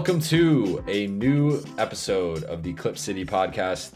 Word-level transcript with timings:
Welcome 0.00 0.22
to 0.22 0.82
a 0.88 1.08
new 1.08 1.62
episode 1.76 2.44
of 2.44 2.62
the 2.62 2.72
Clip 2.72 2.96
City 2.96 3.22
podcast. 3.26 3.92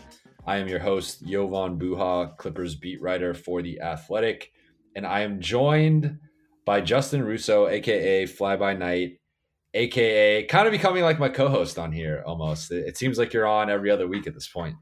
I 0.47 0.59
am 0.59 0.69
your 0.69 0.79
host, 0.79 1.27
Jovan 1.27 1.79
Buha, 1.79 2.37
Clippers 2.37 2.75
beat 2.75 3.01
writer 3.01 3.33
for 3.33 3.63
The 3.63 3.81
Athletic, 3.81 4.53
and 4.95 5.07
I 5.07 5.23
am 5.23 5.41
joined 5.41 6.19
by 6.67 6.83
Justin 6.83 7.23
Russo, 7.25 7.69
aka 7.69 8.27
Fly 8.27 8.55
By 8.57 8.75
Night, 8.75 9.13
aka 9.73 10.45
kind 10.45 10.67
of 10.67 10.73
becoming 10.73 11.05
like 11.05 11.19
my 11.19 11.31
co-host 11.31 11.79
on 11.79 11.91
here 11.91 12.23
almost. 12.27 12.71
It, 12.71 12.87
it 12.87 12.99
seems 12.99 13.17
like 13.17 13.33
you're 13.33 13.47
on 13.47 13.71
every 13.71 13.91
other 13.91 14.07
week 14.07 14.27
at 14.27 14.35
this 14.35 14.47
point. 14.47 14.77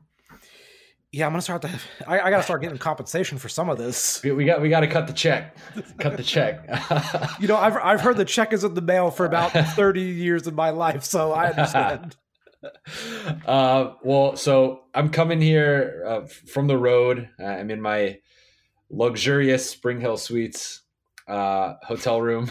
Yeah, 1.12 1.26
I'm 1.26 1.32
gonna 1.32 1.42
start 1.42 1.60
to. 1.62 1.70
I, 2.06 2.20
I 2.20 2.30
gotta 2.30 2.42
start 2.42 2.62
getting 2.62 2.78
compensation 2.78 3.36
for 3.36 3.50
some 3.50 3.68
of 3.68 3.76
this. 3.76 4.22
We, 4.22 4.32
we 4.32 4.44
got 4.46 4.62
we 4.62 4.70
got 4.70 4.80
to 4.80 4.86
cut 4.86 5.06
the 5.06 5.12
check. 5.12 5.54
cut 5.98 6.16
the 6.16 6.22
check. 6.22 6.66
you 7.40 7.46
know, 7.46 7.58
I've 7.58 7.76
I've 7.76 8.00
heard 8.00 8.16
the 8.16 8.24
check 8.24 8.54
is 8.54 8.64
in 8.64 8.72
the 8.72 8.80
mail 8.80 9.10
for 9.10 9.26
about 9.26 9.52
30 9.76 10.00
years 10.00 10.46
of 10.46 10.54
my 10.54 10.70
life, 10.70 11.04
so 11.04 11.32
I 11.32 11.50
understand. 11.50 12.16
uh, 13.46 13.92
well, 14.02 14.36
so 14.36 14.84
I'm 14.94 15.10
coming 15.10 15.42
here 15.42 16.02
uh, 16.06 16.26
from 16.50 16.66
the 16.66 16.78
road. 16.78 17.28
I'm 17.38 17.70
in 17.70 17.82
my 17.82 18.18
luxurious 18.88 19.68
Spring 19.68 20.00
Hill 20.00 20.16
Suites 20.16 20.80
uh, 21.28 21.74
hotel 21.82 22.22
room 22.22 22.50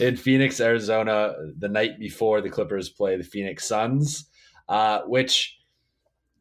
in 0.00 0.16
Phoenix, 0.16 0.60
Arizona, 0.60 1.34
the 1.58 1.68
night 1.68 1.98
before 1.98 2.40
the 2.40 2.48
Clippers 2.48 2.88
play 2.88 3.18
the 3.18 3.24
Phoenix 3.24 3.66
Suns, 3.68 4.30
uh, 4.68 5.00
which 5.02 5.59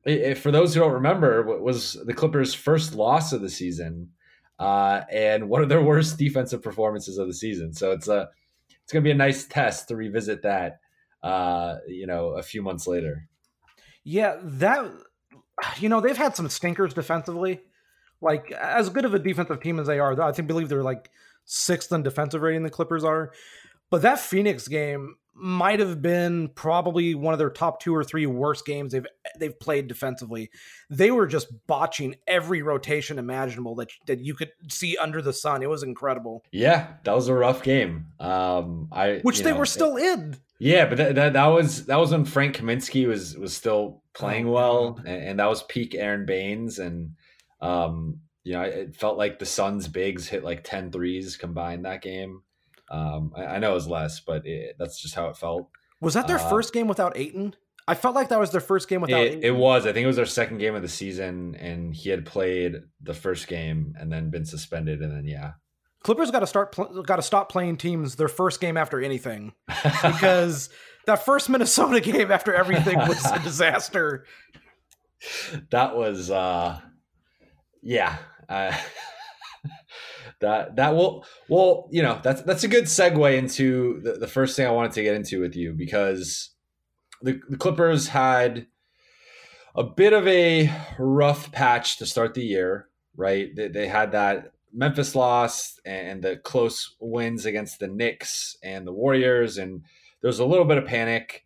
if, 0.05 0.41
for 0.41 0.51
those 0.51 0.73
who 0.73 0.79
don't 0.81 0.93
remember, 0.93 1.43
was 1.61 1.97
the 2.05 2.13
Clippers' 2.13 2.53
first 2.53 2.95
loss 2.95 3.33
of 3.33 3.41
the 3.41 3.49
season, 3.49 4.09
uh, 4.59 5.01
and 5.11 5.49
one 5.49 5.61
of 5.61 5.69
their 5.69 5.81
worst 5.81 6.17
defensive 6.17 6.61
performances 6.61 7.17
of 7.17 7.27
the 7.27 7.33
season. 7.33 7.73
So 7.73 7.91
it's 7.91 8.07
a 8.07 8.29
it's 8.83 8.93
going 8.93 9.03
to 9.03 9.07
be 9.07 9.11
a 9.11 9.15
nice 9.15 9.45
test 9.45 9.87
to 9.89 9.95
revisit 9.95 10.41
that, 10.41 10.79
uh, 11.21 11.75
you 11.87 12.07
know, 12.07 12.29
a 12.29 12.41
few 12.41 12.63
months 12.63 12.87
later. 12.87 13.27
Yeah, 14.03 14.37
that 14.41 14.91
you 15.77 15.89
know 15.89 16.01
they've 16.01 16.17
had 16.17 16.35
some 16.35 16.49
stinkers 16.49 16.93
defensively. 16.93 17.61
Like 18.21 18.51
as 18.51 18.89
good 18.89 19.05
of 19.05 19.13
a 19.13 19.19
defensive 19.19 19.61
team 19.61 19.79
as 19.79 19.87
they 19.87 19.99
are, 19.99 20.19
I 20.21 20.31
think 20.31 20.47
believe 20.47 20.69
they're 20.69 20.83
like 20.83 21.09
sixth 21.45 21.91
in 21.91 22.03
defensive 22.03 22.41
rating. 22.41 22.63
The 22.63 22.69
Clippers 22.69 23.03
are, 23.03 23.31
but 23.89 24.01
that 24.01 24.19
Phoenix 24.19 24.67
game, 24.67 25.15
might 25.39 25.79
have 25.79 26.01
been 26.01 26.49
probably 26.49 27.15
one 27.15 27.33
of 27.33 27.39
their 27.39 27.49
top 27.49 27.81
two 27.81 27.95
or 27.95 28.03
three 28.03 28.25
worst 28.25 28.65
games 28.65 28.91
they've 28.91 29.07
they've 29.37 29.59
played 29.59 29.87
defensively. 29.87 30.49
They 30.89 31.11
were 31.11 31.27
just 31.27 31.47
botching 31.67 32.15
every 32.27 32.61
rotation 32.61 33.19
imaginable 33.19 33.75
that 33.75 33.89
that 34.07 34.19
you 34.19 34.35
could 34.35 34.51
see 34.69 34.97
under 34.97 35.21
the 35.21 35.33
sun. 35.33 35.63
It 35.63 35.69
was 35.69 35.83
incredible. 35.83 36.43
Yeah, 36.51 36.87
that 37.03 37.15
was 37.15 37.27
a 37.27 37.33
rough 37.33 37.63
game. 37.63 38.07
Um, 38.19 38.89
I 38.91 39.19
which 39.21 39.41
they 39.41 39.51
know, 39.51 39.57
were 39.57 39.65
still 39.65 39.97
it, 39.97 40.03
in. 40.03 40.37
Yeah, 40.59 40.87
but 40.87 40.97
that, 40.97 41.15
that, 41.15 41.33
that 41.33 41.47
was 41.47 41.85
that 41.85 41.97
was 41.97 42.11
when 42.11 42.25
Frank 42.25 42.57
Kaminsky 42.57 43.07
was 43.07 43.37
was 43.37 43.55
still 43.55 44.03
playing 44.13 44.47
oh, 44.47 44.51
well, 44.51 44.99
and, 45.05 45.23
and, 45.23 45.39
that 45.39 45.47
was 45.47 45.63
peak 45.63 45.95
Aron 45.95 46.25
Baynes, 46.25 46.79
and 46.79 47.15
um, 47.61 48.19
you 48.43 48.53
know, 48.53 48.61
it 48.61 48.95
felt 48.95 49.17
like 49.17 49.39
the 49.39 49.45
Suns' 49.45 49.87
bigs 49.87 50.27
hit 50.27 50.43
like 50.43 50.63
10 50.63 50.91
threes 50.91 51.37
combined 51.37 51.85
that 51.85 52.01
game. 52.01 52.41
Um, 52.89 53.33
I, 53.35 53.45
I, 53.45 53.59
know 53.59 53.71
it 53.71 53.75
was 53.75 53.87
less, 53.87 54.19
but 54.19 54.45
it, 54.45 54.75
that's 54.79 55.01
just 55.01 55.15
how 55.15 55.27
it 55.27 55.37
felt. 55.37 55.69
Was 56.01 56.13
that 56.15 56.27
their 56.27 56.39
uh, 56.39 56.49
first 56.49 56.73
game 56.73 56.87
without 56.87 57.17
Ayton? 57.17 57.55
I 57.87 57.95
felt 57.95 58.15
like 58.15 58.29
that 58.29 58.39
was 58.39 58.51
their 58.51 58.61
first 58.61 58.87
game 58.87 59.01
without. 59.01 59.21
It, 59.21 59.43
it, 59.43 59.51
was. 59.51 59.85
I 59.85 59.93
think 59.93 60.03
it 60.03 60.07
was 60.07 60.15
their 60.15 60.25
second 60.25 60.59
game 60.59 60.75
of 60.75 60.81
the 60.81 60.87
season, 60.87 61.55
and 61.55 61.93
he 61.93 62.09
had 62.09 62.25
played 62.25 62.75
the 63.01 63.13
first 63.13 63.47
game 63.47 63.95
and 63.99 64.11
then 64.11 64.29
been 64.29 64.45
suspended, 64.45 65.01
and 65.01 65.11
then 65.11 65.25
yeah. 65.25 65.53
Clippers 66.03 66.31
got 66.31 66.39
to 66.39 66.47
start. 66.47 66.71
Pl- 66.71 67.03
got 67.03 67.17
to 67.17 67.21
stop 67.21 67.51
playing 67.51 67.77
teams 67.77 68.15
their 68.15 68.27
first 68.27 68.61
game 68.61 68.77
after 68.77 69.01
anything, 69.01 69.53
because 70.03 70.69
that 71.05 71.25
first 71.25 71.49
Minnesota 71.49 71.99
game 72.11 72.31
after 72.31 72.53
everything 72.53 72.97
was 72.97 73.25
a 73.25 73.39
disaster. 73.43 74.25
That 75.71 75.95
was, 75.97 76.31
uh 76.31 76.79
yeah. 77.81 78.17
Uh, 78.47 78.75
that 80.39 80.75
that 80.75 80.95
will 80.95 81.25
well 81.49 81.87
you 81.91 82.01
know 82.01 82.19
that's 82.23 82.41
that's 82.43 82.63
a 82.63 82.67
good 82.67 82.85
segue 82.85 83.37
into 83.37 83.99
the, 84.01 84.13
the 84.13 84.27
first 84.27 84.55
thing 84.55 84.65
i 84.65 84.71
wanted 84.71 84.91
to 84.91 85.03
get 85.03 85.15
into 85.15 85.41
with 85.41 85.55
you 85.55 85.73
because 85.73 86.51
the, 87.21 87.39
the 87.49 87.57
clippers 87.57 88.07
had 88.07 88.67
a 89.75 89.83
bit 89.83 90.13
of 90.13 90.27
a 90.27 90.73
rough 90.97 91.51
patch 91.51 91.97
to 91.97 92.05
start 92.05 92.33
the 92.33 92.45
year 92.45 92.89
right? 93.19 93.53
They, 93.53 93.67
they 93.67 93.87
had 93.87 94.13
that 94.13 94.53
memphis 94.73 95.13
loss 95.13 95.79
and 95.85 96.23
the 96.23 96.37
close 96.37 96.95
wins 96.99 97.45
against 97.45 97.79
the 97.79 97.87
knicks 97.87 98.57
and 98.63 98.87
the 98.87 98.93
warriors 98.93 99.57
and 99.57 99.83
there 100.21 100.29
was 100.29 100.39
a 100.39 100.45
little 100.45 100.65
bit 100.65 100.77
of 100.77 100.85
panic. 100.85 101.43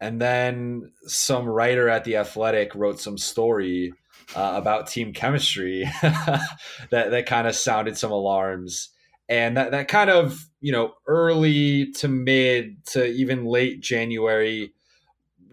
And 0.00 0.20
then 0.20 0.92
some 1.06 1.46
writer 1.46 1.88
at 1.88 2.04
the 2.04 2.16
athletic 2.16 2.74
wrote 2.74 3.00
some 3.00 3.18
story 3.18 3.92
uh, 4.34 4.52
about 4.54 4.86
team 4.86 5.12
chemistry 5.12 5.84
that 6.02 6.46
that 6.90 7.26
kind 7.26 7.46
of 7.46 7.54
sounded 7.54 7.96
some 7.96 8.12
alarms. 8.12 8.90
And 9.30 9.58
that, 9.58 9.72
that 9.72 9.88
kind 9.88 10.08
of 10.08 10.48
you 10.60 10.72
know 10.72 10.94
early 11.06 11.92
to 11.92 12.08
mid 12.08 12.84
to 12.86 13.06
even 13.06 13.44
late 13.44 13.80
january 13.80 14.72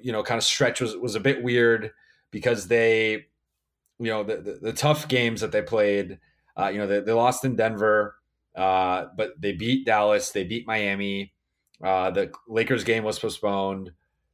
you 0.02 0.12
know 0.12 0.24
kind 0.24 0.38
of 0.38 0.44
stretch 0.44 0.82
was, 0.82 0.96
was 0.96 1.16
a 1.16 1.20
bit 1.20 1.44
weird 1.44 1.92
because 2.32 2.68
they 2.68 3.26
you 4.00 4.10
know 4.10 4.24
the, 4.24 4.38
the, 4.38 4.60
the 4.62 4.74
tough 4.74 5.08
games 5.08 5.42
that 5.42 5.52
they 5.52 5.62
played 5.62 6.20
uh, 6.58 6.68
you 6.68 6.78
know 6.78 6.88
they, 6.88 7.00
they 7.00 7.12
lost 7.12 7.46
in 7.46 7.56
denver 7.56 8.16
uh, 8.56 9.06
but 9.16 9.40
they 9.40 9.52
beat 9.52 9.86
dallas 9.86 10.32
they 10.32 10.44
beat 10.44 10.68
miami 10.68 11.34
uh, 11.84 12.10
the 12.12 12.32
lakers 12.48 12.84
game 12.84 13.04
was 13.04 13.20
postponed 13.20 13.92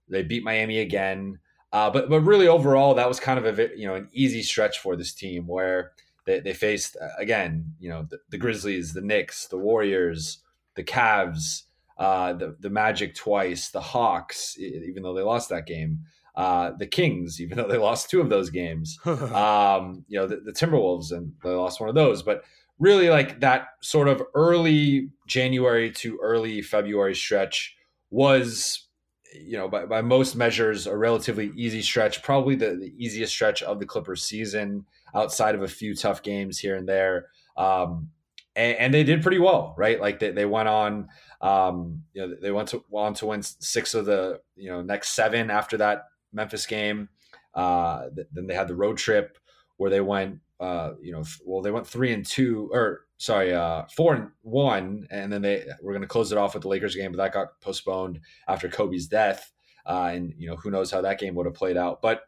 they 0.08 0.24
beat 0.24 0.44
miami 0.44 0.80
again 0.80 1.40
uh, 1.74 1.90
but 1.90 2.10
but 2.10 2.22
really 2.22 2.48
overall, 2.48 2.94
that 2.96 3.08
was 3.08 3.20
kind 3.20 3.44
of 3.44 3.60
a 3.60 3.70
you 3.78 3.88
know 3.88 3.96
an 3.96 4.10
easy 4.12 4.44
stretch 4.44 4.80
for 4.80 4.96
this 4.96 5.14
team 5.14 5.48
where 5.48 5.92
they, 6.26 6.40
they 6.40 6.54
faced 6.54 6.98
uh, 7.02 7.08
again 7.18 7.74
you 7.80 7.90
know 7.90 8.06
the, 8.10 8.20
the 8.30 8.38
Grizzlies, 8.38 8.94
the 8.94 9.02
Knicks, 9.02 9.48
the 9.48 9.58
Warriors, 9.58 10.40
the 10.76 10.84
Cavs, 10.84 11.64
uh, 11.98 12.34
the 12.34 12.58
the 12.60 12.70
Magic 12.70 13.16
twice, 13.16 13.70
the 13.70 13.82
Hawks, 13.82 14.58
even 14.60 15.04
though 15.04 15.14
they 15.14 15.22
lost 15.22 15.50
that 15.50 15.66
game. 15.66 16.00
Uh, 16.34 16.72
the 16.78 16.88
Kings, 16.88 17.42
even 17.42 17.58
though 17.58 17.68
they 17.68 17.78
lost 17.78 18.10
two 18.10 18.22
of 18.22 18.30
those 18.30 18.50
games, 18.50 18.98
um, 19.06 20.06
you 20.08 20.18
know, 20.18 20.28
the, 20.28 20.38
the, 20.38 20.54
Timberwolves, 20.54 21.12
and 21.12 21.34
they 21.44 21.50
lost 21.50 21.82
one 21.82 21.90
of 21.90 21.96
those. 21.96 22.24
But 22.24 22.44
really, 22.80 23.10
like 23.10 23.42
that 23.42 23.68
sort 23.82 24.08
of 24.08 24.24
early 24.34 25.10
January 25.28 25.92
to 25.92 26.18
early 26.22 26.62
February 26.62 27.16
stretch 27.16 27.76
was 28.10 28.88
you 29.34 29.58
know, 29.58 29.68
by, 29.68 29.86
by 29.86 30.02
most 30.02 30.36
measures, 30.36 30.88
a 30.88 30.96
relatively 30.96 31.52
easy 31.56 31.82
stretch, 31.82 32.22
probably 32.24 32.56
the, 32.56 32.76
the 32.76 32.94
easiest 32.98 33.34
stretch 33.34 33.64
of 33.64 33.80
the 33.80 33.86
Clippers 33.86 34.24
season 34.24 34.86
outside 35.16 35.56
of 35.56 35.64
a 35.64 35.68
few 35.68 35.96
tough 35.96 36.22
games 36.22 36.60
here 36.60 36.76
and 36.76 36.88
there. 36.88 37.28
Um, 37.58 38.10
and, 38.56 38.78
and, 38.78 38.94
they 38.94 39.04
did 39.04 39.22
pretty 39.22 39.40
well, 39.40 39.74
right? 39.78 40.00
Like 40.00 40.20
they, 40.20 40.32
they 40.32 40.46
went 40.46 40.68
on, 40.68 41.08
um, 41.42 42.04
you 42.14 42.28
know, 42.28 42.36
they 42.42 42.52
went 42.52 42.70
to, 42.70 42.84
on 42.92 43.14
to 43.16 43.28
win 43.28 43.42
six 43.44 43.94
of 43.94 44.06
the, 44.06 44.40
you 44.56 44.70
know, 44.70 44.82
next 44.82 45.10
seven 45.10 45.50
after 45.50 45.78
that 45.78 46.06
Memphis 46.34 46.66
game. 46.66 47.10
Uh, 47.54 48.08
then 48.32 48.48
they 48.48 48.54
had 48.54 48.68
the 48.68 48.76
road 48.76 48.98
trip 48.98 49.38
where 49.78 49.90
they 49.90 50.02
went, 50.02 50.40
uh, 50.60 50.92
you 51.02 51.12
know, 51.12 51.24
well, 51.46 51.62
they 51.62 51.72
went 51.72 51.88
three 51.88 52.14
and 52.14 52.26
two, 52.26 52.70
or 52.72 53.06
sorry, 53.22 53.54
uh, 53.54 53.84
four 53.96 54.16
and 54.16 54.32
one, 54.42 55.06
and 55.12 55.32
then 55.32 55.44
they 55.44 55.64
were 55.84 55.94
going 55.94 56.02
to 56.02 56.08
close 56.08 56.32
it 56.32 56.40
off 56.40 56.56
with 56.56 56.64
the 56.64 56.70
Lakers 56.70 56.96
game, 56.96 57.12
but 57.12 57.18
that 57.18 57.34
got 57.34 57.62
postponed 57.62 58.20
after 58.48 58.68
Kobe's 58.68 59.06
death, 59.06 59.52
uh, 59.86 60.10
and 60.12 60.34
you 60.38 60.50
know 60.50 60.56
who 60.56 60.72
knows 60.72 60.90
how 60.90 61.02
that 61.02 61.20
game 61.20 61.36
would 61.36 61.46
have 61.46 61.54
played 61.54 61.78
out. 61.78 62.02
But 62.02 62.24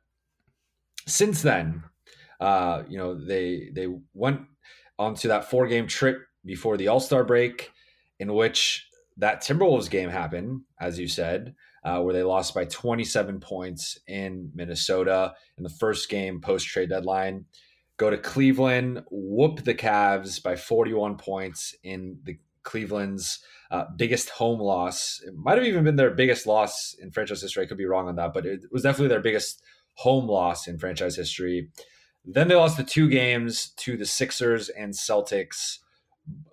since 1.08 1.42
then, 1.42 1.84
uh, 2.40 2.84
you 2.88 3.00
know 3.00 3.16
they 3.16 3.72
they 3.74 3.88
went 4.14 4.42
onto 5.00 5.28
that 5.30 5.50
four 5.50 5.66
game 5.68 5.88
trip 5.88 6.22
before 6.46 6.78
the 6.78 6.90
All 6.90 7.00
Star 7.00 7.24
break, 7.24 7.72
in 8.20 8.32
which 8.34 8.88
that 9.18 9.42
Timberwolves 9.42 9.90
game 9.90 10.10
happened, 10.10 10.62
as 10.80 11.00
you 11.00 11.08
said. 11.08 11.56
Uh, 11.86 12.00
where 12.00 12.14
they 12.14 12.24
lost 12.24 12.56
by 12.56 12.64
27 12.64 13.42
points 13.42 14.00
in 14.08 14.50
Minnesota 14.56 15.34
in 15.58 15.66
the 15.66 15.70
first 15.70 16.08
game 16.08 16.40
post 16.40 16.66
trade 16.66 16.88
deadline 16.88 17.44
go 17.98 18.10
to 18.10 18.18
Cleveland, 18.18 19.04
whoop 19.12 19.64
the 19.64 19.76
Cavs 19.76 20.42
by 20.42 20.56
41 20.56 21.18
points 21.18 21.76
in 21.84 22.18
the 22.24 22.38
Cleveland's 22.64 23.40
uh, 23.72 23.86
biggest 23.96 24.30
home 24.30 24.60
loss. 24.60 25.22
It 25.26 25.36
might 25.36 25.58
have 25.58 25.68
even 25.68 25.84
been 25.84 25.96
their 25.96 26.12
biggest 26.12 26.48
loss 26.48 26.96
in 27.00 27.12
franchise 27.12 27.42
history. 27.42 27.64
I 27.64 27.68
could 27.68 27.78
be 27.78 27.86
wrong 27.86 28.08
on 28.08 28.16
that, 28.16 28.34
but 28.34 28.46
it 28.46 28.62
was 28.72 28.84
definitely 28.84 29.10
their 29.10 29.22
biggest 29.22 29.62
home 29.96 30.28
loss 30.28 30.68
in 30.68 30.80
franchise 30.80 31.16
history. 31.16 31.70
Then 32.26 32.48
they 32.48 32.56
lost 32.56 32.78
the 32.78 32.84
two 32.84 33.10
games 33.10 33.70
to 33.78 33.98
the 33.98 34.06
Sixers 34.06 34.70
and 34.70 34.94
Celtics. 34.94 35.80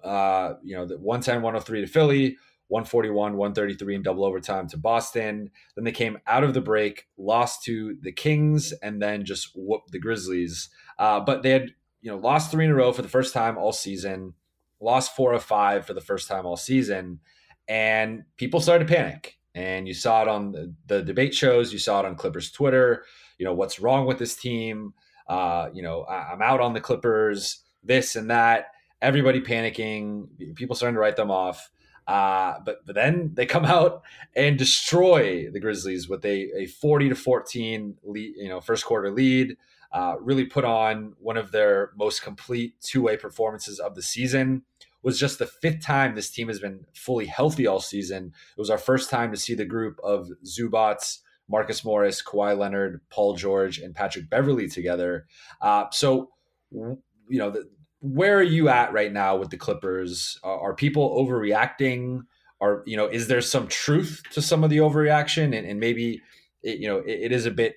Uh, 0.03 0.55
you 0.65 0.77
know, 0.77 0.85
the 0.85 0.99
110 0.99 1.43
103 1.43 1.81
to 1.83 1.87
Philly, 1.87 2.37
141 2.71 3.37
133 3.37 3.97
in 3.97 4.03
double 4.03 4.25
overtime 4.25 4.69
to 4.69 4.79
Boston. 4.79 5.51
Then 5.75 5.85
they 5.85 5.93
came 5.93 6.19
out 6.27 6.45
of 6.45 6.55
the 6.55 6.61
break, 6.61 7.09
lost 7.19 7.65
to 7.65 7.97
the 8.01 8.13
Kings, 8.13 8.73
and 8.81 9.03
then 9.03 9.25
just 9.25 9.51
whooped 9.57 9.91
the 9.91 9.99
Grizzlies. 9.99 10.71
Uh, 10.99 11.19
but 11.19 11.43
they 11.43 11.51
had 11.51 11.75
you 12.01 12.11
know 12.11 12.17
lost 12.17 12.51
three 12.51 12.65
in 12.65 12.71
a 12.71 12.75
row 12.75 12.93
for 12.93 13.03
the 13.03 13.09
first 13.09 13.35
time 13.35 13.59
all 13.59 13.73
season, 13.73 14.35
lost 14.81 15.17
four 15.17 15.33
of 15.33 15.43
five 15.43 15.85
for 15.85 15.95
the 15.95 16.01
first 16.01 16.29
time 16.29 16.47
all 16.47 16.57
season, 16.57 17.19
and 17.69 18.23
people 18.37 18.61
started 18.61 18.87
to 18.87 18.95
panic. 18.95 19.37
and 19.53 19.89
you 19.89 19.95
saw 19.95 20.23
it 20.23 20.29
on 20.29 20.53
the, 20.53 20.73
the 20.87 21.03
debate 21.03 21.35
shows, 21.35 21.73
you 21.73 21.79
saw 21.81 21.99
it 21.99 22.07
on 22.07 22.15
Clippers 22.15 22.53
Twitter. 22.53 23.05
You 23.37 23.45
know 23.45 23.55
what's 23.55 23.81
wrong 23.81 24.07
with 24.07 24.19
this 24.19 24.37
team? 24.37 24.95
Uh, 25.29 25.71
you 25.73 25.83
know 25.83 26.03
I, 26.03 26.33
I'm 26.33 26.43
out 26.43 26.61
on 26.61 26.73
the 26.73 26.81
Clippers, 26.81 27.65
this 27.83 28.15
and 28.15 28.31
that. 28.31 28.67
Everybody 29.03 29.41
panicking, 29.41 30.29
people 30.55 30.77
starting 30.77 30.95
to 30.95 31.01
write 31.01 31.17
them 31.17 31.31
off. 31.33 31.69
Uh, 32.11 32.59
but 32.65 32.85
but 32.85 32.97
then 32.97 33.31
they 33.35 33.47
come 33.47 33.65
out 33.65 34.03
and 34.35 34.59
destroy 34.59 35.49
the 35.49 35.61
Grizzlies 35.61 36.09
with 36.09 36.25
a, 36.25 36.63
a 36.63 36.67
40 36.67 37.11
to 37.11 37.15
14 37.15 37.99
lead, 38.03 38.35
you 38.37 38.49
know, 38.49 38.61
first 38.61 38.85
quarter 38.85 39.13
lead. 39.13 39.57
Uh, 39.93 40.17
really 40.21 40.45
put 40.45 40.65
on 40.65 41.15
one 41.21 41.37
of 41.37 41.53
their 41.53 41.93
most 41.97 42.23
complete 42.23 42.75
two 42.81 43.03
way 43.03 43.17
performances 43.17 43.79
of 43.79 43.95
the 43.95 44.03
season. 44.03 44.63
Was 45.03 45.21
just 45.21 45.39
the 45.39 45.47
fifth 45.47 45.83
time 45.83 46.17
this 46.17 46.31
team 46.31 46.49
has 46.49 46.59
been 46.59 46.85
fully 46.95 47.27
healthy 47.27 47.69
all 47.69 47.81
season. 47.81 48.33
It 48.57 48.61
was 48.61 48.71
our 48.71 48.79
first 48.79 49.09
time 49.09 49.31
to 49.31 49.37
see 49.37 49.55
the 49.55 49.65
group 49.65 50.01
of 50.03 50.29
Zubac, 50.45 51.19
Marcus 51.49 51.85
Morris, 51.85 52.23
Kawhi 52.23 52.59
Leonard, 52.59 53.03
Paul 53.09 53.35
George, 53.35 53.79
and 53.79 53.95
Patrick 53.95 54.29
Beverley 54.29 54.69
together. 54.69 55.27
Uh, 55.61 55.87
so, 55.93 56.31
you 56.73 56.99
know, 57.31 57.51
the, 57.51 57.69
where 58.01 58.39
are 58.39 58.43
you 58.43 58.69
at 58.69 58.93
right 58.93 59.13
now 59.13 59.37
with 59.37 59.51
the 59.51 59.57
Clippers? 59.57 60.39
Are, 60.43 60.59
are 60.61 60.75
people 60.75 61.17
overreacting? 61.25 62.23
Are 62.61 62.83
you 62.87 62.97
know, 62.97 63.07
is 63.07 63.29
there 63.29 63.41
some 63.41 63.69
truth 63.69 64.23
to 64.33 64.43
some 64.43 64.65
of 64.65 64.71
the 64.71 64.79
overreaction, 64.79 65.57
and, 65.57 65.67
and 65.67 65.81
maybe 65.81 66.21
it, 66.63 66.79
you 66.79 66.89
know 66.89 66.99
it, 66.99 67.21
it 67.25 67.33
is 67.33 67.47
a 67.47 67.51
bit 67.51 67.77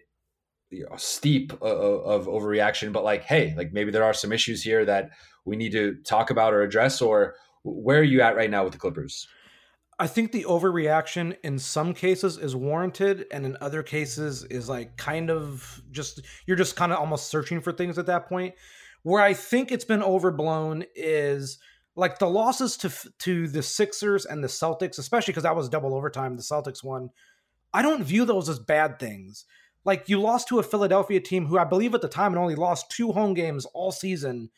you 0.74 0.88
know, 0.90 0.96
steep 0.98 1.54
of, 1.62 2.26
of 2.28 2.28
overreaction, 2.28 2.92
but 2.92 3.04
like, 3.04 3.24
hey, 3.24 3.54
like 3.56 3.72
maybe 3.72 3.92
there 3.92 4.04
are 4.04 4.14
some 4.14 4.32
issues 4.32 4.64
here 4.64 4.84
that 4.86 5.12
we 5.46 5.56
need 5.56 5.72
to 5.72 5.96
talk 6.04 6.32
about 6.32 6.54
or 6.54 6.62
address, 6.62 7.02
or 7.02 7.36
where 7.64 8.00
are 8.00 8.04
you 8.04 8.22
at 8.22 8.36
right 8.36 8.50
now 8.50 8.64
with 8.64 8.74
the 8.74 8.80
Clippers? 8.80 9.28
I 10.00 10.08
think 10.08 10.32
the 10.32 10.46
overreaction 10.46 11.38
in 11.44 11.60
some 11.60 11.94
cases 11.94 12.38
is 12.38 12.56
warranted, 12.56 13.28
and 13.32 13.46
in 13.46 13.56
other 13.62 13.84
cases 13.84 14.44
is 14.46 14.68
like 14.68 14.98
kind 14.98 15.30
of 15.30 15.82
just 15.92 16.22
you're 16.46 16.58
just 16.58 16.76
kind 16.76 16.92
of 16.92 17.00
almost 17.00 17.28
searching 17.28 17.62
for 17.62 17.72
things 17.72 17.98
at 17.98 18.08
that 18.08 18.28
point. 18.28 18.56
Where 19.04 19.22
I 19.22 19.34
think 19.34 19.72
it's 19.72 19.86
been 19.86 20.04
overblown 20.04 20.86
is 20.96 21.60
like 21.96 22.20
the 22.20 22.30
losses 22.30 22.78
to 22.78 22.92
to 23.20 23.48
the 23.48 23.64
Sixers 23.64 24.26
and 24.26 24.44
the 24.44 24.48
Celtics, 24.48 24.98
especially 24.98 25.32
because 25.32 25.44
that 25.44 25.56
was 25.56 25.70
double 25.70 25.94
overtime. 25.94 26.36
The 26.36 26.42
Celtics 26.42 26.84
won. 26.84 27.10
I 27.74 27.82
don't 27.82 28.04
view 28.04 28.26
those 28.26 28.50
as 28.50 28.60
bad 28.60 29.00
things. 29.00 29.46
Like 29.86 30.08
you 30.08 30.20
lost 30.20 30.48
to 30.48 30.60
a 30.60 30.64
Philadelphia 30.64 31.20
team 31.20 31.46
who 31.46 31.58
I 31.58 31.66
believe 31.66 31.94
at 31.94 32.02
the 32.02 32.08
time 32.08 32.32
had 32.32 32.40
only 32.40 32.56
lost 32.56 32.90
two 32.90 33.12
home 33.12 33.34
games 33.34 33.66
all 33.74 33.92
season, 33.92 34.50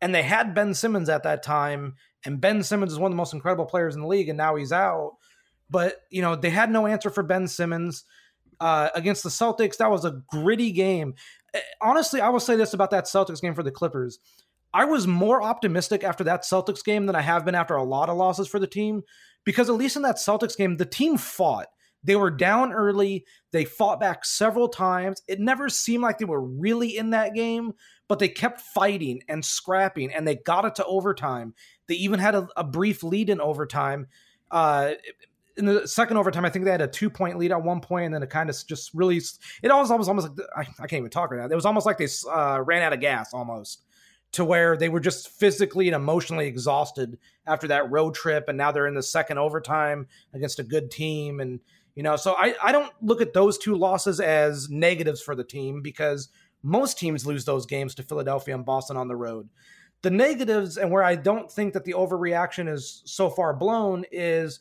and 0.00 0.14
they 0.14 0.22
had 0.22 0.54
Ben 0.54 0.74
Simmons 0.74 1.08
at 1.08 1.22
that 1.22 1.42
time, 1.42 1.94
and 2.24 2.40
Ben 2.40 2.62
Simmons 2.62 2.92
is 2.92 2.98
one 2.98 3.10
of 3.10 3.12
the 3.12 3.20
most 3.20 3.34
incredible 3.34 3.66
players 3.66 3.94
in 3.94 4.00
the 4.00 4.08
league, 4.08 4.28
and 4.28 4.36
now 4.36 4.56
he's 4.56 4.72
out. 4.72 5.12
But 5.70 6.02
you 6.10 6.20
know 6.20 6.34
they 6.34 6.50
had 6.50 6.70
no 6.70 6.86
answer 6.86 7.10
for 7.10 7.22
Ben 7.22 7.46
Simmons 7.46 8.04
uh, 8.60 8.90
against 8.94 9.22
the 9.22 9.28
Celtics. 9.28 9.78
That 9.78 9.90
was 9.90 10.04
a 10.04 10.22
gritty 10.28 10.72
game. 10.72 11.14
Honestly, 11.80 12.20
I 12.20 12.28
will 12.28 12.40
say 12.40 12.56
this 12.56 12.74
about 12.74 12.90
that 12.90 13.04
Celtics 13.04 13.40
game 13.40 13.54
for 13.54 13.62
the 13.62 13.70
Clippers. 13.70 14.18
I 14.74 14.84
was 14.84 15.06
more 15.06 15.42
optimistic 15.42 16.02
after 16.02 16.24
that 16.24 16.44
Celtics 16.44 16.84
game 16.84 17.06
than 17.06 17.16
I 17.16 17.20
have 17.20 17.44
been 17.44 17.54
after 17.54 17.74
a 17.74 17.84
lot 17.84 18.08
of 18.08 18.16
losses 18.16 18.48
for 18.48 18.58
the 18.58 18.66
team 18.66 19.02
because 19.44 19.68
at 19.68 19.76
least 19.76 19.96
in 19.96 20.02
that 20.02 20.16
Celtics 20.16 20.56
game, 20.56 20.76
the 20.76 20.86
team 20.86 21.18
fought. 21.18 21.66
They 22.04 22.16
were 22.16 22.30
down 22.30 22.72
early. 22.72 23.24
They 23.52 23.64
fought 23.64 24.00
back 24.00 24.24
several 24.24 24.68
times. 24.68 25.22
It 25.28 25.38
never 25.38 25.68
seemed 25.68 26.02
like 26.02 26.18
they 26.18 26.24
were 26.24 26.42
really 26.42 26.96
in 26.96 27.10
that 27.10 27.34
game, 27.34 27.74
but 28.08 28.18
they 28.18 28.28
kept 28.28 28.60
fighting 28.60 29.22
and 29.28 29.44
scrapping 29.44 30.12
and 30.12 30.26
they 30.26 30.36
got 30.36 30.64
it 30.64 30.74
to 30.76 30.84
overtime. 30.84 31.54
They 31.86 31.94
even 31.94 32.18
had 32.18 32.34
a, 32.34 32.48
a 32.56 32.64
brief 32.64 33.02
lead 33.02 33.30
in 33.30 33.40
overtime. 33.40 34.08
Uh, 34.50 34.92
in 35.56 35.66
the 35.66 35.86
second 35.86 36.16
overtime, 36.16 36.44
I 36.44 36.50
think 36.50 36.64
they 36.64 36.70
had 36.70 36.80
a 36.80 36.88
two 36.88 37.10
point 37.10 37.38
lead 37.38 37.52
at 37.52 37.62
one 37.62 37.80
point, 37.80 38.06
and 38.06 38.14
then 38.14 38.22
it 38.22 38.30
kind 38.30 38.48
of 38.48 38.56
just 38.66 38.92
really 38.94 39.16
it 39.16 39.70
was 39.70 39.90
almost 39.90 40.08
almost 40.08 40.28
like 40.28 40.46
I, 40.56 40.60
I 40.60 40.86
can't 40.86 40.94
even 41.00 41.10
talk 41.10 41.30
right 41.30 41.40
now. 41.40 41.46
It 41.46 41.54
was 41.54 41.66
almost 41.66 41.86
like 41.86 41.98
they 41.98 42.08
uh, 42.30 42.60
ran 42.62 42.82
out 42.82 42.92
of 42.92 43.00
gas 43.00 43.34
almost 43.34 43.82
to 44.32 44.44
where 44.44 44.76
they 44.76 44.88
were 44.88 45.00
just 45.00 45.28
physically 45.28 45.88
and 45.88 45.94
emotionally 45.94 46.46
exhausted 46.46 47.18
after 47.46 47.68
that 47.68 47.90
road 47.90 48.14
trip, 48.14 48.48
and 48.48 48.56
now 48.56 48.72
they're 48.72 48.86
in 48.86 48.94
the 48.94 49.02
second 49.02 49.38
overtime 49.38 50.06
against 50.32 50.58
a 50.58 50.62
good 50.62 50.90
team, 50.90 51.40
and 51.40 51.60
you 51.94 52.02
know, 52.02 52.16
so 52.16 52.34
I 52.38 52.54
I 52.62 52.72
don't 52.72 52.92
look 53.02 53.20
at 53.20 53.34
those 53.34 53.58
two 53.58 53.74
losses 53.74 54.20
as 54.20 54.70
negatives 54.70 55.20
for 55.20 55.34
the 55.34 55.44
team 55.44 55.82
because 55.82 56.28
most 56.62 56.98
teams 56.98 57.26
lose 57.26 57.44
those 57.44 57.66
games 57.66 57.94
to 57.96 58.02
Philadelphia 58.02 58.54
and 58.54 58.64
Boston 58.64 58.96
on 58.96 59.08
the 59.08 59.16
road. 59.16 59.48
The 60.02 60.10
negatives 60.10 60.78
and 60.78 60.90
where 60.90 61.02
I 61.02 61.14
don't 61.14 61.50
think 61.50 61.74
that 61.74 61.84
the 61.84 61.92
overreaction 61.92 62.72
is 62.72 63.02
so 63.04 63.28
far 63.28 63.54
blown 63.54 64.04
is 64.10 64.60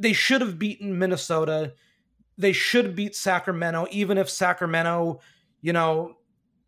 they 0.00 0.14
should 0.14 0.40
have 0.40 0.58
beaten 0.58 0.98
Minnesota. 0.98 1.74
They 2.38 2.52
should 2.52 2.96
beat 2.96 3.14
Sacramento, 3.14 3.86
even 3.90 4.16
if 4.18 4.30
Sacramento, 4.30 5.20
you 5.60 5.74
know, 5.74 6.16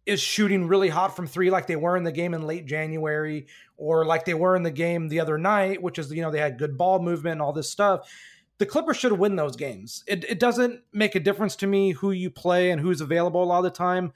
is 0.05 0.21
shooting 0.21 0.69
really 0.69 0.89
hot 0.89 1.17
from 1.17 1.27
three 1.27 1.51
like 1.51 1.67
they 1.67 1.77
were 1.77 1.97
in 1.97 2.05
the 2.05 2.13
game 2.13 2.35
in 2.35 2.43
late 2.43 2.67
January 2.67 3.47
or 3.77 4.05
like 4.05 4.25
they 4.25 4.35
were 4.35 4.55
in 4.55 4.63
the 4.63 4.71
game 4.71 5.09
the 5.09 5.21
other 5.21 5.39
night, 5.39 5.81
which 5.83 5.99
is, 5.99 6.13
you 6.13 6.21
know, 6.21 6.31
they 6.31 6.41
had 6.41 6.59
good 6.59 6.77
ball 6.77 7.01
movement 7.01 7.33
and 7.33 7.43
all 7.43 7.53
this 7.53 7.71
stuff. 7.71 8.11
The 8.59 8.67
Clippers 8.67 8.99
should 8.99 9.13
win 9.13 9.37
those 9.37 9.57
games. 9.57 10.05
It, 10.07 10.25
it 10.25 10.39
doesn't 10.39 10.83
make 10.93 11.15
a 11.15 11.21
difference 11.21 11.57
to 11.57 11.67
me 11.67 11.93
who 11.93 12.11
you 12.11 12.31
play 12.31 12.71
and 12.71 12.81
who's 12.81 13.01
available 13.01 13.43
a 13.43 13.47
lot 13.47 13.59
of 13.59 13.65
the 13.65 13.71
time. 13.71 14.13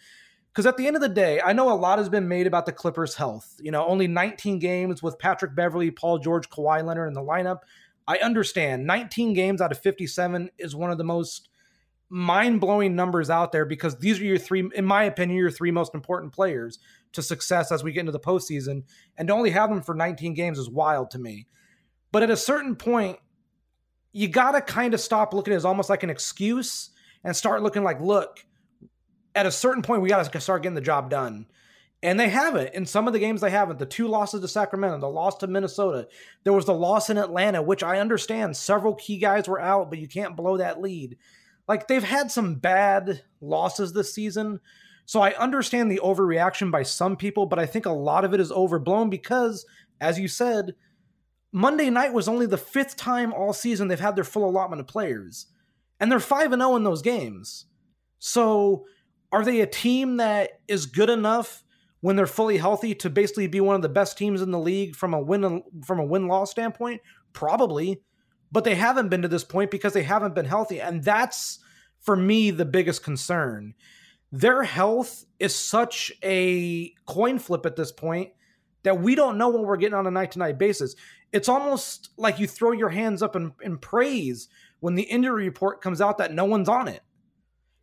Because 0.53 0.67
at 0.67 0.77
the 0.77 0.87
end 0.87 0.97
of 0.97 1.03
the 1.03 1.09
day, 1.09 1.41
I 1.41 1.53
know 1.53 1.73
a 1.73 1.75
lot 1.75 1.99
has 1.99 2.09
been 2.09 2.29
made 2.29 2.47
about 2.47 2.67
the 2.67 2.73
Clippers' 2.73 3.15
health. 3.15 3.57
You 3.61 3.71
know, 3.71 3.87
only 3.87 4.07
19 4.07 4.59
games 4.59 5.03
with 5.03 5.19
Patrick 5.19 5.55
Beverley, 5.55 5.91
Paul 5.91 6.19
George, 6.19 6.49
Kawhi 6.49 6.85
Leonard 6.85 7.09
in 7.09 7.15
the 7.15 7.23
lineup. 7.23 7.61
I 8.09 8.19
understand 8.19 8.87
19 8.87 9.33
games 9.33 9.61
out 9.61 9.73
of 9.73 9.79
57 9.79 10.51
is 10.59 10.77
one 10.77 10.91
of 10.91 10.99
the 10.99 11.05
most 11.05 11.49
mind 12.09 12.61
blowing 12.61 12.95
numbers 12.95 13.31
out 13.31 13.51
there 13.51 13.65
because 13.65 13.99
these 13.99 14.21
are 14.21 14.25
your 14.25 14.39
three, 14.39 14.69
in 14.75 14.85
my 14.85 15.05
opinion, 15.05 15.39
your 15.39 15.51
three 15.51 15.71
most 15.71 15.95
important 15.95 16.33
players 16.33 16.79
to 17.13 17.23
success 17.23 17.73
as 17.73 17.83
we 17.83 17.93
get 17.93 18.01
into 18.01 18.13
the 18.13 18.21
postseason. 18.21 18.85
And 19.17 19.29
to 19.29 19.35
only 19.35 19.51
have 19.51 19.71
them 19.71 19.83
for 19.83 19.95
19 19.95 20.35
games 20.35 20.59
is 20.59 20.71
wild 20.71 21.11
to 21.13 21.19
me. 21.19 21.47
But 22.13 22.23
at 22.23 22.31
a 22.31 22.37
certain 22.37 22.77
point, 22.77 23.19
you 24.13 24.29
got 24.29 24.53
to 24.53 24.61
kind 24.61 24.95
of 24.95 25.01
stop 25.01 25.35
looking 25.35 25.53
as 25.53 25.65
almost 25.65 25.91
like 25.91 26.03
an 26.03 26.11
excuse 26.11 26.91
and 27.25 27.37
start 27.37 27.63
looking 27.63 27.83
like, 27.83 28.01
look, 28.01 28.45
at 29.35 29.47
a 29.47 29.51
certain 29.51 29.83
point, 29.83 30.01
we 30.01 30.09
got 30.09 30.33
to 30.33 30.41
start 30.41 30.63
getting 30.63 30.75
the 30.75 30.81
job 30.81 31.11
done. 31.11 31.47
And 32.07 32.21
they 32.21 32.29
haven't. 32.29 32.73
In 32.73 32.87
some 32.87 33.09
of 33.09 33.13
the 33.13 33.19
games, 33.19 33.41
they 33.41 33.51
haven't. 33.51 33.81
The 33.81 33.85
two 33.85 34.07
losses 34.07 34.41
to 34.41 34.47
Sacramento, 34.47 35.01
the 35.01 35.09
loss 35.09 35.39
to 35.39 35.49
Minnesota. 35.49 36.07
There 36.45 36.53
was 36.53 36.65
the 36.65 36.73
loss 36.73 37.11
in 37.11 37.19
Atlanta, 37.19 37.61
which 37.61 37.83
I 37.83 37.99
understand. 37.99 38.57
Several 38.57 38.95
key 38.95 39.19
guys 39.19 39.49
were 39.49 39.61
out, 39.61 39.91
but 39.91 39.99
you 39.99 40.07
can't 40.07 40.37
blow 40.37 40.57
that 40.57 40.81
lead. 40.81 41.17
Like 41.67 41.89
they've 41.89 42.05
had 42.05 42.31
some 42.31 42.55
bad 42.55 43.25
losses 43.41 43.93
this 43.93 44.15
season. 44.15 44.61
So 45.05 45.21
I 45.21 45.35
understand 45.35 45.91
the 45.91 45.99
overreaction 45.99 46.71
by 46.71 46.85
some 46.85 47.17
people, 47.17 47.45
but 47.45 47.59
I 47.59 47.67
think 47.67 47.87
a 47.87 47.91
lot 47.91 48.25
of 48.25 48.33
it 48.33 48.39
is 48.39 48.53
overblown 48.53 49.11
because, 49.11 49.67
as 50.01 50.17
you 50.17 50.29
said, 50.29 50.77
Monday 51.51 51.91
night 51.91 52.13
was 52.13 52.29
only 52.29 52.47
the 52.47 52.57
fifth 52.57 52.97
time 52.97 53.33
all 53.33 53.53
season 53.53 53.89
they've 53.89 53.99
had 53.99 54.15
their 54.15 54.23
full 54.23 54.49
allotment 54.49 54.79
of 54.79 54.87
players. 54.87 55.47
And 55.99 56.13
they're 56.13 56.21
5 56.21 56.53
and 56.53 56.63
0 56.63 56.77
in 56.77 56.85
those 56.85 57.03
games. 57.03 57.65
So 58.21 58.87
are 59.33 59.45
they 59.45 59.61
a 59.61 59.67
team 59.67 60.19
that 60.19 60.61
is 60.69 60.87
good 60.87 61.11
enough 61.11 61.65
when 62.01 62.17
they're 62.17 62.27
fully 62.27 62.59
healthy 62.59 62.95
to 62.95 63.11
basically 63.11 63.47
be 63.47 63.61
one 63.61 63.77
of 63.77 63.83
the 63.83 63.89
best 63.89 64.19
teams 64.19 64.43
in 64.43 64.51
the 64.51 64.59
league 64.59 64.95
from 64.95 65.15
a 65.15 65.21
win 65.21 65.63
from 65.85 65.99
a 65.99 66.05
win 66.05 66.29
loss 66.29 66.51
standpoint? 66.51 67.01
Probably, 67.33 68.01
but 68.53 68.65
they 68.65 68.75
haven't 68.75 69.09
been 69.09 69.23
to 69.23 69.29
this 69.29 69.45
point 69.45 69.71
because 69.71 69.93
they 69.93 70.03
haven't 70.03 70.35
been 70.35 70.47
healthy, 70.47 70.81
and 70.81 71.03
that's 71.03 71.59
for 72.01 72.17
me 72.17 72.51
the 72.51 72.65
biggest 72.65 73.03
concern. 73.03 73.75
Their 74.33 74.63
health 74.63 75.25
is 75.39 75.55
such 75.55 76.13
a 76.23 76.93
coin 77.07 77.39
flip 77.39 77.65
at 77.65 77.77
this 77.77 77.93
point 77.93 78.31
that 78.83 79.01
we 79.01 79.15
don't 79.15 79.39
know 79.39 79.49
what 79.49 79.65
we're 79.65 79.77
getting 79.77 79.95
on 79.95 80.07
a 80.07 80.11
night 80.11 80.33
to 80.33 80.39
night 80.39 80.59
basis. 80.59 80.95
It's 81.33 81.49
almost 81.49 82.11
like 82.17 82.39
you 82.39 82.47
throw 82.47 82.73
your 82.73 82.89
hands 82.89 83.23
up 83.23 83.35
in, 83.35 83.53
in 83.61 83.79
praise 83.79 84.49
when 84.81 84.95
the 84.95 85.03
injury 85.03 85.45
report 85.45 85.81
comes 85.81 86.01
out 86.01 86.19
that 86.19 86.33
no 86.33 86.45
one's 86.45 86.69
on 86.69 86.87
it. 86.87 87.03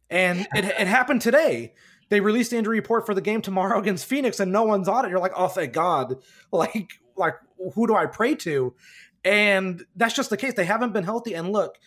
And 0.09 0.47
it, 0.53 0.65
it 0.65 0.87
happened 0.87 1.21
today 1.21 1.73
they 2.09 2.19
released 2.19 2.51
the 2.51 2.57
injury 2.57 2.77
report 2.79 3.05
for 3.05 3.13
the 3.13 3.21
game 3.21 3.41
tomorrow 3.41 3.79
against 3.81 4.05
Phoenix 4.05 4.39
and 4.39 4.51
no 4.51 4.63
one's 4.63 4.87
on 4.87 5.05
it. 5.05 5.09
You're 5.09 5.19
like, 5.19 5.33
oh, 5.35 5.47
thank 5.47 5.73
God. 5.73 6.17
Like, 6.51 6.99
like 7.15 7.35
who 7.73 7.87
do 7.87 7.95
I 7.95 8.05
pray 8.05 8.35
to? 8.35 8.75
And 9.23 9.83
that's 9.95 10.13
just 10.13 10.29
the 10.29 10.37
case. 10.37 10.53
They 10.53 10.65
haven't 10.65 10.93
been 10.93 11.03
healthy. 11.03 11.33
And 11.33 11.51
look, 11.51 11.77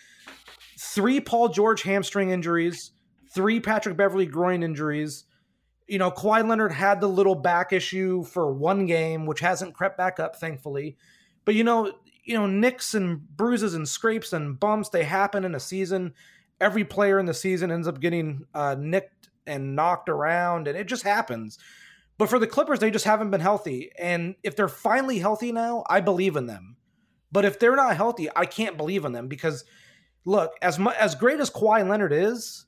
three 0.78 1.20
Paul 1.20 1.48
George 1.50 1.82
hamstring 1.82 2.30
injuries, 2.30 2.92
three 3.32 3.60
Patrick 3.60 3.96
Beverley 3.96 4.26
groin 4.26 4.62
injuries. 4.62 5.24
You 5.86 5.98
know, 5.98 6.10
Kawhi 6.10 6.46
Leonard 6.48 6.72
had 6.72 7.00
the 7.00 7.08
little 7.08 7.34
back 7.34 7.72
issue 7.72 8.24
for 8.24 8.52
one 8.52 8.86
game, 8.86 9.26
which 9.26 9.40
hasn't 9.40 9.74
crept 9.74 9.96
back 9.96 10.18
up, 10.18 10.36
thankfully. 10.36 10.96
But 11.44 11.54
you 11.54 11.62
know, 11.62 11.92
you 12.24 12.34
know, 12.34 12.46
nicks 12.46 12.94
and 12.94 13.20
bruises 13.36 13.74
and 13.74 13.88
scrapes 13.88 14.32
and 14.32 14.58
bumps, 14.58 14.88
they 14.88 15.04
happen 15.04 15.44
in 15.44 15.54
a 15.54 15.60
season. 15.60 16.14
Every 16.60 16.84
player 16.84 17.18
in 17.18 17.26
the 17.26 17.34
season 17.34 17.70
ends 17.70 17.86
up 17.86 18.00
getting 18.00 18.46
uh, 18.52 18.74
nicked 18.78 19.15
and 19.46 19.76
knocked 19.76 20.08
around, 20.08 20.68
and 20.68 20.76
it 20.76 20.86
just 20.86 21.02
happens. 21.02 21.58
But 22.18 22.30
for 22.30 22.38
the 22.38 22.46
Clippers, 22.46 22.78
they 22.78 22.90
just 22.90 23.04
haven't 23.04 23.30
been 23.30 23.40
healthy. 23.40 23.90
And 23.98 24.36
if 24.42 24.56
they're 24.56 24.68
finally 24.68 25.18
healthy 25.18 25.52
now, 25.52 25.84
I 25.88 26.00
believe 26.00 26.36
in 26.36 26.46
them. 26.46 26.76
But 27.30 27.44
if 27.44 27.58
they're 27.58 27.76
not 27.76 27.96
healthy, 27.96 28.28
I 28.34 28.46
can't 28.46 28.78
believe 28.78 29.04
in 29.04 29.12
them 29.12 29.28
because, 29.28 29.64
look 30.24 30.52
as 30.62 30.78
mu- 30.78 30.90
as 30.90 31.14
great 31.14 31.40
as 31.40 31.50
Kawhi 31.50 31.86
Leonard 31.86 32.12
is, 32.12 32.64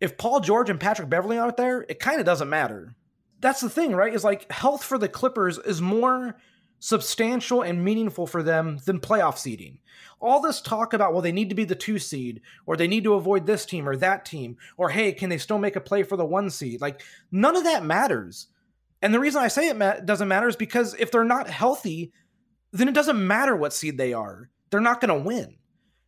if 0.00 0.16
Paul 0.16 0.40
George 0.40 0.70
and 0.70 0.80
Patrick 0.80 1.10
Beverley 1.10 1.38
aren't 1.38 1.56
there, 1.56 1.84
it 1.88 1.98
kind 1.98 2.20
of 2.20 2.26
doesn't 2.26 2.48
matter. 2.48 2.94
That's 3.40 3.60
the 3.60 3.70
thing, 3.70 3.94
right? 3.94 4.14
Is 4.14 4.24
like 4.24 4.50
health 4.50 4.84
for 4.84 4.96
the 4.96 5.08
Clippers 5.08 5.58
is 5.58 5.82
more 5.82 6.36
substantial 6.78 7.62
and 7.62 7.84
meaningful 7.84 8.26
for 8.26 8.42
them 8.42 8.78
than 8.84 9.00
playoff 9.00 9.38
seeding. 9.38 9.78
All 10.20 10.40
this 10.40 10.60
talk 10.60 10.92
about, 10.92 11.12
well, 11.12 11.22
they 11.22 11.32
need 11.32 11.48
to 11.48 11.54
be 11.54 11.64
the 11.64 11.74
two 11.74 11.98
seed, 11.98 12.40
or 12.66 12.76
they 12.76 12.88
need 12.88 13.04
to 13.04 13.14
avoid 13.14 13.46
this 13.46 13.64
team 13.64 13.88
or 13.88 13.96
that 13.96 14.24
team, 14.24 14.56
or 14.76 14.90
hey, 14.90 15.12
can 15.12 15.30
they 15.30 15.38
still 15.38 15.58
make 15.58 15.76
a 15.76 15.80
play 15.80 16.02
for 16.02 16.16
the 16.16 16.24
one 16.24 16.50
seed? 16.50 16.80
Like, 16.80 17.02
none 17.30 17.56
of 17.56 17.64
that 17.64 17.84
matters. 17.84 18.48
And 19.00 19.14
the 19.14 19.20
reason 19.20 19.42
I 19.42 19.48
say 19.48 19.68
it 19.68 20.06
doesn't 20.06 20.28
matter 20.28 20.48
is 20.48 20.56
because 20.56 20.94
if 20.98 21.12
they're 21.12 21.24
not 21.24 21.48
healthy, 21.48 22.12
then 22.72 22.88
it 22.88 22.94
doesn't 22.94 23.24
matter 23.24 23.54
what 23.54 23.72
seed 23.72 23.96
they 23.96 24.12
are. 24.12 24.50
They're 24.70 24.80
not 24.80 25.00
going 25.00 25.16
to 25.16 25.26
win. 25.26 25.56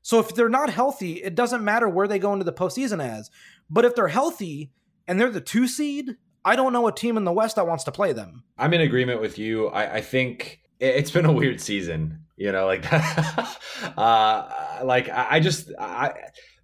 So 0.03 0.19
if 0.19 0.35
they're 0.35 0.49
not 0.49 0.71
healthy, 0.71 1.23
it 1.23 1.35
doesn't 1.35 1.65
matter 1.65 1.89
where 1.89 2.09
they 2.09 2.19
go 2.19 2.33
into 2.33 2.45
the 2.45 2.53
postseason 2.53 3.03
as. 3.03 3.31
But 3.69 3.85
if 3.85 3.95
they're 3.95 4.09
healthy 4.09 4.71
and 5.07 5.21
they're 5.21 5.31
the 5.31 5.41
two 5.41 5.69
seed, 5.69 6.17
I 6.45 6.57
don't 6.57 6.73
know 6.73 6.87
a 6.87 6.93
team 6.93 7.17
in 7.17 7.25
the 7.25 7.33
West 7.33 7.57
that 7.57 7.67
wants 7.67 7.85
to 7.85 7.93
play 7.93 8.13
them. 8.13 8.45
I'm 8.59 8.73
in 8.73 8.81
agreement 8.81 9.21
with 9.21 9.39
you. 9.39 9.69
I, 9.69 9.97
I 9.97 10.01
think 10.01 10.60
it's 10.81 11.11
been 11.11 11.27
a 11.27 11.33
weird 11.33 11.61
season, 11.61 12.25
you 12.37 12.51
know, 12.51 12.67
like 12.67 12.91
uh, 13.97 14.81
like 14.83 15.09
I 15.11 15.41
just 15.41 15.71
I 15.79 16.15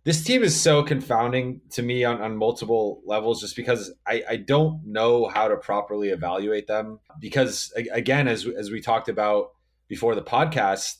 this 0.06 0.22
team 0.22 0.44
is 0.44 0.58
so 0.58 0.84
confounding 0.84 1.60
to 1.70 1.82
me 1.82 2.04
on, 2.04 2.22
on 2.22 2.36
multiple 2.36 3.02
levels 3.04 3.40
just 3.40 3.56
because 3.56 3.92
I, 4.06 4.22
I 4.28 4.36
don't 4.36 4.86
know 4.86 5.26
how 5.26 5.48
to 5.48 5.56
properly 5.56 6.10
evaluate 6.10 6.68
them 6.68 7.00
because 7.20 7.72
again 7.92 8.28
as 8.28 8.46
as 8.46 8.70
we 8.70 8.80
talked 8.80 9.08
about 9.08 9.48
before 9.88 10.14
the 10.14 10.22
podcast 10.22 10.98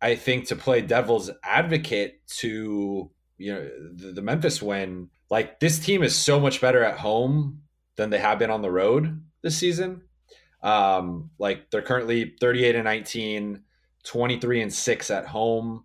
I 0.00 0.16
think 0.16 0.48
to 0.48 0.56
play 0.56 0.80
devil's 0.80 1.30
advocate 1.44 2.26
to 2.38 3.10
you 3.36 3.52
know 3.52 3.70
the, 3.94 4.12
the 4.12 4.22
Memphis 4.22 4.62
win 4.62 5.10
like 5.30 5.60
this 5.60 5.78
team 5.78 6.02
is 6.02 6.16
so 6.16 6.40
much 6.40 6.60
better 6.60 6.82
at 6.82 6.98
home 6.98 7.60
than 7.96 8.08
they 8.08 8.18
have 8.18 8.38
been 8.38 8.50
on 8.50 8.62
the 8.62 8.70
road 8.70 9.22
this 9.42 9.58
season 9.58 10.02
um, 10.62 11.30
like 11.38 11.70
they're 11.70 11.82
currently 11.82 12.34
38 12.40 12.74
and 12.74 12.84
19, 12.84 13.62
23 14.04 14.62
and 14.62 14.72
6 14.72 15.10
at 15.10 15.26
home, 15.26 15.84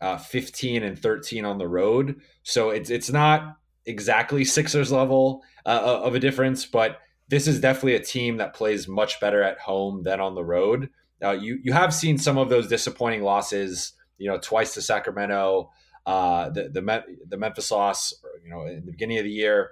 uh, 0.00 0.18
15 0.18 0.82
and 0.82 0.98
13 0.98 1.44
on 1.44 1.58
the 1.58 1.68
road. 1.68 2.20
So 2.42 2.70
it's 2.70 2.90
it's 2.90 3.10
not 3.10 3.56
exactly 3.86 4.44
Sixers 4.44 4.92
level 4.92 5.42
uh, 5.66 6.00
of 6.02 6.14
a 6.14 6.20
difference, 6.20 6.66
but 6.66 6.98
this 7.28 7.46
is 7.46 7.60
definitely 7.60 7.94
a 7.94 8.00
team 8.00 8.36
that 8.38 8.54
plays 8.54 8.86
much 8.86 9.20
better 9.20 9.42
at 9.42 9.58
home 9.58 10.02
than 10.02 10.20
on 10.20 10.34
the 10.34 10.44
road. 10.44 10.90
Now 11.20 11.32
you 11.32 11.58
you 11.62 11.72
have 11.72 11.94
seen 11.94 12.18
some 12.18 12.38
of 12.38 12.48
those 12.48 12.68
disappointing 12.68 13.22
losses, 13.22 13.92
you 14.18 14.28
know, 14.28 14.38
twice 14.38 14.74
to 14.74 14.82
Sacramento, 14.82 15.70
uh, 16.06 16.50
the 16.50 16.68
the, 16.68 17.04
the 17.28 17.38
Memphis 17.38 17.70
loss, 17.70 18.14
you 18.42 18.50
know, 18.50 18.66
in 18.66 18.84
the 18.84 18.92
beginning 18.92 19.18
of 19.18 19.24
the 19.24 19.30
year 19.30 19.70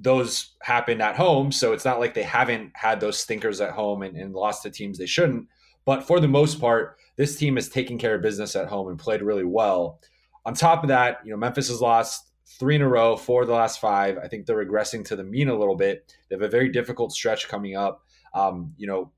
those 0.00 0.54
happened 0.62 1.02
at 1.02 1.16
home. 1.16 1.52
So 1.52 1.72
it's 1.72 1.84
not 1.84 2.00
like 2.00 2.14
they 2.14 2.22
haven't 2.22 2.72
had 2.74 3.00
those 3.00 3.18
stinkers 3.18 3.60
at 3.60 3.72
home 3.72 4.02
and, 4.02 4.16
and, 4.16 4.34
lost 4.34 4.62
to 4.62 4.70
teams 4.70 4.98
they 4.98 5.06
shouldn't. 5.06 5.46
But 5.84 6.06
for 6.06 6.20
the 6.20 6.28
most 6.28 6.60
part, 6.60 6.98
this 7.16 7.36
team 7.36 7.56
is 7.56 7.68
taking 7.68 7.98
care 7.98 8.14
of 8.14 8.22
business 8.22 8.56
at 8.56 8.68
home 8.68 8.88
and 8.88 8.98
played 8.98 9.22
really 9.22 9.44
well. 9.44 10.00
On 10.44 10.54
top 10.54 10.82
of 10.82 10.88
that, 10.88 11.20
you 11.24 11.30
know, 11.30 11.36
Memphis 11.36 11.68
has 11.68 11.80
lost 11.80 12.30
three 12.58 12.76
in 12.76 12.82
a 12.82 12.88
row, 12.88 13.16
four 13.16 13.42
of 13.42 13.48
the 13.48 13.54
last 13.54 13.80
five. 13.80 14.18
I 14.18 14.28
think 14.28 14.46
they're 14.46 14.64
regressing 14.64 15.04
to 15.06 15.16
the 15.16 15.24
mean 15.24 15.48
a 15.48 15.58
little 15.58 15.76
bit. 15.76 16.12
They 16.28 16.36
have 16.36 16.42
a 16.42 16.48
very 16.48 16.70
difficult 16.70 17.12
stretch 17.12 17.48
coming 17.48 17.76
up. 17.76 18.02
Um, 18.34 18.74
you 18.76 18.86
know, 18.86 19.12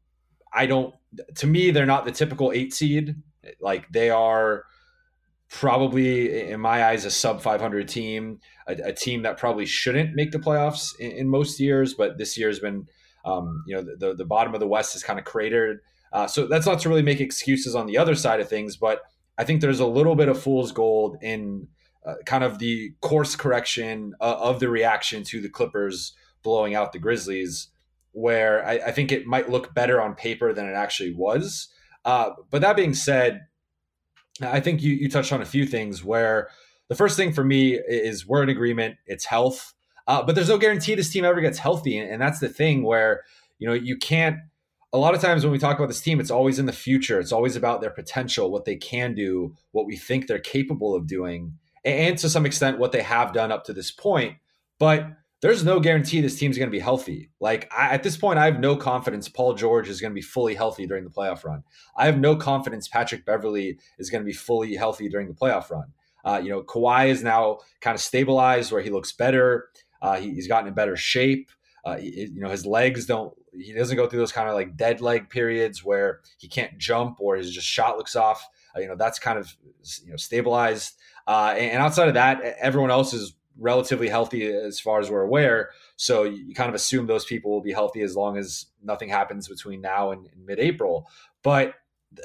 I 0.53 0.67
don't, 0.67 0.95
to 1.37 1.47
me, 1.47 1.71
they're 1.71 1.87
not 1.87 2.05
the 2.05 2.13
typical 2.13 2.53
eight 2.53 2.73
seed. 2.73 3.17
Like 3.61 3.89
they 3.91 4.11
are 4.11 4.65
probably 5.51 6.51
in 6.51 6.61
my 6.61 6.85
eyes 6.85 7.05
a 7.05 7.11
sub 7.11 7.41
500 7.41 7.89
team 7.89 8.39
a, 8.67 8.73
a 8.85 8.93
team 8.93 9.23
that 9.23 9.39
probably 9.39 9.65
shouldn't 9.65 10.15
make 10.15 10.31
the 10.31 10.39
playoffs 10.39 10.99
in, 10.99 11.11
in 11.13 11.29
most 11.29 11.59
years 11.59 11.95
but 11.95 12.19
this 12.19 12.37
year 12.37 12.49
has 12.49 12.59
been 12.59 12.87
um, 13.25 13.65
you 13.67 13.77
know 13.77 13.83
the, 13.99 14.15
the 14.15 14.25
bottom 14.25 14.55
of 14.55 14.61
the 14.61 14.67
west 14.67 14.97
is 14.97 15.03
kind 15.03 15.19
of 15.19 15.25
cratered. 15.25 15.81
Uh, 16.13 16.27
so 16.27 16.47
that's 16.47 16.67
not 16.67 16.81
to 16.81 16.89
really 16.89 17.03
make 17.03 17.21
excuses 17.21 17.75
on 17.75 17.87
the 17.87 17.99
other 17.99 18.15
side 18.15 18.41
of 18.41 18.49
things 18.49 18.77
but 18.77 19.03
i 19.37 19.45
think 19.45 19.61
there's 19.61 19.81
a 19.81 19.87
little 19.87 20.15
bit 20.15 20.29
of 20.29 20.41
fool's 20.41 20.73
gold 20.73 21.19
in 21.21 21.69
uh, 22.07 22.15
kind 22.25 22.43
of 22.43 22.59
the 22.59 22.93
course 23.01 23.37
correction 23.37 24.15
uh, 24.21 24.37
of 24.39 24.61
the 24.61 24.69
reaction 24.71 25.23
to 25.23 25.41
the 25.41 25.49
clippers 25.51 26.15
blowing 26.43 26.75
out 26.75 26.93
the 26.93 26.99
grizzlies 26.99 27.69
where 28.13 28.67
I, 28.67 28.73
I 28.87 28.93
think 28.93 29.13
it 29.13 29.27
might 29.27 29.49
look 29.49 29.75
better 29.75 30.01
on 30.01 30.15
paper 30.15 30.53
than 30.53 30.67
it 30.67 30.73
actually 30.73 31.13
was. 31.13 31.69
Uh, 32.05 32.31
but 32.51 32.63
that 32.63 32.77
being 32.77 32.95
said 32.95 33.47
I 34.43 34.61
think 34.61 34.83
you, 34.83 34.93
you 34.93 35.09
touched 35.09 35.33
on 35.33 35.43
a 35.43 35.47
few 35.47 35.67
things 35.67 36.05
where 36.05 36.49
the 36.89 36.95
first 36.95 37.17
thing 37.17 37.33
for 37.33 37.45
me 37.45 37.75
is 37.75 38.27
we're 38.27 38.43
in 38.43 38.49
agreement, 38.49 38.97
it's 39.07 39.25
health. 39.25 39.75
Uh, 40.07 40.23
but 40.23 40.35
there's 40.35 40.49
no 40.49 40.59
guarantee 40.59 40.95
this 40.95 41.13
team 41.13 41.25
ever 41.25 41.41
gets 41.41 41.59
healthy. 41.59 41.99
And, 41.99 42.21
that's 42.21 42.41
the 42.41 42.49
thing 42.49 42.83
where, 42.83 43.25
you 43.59 43.69
know, 43.69 43.75
you 43.75 43.97
can't, 43.97 44.39
a 44.93 44.99
lot 44.99 45.15
of 45.15 45.21
times 45.21 45.45
when 45.45 45.53
we 45.53 45.59
talk 45.59 45.77
about 45.77 45.89
this 45.89 46.01
team, 46.01 46.19
it's 46.19 46.31
always 46.31 46.59
in 46.59 46.65
the 46.65 46.73
future. 46.73 47.21
It's 47.21 47.33
always 47.33 47.57
about 47.57 47.83
their 47.83 47.91
potential, 47.91 48.51
what 48.51 48.65
they 48.65 48.77
can 48.77 49.15
do, 49.15 49.55
what 49.73 49.87
we 49.87 49.97
think 49.97 50.27
they're 50.27 50.39
capable 50.39 50.95
of 50.95 51.07
doing, 51.07 51.59
and 51.85 52.17
to 52.19 52.31
some 52.31 52.47
extent, 52.47 52.79
what 52.79 52.93
they 52.93 53.03
have 53.03 53.33
done 53.33 53.53
up 53.53 53.65
to 53.65 53.73
this 53.73 53.91
point. 53.91 54.37
But 54.79 55.07
there's 55.41 55.65
no 55.65 55.79
guarantee 55.79 56.21
this 56.21 56.39
team's 56.39 56.59
going 56.59 56.69
to 56.69 56.77
be 56.77 56.81
healthy. 56.81 57.31
Like 57.41 57.71
I, 57.77 57.95
at 57.95 58.03
this 58.03 58.17
point, 58.17 58.39
I 58.39 58.47
have 58.47 58.59
no 58.59 58.77
confidence 58.77 59.29
Paul 59.29 59.55
George 59.55 59.89
is 59.89 60.01
going 60.01 60.11
to 60.11 60.15
be 60.15 60.23
fully 60.23 60.55
healthy 60.55 60.87
during 60.87 61.05
the 61.05 61.11
playoff 61.11 61.45
run. 61.45 61.63
I 61.97 62.07
have 62.07 62.19
no 62.19 62.35
confidence 62.35 62.89
Patrick 62.89 63.25
Beverley 63.25 63.79
is 63.99 64.11
going 64.11 64.23
to 64.23 64.27
be 64.27 64.33
fully 64.33 64.75
healthy 64.75 65.09
during 65.09 65.29
the 65.29 65.35
playoff 65.35 65.71
run. 65.71 65.93
Uh, 66.25 66.41
you 66.43 66.51
know, 66.51 66.63
Kawhi 66.63 67.09
is 67.09 67.23
now 67.23 67.59
kind 67.81 67.95
of 67.95 68.01
stabilized 68.01 68.73
where 68.73 68.83
he 68.83 68.91
looks 68.91 69.13
better. 69.13 69.69
Uh, 70.03 70.17
he, 70.17 70.35
he's 70.35 70.49
gotten 70.49 70.69
in 70.69 70.75
better 70.75 70.97
shape. 70.97 71.51
Uh, 71.85 71.97
he, 71.97 72.29
you 72.33 72.41
know, 72.41 72.51
his 72.51 72.67
legs 72.67 73.07
don't. 73.07 73.33
He 73.57 73.73
doesn't 73.73 73.97
go 73.97 74.07
through 74.07 74.19
those 74.19 74.33
kind 74.33 74.49
of 74.49 74.55
like 74.55 74.77
dead 74.77 75.01
leg 75.01 75.31
periods 75.31 75.85
where 75.85 76.21
he 76.39 76.49
can't 76.49 76.77
jump 76.79 77.19
or 77.21 77.37
his 77.37 77.51
just 77.51 77.67
shot 77.67 77.97
looks 77.97 78.15
off. 78.15 78.47
Uh, 78.77 78.81
you 78.81 78.89
know, 78.89 78.97
that's 78.97 79.19
kind 79.19 79.39
of 79.39 79.55
you 80.05 80.11
know 80.11 80.17
stabilized. 80.17 80.95
Uh, 81.27 81.55
and 81.57 81.81
outside 81.81 82.09
of 82.09 82.15
that, 82.15 82.43
everyone 82.61 82.91
else 82.91 83.13
is 83.13 83.35
relatively 83.59 84.09
healthy 84.09 84.47
as 84.47 84.81
far 84.81 85.01
as 85.01 85.11
we're 85.11 85.23
aware. 85.23 85.71
So 85.97 86.23
you 86.23 86.55
kind 86.55 86.69
of 86.69 86.75
assume 86.75 87.07
those 87.07 87.25
people 87.25 87.51
will 87.51 87.61
be 87.61 87.73
healthy 87.73 88.03
as 88.03 88.17
long 88.17 88.37
as 88.37 88.67
nothing 88.83 89.09
happens 89.09 89.49
between 89.49 89.81
now 89.81 90.13
and, 90.13 90.29
and 90.33 90.47
mid-April. 90.47 91.09
But 91.43 91.75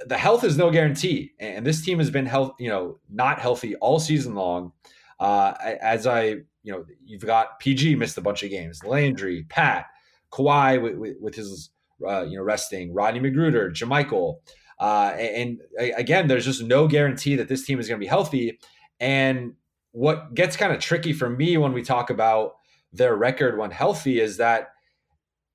the 0.05 0.17
health 0.17 0.43
is 0.43 0.57
no 0.57 0.71
guarantee, 0.71 1.33
and 1.39 1.65
this 1.65 1.83
team 1.83 1.97
has 1.99 2.09
been 2.09 2.25
health, 2.25 2.53
you 2.57 2.69
know, 2.69 2.99
not 3.09 3.39
healthy 3.39 3.75
all 3.75 3.99
season 3.99 4.35
long. 4.35 4.71
Uh, 5.19 5.53
as 5.81 6.07
I, 6.07 6.23
you 6.63 6.71
know, 6.71 6.85
you've 7.05 7.25
got 7.25 7.59
PG 7.59 7.95
missed 7.95 8.17
a 8.17 8.21
bunch 8.21 8.43
of 8.43 8.49
games, 8.49 8.83
Landry, 8.83 9.45
Pat, 9.49 9.87
Kawhi 10.31 10.81
with, 10.81 10.95
with, 10.95 11.17
with 11.19 11.35
his, 11.35 11.69
uh, 12.07 12.23
you 12.23 12.37
know, 12.37 12.43
resting, 12.43 12.93
Rodney 12.93 13.19
McGruder, 13.19 13.71
JaMychal. 13.71 14.37
Uh, 14.79 15.13
and, 15.17 15.61
and 15.79 15.93
again, 15.95 16.27
there's 16.27 16.45
just 16.45 16.63
no 16.63 16.87
guarantee 16.87 17.35
that 17.35 17.47
this 17.47 17.65
team 17.65 17.79
is 17.79 17.87
going 17.87 17.99
to 17.99 18.03
be 18.03 18.09
healthy. 18.09 18.59
And 18.99 19.53
what 19.93 20.33
gets 20.35 20.57
kind 20.57 20.73
of 20.73 20.79
tricky 20.79 21.13
for 21.13 21.29
me 21.29 21.57
when 21.57 21.73
we 21.73 21.81
talk 21.81 22.09
about 22.09 22.55
their 22.91 23.15
record 23.15 23.57
when 23.57 23.71
healthy 23.71 24.19
is 24.19 24.37
that 24.37 24.69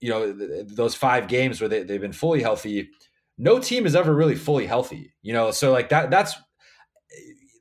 you 0.00 0.09
know 0.09 0.33
those 0.64 0.95
five 0.95 1.28
games 1.28 1.61
where 1.61 1.68
they, 1.68 1.83
they've 1.83 2.00
been 2.00 2.12
fully 2.12 2.42
healthy 2.42 2.88
no 3.37 3.59
team 3.59 3.87
is 3.87 3.95
ever 3.95 4.14
really 4.14 4.35
fully 4.35 4.66
healthy 4.66 5.12
you 5.23 5.33
know? 5.33 5.50
So 5.50 5.71
like 5.71 5.90
that 5.90 6.11
that's 6.11 6.35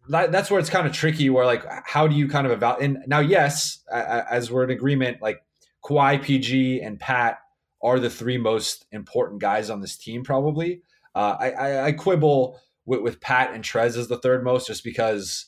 that, 0.10 0.32
that's 0.32 0.50
where 0.50 0.60
it's 0.60 0.70
kind 0.70 0.88
of 0.88 0.94
tricky 0.94 1.30
where 1.30 1.46
like 1.46 1.64
how 1.86 2.08
do 2.08 2.16
you 2.16 2.28
kind 2.28 2.48
of 2.48 2.54
evaluate 2.54 2.84
and 2.84 3.04
now 3.08 3.20
yes 3.20 3.84
as 3.92 4.50
we're 4.50 4.64
in 4.64 4.70
agreement 4.70 5.22
like 5.22 5.42
Kawhi, 5.88 6.22
PG, 6.22 6.82
and 6.82 7.00
Pat 7.00 7.40
are 7.82 8.00
the 8.00 8.10
three 8.10 8.38
most 8.38 8.86
important 8.92 9.40
guys 9.40 9.70
on 9.70 9.82
this 9.82 9.98
team 9.98 10.24
probably. 10.24 10.82
Uh, 11.16 11.36
I, 11.40 11.52
I, 11.52 11.86
I 11.86 11.92
quibble 11.94 12.60
with, 12.86 13.02
with 13.02 13.22
Pat 13.22 13.54
and 13.54 13.64
Trez 13.64 13.98
as 13.98 14.08
the 14.08 14.18
third 14.18 14.44
most 14.44 14.68
just 14.68 14.84
because 14.84 15.46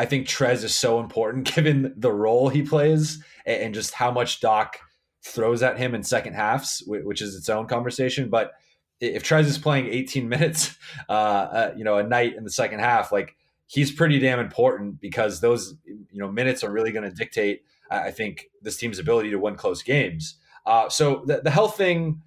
I 0.00 0.06
think 0.06 0.26
Trez 0.26 0.64
is 0.64 0.74
so 0.74 0.98
important 0.98 1.44
given 1.54 1.92
the 1.94 2.10
role 2.10 2.48
he 2.48 2.62
plays 2.62 3.22
and 3.44 3.74
just 3.74 3.92
how 3.92 4.10
much 4.10 4.40
Doc 4.40 4.78
throws 5.22 5.62
at 5.62 5.76
him 5.76 5.94
in 5.94 6.02
second 6.02 6.32
halves, 6.32 6.82
which 6.86 7.20
is 7.20 7.36
its 7.36 7.50
own 7.50 7.66
conversation. 7.66 8.30
But 8.30 8.52
if 8.98 9.22
Trez 9.22 9.44
is 9.44 9.58
playing 9.58 9.88
18 9.88 10.26
minutes, 10.34 10.74
uh, 11.10 11.12
uh, 11.12 11.74
you 11.76 11.84
know, 11.84 11.98
a 11.98 12.02
night 12.02 12.34
in 12.34 12.44
the 12.44 12.50
second 12.50 12.78
half, 12.78 13.12
like 13.12 13.36
he's 13.66 13.92
pretty 13.92 14.18
damn 14.18 14.40
important 14.40 15.02
because 15.02 15.40
those 15.40 15.74
you 15.84 16.06
know 16.18 16.32
minutes 16.32 16.64
are 16.64 16.72
really 16.72 16.92
going 16.92 17.04
to 17.04 17.14
dictate, 17.14 17.64
I 17.90 18.10
think, 18.10 18.46
this 18.62 18.78
team's 18.78 18.98
ability 18.98 19.30
to 19.32 19.38
win 19.38 19.56
close 19.56 19.82
games. 19.82 20.36
Uh, 20.64 20.88
so 20.88 21.24
the, 21.26 21.42
the 21.44 21.50
health 21.50 21.76
thing 21.76 22.22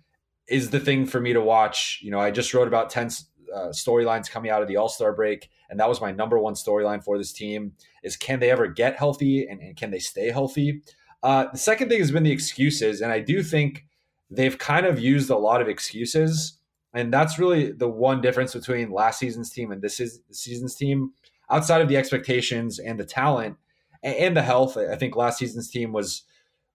is 0.47 0.69
the 0.69 0.79
thing 0.79 1.07
for 1.07 1.19
me 1.19 1.33
to 1.33 1.41
watch. 1.41 2.01
You 2.03 2.11
know, 2.11 2.19
I 2.19 2.29
just 2.29 2.53
wrote 2.53 2.67
about 2.67 2.91
10 2.91 3.09
uh, 3.53 3.69
storylines 3.69 4.29
coming 4.29 4.51
out 4.51 4.61
of 4.61 4.67
the 4.67 4.77
All 4.77 4.89
Star 4.89 5.13
break, 5.13 5.49
and 5.69 5.79
that 5.79 5.89
was 5.89 6.01
my 6.01 6.11
number 6.11 6.39
one 6.39 6.53
storyline 6.53 7.03
for 7.03 7.17
this 7.17 7.33
team: 7.33 7.73
is 8.03 8.17
can 8.17 8.39
they 8.39 8.49
ever 8.49 8.67
get 8.67 8.97
healthy 8.97 9.47
and, 9.47 9.61
and 9.61 9.75
can 9.75 9.91
they 9.91 9.99
stay 9.99 10.31
healthy? 10.31 10.81
Uh, 11.21 11.45
the 11.51 11.57
second 11.57 11.89
thing 11.89 11.99
has 11.99 12.11
been 12.11 12.23
the 12.23 12.31
excuses, 12.31 13.01
and 13.01 13.11
I 13.11 13.19
do 13.19 13.43
think 13.43 13.85
they've 14.29 14.57
kind 14.57 14.85
of 14.85 14.99
used 14.99 15.29
a 15.29 15.37
lot 15.37 15.61
of 15.61 15.69
excuses, 15.69 16.59
and 16.93 17.13
that's 17.13 17.39
really 17.39 17.71
the 17.71 17.87
one 17.87 18.21
difference 18.21 18.53
between 18.53 18.91
last 18.91 19.19
season's 19.19 19.49
team 19.49 19.71
and 19.71 19.81
this, 19.81 19.99
is, 19.99 20.19
this 20.27 20.39
season's 20.39 20.75
team. 20.75 21.13
outside 21.49 21.81
of 21.81 21.87
the 21.87 21.97
expectations 21.97 22.79
and 22.79 22.99
the 22.99 23.05
talent 23.05 23.57
and 24.03 24.35
the 24.35 24.41
health, 24.41 24.75
I 24.75 24.95
think 24.95 25.15
last 25.15 25.39
season's 25.39 25.69
team 25.69 25.93
was 25.93 26.23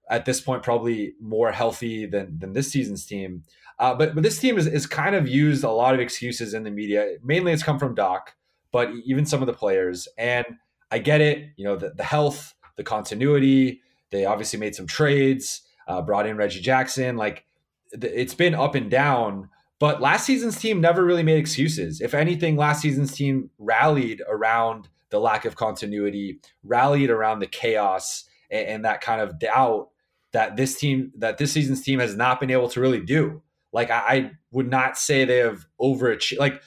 at 0.09 0.25
this 0.25 0.41
point 0.41 0.63
probably 0.63 1.15
more 1.21 1.53
healthy 1.53 2.07
than 2.07 2.39
than 2.39 2.53
this 2.53 2.71
season's 2.71 3.05
team. 3.05 3.45
Uh, 3.79 3.95
but 3.95 4.15
but 4.15 4.23
this 4.23 4.39
team 4.39 4.59
is, 4.59 4.67
is 4.67 4.87
kind 4.87 5.15
of 5.15 5.29
used 5.29 5.65
a 5.65 5.71
lot 5.71 5.95
of 5.95 6.01
excuses 6.01 6.55
in 6.55 6.65
the 6.65 6.71
media. 6.71 7.17
Mainly, 7.23 7.53
it's 7.53 7.63
come 7.63 7.79
from 7.79 7.95
Doc, 7.95 8.35
but 8.73 8.91
even 9.05 9.25
some 9.25 9.41
of 9.41 9.47
the 9.47 9.53
players. 9.53 10.09
And 10.19 10.47
I 10.91 10.99
get 10.99 11.21
it. 11.21 11.51
You 11.57 11.65
know, 11.65 11.77
the, 11.77 11.91
the 11.91 12.05
health, 12.05 12.55
the 12.77 12.85
continuity. 12.85 13.83
They 14.11 14.25
obviously 14.25 14.59
made 14.59 14.75
some 14.75 14.87
trades, 14.87 15.63
uh, 15.87 16.03
brought 16.03 16.27
in 16.27 16.37
Reggie 16.37 16.61
Jackson. 16.61 17.17
Like 17.17 17.45
it's 17.93 18.35
been 18.35 18.55
up 18.55 18.75
and 18.75 18.91
down. 18.91 19.49
But 19.79 20.01
last 20.01 20.27
season's 20.27 20.59
team 20.59 20.81
never 20.81 21.05
really 21.05 21.23
made 21.23 21.39
excuses. 21.39 22.01
If 22.01 22.15
anything, 22.15 22.57
last 22.57 22.83
season's 22.83 23.13
team 23.13 23.51
rallied 23.59 24.23
around 24.29 24.89
the 25.11 25.21
lack 25.21 25.45
of 25.45 25.55
continuity, 25.57 26.41
rallied 26.65 27.11
around 27.11 27.39
the 27.39 27.47
chaos 27.47 28.25
and, 28.51 28.67
and 28.67 28.85
that 28.85 29.01
kind 29.01 29.21
of 29.21 29.39
doubt 29.39 29.91
that 30.33 30.57
this 30.57 30.79
team, 30.79 31.13
that 31.17 31.39
this 31.39 31.53
season's 31.53 31.83
team 31.83 32.01
has 32.01 32.17
not 32.17 32.41
been 32.41 32.51
able 32.51 32.69
to 32.71 32.81
really 32.81 33.01
do. 33.01 33.41
Like 33.73 33.91
I, 33.91 33.99
I 33.99 34.31
would 34.51 34.71
not 34.71 34.99
say 34.99 35.25
they 35.25 35.39
have 35.39 35.67
overachieved. 35.81 36.39
Like 36.39 36.63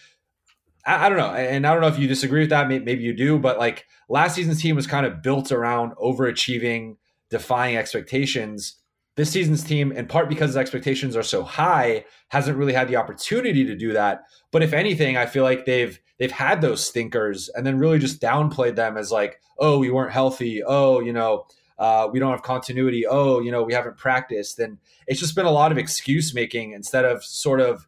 I, 0.86 1.06
I, 1.06 1.10
don't 1.10 1.18
know, 1.18 1.34
and 1.34 1.66
I 1.66 1.74
don't 1.74 1.82
know 1.82 1.88
if 1.88 2.00
you 2.00 2.08
disagree 2.08 2.42
with 2.42 2.50
that. 2.50 2.68
Maybe 2.68 3.04
you 3.04 3.14
do, 3.14 3.40
but 3.40 3.58
like 3.60 3.86
last 4.10 4.36
season's 4.36 4.62
team 4.62 4.76
was 4.76 4.88
kind 4.88 5.06
of 5.06 5.22
built 5.22 5.52
around 5.52 5.94
overachieving, 5.94 6.98
defying 7.30 7.78
expectations. 7.78 8.78
This 9.18 9.30
season's 9.30 9.64
team, 9.64 9.92
in 9.92 10.08
part 10.08 10.30
because 10.30 10.56
expectations 10.56 11.18
are 11.18 11.24
so 11.24 11.44
high, 11.44 12.06
hasn't 12.30 12.58
really 12.58 12.74
had 12.74 12.88
the 12.88 12.96
opportunity 12.96 13.66
to 13.66 13.76
do 13.76 13.92
that. 13.94 14.22
But 14.52 14.64
if 14.64 14.74
anything, 14.74 15.18
I 15.18 15.26
feel 15.26 15.44
like 15.44 15.66
they've 15.66 16.00
they've 16.18 16.32
had 16.32 16.62
those 16.62 16.86
stinkers 16.86 17.50
and 17.50 17.66
then 17.66 17.78
really 17.78 18.00
just 18.00 18.22
downplayed 18.22 18.76
them 18.76 18.96
as 18.96 19.12
like, 19.12 19.42
oh, 19.60 19.80
we 19.80 19.90
weren't 19.90 20.14
healthy. 20.14 20.62
Oh, 20.66 21.00
you 21.00 21.12
know, 21.12 21.46
uh, 21.82 22.08
we 22.14 22.20
don't 22.20 22.30
have 22.30 22.44
continuity. 22.44 23.08
Oh, 23.08 23.40
you 23.40 23.52
know, 23.52 23.64
we 23.64 23.74
haven't 23.74 23.98
practiced. 23.98 24.60
And 24.60 24.78
it's 25.08 25.20
just 25.20 25.36
been 25.36 25.48
a 25.48 25.52
lot 25.52 25.72
of 25.72 25.80
excuse 25.80 26.32
making 26.32 26.74
instead 26.74 27.06
of 27.06 27.24
sort 27.24 27.60
of 27.60 27.88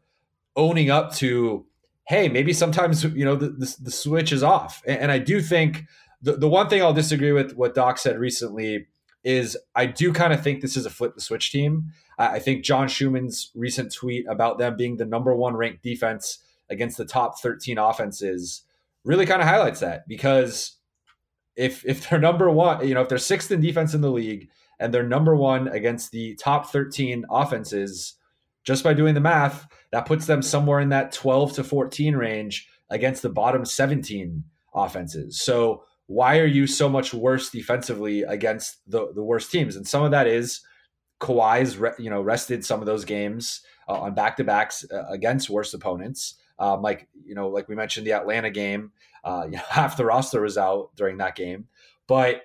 owning 0.56 0.90
up 0.90 1.14
to, 1.18 1.68
hey, 2.06 2.28
maybe 2.28 2.54
sometimes, 2.54 3.04
you 3.04 3.24
know, 3.24 3.36
the, 3.36 3.50
the, 3.50 3.76
the 3.80 3.92
switch 3.92 4.32
is 4.32 4.42
off. 4.42 4.82
And, 4.88 5.02
and 5.02 5.12
I 5.12 5.20
do 5.20 5.42
think 5.42 5.84
the, 6.24 6.34
the 6.34 6.50
one 6.50 6.70
thing 6.70 6.82
I'll 6.82 6.92
disagree 6.92 7.34
with 7.34 7.54
what 7.54 7.76
Doc 7.76 8.00
said 8.00 8.18
recently 8.18 8.88
is 9.24 9.56
I 9.76 9.86
do 9.86 10.12
kind 10.12 10.34
of 10.34 10.42
think 10.42 10.62
this 10.62 10.76
is 10.76 10.88
a 10.88 10.90
flip 10.90 11.14
the 11.14 11.22
switch 11.22 11.52
team. 11.52 11.92
I 12.18 12.40
think 12.40 12.64
John 12.64 12.88
Schuhmann's 12.88 13.52
recent 13.54 13.94
tweet 13.94 14.26
about 14.28 14.58
them 14.58 14.76
being 14.76 14.98
the 14.98 15.06
number 15.06 15.36
one 15.36 15.56
ranked 15.56 15.84
defense 15.84 16.40
against 16.68 16.98
the 16.98 17.06
top 17.06 17.40
13 17.40 17.78
offenses 17.78 18.64
really 19.04 19.28
kind 19.28 19.42
of 19.42 19.48
highlights 19.48 19.82
that 19.82 20.08
because 20.08 20.78
if 21.56 21.86
if 21.86 22.10
they're 22.10 22.20
number 22.20 22.50
one, 22.50 22.88
you 22.88 22.94
know, 22.94 23.02
if 23.02 23.10
they're 23.10 23.18
sixth 23.18 23.52
in 23.52 23.62
defense 23.62 23.94
in 23.94 24.02
the 24.02 24.12
league 24.12 24.50
and 24.80 24.94
they're 24.94 25.08
number 25.08 25.36
one 25.36 25.68
against 25.68 26.12
the 26.12 26.36
top 26.36 26.72
13 26.72 27.26
offenses, 27.30 28.16
just 28.64 28.84
by 28.84 28.94
doing 28.94 29.14
the 29.14 29.20
math, 29.20 29.68
that 29.92 30.06
puts 30.06 30.26
them 30.26 30.42
somewhere 30.42 30.80
in 30.80 30.90
that 30.90 31.12
12 31.12 31.54
to 31.54 31.64
14 31.64 32.16
range 32.16 32.68
against 32.90 33.22
the 33.22 33.30
bottom 33.30 33.66
17 33.66 34.44
offenses. 34.74 35.42
So 35.42 35.84
why 36.08 36.40
are 36.40 36.46
you 36.46 36.68
so 36.68 36.90
much 36.90 37.14
worse 37.14 37.50
defensively 37.50 38.24
against 38.24 38.80
the, 38.88 39.12
the 39.14 39.24
worst 39.24 39.52
teams? 39.52 39.76
And 39.76 39.88
some 39.88 40.04
of 40.04 40.12
that 40.12 40.28
is 40.28 40.62
Kawhi's, 41.20 41.78
you 42.00 42.10
know, 42.10 42.22
rested 42.22 42.66
some 42.66 42.80
of 42.80 42.86
those 42.86 43.06
games 43.06 43.62
uh, 43.88 43.94
on 43.94 44.14
back 44.14 44.38
to 44.38 44.44
backs 44.44 44.86
uh, 44.92 45.06
against 45.10 45.50
worse 45.50 45.74
opponents. 45.74 46.36
Um, 46.60 46.82
like 46.82 47.08
you 47.26 47.34
know, 47.34 47.48
like 47.48 47.68
we 47.68 47.76
mentioned, 47.76 48.06
the 48.06 48.14
Atlanta 48.14 48.52
game, 48.52 48.92
uh, 49.24 49.44
you 49.50 49.58
know, 49.58 49.64
half 49.70 49.98
the 49.98 50.06
roster 50.06 50.42
was 50.42 50.58
out 50.58 50.96
during 50.96 51.18
that 51.18 51.36
game. 51.36 51.68
But 52.08 52.42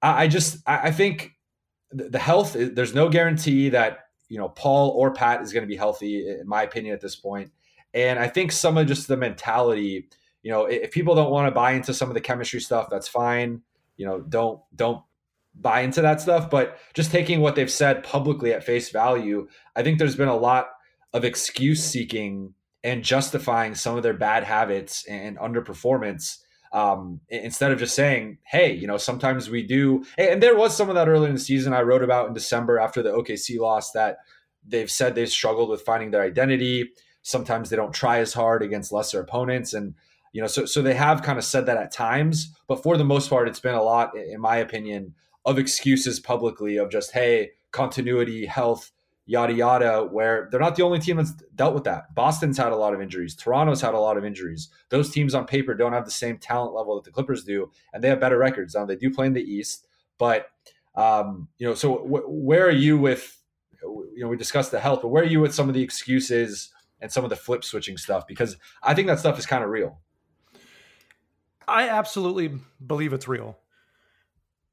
I, 0.00 0.24
I 0.24 0.28
just 0.28 0.58
I, 0.66 0.88
I 0.88 0.90
think 0.90 1.32
the 1.90 2.18
health 2.18 2.56
there's 2.58 2.94
no 2.94 3.08
guarantee 3.08 3.68
that 3.70 4.00
you 4.28 4.38
know 4.38 4.48
Paul 4.48 4.90
or 4.90 5.12
Pat 5.12 5.42
is 5.42 5.52
going 5.52 5.62
to 5.62 5.68
be 5.68 5.76
healthy, 5.76 6.28
in 6.28 6.48
my 6.48 6.62
opinion, 6.62 6.94
at 6.94 7.00
this 7.00 7.16
point. 7.16 7.50
And 7.94 8.18
I 8.18 8.28
think 8.28 8.52
some 8.52 8.78
of 8.78 8.86
just 8.86 9.08
the 9.08 9.16
mentality, 9.16 10.08
you 10.42 10.50
know, 10.50 10.64
if 10.64 10.90
people 10.90 11.14
don't 11.14 11.30
want 11.30 11.46
to 11.46 11.54
buy 11.54 11.72
into 11.72 11.92
some 11.92 12.08
of 12.08 12.14
the 12.14 12.20
chemistry 12.20 12.60
stuff, 12.60 12.88
that's 12.90 13.08
fine. 13.08 13.62
You 13.96 14.06
know, 14.06 14.20
don't 14.20 14.60
don't 14.74 15.02
buy 15.54 15.82
into 15.82 16.00
that 16.02 16.20
stuff. 16.20 16.48
But 16.48 16.78
just 16.94 17.10
taking 17.10 17.40
what 17.40 17.54
they've 17.54 17.70
said 17.70 18.02
publicly 18.02 18.52
at 18.52 18.64
face 18.64 18.90
value, 18.90 19.48
I 19.76 19.82
think 19.82 19.98
there's 19.98 20.16
been 20.16 20.28
a 20.28 20.36
lot 20.36 20.70
of 21.12 21.24
excuse 21.24 21.84
seeking 21.84 22.54
and 22.84 23.04
justifying 23.04 23.74
some 23.74 23.96
of 23.96 24.02
their 24.02 24.14
bad 24.14 24.44
habits 24.44 25.04
and 25.06 25.38
underperformance 25.38 26.38
um, 26.72 27.20
instead 27.28 27.70
of 27.70 27.78
just 27.78 27.94
saying, 27.94 28.38
hey, 28.44 28.72
you 28.72 28.86
know, 28.86 28.96
sometimes 28.96 29.50
we 29.50 29.62
do. 29.62 30.04
And 30.16 30.42
there 30.42 30.56
was 30.56 30.74
some 30.74 30.88
of 30.88 30.94
that 30.94 31.08
earlier 31.08 31.28
in 31.28 31.34
the 31.34 31.40
season 31.40 31.74
I 31.74 31.82
wrote 31.82 32.02
about 32.02 32.28
in 32.28 32.34
December 32.34 32.78
after 32.78 33.02
the 33.02 33.10
OKC 33.10 33.58
loss 33.58 33.92
that 33.92 34.18
they've 34.66 34.90
said 34.90 35.14
they've 35.14 35.28
struggled 35.28 35.68
with 35.68 35.82
finding 35.82 36.10
their 36.10 36.22
identity. 36.22 36.90
Sometimes 37.22 37.68
they 37.68 37.76
don't 37.76 37.94
try 37.94 38.18
as 38.18 38.32
hard 38.32 38.62
against 38.62 38.90
lesser 38.90 39.20
opponents. 39.20 39.74
And, 39.74 39.94
you 40.32 40.40
know, 40.40 40.48
so, 40.48 40.64
so 40.64 40.80
they 40.80 40.94
have 40.94 41.22
kind 41.22 41.38
of 41.38 41.44
said 41.44 41.66
that 41.66 41.76
at 41.76 41.92
times, 41.92 42.54
but 42.66 42.82
for 42.82 42.96
the 42.96 43.04
most 43.04 43.28
part, 43.28 43.48
it's 43.48 43.60
been 43.60 43.74
a 43.74 43.82
lot, 43.82 44.16
in 44.16 44.40
my 44.40 44.56
opinion, 44.56 45.14
of 45.44 45.58
excuses 45.58 46.20
publicly 46.20 46.78
of 46.78 46.90
just, 46.90 47.12
hey, 47.12 47.50
continuity, 47.70 48.46
health, 48.46 48.92
yada 49.26 49.52
yada, 49.52 50.08
where 50.10 50.48
they're 50.50 50.60
not 50.60 50.76
the 50.76 50.82
only 50.82 50.98
team 50.98 51.16
that's 51.16 51.32
dealt 51.54 51.74
with 51.74 51.84
that. 51.84 52.14
Boston's 52.14 52.58
had 52.58 52.72
a 52.72 52.76
lot 52.76 52.94
of 52.94 53.00
injuries. 53.00 53.34
Toronto's 53.34 53.80
had 53.80 53.94
a 53.94 53.98
lot 53.98 54.16
of 54.16 54.24
injuries. 54.24 54.68
Those 54.88 55.10
teams 55.10 55.34
on 55.34 55.46
paper 55.46 55.74
don't 55.74 55.92
have 55.92 56.04
the 56.04 56.10
same 56.10 56.38
talent 56.38 56.74
level 56.74 56.96
that 56.96 57.04
the 57.04 57.10
Clippers 57.10 57.44
do, 57.44 57.70
and 57.92 58.02
they 58.02 58.08
have 58.08 58.20
better 58.20 58.38
records. 58.38 58.74
Now 58.74 58.84
they 58.84 58.96
do 58.96 59.10
play 59.12 59.26
in 59.26 59.32
the 59.32 59.42
East, 59.42 59.86
but 60.18 60.46
um, 60.94 61.48
you 61.58 61.66
know, 61.66 61.74
so 61.74 61.98
w- 61.98 62.26
where 62.26 62.66
are 62.66 62.70
you 62.70 62.98
with? 62.98 63.38
You 63.82 64.18
know, 64.18 64.28
we 64.28 64.36
discussed 64.36 64.70
the 64.70 64.80
health, 64.80 65.02
but 65.02 65.08
where 65.08 65.24
are 65.24 65.26
you 65.26 65.40
with 65.40 65.54
some 65.54 65.68
of 65.68 65.74
the 65.74 65.82
excuses 65.82 66.70
and 67.00 67.10
some 67.10 67.24
of 67.24 67.30
the 67.30 67.36
flip 67.36 67.64
switching 67.64 67.96
stuff? 67.96 68.26
Because 68.28 68.56
I 68.82 68.94
think 68.94 69.08
that 69.08 69.18
stuff 69.18 69.38
is 69.38 69.46
kind 69.46 69.64
of 69.64 69.70
real. 69.70 69.98
I 71.66 71.88
absolutely 71.88 72.58
believe 72.84 73.12
it's 73.12 73.26
real. 73.26 73.58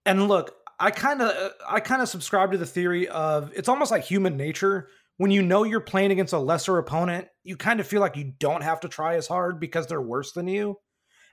And 0.06 0.28
look, 0.28 0.56
I 0.80 0.92
kind 0.92 1.22
of 1.22 1.30
uh, 1.30 1.50
I 1.68 1.80
kind 1.80 2.02
of 2.02 2.10
subscribe 2.10 2.52
to 2.52 2.58
the 2.58 2.66
theory 2.66 3.08
of 3.08 3.52
it's 3.56 3.70
almost 3.70 3.92
like 3.92 4.04
human 4.04 4.38
nature. 4.38 4.90
When 5.18 5.32
you 5.32 5.42
know 5.42 5.64
you're 5.64 5.82
playing 5.82 6.12
against 6.12 6.32
a 6.32 6.40
lesser 6.40 6.78
opponent, 6.78 7.28
you 7.44 7.58
kind 7.58 7.82
of 7.82 7.88
feel 7.88 8.00
like 8.00 8.16
you 8.16 8.32
don't 8.40 8.64
have 8.64 8.80
to 8.82 8.88
try 8.88 9.16
as 9.16 9.28
hard 9.28 9.60
because 9.60 9.88
they're 9.88 10.02
worse 10.02 10.32
than 10.32 10.48
you. 10.48 10.78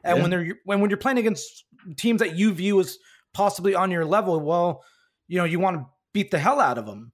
And 0.03 0.17
yeah. 0.17 0.23
when 0.23 0.31
they're 0.31 0.55
when 0.65 0.81
when 0.81 0.91
you're 0.91 0.97
playing 0.97 1.19
against 1.19 1.65
teams 1.97 2.19
that 2.21 2.37
you 2.37 2.53
view 2.53 2.81
as 2.81 2.99
possibly 3.33 3.75
on 3.75 3.91
your 3.91 4.05
level, 4.05 4.41
well, 4.41 4.83
you 5.29 5.39
know, 5.39 5.45
you 5.45 5.61
want 5.61 5.79
to 5.79 5.87
beat 6.13 6.31
the 6.31 6.39
hell 6.39 6.61
out 6.61 6.79
of 6.79 6.87
them. 6.87 7.13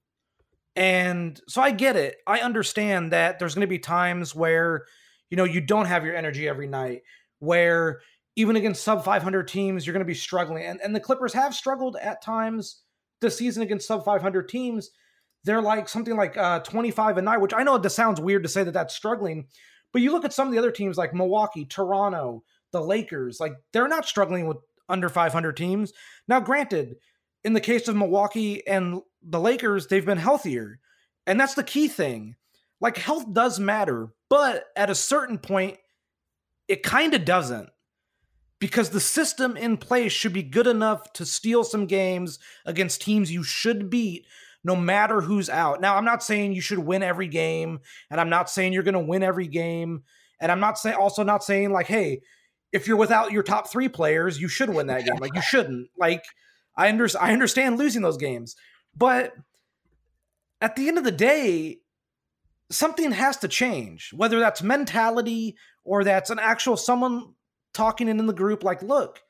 And 0.75 1.39
so 1.47 1.61
I 1.61 1.69
get 1.69 1.95
it. 1.95 2.15
I 2.25 2.39
understand 2.39 3.11
that 3.11 3.37
there's 3.37 3.53
going 3.53 3.61
to 3.61 3.67
be 3.67 3.79
times 3.79 4.33
where 4.33 4.85
you 5.29 5.37
know 5.37 5.43
you 5.43 5.61
don't 5.61 5.85
have 5.85 6.03
your 6.03 6.15
energy 6.15 6.47
every 6.47 6.67
night 6.67 7.03
where 7.43 7.99
even 8.35 8.55
against 8.55 8.83
sub 8.83 9.03
500 9.03 9.47
teams, 9.47 9.85
you're 9.85 9.93
going 9.93 10.05
to 10.05 10.05
be 10.05 10.13
struggling. 10.13 10.65
And, 10.65 10.81
and 10.81 10.95
the 10.95 10.99
Clippers 10.99 11.33
have 11.33 11.53
struggled 11.53 11.97
at 12.01 12.21
times 12.21 12.81
this 13.21 13.37
season 13.37 13.63
against 13.63 13.87
sub 13.87 14.03
500 14.03 14.49
teams. 14.49 14.89
They're 15.43 15.61
like 15.61 15.87
something 15.87 16.15
like 16.15 16.37
uh, 16.37 16.59
25 16.59 17.17
and 17.17 17.25
9, 17.25 17.41
which 17.41 17.53
I 17.53 17.63
know 17.63 17.77
this 17.77 17.95
sounds 17.95 18.19
weird 18.19 18.43
to 18.43 18.49
say 18.49 18.63
that 18.63 18.71
that's 18.71 18.95
struggling, 18.95 19.47
but 19.91 20.01
you 20.01 20.11
look 20.11 20.25
at 20.25 20.33
some 20.33 20.47
of 20.47 20.53
the 20.53 20.59
other 20.59 20.71
teams 20.71 20.97
like 20.97 21.13
Milwaukee, 21.13 21.65
Toronto, 21.65 22.43
the 22.71 22.81
Lakers, 22.81 23.39
like 23.39 23.53
they're 23.71 23.87
not 23.87 24.05
struggling 24.05 24.47
with 24.47 24.57
under 24.89 25.09
500 25.09 25.55
teams. 25.55 25.93
Now, 26.27 26.39
granted, 26.39 26.95
in 27.43 27.53
the 27.53 27.61
case 27.61 27.87
of 27.87 27.95
Milwaukee 27.95 28.65
and 28.67 29.01
the 29.21 29.39
Lakers, 29.39 29.87
they've 29.87 30.05
been 30.05 30.17
healthier. 30.17 30.79
And 31.27 31.39
that's 31.39 31.53
the 31.53 31.63
key 31.63 31.87
thing. 31.87 32.35
Like, 32.81 32.97
health 32.97 33.31
does 33.31 33.59
matter, 33.59 34.09
but 34.29 34.65
at 34.75 34.89
a 34.89 34.95
certain 34.95 35.37
point, 35.37 35.77
it 36.67 36.83
kind 36.83 37.13
of 37.13 37.23
doesn't 37.23 37.69
because 38.63 38.91
the 38.91 38.99
system 39.01 39.57
in 39.57 39.75
place 39.75 40.13
should 40.13 40.31
be 40.31 40.41
good 40.41 40.67
enough 40.67 41.11
to 41.11 41.25
steal 41.25 41.65
some 41.65 41.85
games 41.85 42.39
against 42.65 43.01
teams 43.01 43.29
you 43.29 43.43
should 43.43 43.89
beat 43.89 44.25
no 44.63 44.73
matter 44.73 45.19
who's 45.19 45.49
out. 45.49 45.81
Now, 45.81 45.97
I'm 45.97 46.05
not 46.05 46.23
saying 46.23 46.53
you 46.53 46.61
should 46.61 46.79
win 46.79 47.03
every 47.03 47.27
game, 47.27 47.81
and 48.09 48.21
I'm 48.21 48.29
not 48.29 48.49
saying 48.49 48.71
you're 48.71 48.83
going 48.83 48.93
to 48.93 49.01
win 49.01 49.21
every 49.21 49.47
game, 49.47 50.03
and 50.39 50.49
I'm 50.49 50.61
not 50.61 50.77
saying 50.77 50.95
also 50.95 51.23
not 51.23 51.43
saying 51.43 51.73
like, 51.73 51.87
hey, 51.87 52.21
if 52.71 52.87
you're 52.87 52.95
without 52.95 53.33
your 53.33 53.43
top 53.43 53.69
three 53.69 53.89
players, 53.89 54.39
you 54.39 54.47
should 54.47 54.69
win 54.69 54.87
that 54.87 55.03
game. 55.03 55.17
Like 55.19 55.35
you 55.35 55.41
shouldn't. 55.45 55.89
Like 55.97 56.23
I 56.77 56.87
under 56.87 57.09
I 57.19 57.33
understand 57.33 57.77
losing 57.77 58.01
those 58.01 58.15
games, 58.15 58.55
but 58.95 59.33
at 60.61 60.77
the 60.77 60.87
end 60.87 60.97
of 60.97 61.03
the 61.03 61.11
day, 61.11 61.79
something 62.71 63.11
has 63.11 63.35
to 63.39 63.49
change. 63.49 64.11
Whether 64.15 64.39
that's 64.39 64.63
mentality 64.63 65.57
or 65.83 66.05
that's 66.05 66.29
an 66.29 66.39
actual 66.39 66.77
someone 66.77 67.33
talking 67.73 68.07
in 68.07 68.25
the 68.25 68.33
group 68.33 68.63
like, 68.63 68.81
look, 68.81 69.21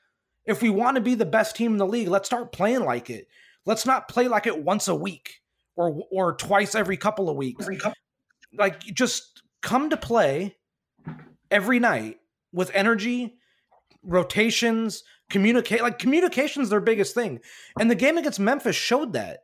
if 0.45 0.61
we 0.61 0.69
want 0.69 0.95
to 0.95 1.01
be 1.01 1.15
the 1.15 1.25
best 1.25 1.55
team 1.55 1.71
in 1.73 1.77
the 1.77 1.87
league, 1.87 2.09
let's 2.09 2.27
start 2.27 2.51
playing 2.51 2.83
like 2.83 3.09
it. 3.09 3.27
Let's 3.65 3.85
not 3.85 4.07
play 4.07 4.27
like 4.27 4.45
it 4.45 4.63
once 4.63 4.87
a 4.87 4.95
week 4.95 5.41
or 5.75 6.03
or 6.11 6.35
twice 6.35 6.75
every 6.75 6.97
couple 6.97 7.29
of 7.29 7.37
weeks. 7.37 7.65
Like 8.53 8.81
just 8.81 9.41
come 9.61 9.89
to 9.89 9.97
play 9.97 10.57
every 11.49 11.79
night 11.79 12.17
with 12.51 12.71
energy 12.73 13.35
rotations, 14.03 15.03
communicate 15.29 15.81
like 15.81 15.97
communication's 15.97 16.69
their 16.69 16.81
biggest 16.81 17.15
thing. 17.15 17.39
And 17.79 17.89
the 17.89 17.95
game 17.95 18.17
against 18.17 18.39
Memphis 18.39 18.75
showed 18.75 19.13
that. 19.13 19.39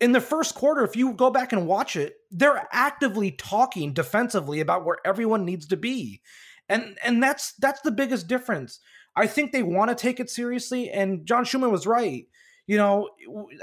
In 0.00 0.12
the 0.12 0.20
first 0.20 0.54
quarter, 0.54 0.84
if 0.84 0.94
you 0.94 1.12
go 1.12 1.28
back 1.28 1.52
and 1.52 1.66
watch 1.66 1.96
it, 1.96 2.14
they're 2.30 2.68
actively 2.70 3.32
talking 3.32 3.92
defensively 3.92 4.60
about 4.60 4.84
where 4.84 4.98
everyone 5.04 5.44
needs 5.44 5.66
to 5.66 5.76
be. 5.76 6.20
And 6.68 6.98
and 7.04 7.22
that's 7.22 7.52
that's 7.54 7.80
the 7.80 7.90
biggest 7.90 8.28
difference. 8.28 8.80
I 9.16 9.26
think 9.26 9.52
they 9.52 9.62
want 9.62 9.90
to 9.90 9.94
take 9.94 10.20
it 10.20 10.30
seriously 10.30 10.90
and 10.90 11.26
John 11.26 11.44
Schuhmann 11.44 11.72
was 11.72 11.86
right 11.86 12.26
you 12.68 12.76
know, 12.76 13.08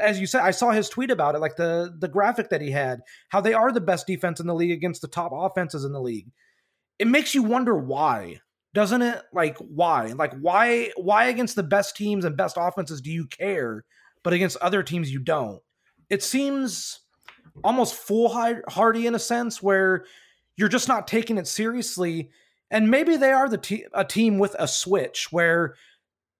as 0.01 0.19
you 0.19 0.25
said, 0.25 0.41
I 0.41 0.49
saw 0.49 0.71
his 0.71 0.89
tweet 0.89 1.11
about 1.11 1.35
it, 1.35 1.39
like 1.39 1.55
the 1.55 1.95
the 1.97 2.07
graphic 2.07 2.49
that 2.49 2.59
he 2.59 2.71
had, 2.71 3.01
how 3.29 3.39
they 3.39 3.53
are 3.53 3.71
the 3.71 3.79
best 3.79 4.07
defense 4.07 4.39
in 4.39 4.47
the 4.47 4.55
league 4.55 4.71
against 4.71 5.03
the 5.03 5.07
top 5.07 5.31
offenses 5.31 5.85
in 5.85 5.93
the 5.93 6.01
league. 6.01 6.31
It 6.97 7.07
makes 7.07 7.35
you 7.35 7.43
wonder 7.43 7.77
why, 7.77 8.41
doesn't 8.73 9.03
it? 9.03 9.21
Like 9.31 9.57
why? 9.59 10.07
Like 10.07 10.33
why 10.39 10.89
why 10.97 11.25
against 11.25 11.55
the 11.55 11.61
best 11.61 11.95
teams 11.95 12.25
and 12.25 12.35
best 12.35 12.57
offenses 12.59 12.99
do 12.99 13.11
you 13.11 13.27
care, 13.27 13.85
but 14.23 14.33
against 14.33 14.57
other 14.57 14.81
teams 14.81 15.13
you 15.13 15.19
don't? 15.19 15.61
It 16.09 16.23
seems 16.23 17.01
almost 17.63 17.93
foolhardy 17.93 19.05
in 19.05 19.13
a 19.13 19.19
sense 19.19 19.61
where 19.61 20.05
you're 20.57 20.67
just 20.67 20.87
not 20.87 21.07
taking 21.07 21.37
it 21.37 21.47
seriously. 21.47 22.31
And 22.71 22.89
maybe 22.89 23.15
they 23.15 23.32
are 23.32 23.47
the 23.47 23.58
te- 23.58 23.86
a 23.93 24.04
team 24.04 24.39
with 24.39 24.56
a 24.58 24.67
switch 24.67 25.32
where 25.32 25.75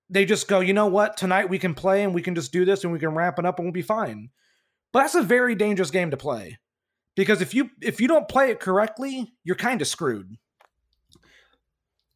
they 0.10 0.26
just 0.26 0.48
go, 0.48 0.60
you 0.60 0.74
know 0.74 0.88
what, 0.88 1.18
tonight 1.18 1.50
we 1.50 1.60
can 1.60 1.74
play 1.74 2.04
and 2.04 2.14
we 2.14 2.22
can 2.22 2.36
just 2.36 2.52
do 2.52 2.66
this 2.66 2.84
and 2.84 2.92
we 2.92 3.00
can 3.00 3.16
ramp 3.16 3.40
it 3.40 3.46
up 3.46 3.58
and 3.58 3.66
we'll 3.66 3.74
be 3.74 3.82
fine. 3.82 4.30
But 4.92 5.02
that's 5.02 5.16
a 5.16 5.24
very 5.24 5.56
dangerous 5.56 5.92
game 5.92 6.12
to 6.12 6.18
play. 6.18 6.60
Because 7.16 7.42
if 7.42 7.54
you 7.54 7.70
if 7.82 8.02
you 8.02 8.08
don't 8.08 8.28
play 8.28 8.52
it 8.52 8.60
correctly, 8.60 9.34
you're 9.44 9.56
kind 9.56 9.82
of 9.82 9.88
screwed. 9.88 10.36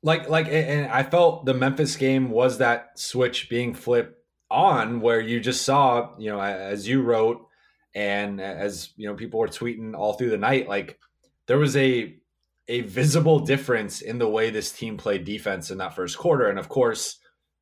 Like 0.04 0.30
like 0.30 0.48
and 0.48 0.92
I 0.92 1.04
felt 1.04 1.46
the 1.46 1.54
Memphis 1.54 1.96
game 1.96 2.30
was 2.30 2.58
that 2.58 3.00
switch 3.00 3.50
being 3.50 3.74
flipped 3.74 4.16
on 4.52 5.00
where 5.02 5.22
you 5.22 5.40
just 5.40 5.62
saw, 5.62 6.18
you 6.18 6.32
know, 6.32 6.42
as 6.42 6.88
you 6.88 7.02
wrote 7.02 7.46
and 7.96 8.40
as 8.40 8.92
you 8.98 9.08
know 9.08 9.16
people 9.16 9.40
were 9.40 9.48
tweeting 9.48 9.96
all 9.96 10.14
through 10.14 10.30
the 10.30 10.38
night 10.38 10.68
like 10.68 11.00
there 11.48 11.58
was 11.58 11.76
a 11.76 12.19
a 12.70 12.82
visible 12.82 13.40
difference 13.40 14.02
in 14.02 14.18
the 14.18 14.30
way 14.30 14.50
this 14.50 14.72
team 14.72 14.96
played 14.96 15.26
defense 15.26 15.72
in 15.72 15.80
that 15.80 15.96
first 15.96 16.18
quarter 16.18 16.48
and 16.50 16.58
of 16.58 16.70
course 16.70 17.20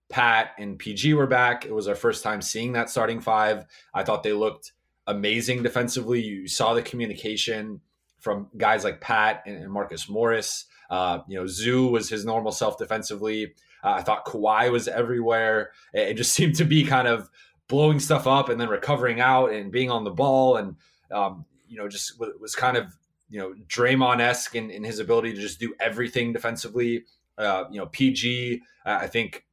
Pat 0.09 0.51
and 0.57 0.79
PG 0.79 1.13
were 1.15 1.27
back. 1.27 1.65
It 1.65 1.73
was 1.73 1.87
our 1.87 1.95
first 1.95 2.23
time 2.23 2.41
seeing 2.41 2.73
that 2.73 2.89
starting 2.89 3.19
five. 3.19 3.65
I 3.93 4.03
thought 4.03 4.23
they 4.23 4.33
looked 4.33 4.71
amazing 5.05 5.63
defensively. 5.63 6.21
You 6.21 6.47
saw 6.47 6.73
the 6.73 6.81
communication 6.81 7.81
from 8.19 8.47
guys 8.57 8.83
like 8.83 9.01
Pat 9.01 9.43
and, 9.45 9.69
Marcus 9.69 10.09
Morris. 10.09 10.65
Uh, 10.89 11.19
you 11.27 11.37
know, 11.37 11.45
Zoo 11.45 11.87
was 11.87 12.09
his 12.09 12.25
normal 12.25 12.51
self 12.51 12.77
defensively. 12.77 13.53
Uh, 13.83 13.91
I 13.91 14.01
thought 14.01 14.25
Kawhi 14.25 14.71
was 14.71 14.87
everywhere. 14.87 15.71
It, 15.93 16.13
just 16.13 16.33
seemed 16.33 16.55
to 16.55 16.65
be 16.65 16.85
kind 16.85 17.07
of 17.07 17.29
blowing 17.67 17.99
stuff 17.99 18.27
up 18.27 18.47
and 18.47 18.59
then 18.59 18.69
recovering 18.69 19.19
out 19.19 19.51
and 19.51 19.71
being 19.71 19.91
on 19.91 20.05
the 20.05 20.11
ball 20.11 20.55
and 20.55 20.75
um, 21.11 21.45
you 21.67 21.77
know 21.77 21.89
just 21.89 22.17
was 22.39 22.55
kind 22.55 22.77
of 22.77 22.95
you 23.29 23.39
know 23.39 23.53
Draymond 23.67 24.19
esque 24.19 24.55
in, 24.55 24.69
in, 24.69 24.83
his 24.83 24.99
ability 24.99 25.33
to 25.33 25.41
just 25.41 25.59
do 25.59 25.73
everything 25.79 26.33
defensively. 26.33 27.05
Uh, 27.37 27.65
you 27.69 27.77
know, 27.79 27.85
PG, 27.87 28.61
I 28.85 29.07
think 29.07 29.45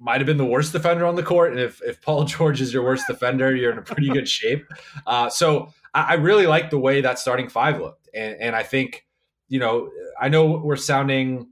might 0.00 0.18
have 0.18 0.26
been 0.26 0.38
the 0.38 0.44
worst 0.44 0.72
defender 0.72 1.04
on 1.04 1.14
the 1.14 1.22
court. 1.22 1.52
And 1.52 1.60
if, 1.60 1.80
if 1.82 2.00
Paul 2.00 2.24
George 2.24 2.60
is 2.60 2.72
your 2.72 2.82
worst 2.82 3.06
defender, 3.06 3.54
you're 3.54 3.70
in 3.70 3.78
a 3.78 3.82
pretty 3.82 4.08
good 4.08 4.28
shape. 4.28 4.64
Uh, 5.06 5.28
so 5.28 5.72
I, 5.94 6.02
I, 6.02 6.14
really 6.14 6.46
like 6.46 6.70
the 6.70 6.78
way 6.78 7.02
that 7.02 7.18
starting 7.18 7.48
five 7.48 7.78
looked. 7.78 8.08
And, 8.14 8.34
and 8.40 8.56
I 8.56 8.62
think, 8.62 9.06
you 9.48 9.60
know, 9.60 9.90
I 10.18 10.30
know 10.30 10.58
we're 10.64 10.76
sounding 10.76 11.48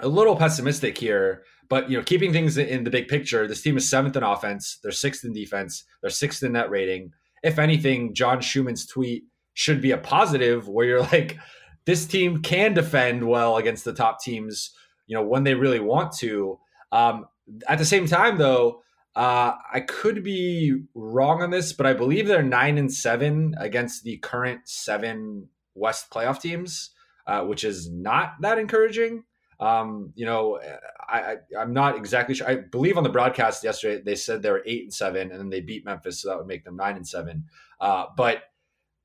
a 0.00 0.08
little 0.08 0.36
pessimistic 0.36 0.96
here, 0.96 1.42
but, 1.68 1.90
you 1.90 1.98
know, 1.98 2.04
keeping 2.04 2.32
things 2.32 2.56
in 2.56 2.84
the 2.84 2.90
big 2.90 3.08
picture, 3.08 3.48
this 3.48 3.60
team 3.60 3.76
is 3.76 3.88
seventh 3.88 4.16
in 4.16 4.22
offense. 4.22 4.78
They're 4.82 4.92
sixth 4.92 5.24
in 5.24 5.32
defense. 5.32 5.84
They're 6.00 6.10
sixth 6.10 6.42
in 6.44 6.52
net 6.52 6.70
rating. 6.70 7.12
If 7.42 7.58
anything, 7.58 8.14
John 8.14 8.38
Schuhmann's 8.38 8.86
tweet 8.86 9.24
should 9.58 9.80
be 9.80 9.90
a 9.90 9.98
positive 9.98 10.68
where 10.68 10.86
you're 10.86 11.02
like, 11.02 11.36
this 11.84 12.06
team 12.06 12.42
can 12.42 12.74
defend 12.74 13.26
well 13.26 13.56
against 13.56 13.84
the 13.84 13.92
top 13.92 14.22
teams, 14.22 14.70
you 15.08 15.16
know, 15.16 15.22
when 15.24 15.42
they 15.42 15.54
really 15.54 15.80
want 15.80 16.12
to. 16.12 16.60
Um, 16.92 17.26
at 17.66 17.78
the 17.78 17.84
same 17.84 18.06
time, 18.06 18.38
though, 18.38 18.82
uh, 19.16 19.54
I 19.74 19.80
could 19.80 20.22
be 20.22 20.82
wrong 20.94 21.42
on 21.42 21.50
this, 21.50 21.72
but 21.72 21.86
I 21.86 21.92
believe 21.92 22.28
they're 22.28 22.40
nine 22.40 22.78
and 22.78 22.92
seven 22.92 23.56
against 23.58 24.04
the 24.04 24.18
current 24.18 24.60
seven 24.66 25.48
West 25.74 26.08
playoff 26.08 26.40
teams, 26.40 26.90
uh, 27.26 27.40
which 27.40 27.64
is 27.64 27.90
not 27.90 28.34
that 28.42 28.60
encouraging. 28.60 29.24
Um, 29.58 30.12
you 30.14 30.24
know, 30.24 30.60
I, 31.08 31.38
I 31.58 31.62
am 31.62 31.72
not 31.72 31.96
exactly 31.96 32.36
sure. 32.36 32.48
I 32.48 32.54
believe 32.58 32.96
on 32.96 33.02
the 33.02 33.08
broadcast 33.08 33.64
yesterday 33.64 34.00
they 34.04 34.14
said 34.14 34.40
they 34.40 34.52
were 34.52 34.62
eight 34.66 34.84
and 34.84 34.94
seven, 34.94 35.32
and 35.32 35.40
then 35.40 35.50
they 35.50 35.62
beat 35.62 35.84
Memphis, 35.84 36.22
so 36.22 36.28
that 36.28 36.38
would 36.38 36.46
make 36.46 36.62
them 36.64 36.76
nine 36.76 36.94
and 36.94 37.08
seven. 37.08 37.46
Uh, 37.80 38.04
but 38.16 38.44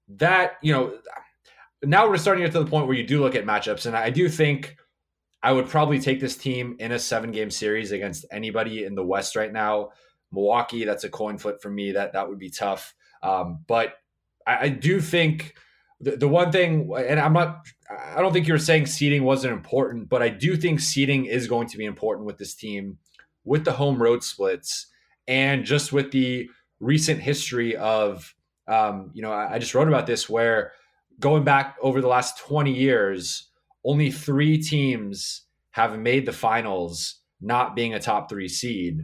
that 0.10 0.54
you 0.62 0.74
know, 0.74 0.98
now 1.84 2.08
we're 2.10 2.18
starting 2.18 2.44
to 2.44 2.48
get 2.48 2.54
to 2.54 2.64
the 2.64 2.70
point 2.70 2.88
where 2.88 2.96
you 2.96 3.06
do 3.06 3.22
look 3.22 3.36
at 3.36 3.46
matchups, 3.46 3.86
and 3.86 3.96
I 3.96 4.10
do 4.10 4.30
think 4.30 4.76
I 5.42 5.52
would 5.52 5.68
probably 5.68 6.00
take 6.00 6.20
this 6.20 6.38
team 6.38 6.76
in 6.80 6.92
a 6.94 7.00
seven 7.00 7.32
game 7.32 7.52
series 7.52 7.92
against 7.92 8.26
anybody 8.32 8.86
in 8.86 8.96
the 8.96 9.04
West 9.04 9.36
right 9.36 9.52
now. 9.52 9.92
Milwaukee, 10.32 10.86
that's 10.86 11.04
a 11.04 11.10
coin 11.10 11.38
flip 11.38 11.62
for 11.62 11.70
me. 11.70 11.92
That 11.92 12.14
that 12.14 12.28
would 12.28 12.40
be 12.40 12.50
tough. 12.50 12.96
Um, 13.22 13.64
but 13.68 13.94
I, 14.46 14.58
I, 14.66 14.70
do 14.70 15.00
think 15.00 15.56
the, 16.02 16.18
the 16.18 16.28
one 16.28 16.52
thing, 16.52 16.92
and 16.96 17.20
I'm 17.20 17.32
not, 17.32 17.66
I 17.90 18.22
don't 18.22 18.34
think 18.34 18.48
you're 18.48 18.58
saying 18.58 18.88
seeding 18.88 19.24
wasn't 19.24 19.54
important, 19.54 20.10
but 20.10 20.22
I 20.22 20.30
do 20.30 20.58
think 20.58 20.82
seeding 20.82 21.26
is 21.26 21.48
going 21.48 21.68
to 21.70 21.78
be 21.78 21.86
important 21.86 22.26
with 22.26 22.38
this 22.38 22.54
team, 22.54 22.98
with 23.46 23.64
the 23.64 23.72
home 23.72 24.02
road 24.02 24.24
splits, 24.24 24.88
and 25.28 25.64
just 25.64 25.94
with 25.94 26.12
the 26.12 26.50
recent 26.82 27.22
history 27.22 27.78
of, 27.78 28.36
um, 28.68 29.12
you 29.14 29.22
know, 29.22 29.32
I, 29.32 29.56
I 29.56 29.60
just 29.60 29.74
wrote 29.74 29.88
about 29.88 30.08
this 30.08 30.30
where 30.30 30.74
going 31.20 31.44
back 31.44 31.76
over 31.82 32.02
the 32.02 32.08
last 32.08 32.38
20 32.40 32.74
years 32.74 33.50
only 33.86 34.12
three 34.12 34.58
teams 34.58 35.42
have 35.72 35.98
made 36.00 36.26
the 36.26 36.32
finals 36.32 37.20
not 37.42 37.76
being 37.76 37.94
a 37.94 38.00
top 38.00 38.30
three 38.30 38.48
seed. 38.48 39.02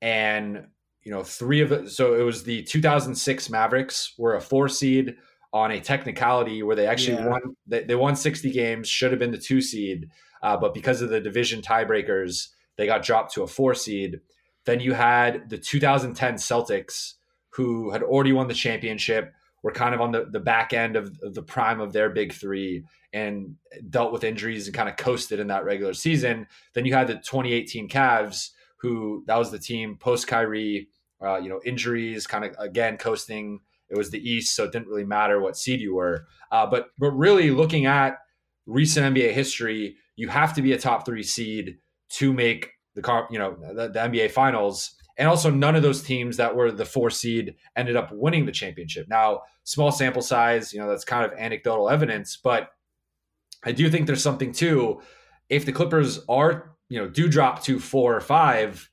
And, 0.00 0.66
you 1.02 1.10
know, 1.10 1.22
three 1.22 1.60
of 1.60 1.72
it. 1.72 1.90
So 1.90 2.14
it 2.14 2.22
was 2.22 2.44
the 2.44 2.62
2006 2.62 3.50
Mavericks 3.50 4.14
were 4.16 4.36
a 4.36 4.40
four 4.40 4.68
seed 4.68 5.16
on 5.52 5.72
a 5.72 5.80
technicality 5.80 6.62
where 6.62 6.76
they 6.76 6.86
actually 6.86 7.16
yeah. 7.16 7.26
won. 7.26 7.40
They, 7.66 7.84
they, 7.84 7.96
won 7.96 8.14
60 8.14 8.50
games, 8.52 8.88
should 8.88 9.10
have 9.10 9.18
been 9.18 9.32
the 9.32 9.38
two 9.38 9.60
seed. 9.60 10.08
Uh, 10.42 10.56
but 10.56 10.72
because 10.72 11.02
of 11.02 11.10
the 11.10 11.20
division 11.20 11.60
tiebreakers, 11.60 12.48
they 12.76 12.86
got 12.86 13.02
dropped 13.02 13.34
to 13.34 13.42
a 13.42 13.46
four 13.46 13.74
seed. 13.74 14.20
Then 14.64 14.80
you 14.80 14.92
had 14.92 15.50
the 15.50 15.58
2010 15.58 16.34
Celtics, 16.34 17.14
who 17.50 17.90
had 17.90 18.02
already 18.02 18.32
won 18.32 18.48
the 18.48 18.54
championship, 18.54 19.32
were 19.62 19.72
kind 19.72 19.94
of 19.94 20.00
on 20.00 20.12
the, 20.12 20.26
the 20.30 20.40
back 20.40 20.72
end 20.72 20.96
of, 20.96 21.18
the 21.20 21.42
prime 21.42 21.80
of 21.80 21.92
their 21.92 22.10
big 22.10 22.32
three 22.32 22.84
and 23.12 23.56
dealt 23.90 24.12
with 24.12 24.24
injuries 24.24 24.66
and 24.66 24.74
kind 24.74 24.88
of 24.88 24.96
coasted 24.96 25.40
in 25.40 25.48
that 25.48 25.64
regular 25.64 25.92
season. 25.92 26.46
Then 26.74 26.86
you 26.86 26.94
had 26.94 27.08
the 27.08 27.14
2018 27.14 27.88
Cavs, 27.88 28.50
who 28.78 29.24
that 29.26 29.36
was 29.36 29.50
the 29.50 29.58
team 29.58 29.96
post 29.96 30.26
Kyrie, 30.26 30.88
uh, 31.22 31.38
you 31.38 31.48
know, 31.48 31.60
injuries, 31.64 32.26
kind 32.26 32.44
of 32.44 32.54
again 32.58 32.96
coasting. 32.96 33.60
It 33.90 33.98
was 33.98 34.10
the 34.10 34.30
East, 34.30 34.54
so 34.54 34.64
it 34.64 34.72
didn't 34.72 34.88
really 34.88 35.04
matter 35.04 35.40
what 35.40 35.56
seed 35.56 35.80
you 35.80 35.94
were. 35.94 36.26
Uh, 36.50 36.66
but 36.66 36.90
but 36.98 37.10
really 37.10 37.50
looking 37.50 37.86
at 37.86 38.18
recent 38.66 39.14
NBA 39.14 39.32
history, 39.32 39.96
you 40.16 40.28
have 40.28 40.54
to 40.54 40.62
be 40.62 40.72
a 40.72 40.78
top 40.78 41.04
three 41.04 41.22
seed 41.22 41.78
to 42.10 42.32
make 42.32 42.70
the 42.94 43.26
you 43.30 43.38
know, 43.38 43.56
the, 43.74 43.88
the 43.88 43.98
NBA 43.98 44.30
Finals. 44.30 44.94
And 45.20 45.28
also, 45.28 45.50
none 45.50 45.76
of 45.76 45.82
those 45.82 46.02
teams 46.02 46.38
that 46.38 46.56
were 46.56 46.72
the 46.72 46.86
four 46.86 47.10
seed 47.10 47.54
ended 47.76 47.94
up 47.94 48.10
winning 48.10 48.46
the 48.46 48.52
championship. 48.52 49.06
Now, 49.06 49.42
small 49.64 49.92
sample 49.92 50.22
size, 50.22 50.72
you 50.72 50.80
know, 50.80 50.88
that's 50.88 51.04
kind 51.04 51.30
of 51.30 51.38
anecdotal 51.38 51.90
evidence, 51.90 52.38
but 52.42 52.70
I 53.62 53.72
do 53.72 53.90
think 53.90 54.06
there's 54.06 54.22
something 54.22 54.50
too. 54.50 55.02
If 55.50 55.66
the 55.66 55.72
Clippers 55.72 56.20
are, 56.26 56.74
you 56.88 56.98
know, 56.98 57.06
do 57.06 57.28
drop 57.28 57.62
to 57.64 57.78
four 57.78 58.16
or 58.16 58.22
five, 58.22 58.90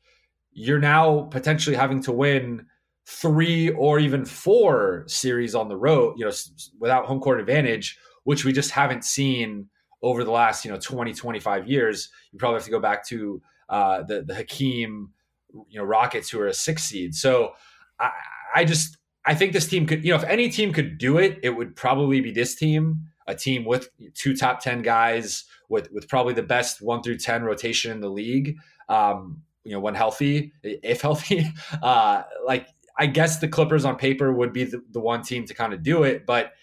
you're 0.52 0.80
now 0.80 1.30
potentially 1.32 1.78
having 1.78 2.04
to 2.04 2.12
win 2.12 2.66
three 3.06 3.70
or 3.70 3.98
even 3.98 4.26
four 4.26 5.06
series 5.08 5.56
on 5.56 5.70
the 5.70 5.78
road, 5.78 6.16
you 6.18 6.26
know, 6.26 6.32
without 6.78 7.06
home 7.06 7.22
court 7.22 7.40
advantage, 7.40 7.98
which 8.26 8.44
we 8.44 8.52
just 8.52 8.72
haven't 8.72 9.06
seen 9.06 9.70
over 10.02 10.26
the 10.26 10.32
last, 10.32 10.66
you 10.66 10.72
know, 10.72 10.78
20, 10.78 11.14
25 11.14 11.70
years. 11.70 12.10
You 12.34 12.38
probably 12.38 12.58
have 12.58 12.66
to 12.66 12.72
go 12.72 12.82
back 12.82 13.08
to 13.08 13.42
uh, 13.70 14.04
the, 14.04 14.24
the 14.24 14.36
Hakeem, 14.36 15.14
you 15.70 15.80
know, 15.80 15.84
Rockets 15.84 16.30
who 16.30 16.40
are 16.40 16.48
a 16.48 16.54
six 16.54 16.84
seed. 16.84 17.16
So 17.16 17.54
I, 18.00 18.12
I 18.56 18.66
just, 18.66 18.98
I 19.26 19.36
think 19.36 19.54
this 19.54 19.68
team 19.68 19.86
could, 19.86 20.04
you 20.04 20.12
know, 20.12 20.18
if 20.18 20.24
any 20.24 20.50
team 20.50 20.74
could 20.74 20.98
do 20.98 21.18
it, 21.18 21.40
it 21.44 21.50
would 21.50 21.76
probably 21.76 22.22
be 22.22 22.32
this 22.32 22.56
team 22.56 23.08
a 23.28 23.36
team 23.36 23.66
with 23.66 23.90
two 24.14 24.36
top 24.36 24.62
10 24.62 24.82
guys 24.82 25.44
with, 25.70 25.92
with 25.92 26.08
probably 26.08 26.34
the 26.34 26.44
best 26.44 26.82
one 26.82 27.04
through 27.04 27.18
10 27.18 27.44
rotation 27.44 27.92
in 27.92 28.00
the 28.00 28.10
league. 28.10 28.58
Um, 28.88 29.42
you 29.66 29.74
know, 29.74 29.82
when 29.82 29.96
healthy, 29.96 30.54
if 30.64 31.02
healthy, 31.02 31.46
uh, 31.84 32.24
like 32.46 32.68
I 32.98 33.06
guess 33.06 33.40
the 33.40 33.48
Clippers 33.48 33.86
on 33.86 33.98
paper 33.98 34.32
would 34.32 34.54
be 34.54 34.64
the, 34.64 34.82
the 34.92 35.00
one 35.00 35.22
team 35.22 35.46
to 35.46 35.54
kind 35.54 35.74
of 35.74 35.84
do 35.84 36.04
it. 36.04 36.26
But 36.26 36.54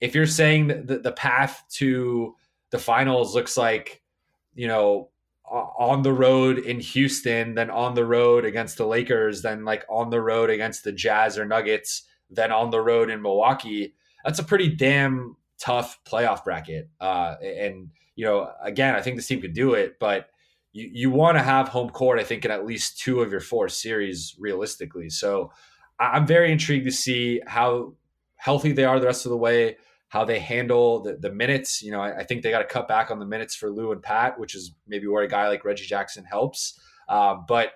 if 0.00 0.14
you're 0.14 0.26
saying 0.26 0.68
that 0.68 0.86
the, 0.86 0.98
the 0.98 1.12
path 1.12 1.64
to 1.74 2.34
the 2.70 2.78
finals 2.78 3.34
looks 3.34 3.56
like, 3.56 4.02
you 4.54 4.66
know, 4.66 5.10
on 5.50 6.02
the 6.02 6.12
road 6.12 6.58
in 6.58 6.80
Houston, 6.80 7.54
then 7.54 7.70
on 7.70 7.94
the 7.94 8.04
road 8.04 8.44
against 8.44 8.76
the 8.78 8.86
Lakers, 8.86 9.42
then 9.42 9.64
like 9.64 9.84
on 9.88 10.10
the 10.10 10.20
road 10.20 10.50
against 10.50 10.84
the 10.84 10.92
Jazz 10.92 11.38
or 11.38 11.44
Nuggets, 11.44 12.02
then 12.30 12.52
on 12.52 12.70
the 12.70 12.80
road 12.80 13.10
in 13.10 13.22
Milwaukee. 13.22 13.94
That's 14.24 14.38
a 14.38 14.44
pretty 14.44 14.68
damn 14.68 15.36
tough 15.58 16.00
playoff 16.04 16.44
bracket. 16.44 16.90
Uh, 17.00 17.36
and 17.42 17.90
you 18.16 18.24
know, 18.24 18.50
again, 18.62 18.94
I 18.94 19.02
think 19.02 19.16
this 19.16 19.26
team 19.26 19.40
could 19.40 19.54
do 19.54 19.74
it, 19.74 19.98
but 20.00 20.28
you, 20.72 20.90
you 20.92 21.10
want 21.10 21.36
to 21.38 21.42
have 21.42 21.68
home 21.68 21.90
court, 21.90 22.18
I 22.18 22.24
think, 22.24 22.44
in 22.44 22.50
at 22.50 22.66
least 22.66 22.98
two 22.98 23.20
of 23.20 23.30
your 23.30 23.40
four 23.40 23.68
series 23.68 24.34
realistically. 24.38 25.10
So 25.10 25.52
I'm 25.98 26.26
very 26.26 26.50
intrigued 26.50 26.86
to 26.86 26.92
see 26.92 27.40
how 27.46 27.94
healthy 28.36 28.72
they 28.72 28.84
are 28.84 28.98
the 28.98 29.06
rest 29.06 29.26
of 29.26 29.30
the 29.30 29.36
way, 29.36 29.76
how 30.08 30.24
they 30.24 30.38
handle 30.38 31.02
the, 31.02 31.16
the 31.16 31.30
minutes. 31.30 31.82
You 31.82 31.90
know, 31.90 32.00
I, 32.00 32.18
I 32.18 32.24
think 32.24 32.42
they 32.42 32.50
got 32.50 32.60
to 32.60 32.64
cut 32.64 32.88
back 32.88 33.10
on 33.10 33.18
the 33.18 33.26
minutes 33.26 33.54
for 33.54 33.70
Lou 33.70 33.92
and 33.92 34.02
Pat, 34.02 34.38
which 34.38 34.54
is 34.54 34.74
maybe 34.86 35.06
where 35.06 35.22
a 35.22 35.28
guy 35.28 35.48
like 35.48 35.64
Reggie 35.64 35.86
Jackson 35.86 36.24
helps. 36.24 36.80
Uh, 37.08 37.36
but 37.48 37.72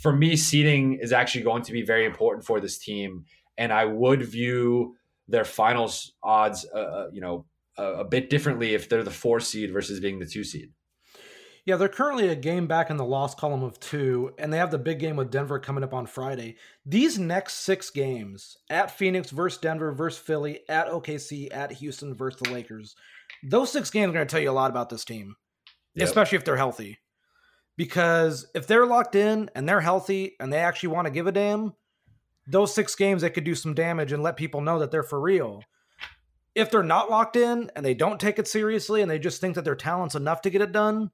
for 0.00 0.12
me, 0.12 0.36
seeding 0.36 0.94
is 0.94 1.12
actually 1.12 1.42
going 1.42 1.62
to 1.62 1.72
be 1.72 1.82
very 1.82 2.04
important 2.04 2.44
for 2.44 2.60
this 2.60 2.78
team. 2.78 3.24
And 3.56 3.72
I 3.72 3.84
would 3.84 4.22
view 4.22 4.96
their 5.28 5.44
finals 5.44 6.12
odds, 6.22 6.66
uh, 6.74 6.78
uh 6.78 7.08
you 7.12 7.20
know, 7.20 7.46
a 7.76 8.04
bit 8.04 8.30
differently 8.30 8.74
if 8.74 8.88
they're 8.88 9.02
the 9.02 9.10
four 9.10 9.40
seed 9.40 9.72
versus 9.72 9.98
being 9.98 10.20
the 10.20 10.26
two 10.26 10.44
seed. 10.44 10.70
Yeah, 11.66 11.76
they're 11.76 11.88
currently 11.88 12.28
a 12.28 12.36
game 12.36 12.66
back 12.66 12.90
in 12.90 12.98
the 12.98 13.04
loss 13.04 13.34
column 13.34 13.62
of 13.62 13.80
two, 13.80 14.34
and 14.38 14.52
they 14.52 14.58
have 14.58 14.70
the 14.70 14.78
big 14.78 14.98
game 14.98 15.16
with 15.16 15.30
Denver 15.30 15.58
coming 15.58 15.82
up 15.82 15.94
on 15.94 16.06
Friday. 16.06 16.56
These 16.84 17.18
next 17.18 17.54
six 17.54 17.88
games 17.88 18.58
at 18.68 18.90
Phoenix 18.90 19.30
versus 19.30 19.60
Denver 19.60 19.90
versus 19.92 20.20
Philly, 20.20 20.60
at 20.68 20.88
OKC, 20.88 21.48
at 21.54 21.72
Houston 21.72 22.14
versus 22.14 22.40
the 22.42 22.50
Lakers, 22.50 22.96
those 23.42 23.72
six 23.72 23.90
games 23.90 24.10
are 24.10 24.12
going 24.12 24.26
to 24.26 24.30
tell 24.30 24.42
you 24.42 24.50
a 24.50 24.52
lot 24.52 24.70
about 24.70 24.90
this 24.90 25.06
team, 25.06 25.36
yep. 25.94 26.06
especially 26.06 26.36
if 26.36 26.44
they're 26.44 26.56
healthy. 26.56 26.98
Because 27.76 28.46
if 28.54 28.66
they're 28.66 28.86
locked 28.86 29.14
in 29.14 29.50
and 29.54 29.66
they're 29.66 29.80
healthy 29.80 30.36
and 30.38 30.52
they 30.52 30.58
actually 30.58 30.90
want 30.90 31.06
to 31.06 31.12
give 31.12 31.26
a 31.26 31.32
damn, 31.32 31.72
those 32.46 32.74
six 32.74 32.94
games 32.94 33.22
they 33.22 33.30
could 33.30 33.44
do 33.44 33.54
some 33.54 33.72
damage 33.72 34.12
and 34.12 34.22
let 34.22 34.36
people 34.36 34.60
know 34.60 34.78
that 34.80 34.90
they're 34.90 35.02
for 35.02 35.20
real 35.20 35.62
if 36.54 36.70
they're 36.70 36.82
not 36.82 37.10
locked 37.10 37.36
in 37.36 37.70
and 37.74 37.84
they 37.84 37.94
don't 37.94 38.20
take 38.20 38.38
it 38.38 38.46
seriously 38.46 39.02
and 39.02 39.10
they 39.10 39.18
just 39.18 39.40
think 39.40 39.56
that 39.56 39.64
their 39.64 39.74
talent's 39.74 40.14
enough 40.14 40.42
to 40.42 40.50
get 40.50 40.62
it 40.62 40.72
done, 40.72 41.10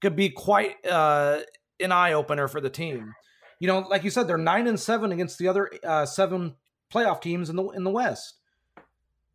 could 0.00 0.16
be 0.16 0.30
quite 0.30 0.84
uh, 0.86 1.40
an 1.80 1.92
eye 1.92 2.12
opener 2.12 2.48
for 2.48 2.60
the 2.60 2.70
team. 2.70 3.14
You 3.60 3.66
know, 3.66 3.80
like 3.80 4.04
you 4.04 4.10
said, 4.10 4.28
they're 4.28 4.38
nine 4.38 4.66
and 4.66 4.78
seven 4.78 5.12
against 5.12 5.38
the 5.38 5.48
other 5.48 5.70
uh, 5.84 6.06
seven 6.06 6.54
playoff 6.92 7.20
teams 7.20 7.50
in 7.50 7.56
the 7.56 7.68
in 7.70 7.84
the 7.84 7.90
West, 7.90 8.34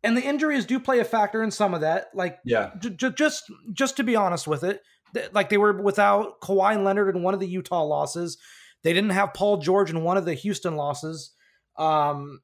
and 0.02 0.16
the 0.16 0.22
injuries 0.22 0.64
do 0.64 0.80
play 0.80 0.98
a 1.00 1.04
factor 1.04 1.42
in 1.42 1.50
some 1.50 1.74
of 1.74 1.82
that. 1.82 2.08
Like, 2.14 2.38
yeah, 2.44 2.70
j- 2.78 2.90
j- 2.90 3.10
just 3.10 3.44
just 3.72 3.96
to 3.98 4.04
be 4.04 4.16
honest 4.16 4.46
with 4.48 4.64
it, 4.64 4.82
th- 5.14 5.32
like 5.32 5.50
they 5.50 5.58
were 5.58 5.80
without 5.80 6.40
Kawhi 6.40 6.82
Leonard 6.82 7.14
in 7.14 7.22
one 7.22 7.34
of 7.34 7.40
the 7.40 7.48
Utah 7.48 7.82
losses. 7.82 8.38
They 8.82 8.92
didn't 8.92 9.10
have 9.10 9.34
Paul 9.34 9.58
George 9.58 9.90
in 9.90 10.02
one 10.02 10.16
of 10.16 10.24
the 10.24 10.34
Houston 10.34 10.76
losses. 10.76 11.32
Um, 11.76 12.40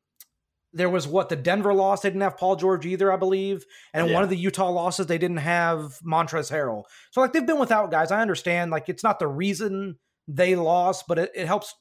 there 0.72 0.88
was 0.88 1.08
what 1.08 1.28
the 1.28 1.36
Denver 1.36 1.74
loss. 1.74 2.02
They 2.02 2.10
didn't 2.10 2.22
have 2.22 2.36
Paul 2.36 2.56
George 2.56 2.86
either, 2.86 3.12
I 3.12 3.16
believe. 3.16 3.64
And 3.92 4.08
yeah. 4.08 4.14
one 4.14 4.22
of 4.22 4.30
the 4.30 4.36
Utah 4.36 4.70
losses, 4.70 5.06
they 5.06 5.18
didn't 5.18 5.38
have 5.38 5.98
Montrezl 6.04 6.52
Harrell. 6.52 6.84
So 7.10 7.20
like 7.20 7.32
they've 7.32 7.46
been 7.46 7.58
without 7.58 7.90
guys. 7.90 8.10
I 8.10 8.22
understand. 8.22 8.70
Like 8.70 8.88
it's 8.88 9.02
not 9.02 9.18
the 9.18 9.28
reason 9.28 9.98
they 10.28 10.54
lost, 10.54 11.06
but 11.08 11.18
it, 11.18 11.32
it 11.34 11.46
helps. 11.46 11.74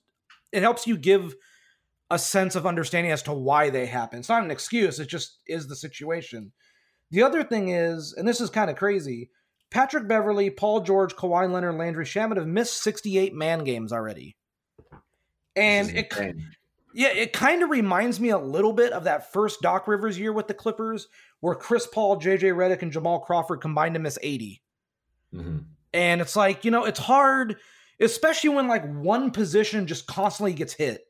It 0.51 0.63
helps 0.63 0.87
you 0.87 0.97
give 0.97 1.35
a 2.09 2.17
sense 2.17 2.55
of 2.55 2.65
understanding 2.65 3.11
as 3.11 3.21
to 3.23 3.33
why 3.33 3.69
they 3.69 3.85
happen. 3.85 4.19
It's 4.19 4.29
not 4.29 4.43
an 4.43 4.49
excuse. 4.49 4.99
It 4.99 5.07
just 5.07 5.39
is 5.45 5.67
the 5.67 5.75
situation. 5.75 6.51
The 7.11 7.23
other 7.23 7.43
thing 7.43 7.69
is, 7.69 8.13
and 8.17 8.27
this 8.27 8.41
is 8.41 8.49
kind 8.49 8.69
of 8.69 8.75
crazy. 8.75 9.29
Patrick 9.71 10.07
Beverley, 10.07 10.49
Paul 10.49 10.81
George, 10.81 11.15
Kawhi 11.15 11.51
Leonard, 11.51 11.75
Landry 11.75 12.05
Shamet 12.05 12.37
have 12.37 12.47
missed 12.47 12.81
68 12.81 13.35
man 13.35 13.63
games 13.63 13.93
already. 13.93 14.35
And 15.55 15.89
it, 15.91 16.11
yeah, 16.93 17.09
it 17.09 17.33
kind 17.33 17.63
of 17.63 17.69
reminds 17.69 18.19
me 18.19 18.29
a 18.29 18.37
little 18.37 18.73
bit 18.73 18.93
of 18.93 19.03
that 19.03 19.31
first 19.31 19.61
Doc 19.61 19.87
Rivers 19.87 20.17
year 20.17 20.33
with 20.33 20.47
the 20.47 20.53
Clippers, 20.53 21.07
where 21.39 21.55
Chris 21.55 21.87
Paul, 21.87 22.19
JJ 22.19 22.53
Redick, 22.55 22.81
and 22.81 22.91
Jamal 22.91 23.19
Crawford 23.19 23.61
combined 23.61 23.93
to 23.95 23.99
miss 23.99 24.17
80. 24.21 24.61
Mm-hmm. 25.33 25.57
And 25.93 26.21
it's 26.21 26.35
like, 26.35 26.65
you 26.65 26.71
know, 26.71 26.85
it's 26.85 26.99
hard, 26.99 27.57
especially 27.99 28.51
when 28.51 28.67
like 28.67 28.85
one 28.91 29.31
position 29.31 29.87
just 29.87 30.07
constantly 30.07 30.53
gets 30.53 30.73
hit. 30.73 31.01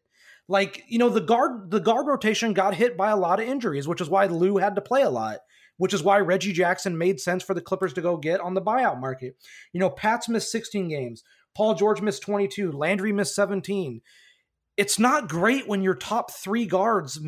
Like, 0.47 0.83
you 0.87 0.97
know, 0.97 1.09
the 1.09 1.21
guard 1.21 1.69
the 1.69 1.79
guard 1.79 2.07
rotation 2.07 2.53
got 2.53 2.73
hit 2.73 2.97
by 2.97 3.11
a 3.11 3.17
lot 3.17 3.39
of 3.39 3.47
injuries, 3.47 3.87
which 3.87 4.01
is 4.01 4.09
why 4.09 4.25
Lou 4.25 4.57
had 4.57 4.75
to 4.75 4.81
play 4.81 5.03
a 5.03 5.09
lot, 5.09 5.39
which 5.77 5.93
is 5.93 6.01
why 6.01 6.19
Reggie 6.19 6.53
Jackson 6.53 6.97
made 6.97 7.19
sense 7.19 7.43
for 7.43 7.53
the 7.53 7.61
Clippers 7.61 7.93
to 7.93 8.01
go 8.01 8.17
get 8.17 8.41
on 8.41 8.55
the 8.55 8.61
buyout 8.61 8.99
market. 8.99 9.35
You 9.73 9.79
know, 9.79 9.89
Pat's 9.89 10.27
missed 10.27 10.51
16 10.51 10.87
games. 10.87 11.23
Paul 11.55 11.75
George 11.75 12.01
missed 12.01 12.23
22. 12.23 12.71
Landry 12.71 13.11
missed 13.11 13.35
17 13.35 14.01
it's 14.79 14.97
not 14.97 15.27
great 15.27 15.67
when 15.67 15.81
your 15.81 15.93
top 15.93 16.31
three 16.31 16.65
guards, 16.65 17.19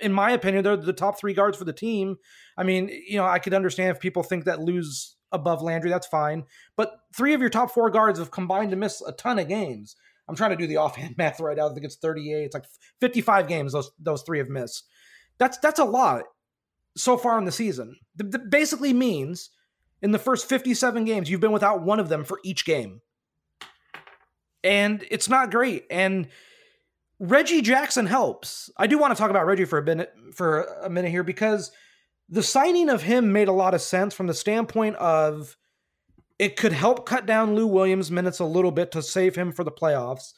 in 0.00 0.12
my 0.12 0.30
opinion, 0.30 0.64
they're 0.64 0.74
the 0.74 0.94
top 0.94 1.20
three 1.20 1.34
guards 1.34 1.58
for 1.58 1.66
the 1.66 1.72
team. 1.74 2.16
I 2.56 2.62
mean, 2.62 2.88
you 3.06 3.18
know, 3.18 3.26
I 3.26 3.40
could 3.40 3.52
understand 3.52 3.90
if 3.90 4.00
people 4.00 4.22
think 4.22 4.46
that 4.46 4.62
Lou's 4.62 5.16
above 5.30 5.60
Landry, 5.60 5.90
that's 5.90 6.06
fine. 6.06 6.44
But 6.76 6.98
three 7.14 7.34
of 7.34 7.42
your 7.42 7.50
top 7.50 7.72
four 7.72 7.90
guards 7.90 8.18
have 8.18 8.30
combined 8.30 8.70
to 8.70 8.76
miss 8.78 9.02
a 9.02 9.12
ton 9.12 9.38
of 9.38 9.48
games. 9.48 9.96
I'm 10.26 10.34
trying 10.34 10.52
to 10.52 10.56
do 10.56 10.66
the 10.66 10.76
offhand 10.78 11.16
math 11.18 11.40
right 11.40 11.58
now. 11.58 11.68
I 11.68 11.74
think 11.74 11.84
it's 11.84 11.96
38. 11.96 12.44
It's 12.44 12.54
like 12.54 12.64
55 13.02 13.48
games 13.48 13.74
those 13.74 13.90
those 13.98 14.22
three 14.22 14.38
have 14.38 14.48
missed. 14.48 14.84
That's 15.36 15.58
that's 15.58 15.80
a 15.80 15.84
lot 15.84 16.22
so 16.96 17.18
far 17.18 17.36
in 17.36 17.44
the 17.44 17.52
season. 17.52 17.96
That 18.16 18.48
basically 18.48 18.94
means 18.94 19.50
in 20.00 20.12
the 20.12 20.18
first 20.18 20.48
57 20.48 21.04
games 21.04 21.28
you've 21.28 21.42
been 21.42 21.52
without 21.52 21.82
one 21.82 22.00
of 22.00 22.08
them 22.08 22.24
for 22.24 22.40
each 22.44 22.64
game. 22.64 23.02
And 24.64 25.04
it's 25.10 25.28
not 25.28 25.50
great. 25.50 25.84
And 25.90 26.28
Reggie 27.20 27.62
Jackson 27.62 28.06
helps. 28.06 28.70
I 28.76 28.86
do 28.86 28.98
want 28.98 29.16
to 29.16 29.20
talk 29.20 29.30
about 29.30 29.46
Reggie 29.46 29.64
for 29.64 29.78
a 29.78 29.84
minute 29.84 30.12
for 30.34 30.62
a 30.82 30.90
minute 30.90 31.10
here 31.10 31.24
because 31.24 31.72
the 32.28 32.42
signing 32.42 32.88
of 32.88 33.02
him 33.02 33.32
made 33.32 33.48
a 33.48 33.52
lot 33.52 33.74
of 33.74 33.80
sense 33.80 34.14
from 34.14 34.26
the 34.26 34.34
standpoint 34.34 34.96
of 34.96 35.56
it 36.38 36.56
could 36.56 36.72
help 36.72 37.06
cut 37.06 37.26
down 37.26 37.54
Lou 37.54 37.66
Williams' 37.66 38.10
minutes 38.10 38.38
a 38.38 38.44
little 38.44 38.70
bit 38.70 38.92
to 38.92 39.02
save 39.02 39.34
him 39.34 39.50
for 39.50 39.64
the 39.64 39.72
playoffs. 39.72 40.32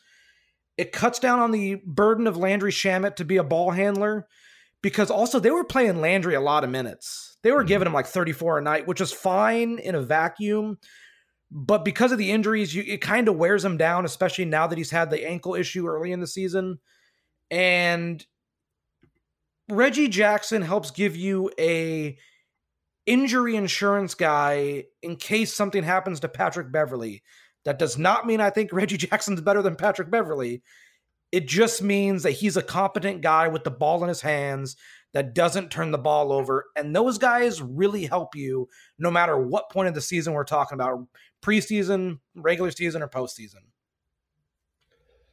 It 0.79 0.93
cuts 0.93 1.19
down 1.19 1.41
on 1.41 1.51
the 1.51 1.77
burden 1.85 2.27
of 2.27 2.39
Landry 2.39 2.73
Shamet 2.73 3.17
to 3.17 3.25
be 3.25 3.37
a 3.37 3.45
ball 3.45 3.73
handler 3.73 4.27
because 4.83 5.11
also 5.11 5.39
they 5.39 5.51
were 5.51 5.65
playing 5.65 6.01
Landry 6.01 6.35
a 6.35 6.41
lot 6.41 6.65
of 6.65 6.71
minutes. 6.71 7.37
They 7.43 7.51
were 7.51 7.59
mm-hmm. 7.59 7.69
giving 7.69 7.87
him 7.87 7.93
like 7.93 8.07
34 8.07 8.59
a 8.59 8.63
night, 8.63 8.87
which 8.87 9.03
is 9.03 9.13
fine 9.13 9.79
in 9.79 9.95
a 9.95 10.01
vacuum. 10.01 10.79
But 11.51 11.85
because 11.85 12.13
of 12.13 12.19
the 12.19 12.31
injuries, 12.31 12.75
you, 12.75 12.85
it 12.87 13.01
kind 13.01 13.29
of 13.29 13.37
wears 13.37 13.65
him 13.65 13.77
down, 13.77 14.05
especially 14.05 14.45
now 14.45 14.67
that 14.69 14.79
he's 14.79 14.91
had 14.91 15.11
the 15.11 15.27
ankle 15.27 15.55
issue 15.55 15.89
early 15.89 16.13
in 16.13 16.21
the 16.21 16.27
season. 16.27 16.79
And 17.51 18.25
Reggie 19.69 20.09
Jackson 20.09 20.63
helps 20.63 20.91
give 20.91 21.17
you 21.17 21.51
a 21.59 22.17
injury 23.07 23.57
insurance 23.57 24.15
guy 24.15 24.85
in 25.03 25.17
case 25.17 25.53
something 25.53 25.83
happens 25.83 26.21
to 26.21 26.29
Patrick 26.29 26.71
Beverley. 26.71 27.23
That 27.65 27.79
does 27.79 27.99
not 27.99 28.27
mean 28.27 28.41
I 28.41 28.51
think 28.51 28.73
Reggie 28.73 28.97
Jackson's 28.97 29.41
better 29.41 29.63
than 29.63 29.77
Patrick 29.77 30.11
Beverley. 30.11 30.63
It 31.33 31.47
just 31.47 31.83
means 31.83 32.23
that 32.25 32.33
he's 32.33 32.57
a 32.57 32.63
competent 32.63 33.23
guy 33.23 33.49
with 33.49 33.65
the 33.65 33.71
ball 33.71 34.03
in 34.03 34.09
his 34.09 34.21
hands 34.21 34.77
that 35.13 35.35
doesn't 35.35 35.71
turn 35.71 35.91
the 35.91 35.99
ball 35.99 36.33
over. 36.33 36.67
And 36.77 36.95
those 36.95 37.19
guys 37.19 37.61
really 37.61 38.07
help 38.07 38.35
you 38.35 38.69
no 38.99 39.11
matter 39.11 39.37
what 39.37 39.71
point 39.71 39.89
of 39.89 39.95
the 39.95 40.01
season 40.01 40.33
we're 40.33 40.45
talking 40.45 40.77
about 40.77 41.07
preseason, 41.43 42.21
regular 42.35 42.71
season, 42.71 43.03
or 43.03 43.09
postseason. 43.09 43.63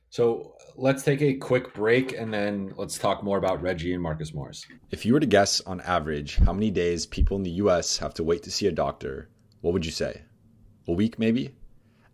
So 0.10 0.56
let's 0.76 1.04
take 1.04 1.22
a 1.22 1.34
quick 1.34 1.74
break 1.74 2.14
and 2.14 2.34
then 2.34 2.74
let's 2.78 2.98
talk 2.98 3.24
more 3.24 3.38
about 3.38 3.62
Reggie 3.62 3.94
and 3.94 4.02
Marcus 4.02 4.34
Morris. 4.34 4.66
If 4.90 5.06
you 5.06 5.14
were 5.14 5.20
to 5.20 5.26
guess 5.26 5.60
on 5.62 5.82
average 5.82 6.38
how 6.38 6.54
many 6.54 6.72
days 6.72 7.06
people 7.06 7.36
in 7.36 7.44
the 7.44 7.60
US 7.62 7.98
have 7.98 8.14
to 8.16 8.24
wait 8.24 8.44
to 8.44 8.52
see 8.52 8.68
a 8.68 8.72
doctor, 8.72 9.30
what 9.62 9.74
would 9.74 9.86
you 9.86 9.92
say? 9.92 10.22
A 10.88 10.94
week, 10.94 11.20
maybe? 11.20 11.54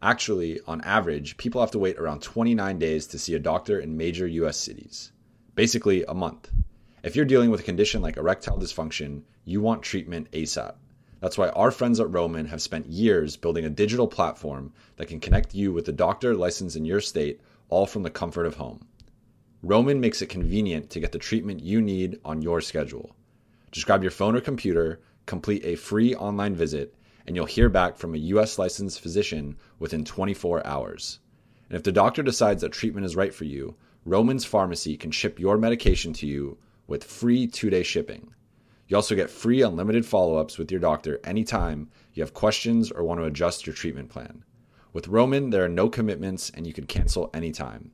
Actually, 0.02 0.60
on 0.68 0.82
average, 0.82 1.38
people 1.38 1.62
have 1.62 1.72
to 1.72 1.80
wait 1.80 1.98
around 1.98 2.22
29 2.22 2.80
days 2.80 3.08
to 3.08 3.20
see 3.20 3.36
a 3.36 3.40
doctor 3.40 3.80
in 3.80 3.96
major 3.96 4.28
US 4.28 4.58
cities. 4.58 5.12
Basically, 5.56 6.04
a 6.06 6.16
month. 6.16 6.52
If 7.04 7.16
you're 7.16 7.26
dealing 7.26 7.52
with 7.52 7.60
a 7.60 7.64
condition 7.64 8.02
like 8.02 8.18
erectile 8.18 8.58
dysfunction, 8.58 9.22
you 9.46 9.62
want 9.62 9.84
treatment 9.84 10.32
ASAP. 10.32 10.74
That's 11.24 11.38
why 11.38 11.48
our 11.52 11.72
friends 11.72 12.02
at 12.02 12.12
Roman 12.12 12.48
have 12.48 12.62
spent 12.62 12.88
years 12.88 13.38
building 13.38 13.64
a 13.64 13.70
digital 13.70 14.10
platform 14.10 14.74
that 14.98 15.08
can 15.08 15.22
connect 15.22 15.56
you 15.56 15.72
with 15.72 15.88
a 15.88 15.94
doctor 15.94 16.36
licensed 16.36 16.76
in 16.76 16.84
your 16.84 17.00
state, 17.00 17.40
all 17.70 17.86
from 17.86 18.04
the 18.04 18.10
comfort 18.10 18.46
of 18.46 18.56
home. 18.56 18.86
Roman 19.62 20.02
makes 20.02 20.22
it 20.22 20.28
convenient 20.28 20.90
to 20.90 21.00
get 21.00 21.14
the 21.14 21.18
treatment 21.18 21.64
you 21.64 21.82
need 21.82 22.20
on 22.26 22.42
your 22.42 22.60
schedule. 22.60 23.16
Just 23.72 23.86
grab 23.86 24.02
your 24.02 24.12
phone 24.12 24.36
or 24.36 24.42
computer, 24.42 25.00
complete 25.26 25.64
a 25.64 25.78
free 25.78 26.14
online 26.14 26.56
visit, 26.56 26.94
and 27.26 27.38
you'll 27.38 27.46
hear 27.46 27.70
back 27.70 27.96
from 27.96 28.14
a 28.14 28.26
US 28.34 28.60
licensed 28.60 29.00
physician 29.00 29.56
within 29.80 30.04
24 30.04 30.68
hours. 30.68 31.20
And 31.70 31.78
if 31.78 31.84
the 31.84 31.94
doctor 31.94 32.22
decides 32.22 32.64
that 32.64 32.74
treatment 32.74 33.06
is 33.06 33.16
right 33.16 33.34
for 33.34 33.46
you, 33.46 33.78
Roman's 34.04 34.44
Pharmacy 34.44 34.98
can 34.98 35.12
ship 35.12 35.40
your 35.40 35.58
medication 35.58 36.12
to 36.16 36.28
you 36.28 36.58
with 36.86 37.02
free 37.02 37.48
two 37.48 37.70
day 37.70 37.84
shipping. 37.84 38.34
You 38.88 38.96
also 38.98 39.16
get 39.16 39.30
free 39.30 39.62
unlimited 39.62 40.06
follow 40.06 40.36
ups 40.38 40.58
with 40.58 40.72
your 40.72 40.82
doctor 40.82 41.20
anytime 41.24 41.90
you 42.14 42.22
have 42.22 42.34
questions 42.34 42.92
or 42.92 43.04
want 43.04 43.20
to 43.20 43.26
adjust 43.26 43.66
your 43.66 43.76
treatment 43.76 44.10
plan. 44.10 44.44
With 44.92 45.08
Roman, 45.08 45.50
there 45.50 45.64
are 45.64 45.70
no 45.70 45.90
commitments 45.90 46.52
and 46.52 46.68
you 46.68 46.74
can 46.74 46.86
cancel 46.86 47.30
anytime. 47.34 47.92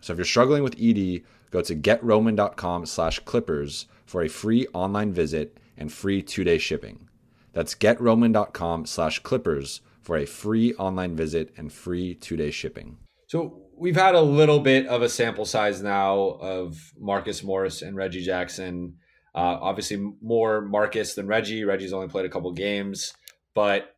So 0.00 0.12
if 0.12 0.18
you're 0.18 0.24
struggling 0.24 0.62
with 0.62 0.80
ED, 0.80 1.22
go 1.50 1.60
to 1.60 1.74
getroman.com 1.74 2.86
slash 2.86 3.18
clippers 3.20 3.86
for 4.06 4.22
a 4.22 4.28
free 4.28 4.66
online 4.72 5.12
visit 5.12 5.58
and 5.76 5.92
free 5.92 6.22
two-day 6.22 6.58
shipping. 6.58 7.08
That's 7.52 7.74
getroman.com 7.74 8.86
slash 8.86 9.18
clippers 9.20 9.80
for 10.00 10.16
a 10.16 10.24
free 10.24 10.72
online 10.74 11.16
visit 11.16 11.52
and 11.56 11.72
free 11.72 12.14
two-day 12.14 12.50
shipping. 12.50 12.98
So 13.26 13.62
we've 13.76 13.96
had 13.96 14.14
a 14.14 14.22
little 14.22 14.60
bit 14.60 14.86
of 14.86 15.02
a 15.02 15.08
sample 15.08 15.44
size 15.44 15.82
now 15.82 16.38
of 16.40 16.94
Marcus 16.98 17.42
Morris 17.42 17.82
and 17.82 17.94
Reggie 17.96 18.24
Jackson. 18.24 18.96
Uh, 19.34 19.58
obviously, 19.60 19.96
more 20.20 20.60
Marcus 20.62 21.14
than 21.14 21.26
Reggie. 21.26 21.64
Reggie's 21.64 21.92
only 21.92 22.08
played 22.08 22.24
a 22.24 22.30
couple 22.30 22.50
games, 22.52 23.14
but 23.54 23.94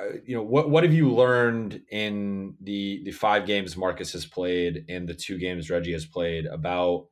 uh, 0.00 0.18
you 0.24 0.36
know 0.36 0.42
what 0.42 0.70
what 0.70 0.84
have 0.84 0.94
you 0.94 1.12
learned 1.12 1.82
in 1.90 2.54
the 2.60 3.02
the 3.04 3.10
five 3.10 3.46
games 3.46 3.76
Marcus 3.76 4.12
has 4.12 4.24
played 4.24 4.84
and 4.88 5.08
the 5.08 5.14
two 5.14 5.38
games 5.38 5.70
Reggie 5.70 5.92
has 5.92 6.06
played 6.06 6.46
about 6.46 7.08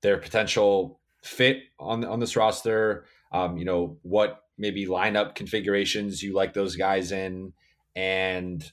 their 0.00 0.16
potential 0.16 1.00
fit 1.22 1.58
on 1.78 2.04
on 2.04 2.20
this 2.20 2.36
roster? 2.36 3.04
Um, 3.32 3.56
you 3.58 3.64
know 3.64 3.98
what 4.02 4.42
maybe 4.58 4.86
lineup 4.86 5.34
configurations 5.34 6.22
you 6.22 6.34
like 6.34 6.54
those 6.54 6.76
guys 6.76 7.12
in, 7.12 7.52
and 7.94 8.70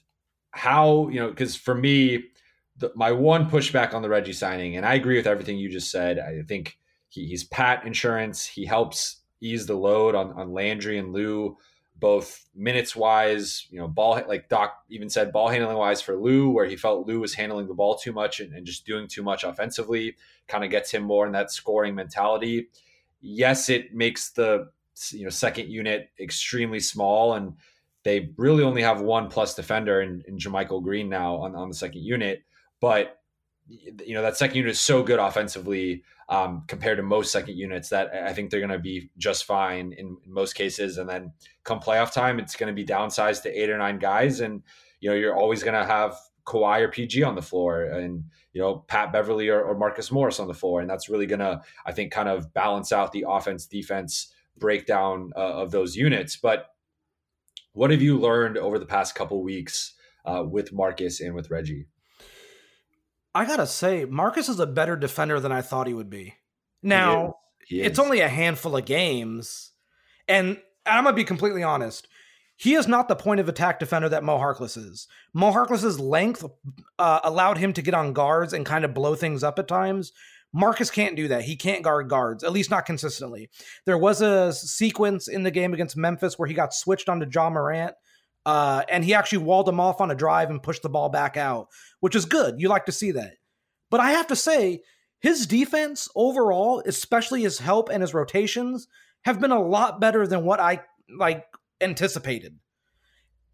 how 0.52 1.08
you 1.08 1.20
know 1.20 1.28
because 1.28 1.54
for 1.54 1.74
me, 1.74 2.24
the, 2.78 2.90
my 2.94 3.12
one 3.12 3.48
pushback 3.48 3.92
on 3.94 4.02
the 4.02 4.08
Reggie 4.08 4.32
signing, 4.32 4.76
and 4.76 4.86
I 4.86 4.94
agree 4.94 5.16
with 5.16 5.26
everything 5.26 5.58
you 5.58 5.68
just 5.68 5.90
said. 5.90 6.18
I 6.18 6.42
think 6.48 6.78
he, 7.10 7.26
he's 7.26 7.44
pat 7.44 7.84
insurance. 7.86 8.46
He 8.46 8.64
helps 8.64 9.20
ease 9.42 9.66
the 9.66 9.74
load 9.74 10.14
on 10.14 10.32
on 10.32 10.52
Landry 10.52 10.98
and 10.98 11.12
Lou 11.12 11.58
both 12.00 12.46
minutes 12.54 12.96
wise, 12.96 13.66
you 13.70 13.78
know, 13.78 13.86
ball 13.86 14.20
like 14.26 14.48
Doc 14.48 14.82
even 14.88 15.10
said 15.10 15.32
ball 15.32 15.48
handling 15.48 15.76
wise 15.76 16.00
for 16.00 16.16
Lou, 16.16 16.48
where 16.48 16.64
he 16.64 16.76
felt 16.76 17.06
Lou 17.06 17.20
was 17.20 17.34
handling 17.34 17.68
the 17.68 17.74
ball 17.74 17.96
too 17.96 18.12
much 18.12 18.40
and, 18.40 18.54
and 18.54 18.66
just 18.66 18.86
doing 18.86 19.06
too 19.06 19.22
much 19.22 19.44
offensively, 19.44 20.16
kind 20.48 20.64
of 20.64 20.70
gets 20.70 20.90
him 20.90 21.02
more 21.02 21.26
in 21.26 21.32
that 21.32 21.52
scoring 21.52 21.94
mentality. 21.94 22.68
Yes, 23.20 23.68
it 23.68 23.94
makes 23.94 24.30
the 24.30 24.70
you 25.10 25.24
know 25.24 25.30
second 25.30 25.68
unit 25.68 26.08
extremely 26.18 26.80
small, 26.80 27.34
and 27.34 27.54
they 28.02 28.30
really 28.38 28.64
only 28.64 28.82
have 28.82 29.02
one 29.02 29.28
plus 29.28 29.54
defender 29.54 30.00
in, 30.00 30.24
in 30.26 30.38
JaMychal 30.38 30.82
Green 30.82 31.10
now 31.10 31.36
on, 31.36 31.54
on 31.54 31.68
the 31.68 31.74
second 31.74 32.02
unit, 32.02 32.42
but 32.80 33.19
you 33.70 34.14
know 34.14 34.22
that 34.22 34.36
second 34.36 34.56
unit 34.56 34.72
is 34.72 34.80
so 34.80 35.02
good 35.02 35.20
offensively 35.20 36.02
um, 36.28 36.64
compared 36.66 36.96
to 36.98 37.02
most 37.02 37.32
second 37.32 37.56
units 37.56 37.88
that 37.90 38.12
I 38.12 38.32
think 38.32 38.50
they're 38.50 38.60
going 38.60 38.70
to 38.70 38.78
be 38.78 39.10
just 39.18 39.44
fine 39.44 39.92
in, 39.92 40.16
in, 40.24 40.32
most 40.32 40.54
cases. 40.54 40.98
And 40.98 41.08
then 41.08 41.32
come 41.64 41.80
playoff 41.80 42.12
time, 42.12 42.38
it's 42.38 42.56
going 42.56 42.74
to 42.74 42.74
be 42.74 42.86
downsized 42.86 43.42
to 43.42 43.50
eight 43.50 43.70
or 43.70 43.78
nine 43.78 43.98
guys, 43.98 44.40
and 44.40 44.62
you 45.00 45.10
know 45.10 45.16
you're 45.16 45.36
always 45.36 45.62
going 45.62 45.80
to 45.80 45.86
have 45.86 46.16
Kawhi 46.46 46.80
or 46.80 46.88
PG 46.88 47.22
on 47.22 47.34
the 47.34 47.42
floor, 47.42 47.84
and 47.84 48.24
you 48.52 48.60
know 48.60 48.84
Pat 48.88 49.12
Beverley 49.12 49.48
or, 49.48 49.62
or 49.62 49.76
Marcus 49.76 50.10
Morris 50.10 50.40
on 50.40 50.48
the 50.48 50.54
floor, 50.54 50.80
and 50.80 50.90
that's 50.90 51.08
really 51.08 51.26
going 51.26 51.40
to 51.40 51.60
I 51.86 51.92
think 51.92 52.12
kind 52.12 52.28
of 52.28 52.52
balance 52.52 52.92
out 52.92 53.12
the 53.12 53.26
offense 53.28 53.66
defense 53.66 54.32
breakdown 54.58 55.32
uh, 55.36 55.62
of 55.62 55.70
those 55.70 55.96
units. 55.96 56.36
But 56.36 56.66
what 57.72 57.90
have 57.90 58.02
you 58.02 58.18
learned 58.18 58.58
over 58.58 58.78
the 58.78 58.86
past 58.86 59.14
couple 59.14 59.42
weeks 59.42 59.94
uh, 60.24 60.44
with 60.44 60.72
Marcus 60.72 61.20
and 61.20 61.34
with 61.34 61.50
Reggie? 61.50 61.86
I 63.34 63.44
gotta 63.44 63.66
say, 63.66 64.04
Marcus 64.04 64.48
is 64.48 64.60
a 64.60 64.66
better 64.66 64.96
defender 64.96 65.40
than 65.40 65.52
I 65.52 65.62
thought 65.62 65.86
he 65.86 65.94
would 65.94 66.10
be. 66.10 66.34
Now, 66.82 67.36
he 67.66 67.76
is. 67.76 67.80
He 67.80 67.80
is. 67.80 67.86
it's 67.86 67.98
only 67.98 68.20
a 68.20 68.28
handful 68.28 68.76
of 68.76 68.84
games, 68.84 69.72
and 70.26 70.60
I'm 70.86 71.04
gonna 71.04 71.14
be 71.14 71.24
completely 71.24 71.62
honest. 71.62 72.08
He 72.56 72.74
is 72.74 72.86
not 72.86 73.08
the 73.08 73.16
point 73.16 73.40
of 73.40 73.48
attack 73.48 73.78
defender 73.78 74.08
that 74.10 74.24
Mo 74.24 74.38
Harkless 74.38 74.76
is. 74.76 75.08
Mo 75.32 75.50
Harkless's 75.50 75.98
length 75.98 76.44
uh, 76.98 77.20
allowed 77.24 77.56
him 77.56 77.72
to 77.72 77.80
get 77.80 77.94
on 77.94 78.12
guards 78.12 78.52
and 78.52 78.66
kind 78.66 78.84
of 78.84 78.92
blow 78.92 79.14
things 79.14 79.42
up 79.42 79.58
at 79.58 79.66
times. 79.66 80.12
Marcus 80.52 80.90
can't 80.90 81.16
do 81.16 81.28
that. 81.28 81.44
He 81.44 81.56
can't 81.56 81.82
guard 81.82 82.08
guards, 82.08 82.44
at 82.44 82.52
least 82.52 82.70
not 82.70 82.84
consistently. 82.84 83.48
There 83.86 83.96
was 83.96 84.20
a 84.20 84.52
sequence 84.52 85.28
in 85.28 85.42
the 85.42 85.50
game 85.50 85.72
against 85.72 85.96
Memphis 85.96 86.38
where 86.38 86.48
he 86.48 86.54
got 86.54 86.74
switched 86.74 87.08
onto 87.08 87.26
Ja 87.32 87.48
Morant 87.48 87.94
uh, 88.46 88.82
and 88.88 89.04
he 89.04 89.14
actually 89.14 89.38
walled 89.38 89.68
him 89.68 89.80
off 89.80 90.00
on 90.00 90.10
a 90.10 90.14
drive 90.14 90.50
and 90.50 90.62
pushed 90.62 90.82
the 90.82 90.88
ball 90.88 91.08
back 91.08 91.36
out, 91.36 91.68
which 92.00 92.14
is 92.14 92.24
good. 92.24 92.60
You 92.60 92.68
like 92.68 92.86
to 92.86 92.92
see 92.92 93.12
that. 93.12 93.34
But 93.90 94.00
I 94.00 94.12
have 94.12 94.28
to 94.28 94.36
say, 94.36 94.82
his 95.20 95.46
defense 95.46 96.08
overall, 96.14 96.82
especially 96.86 97.42
his 97.42 97.58
help 97.58 97.90
and 97.90 98.02
his 98.02 98.14
rotations, 98.14 98.88
have 99.24 99.40
been 99.40 99.50
a 99.50 99.62
lot 99.62 100.00
better 100.00 100.26
than 100.26 100.44
what 100.44 100.60
I 100.60 100.80
like 101.14 101.44
anticipated. 101.80 102.58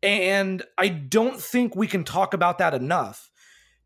And 0.02 0.62
I 0.78 0.88
don't 0.88 1.40
think 1.40 1.74
we 1.74 1.86
can 1.86 2.04
talk 2.04 2.34
about 2.34 2.58
that 2.58 2.74
enough 2.74 3.30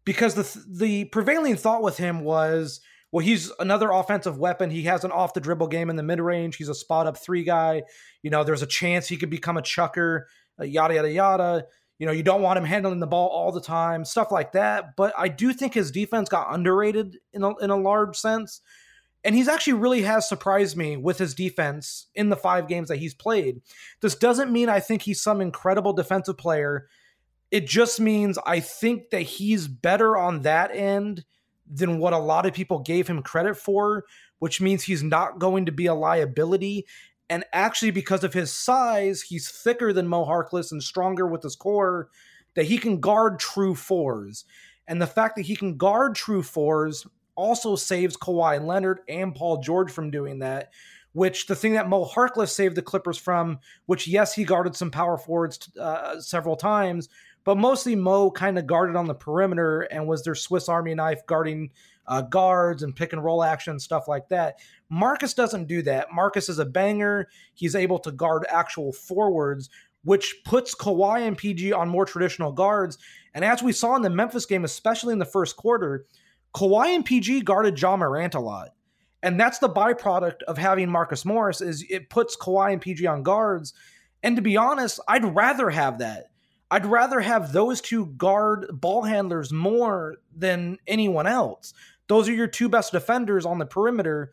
because 0.04 0.34
the 0.34 0.64
the 0.68 1.04
prevailing 1.06 1.56
thought 1.56 1.82
with 1.82 1.96
him 1.96 2.20
was 2.20 2.80
well 3.12 3.24
he's 3.24 3.52
another 3.58 3.90
offensive 3.90 4.38
weapon 4.38 4.70
he 4.70 4.82
has 4.82 5.04
an 5.04 5.12
off 5.12 5.34
the 5.34 5.40
dribble 5.40 5.68
game 5.68 5.90
in 5.90 5.96
the 5.96 6.02
mid 6.02 6.20
range 6.20 6.56
he's 6.56 6.68
a 6.68 6.74
spot 6.74 7.06
up 7.06 7.16
3 7.16 7.44
guy 7.44 7.82
you 8.22 8.30
know 8.30 8.42
there's 8.42 8.62
a 8.62 8.66
chance 8.66 9.08
he 9.08 9.16
could 9.16 9.30
become 9.30 9.56
a 9.56 9.62
chucker 9.62 10.26
Uh, 10.60 10.64
yada 10.64 10.94
yada 10.94 11.10
yada. 11.10 11.66
You 11.98 12.06
know, 12.06 12.12
you 12.12 12.22
don't 12.22 12.42
want 12.42 12.58
him 12.58 12.64
handling 12.64 13.00
the 13.00 13.06
ball 13.06 13.28
all 13.28 13.52
the 13.52 13.60
time, 13.60 14.04
stuff 14.04 14.32
like 14.32 14.52
that. 14.52 14.96
But 14.96 15.12
I 15.18 15.28
do 15.28 15.52
think 15.52 15.74
his 15.74 15.90
defense 15.90 16.28
got 16.28 16.52
underrated 16.52 17.18
in 17.32 17.42
a, 17.42 17.56
in 17.58 17.70
a 17.70 17.76
large 17.76 18.16
sense. 18.16 18.62
And 19.22 19.34
he's 19.34 19.48
actually 19.48 19.74
really 19.74 20.02
has 20.02 20.26
surprised 20.26 20.78
me 20.78 20.96
with 20.96 21.18
his 21.18 21.34
defense 21.34 22.06
in 22.14 22.30
the 22.30 22.36
five 22.36 22.68
games 22.68 22.88
that 22.88 22.96
he's 22.96 23.12
played. 23.12 23.60
This 24.00 24.14
doesn't 24.14 24.50
mean 24.50 24.70
I 24.70 24.80
think 24.80 25.02
he's 25.02 25.20
some 25.20 25.42
incredible 25.42 25.92
defensive 25.92 26.38
player. 26.38 26.88
It 27.50 27.66
just 27.66 28.00
means 28.00 28.38
I 28.46 28.60
think 28.60 29.10
that 29.10 29.22
he's 29.22 29.68
better 29.68 30.16
on 30.16 30.42
that 30.42 30.74
end 30.74 31.24
than 31.70 31.98
what 31.98 32.14
a 32.14 32.18
lot 32.18 32.46
of 32.46 32.54
people 32.54 32.78
gave 32.78 33.08
him 33.08 33.22
credit 33.22 33.56
for, 33.56 34.04
which 34.38 34.60
means 34.60 34.84
he's 34.84 35.02
not 35.02 35.38
going 35.38 35.66
to 35.66 35.72
be 35.72 35.86
a 35.86 35.94
liability 35.94 36.86
and 37.30 37.44
actually, 37.52 37.92
because 37.92 38.24
of 38.24 38.34
his 38.34 38.52
size, 38.52 39.22
he's 39.22 39.48
thicker 39.48 39.92
than 39.92 40.08
Mo 40.08 40.26
Harkless 40.26 40.72
and 40.72 40.82
stronger 40.82 41.28
with 41.28 41.44
his 41.44 41.54
core, 41.54 42.10
that 42.56 42.66
he 42.66 42.76
can 42.76 42.98
guard 42.98 43.38
true 43.38 43.76
fours. 43.76 44.44
And 44.88 45.00
the 45.00 45.06
fact 45.06 45.36
that 45.36 45.46
he 45.46 45.54
can 45.54 45.76
guard 45.76 46.16
true 46.16 46.42
fours 46.42 47.06
also 47.36 47.76
saves 47.76 48.16
Kawhi 48.16 48.62
Leonard 48.62 48.98
and 49.08 49.32
Paul 49.32 49.58
George 49.58 49.92
from 49.92 50.10
doing 50.10 50.40
that. 50.40 50.72
Which 51.12 51.46
the 51.46 51.54
thing 51.54 51.74
that 51.74 51.88
Mo 51.88 52.04
Harkless 52.04 52.50
saved 52.50 52.74
the 52.76 52.82
Clippers 52.82 53.18
from, 53.18 53.60
which 53.86 54.08
yes, 54.08 54.34
he 54.34 54.44
guarded 54.44 54.74
some 54.74 54.90
power 54.90 55.16
forwards 55.16 55.70
uh, 55.78 56.20
several 56.20 56.56
times, 56.56 57.08
but 57.44 57.56
mostly 57.56 57.94
Mo 57.94 58.32
kind 58.32 58.58
of 58.58 58.66
guarded 58.66 58.96
on 58.96 59.06
the 59.06 59.14
perimeter 59.14 59.82
and 59.82 60.06
was 60.06 60.24
their 60.24 60.34
Swiss 60.34 60.68
Army 60.68 60.94
knife 60.94 61.24
guarding 61.26 61.70
uh, 62.06 62.22
guards 62.22 62.82
and 62.82 62.94
pick 62.94 63.12
and 63.12 63.22
roll 63.22 63.42
action 63.42 63.78
stuff 63.78 64.08
like 64.08 64.28
that. 64.28 64.58
Marcus 64.88 65.34
doesn't 65.34 65.68
do 65.68 65.82
that. 65.82 66.12
Marcus 66.12 66.48
is 66.48 66.58
a 66.58 66.64
banger. 66.64 67.28
He's 67.54 67.74
able 67.74 67.98
to 68.00 68.12
guard 68.12 68.44
actual 68.48 68.92
forwards, 68.92 69.70
which 70.04 70.42
puts 70.44 70.74
Kawhi 70.74 71.26
and 71.26 71.38
PG 71.38 71.72
on 71.72 71.88
more 71.88 72.04
traditional 72.04 72.52
guards. 72.52 72.98
And 73.34 73.44
as 73.44 73.62
we 73.62 73.72
saw 73.72 73.94
in 73.96 74.02
the 74.02 74.10
Memphis 74.10 74.46
game, 74.46 74.64
especially 74.64 75.12
in 75.12 75.18
the 75.18 75.24
first 75.24 75.56
quarter, 75.56 76.06
Kawhi 76.54 76.94
and 76.94 77.04
PG 77.04 77.42
guarded 77.42 77.80
Ja 77.80 77.96
Morant 77.96 78.34
a 78.34 78.40
lot. 78.40 78.70
And 79.22 79.38
that's 79.38 79.58
the 79.58 79.68
byproduct 79.68 80.42
of 80.48 80.56
having 80.56 80.90
Marcus 80.90 81.24
Morris 81.24 81.60
is 81.60 81.84
it 81.90 82.08
puts 82.10 82.36
Kawhi 82.36 82.72
and 82.72 82.80
PG 82.80 83.06
on 83.06 83.22
guards. 83.22 83.74
And 84.22 84.36
to 84.36 84.42
be 84.42 84.56
honest, 84.56 84.98
I'd 85.06 85.24
rather 85.24 85.70
have 85.70 85.98
that. 85.98 86.30
I'd 86.70 86.86
rather 86.86 87.20
have 87.20 87.52
those 87.52 87.80
two 87.80 88.06
guard 88.06 88.66
ball 88.72 89.02
handlers 89.02 89.52
more 89.52 90.16
than 90.34 90.78
anyone 90.86 91.26
else 91.26 91.74
those 92.10 92.28
are 92.28 92.34
your 92.34 92.48
two 92.48 92.68
best 92.68 92.90
defenders 92.90 93.46
on 93.46 93.58
the 93.58 93.64
perimeter, 93.64 94.32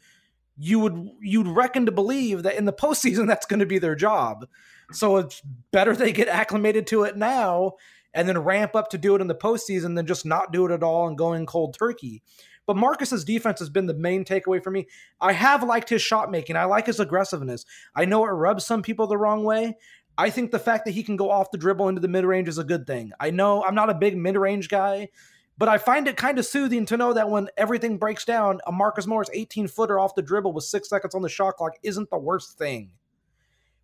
you 0.58 0.80
would 0.80 1.12
you'd 1.22 1.48
reckon 1.48 1.86
to 1.86 1.92
believe 1.92 2.42
that 2.42 2.56
in 2.56 2.66
the 2.66 2.74
postseason 2.74 3.28
that's 3.28 3.46
going 3.46 3.60
to 3.60 3.68
be 3.68 3.78
their 3.78 3.96
job. 3.96 4.48
So 4.92 5.18
it's 5.18 5.42
better 5.72 5.96
they 5.96 6.12
get 6.12 6.28
acclimated 6.28 6.88
to 6.88 7.04
it 7.04 7.16
now 7.16 7.74
and 8.16 8.28
then 8.28 8.40
ramp 8.40 8.76
up 8.76 8.90
to 8.90 8.98
do 8.98 9.14
it 9.14 9.22
in 9.22 9.28
the 9.28 9.36
postseason 9.36 9.96
than 9.96 10.08
just 10.08 10.26
not 10.26 10.52
do 10.52 10.66
it 10.66 10.72
at 10.72 10.82
all 10.82 11.08
and 11.08 11.18
going 11.18 11.46
cold 11.46 11.78
turkey. 11.78 12.24
But 12.66 12.78
Marcus's 12.78 13.24
defense 13.24 13.60
has 13.60 13.70
been 13.70 13.86
the 13.86 13.94
main 13.94 14.26
takeaway 14.26 14.62
for 14.62 14.72
me. 14.72 14.88
I 15.22 15.34
have 15.34 15.62
liked 15.62 15.90
his 15.90 16.02
shot 16.02 16.32
making. 16.32 16.56
I 16.56 16.66
like 16.66 16.88
his 16.88 17.00
aggressiveness. 17.00 17.64
I 17.96 18.06
know 18.06 18.26
it 18.26 18.30
rubs 18.30 18.66
some 18.66 18.82
people 18.82 19.06
the 19.06 19.18
wrong 19.18 19.44
way. 19.44 19.78
I 20.18 20.32
think 20.32 20.50
the 20.50 20.58
fact 20.58 20.86
that 20.86 20.92
he 20.92 21.04
can 21.04 21.16
go 21.16 21.30
off 21.30 21.52
the 21.52 21.60
dribble 21.60 21.90
into 21.90 22.02
the 22.02 22.08
mid 22.08 22.26
range 22.26 22.48
is 22.48 22.58
a 22.58 22.64
good 22.64 22.88
thing. 22.88 23.12
I 23.20 23.30
know 23.30 23.64
I'm 23.64 23.76
not 23.76 23.92
a 23.92 23.94
big 23.94 24.18
mid 24.18 24.36
range 24.36 24.68
guy, 24.68 25.10
but 25.58 25.68
I 25.68 25.78
find 25.78 26.08
it 26.08 26.18
kind 26.18 26.38
of 26.38 26.46
soothing 26.46 26.86
to 26.88 26.98
know 26.98 27.14
that 27.14 27.30
when 27.30 27.50
everything 27.58 27.98
breaks 27.98 28.26
down, 28.26 28.60
a 28.68 28.72
Marcus 28.72 29.08
Morris 29.08 29.30
18 29.34 29.68
footer 29.68 30.00
off 30.00 30.16
the 30.16 30.22
dribble 30.22 30.54
with 30.54 30.64
six 30.64 30.90
seconds 30.90 31.16
on 31.16 31.22
the 31.22 31.30
shot 31.30 31.56
clock 31.56 31.74
isn't 31.84 32.10
the 32.10 32.18
worst 32.18 32.58
thing. 32.58 32.92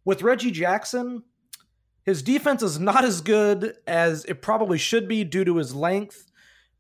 With 0.05 0.21
Reggie 0.21 0.51
Jackson, 0.51 1.23
his 2.03 2.21
defense 2.21 2.61
is 2.61 2.79
not 2.79 3.03
as 3.03 3.21
good 3.21 3.75
as 3.87 4.25
it 4.25 4.41
probably 4.41 4.77
should 4.77 5.07
be 5.07 5.23
due 5.23 5.45
to 5.45 5.57
his 5.57 5.73
length, 5.73 6.29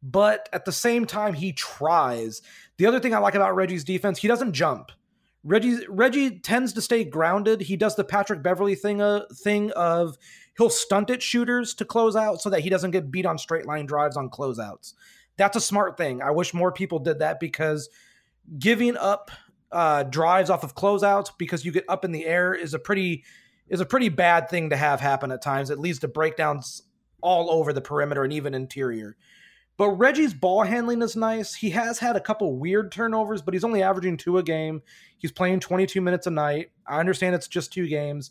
but 0.03 0.49
at 0.51 0.65
the 0.65 0.71
same 0.71 1.05
time, 1.05 1.33
he 1.33 1.53
tries. 1.53 2.41
The 2.77 2.85
other 2.85 2.99
thing 2.99 3.15
I 3.15 3.19
like 3.19 3.35
about 3.35 3.55
Reggie's 3.55 3.85
defense, 3.85 4.19
he 4.19 4.27
doesn't 4.27 4.53
jump. 4.53 4.91
Reggie 5.45 5.85
Reggie 5.89 6.39
tends 6.39 6.73
to 6.73 6.81
stay 6.81 7.03
grounded. 7.03 7.61
He 7.61 7.75
does 7.75 7.95
the 7.95 8.03
Patrick 8.03 8.43
Beverley 8.43 8.75
thing 8.75 9.01
uh, 9.01 9.25
thing 9.33 9.71
of 9.71 10.17
he'll 10.57 10.69
stunt 10.69 11.09
at 11.09 11.21
shooters 11.21 11.73
to 11.75 11.85
close 11.85 12.15
out 12.15 12.41
so 12.41 12.49
that 12.49 12.61
he 12.61 12.69
doesn't 12.69 12.91
get 12.91 13.11
beat 13.11 13.25
on 13.25 13.37
straight 13.37 13.65
line 13.65 13.85
drives 13.85 14.17
on 14.17 14.29
closeouts. 14.29 14.93
That's 15.37 15.57
a 15.57 15.61
smart 15.61 15.97
thing. 15.97 16.21
I 16.21 16.31
wish 16.31 16.53
more 16.53 16.71
people 16.71 16.99
did 16.99 17.19
that 17.19 17.39
because 17.39 17.89
giving 18.59 18.97
up 18.97 19.31
uh, 19.71 20.03
drives 20.03 20.49
off 20.49 20.63
of 20.63 20.75
closeouts 20.75 21.31
because 21.37 21.65
you 21.65 21.71
get 21.71 21.85
up 21.89 22.05
in 22.05 22.11
the 22.11 22.25
air 22.25 22.53
is 22.53 22.73
a 22.73 22.79
pretty 22.79 23.23
is 23.67 23.79
a 23.79 23.85
pretty 23.85 24.09
bad 24.09 24.49
thing 24.49 24.69
to 24.69 24.75
have 24.75 24.99
happen 24.99 25.31
at 25.31 25.41
times. 25.41 25.69
It 25.69 25.79
leads 25.79 25.99
to 25.99 26.07
breakdowns 26.07 26.83
all 27.21 27.49
over 27.49 27.73
the 27.73 27.81
perimeter 27.81 28.23
and 28.23 28.33
even 28.33 28.53
interior. 28.53 29.15
But 29.77 29.91
Reggie's 29.91 30.33
ball 30.33 30.63
handling 30.63 31.01
is 31.01 31.15
nice. 31.15 31.55
He 31.55 31.71
has 31.71 31.97
had 31.97 32.15
a 32.15 32.21
couple 32.21 32.55
weird 32.57 32.91
turnovers, 32.91 33.41
but 33.41 33.55
he's 33.55 33.63
only 33.63 33.81
averaging 33.81 34.17
two 34.17 34.37
a 34.37 34.43
game. 34.43 34.83
He's 35.17 35.31
playing 35.31 35.61
22 35.61 35.99
minutes 36.01 36.27
a 36.27 36.31
night. 36.31 36.71
I 36.85 36.99
understand 36.99 37.33
it's 37.33 37.47
just 37.47 37.73
two 37.73 37.87
games. 37.87 38.29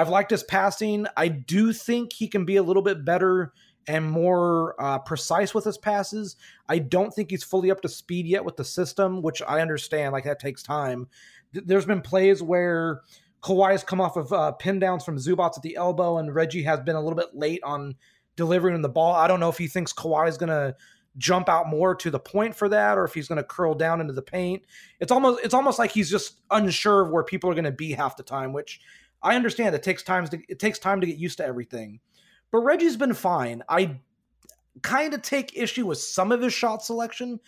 I've 0.00 0.08
liked 0.08 0.30
his 0.30 0.42
passing. 0.42 1.06
I 1.14 1.28
do 1.28 1.74
think 1.74 2.14
he 2.14 2.26
can 2.26 2.46
be 2.46 2.56
a 2.56 2.62
little 2.62 2.80
bit 2.80 3.04
better 3.04 3.52
and 3.86 4.10
more 4.10 4.74
uh, 4.80 4.98
precise 5.00 5.52
with 5.52 5.64
his 5.64 5.76
passes. 5.76 6.36
I 6.70 6.78
don't 6.78 7.12
think 7.12 7.30
he's 7.30 7.44
fully 7.44 7.70
up 7.70 7.82
to 7.82 7.88
speed 7.90 8.24
yet 8.24 8.42
with 8.42 8.56
the 8.56 8.64
system, 8.64 9.20
which 9.20 9.42
I 9.46 9.60
understand. 9.60 10.12
Like 10.12 10.24
that 10.24 10.40
takes 10.40 10.62
time. 10.62 11.06
There's 11.52 11.84
been 11.84 12.00
plays 12.00 12.42
where 12.42 13.02
Kawhi 13.42 13.72
has 13.72 13.84
come 13.84 14.00
off 14.00 14.16
of 14.16 14.32
uh, 14.32 14.52
pin 14.52 14.78
downs 14.78 15.04
from 15.04 15.18
Zubac 15.18 15.58
at 15.58 15.62
the 15.62 15.76
elbow, 15.76 16.16
and 16.16 16.34
Reggie 16.34 16.62
has 16.62 16.80
been 16.80 16.96
a 16.96 17.00
little 17.02 17.16
bit 17.16 17.34
late 17.34 17.62
on 17.62 17.94
delivering 18.36 18.80
the 18.80 18.88
ball. 18.88 19.14
I 19.14 19.28
don't 19.28 19.40
know 19.40 19.50
if 19.50 19.58
he 19.58 19.68
thinks 19.68 19.92
Kawhi 19.92 20.30
is 20.30 20.38
going 20.38 20.48
to 20.48 20.74
jump 21.18 21.50
out 21.50 21.68
more 21.68 21.94
to 21.96 22.10
the 22.10 22.18
point 22.18 22.54
for 22.54 22.70
that, 22.70 22.96
or 22.96 23.04
if 23.04 23.12
he's 23.12 23.28
going 23.28 23.36
to 23.36 23.44
curl 23.44 23.74
down 23.74 24.00
into 24.00 24.14
the 24.14 24.22
paint. 24.22 24.62
It's 24.98 25.12
almost 25.12 25.44
it's 25.44 25.52
almost 25.52 25.78
like 25.78 25.90
he's 25.90 26.10
just 26.10 26.40
unsure 26.50 27.02
of 27.02 27.10
where 27.10 27.22
people 27.22 27.50
are 27.50 27.54
going 27.54 27.64
to 27.64 27.70
be 27.70 27.92
half 27.92 28.16
the 28.16 28.22
time, 28.22 28.54
which 28.54 28.80
I 29.22 29.36
understand. 29.36 29.74
It 29.74 29.82
takes 29.82 30.02
time 30.02 30.26
to 30.28 30.40
it 30.48 30.58
takes 30.58 30.78
time 30.78 31.00
to 31.00 31.06
get 31.06 31.18
used 31.18 31.38
to 31.38 31.44
everything. 31.44 32.00
But 32.50 32.60
Reggie's 32.60 32.96
been 32.96 33.14
fine. 33.14 33.62
I 33.68 34.00
kind 34.82 35.14
of 35.14 35.22
take 35.22 35.56
issue 35.56 35.86
with 35.86 35.98
some 35.98 36.32
of 36.32 36.40
his 36.40 36.52
shot 36.52 36.84
selection. 36.84 37.40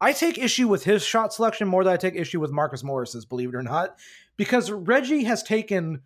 I 0.00 0.12
take 0.12 0.38
issue 0.38 0.68
with 0.68 0.84
his 0.84 1.02
shot 1.02 1.32
selection 1.32 1.68
more 1.68 1.82
than 1.82 1.92
I 1.92 1.96
take 1.96 2.14
issue 2.14 2.40
with 2.40 2.52
Marcus 2.52 2.84
Morris's, 2.84 3.24
believe 3.24 3.50
it 3.50 3.54
or 3.54 3.62
not, 3.62 3.98
because 4.36 4.70
Reggie 4.70 5.24
has 5.24 5.42
taken 5.42 6.02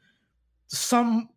some 0.68 1.28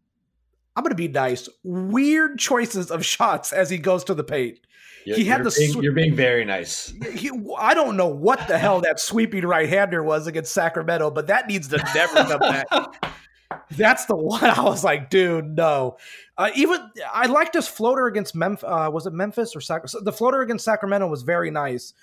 I'm 0.75 0.84
going 0.84 0.91
to 0.91 0.95
be 0.95 1.07
nice, 1.07 1.47
weird 1.63 2.39
choices 2.39 2.89
of 2.89 3.05
shots 3.05 3.53
as 3.53 3.69
he 3.69 3.77
goes 3.77 4.03
to 4.05 4.15
the 4.15 4.23
paint. 4.23 4.59
You're, 5.05 5.17
he 5.17 5.25
had 5.25 5.43
the 5.43 5.53
being, 5.55 5.71
sw- 5.71 5.84
you're 5.84 5.93
being 5.93 6.15
very 6.15 6.45
nice. 6.45 6.93
He, 7.13 7.29
I 7.57 7.73
don't 7.73 7.97
know 7.97 8.07
what 8.07 8.47
the 8.47 8.57
hell 8.57 8.81
that 8.81 8.99
sweeping 8.99 9.45
right 9.45 9.67
hander 9.67 10.01
was 10.01 10.27
against 10.27 10.53
Sacramento, 10.53 11.11
but 11.11 11.27
that 11.27 11.47
needs 11.47 11.67
to 11.69 11.77
never 11.93 12.23
come 12.23 12.39
back. 12.39 12.65
That's 13.72 14.06
the 14.06 14.16
one 14.18 14.43
I 14.43 14.62
was 14.62 14.84
like, 14.84 15.10
dude, 15.10 15.56
no. 15.56 15.97
Uh, 16.38 16.49
even 16.56 16.80
I 17.12 17.28
liked 17.28 17.56
his 17.56 17.68
floater 17.68 18.08
against 18.08 18.36
Memphis. 18.36 18.68
Uh, 18.68 18.89
was 18.91 19.06
it 19.06 19.14
Memphis 19.14 19.56
or 19.56 19.62
the 20.01 20.12
floater 20.12 20.41
against 20.41 20.66
Sacramento 20.66 21.08
was 21.08 21.24
very 21.24 21.51
nice. 21.51 21.93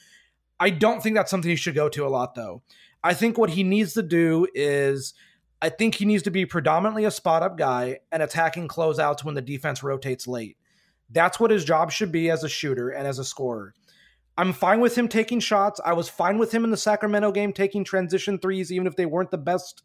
I 0.59 0.71
don't 0.71 1.03
think 1.03 1.17
that's 1.17 1.31
something 1.31 1.51
he 1.51 1.57
should 1.57 1.75
go 1.75 1.89
to 1.89 2.07
a 2.07 2.09
lot 2.09 2.35
though. 2.35 2.63
I 3.03 3.15
think 3.15 3.39
what 3.39 3.51
he 3.51 3.65
needs 3.65 3.95
to 3.95 4.03
do 4.03 4.47
is 4.55 5.15
I 5.63 5.69
think 5.69 5.95
he 5.95 6.05
needs 6.05 6.23
to 6.25 6.31
be 6.31 6.47
predominantly 6.47 7.05
a 7.05 7.11
spot 7.11 7.43
up 7.43 7.57
guy 7.57 8.01
and 8.13 8.23
attacking 8.23 8.69
closeouts 8.69 9.25
when 9.25 9.35
the 9.35 9.43
defense 9.43 9.83
rotates 9.83 10.27
late. 10.27 10.57
That's 11.11 11.41
what 11.41 11.51
his 11.51 11.65
job 11.65 11.91
should 11.91 12.13
be 12.13 12.31
as 12.31 12.45
a 12.45 12.49
shooter 12.49 12.91
and 12.91 13.07
as 13.07 13.19
a 13.19 13.25
scorer. 13.25 13.75
I'm 14.39 14.53
fine 14.53 14.81
with 14.81 14.97
him 14.97 15.09
taking 15.09 15.41
shots. 15.41 15.81
I 15.85 15.93
was 15.93 16.09
fine 16.09 16.39
with 16.39 16.53
him 16.53 16.65
in 16.65 16.71
the 16.71 16.77
Sacramento 16.77 17.33
game 17.33 17.53
taking 17.53 17.85
transition 17.85 18.39
threes, 18.39 18.73
even 18.73 18.87
if 18.87 18.97
they 18.97 19.07
weren't 19.07 19.31
the 19.31 19.39
best 19.39 19.83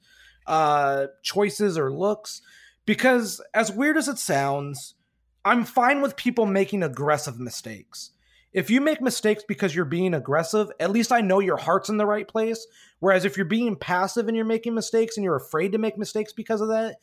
uh, 0.47 1.07
choices 1.23 1.77
or 1.77 1.91
looks. 1.91 2.41
Because 2.85 3.41
as 3.53 3.71
weird 3.71 3.97
as 3.97 4.07
it 4.07 4.19
sounds, 4.19 4.95
I'm 5.43 5.63
fine 5.63 6.01
with 6.01 6.15
people 6.15 6.45
making 6.45 6.83
aggressive 6.83 7.39
mistakes. 7.39 8.11
If 8.53 8.69
you 8.69 8.79
make 8.79 9.01
mistakes 9.01 9.43
because 9.45 9.75
you're 9.75 9.85
being 9.85 10.13
aggressive, 10.13 10.71
at 10.79 10.91
least 10.91 11.11
I 11.11 11.21
know 11.21 11.39
your 11.39 11.57
heart's 11.57 11.89
in 11.89 11.97
the 11.97 12.05
right 12.05 12.27
place. 12.27 12.65
Whereas 12.99 13.25
if 13.25 13.35
you're 13.35 13.45
being 13.45 13.75
passive 13.75 14.27
and 14.27 14.35
you're 14.35 14.45
making 14.45 14.73
mistakes 14.73 15.17
and 15.17 15.23
you're 15.23 15.35
afraid 15.35 15.73
to 15.73 15.77
make 15.77 15.97
mistakes 15.97 16.31
because 16.31 16.61
of 16.61 16.69
that, 16.69 16.95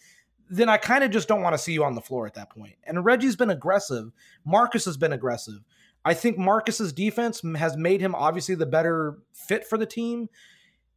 then 0.49 0.69
I 0.69 0.77
kind 0.77 1.05
of 1.05 1.11
just 1.11 1.29
don't 1.29 1.43
want 1.43 1.55
to 1.55 1.59
see 1.59 1.73
you 1.73 1.85
on 1.85 1.95
the 1.95 2.01
floor 2.01 2.27
at 2.27 2.35
that 2.35 2.51
point. 2.51 2.77
And 2.85 3.05
Reggie's 3.05 3.37
been 3.37 3.51
aggressive. 3.51 4.13
Marcus 4.45 4.87
has 4.87 4.97
been 4.97 5.13
aggressive. 5.13 5.61
I 6.05 6.15
think 6.15 6.37
Marcus's 6.37 6.93
defense 6.93 7.43
has 7.57 7.77
made 7.77 8.01
him 8.01 8.15
obviously 8.15 8.55
the 8.55 8.67
better 8.67 9.19
fit 9.33 9.67
for 9.67 9.79
the 9.79 9.87
team. 9.87 10.29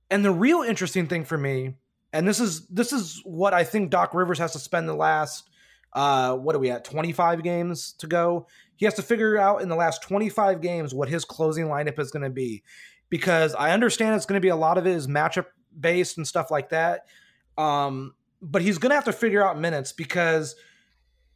And 0.09 0.23
the 0.23 0.31
real 0.31 0.61
interesting 0.61 1.07
thing 1.07 1.25
for 1.25 1.37
me, 1.37 1.75
and 2.15 2.27
this 2.27 2.39
is 2.39 2.65
this 2.67 2.93
is 2.93 3.21
what 3.25 3.53
I 3.53 3.63
think 3.63 3.89
Doc 3.89 4.13
Rivers 4.13 4.39
has 4.39 4.53
to 4.53 4.59
spend 4.59 4.87
the 4.87 4.95
last 4.95 5.49
uh 5.93 6.35
what 6.35 6.55
are 6.55 6.59
we 6.59 6.71
at 6.71 6.85
25 6.85 7.43
games 7.43 7.93
to 7.99 8.07
go. 8.07 8.47
He 8.77 8.85
has 8.85 8.93
to 8.95 9.01
figure 9.01 9.37
out 9.37 9.61
in 9.61 9.69
the 9.69 9.75
last 9.75 10.01
25 10.03 10.61
games 10.61 10.93
what 10.93 11.09
his 11.09 11.25
closing 11.25 11.65
lineup 11.65 11.99
is 11.99 12.11
going 12.11 12.23
to 12.23 12.29
be 12.29 12.63
because 13.09 13.53
I 13.55 13.71
understand 13.71 14.15
it's 14.15 14.25
going 14.25 14.39
to 14.39 14.45
be 14.45 14.49
a 14.49 14.55
lot 14.55 14.77
of 14.77 14.87
it 14.87 14.95
is 14.95 15.07
matchup 15.07 15.45
based 15.77 16.17
and 16.17 16.27
stuff 16.27 16.51
like 16.51 16.69
that. 16.69 17.05
Um 17.57 18.13
but 18.41 18.61
he's 18.61 18.77
going 18.77 18.91
to 18.91 18.95
have 18.95 19.05
to 19.05 19.13
figure 19.13 19.45
out 19.45 19.59
minutes 19.59 19.91
because 19.91 20.55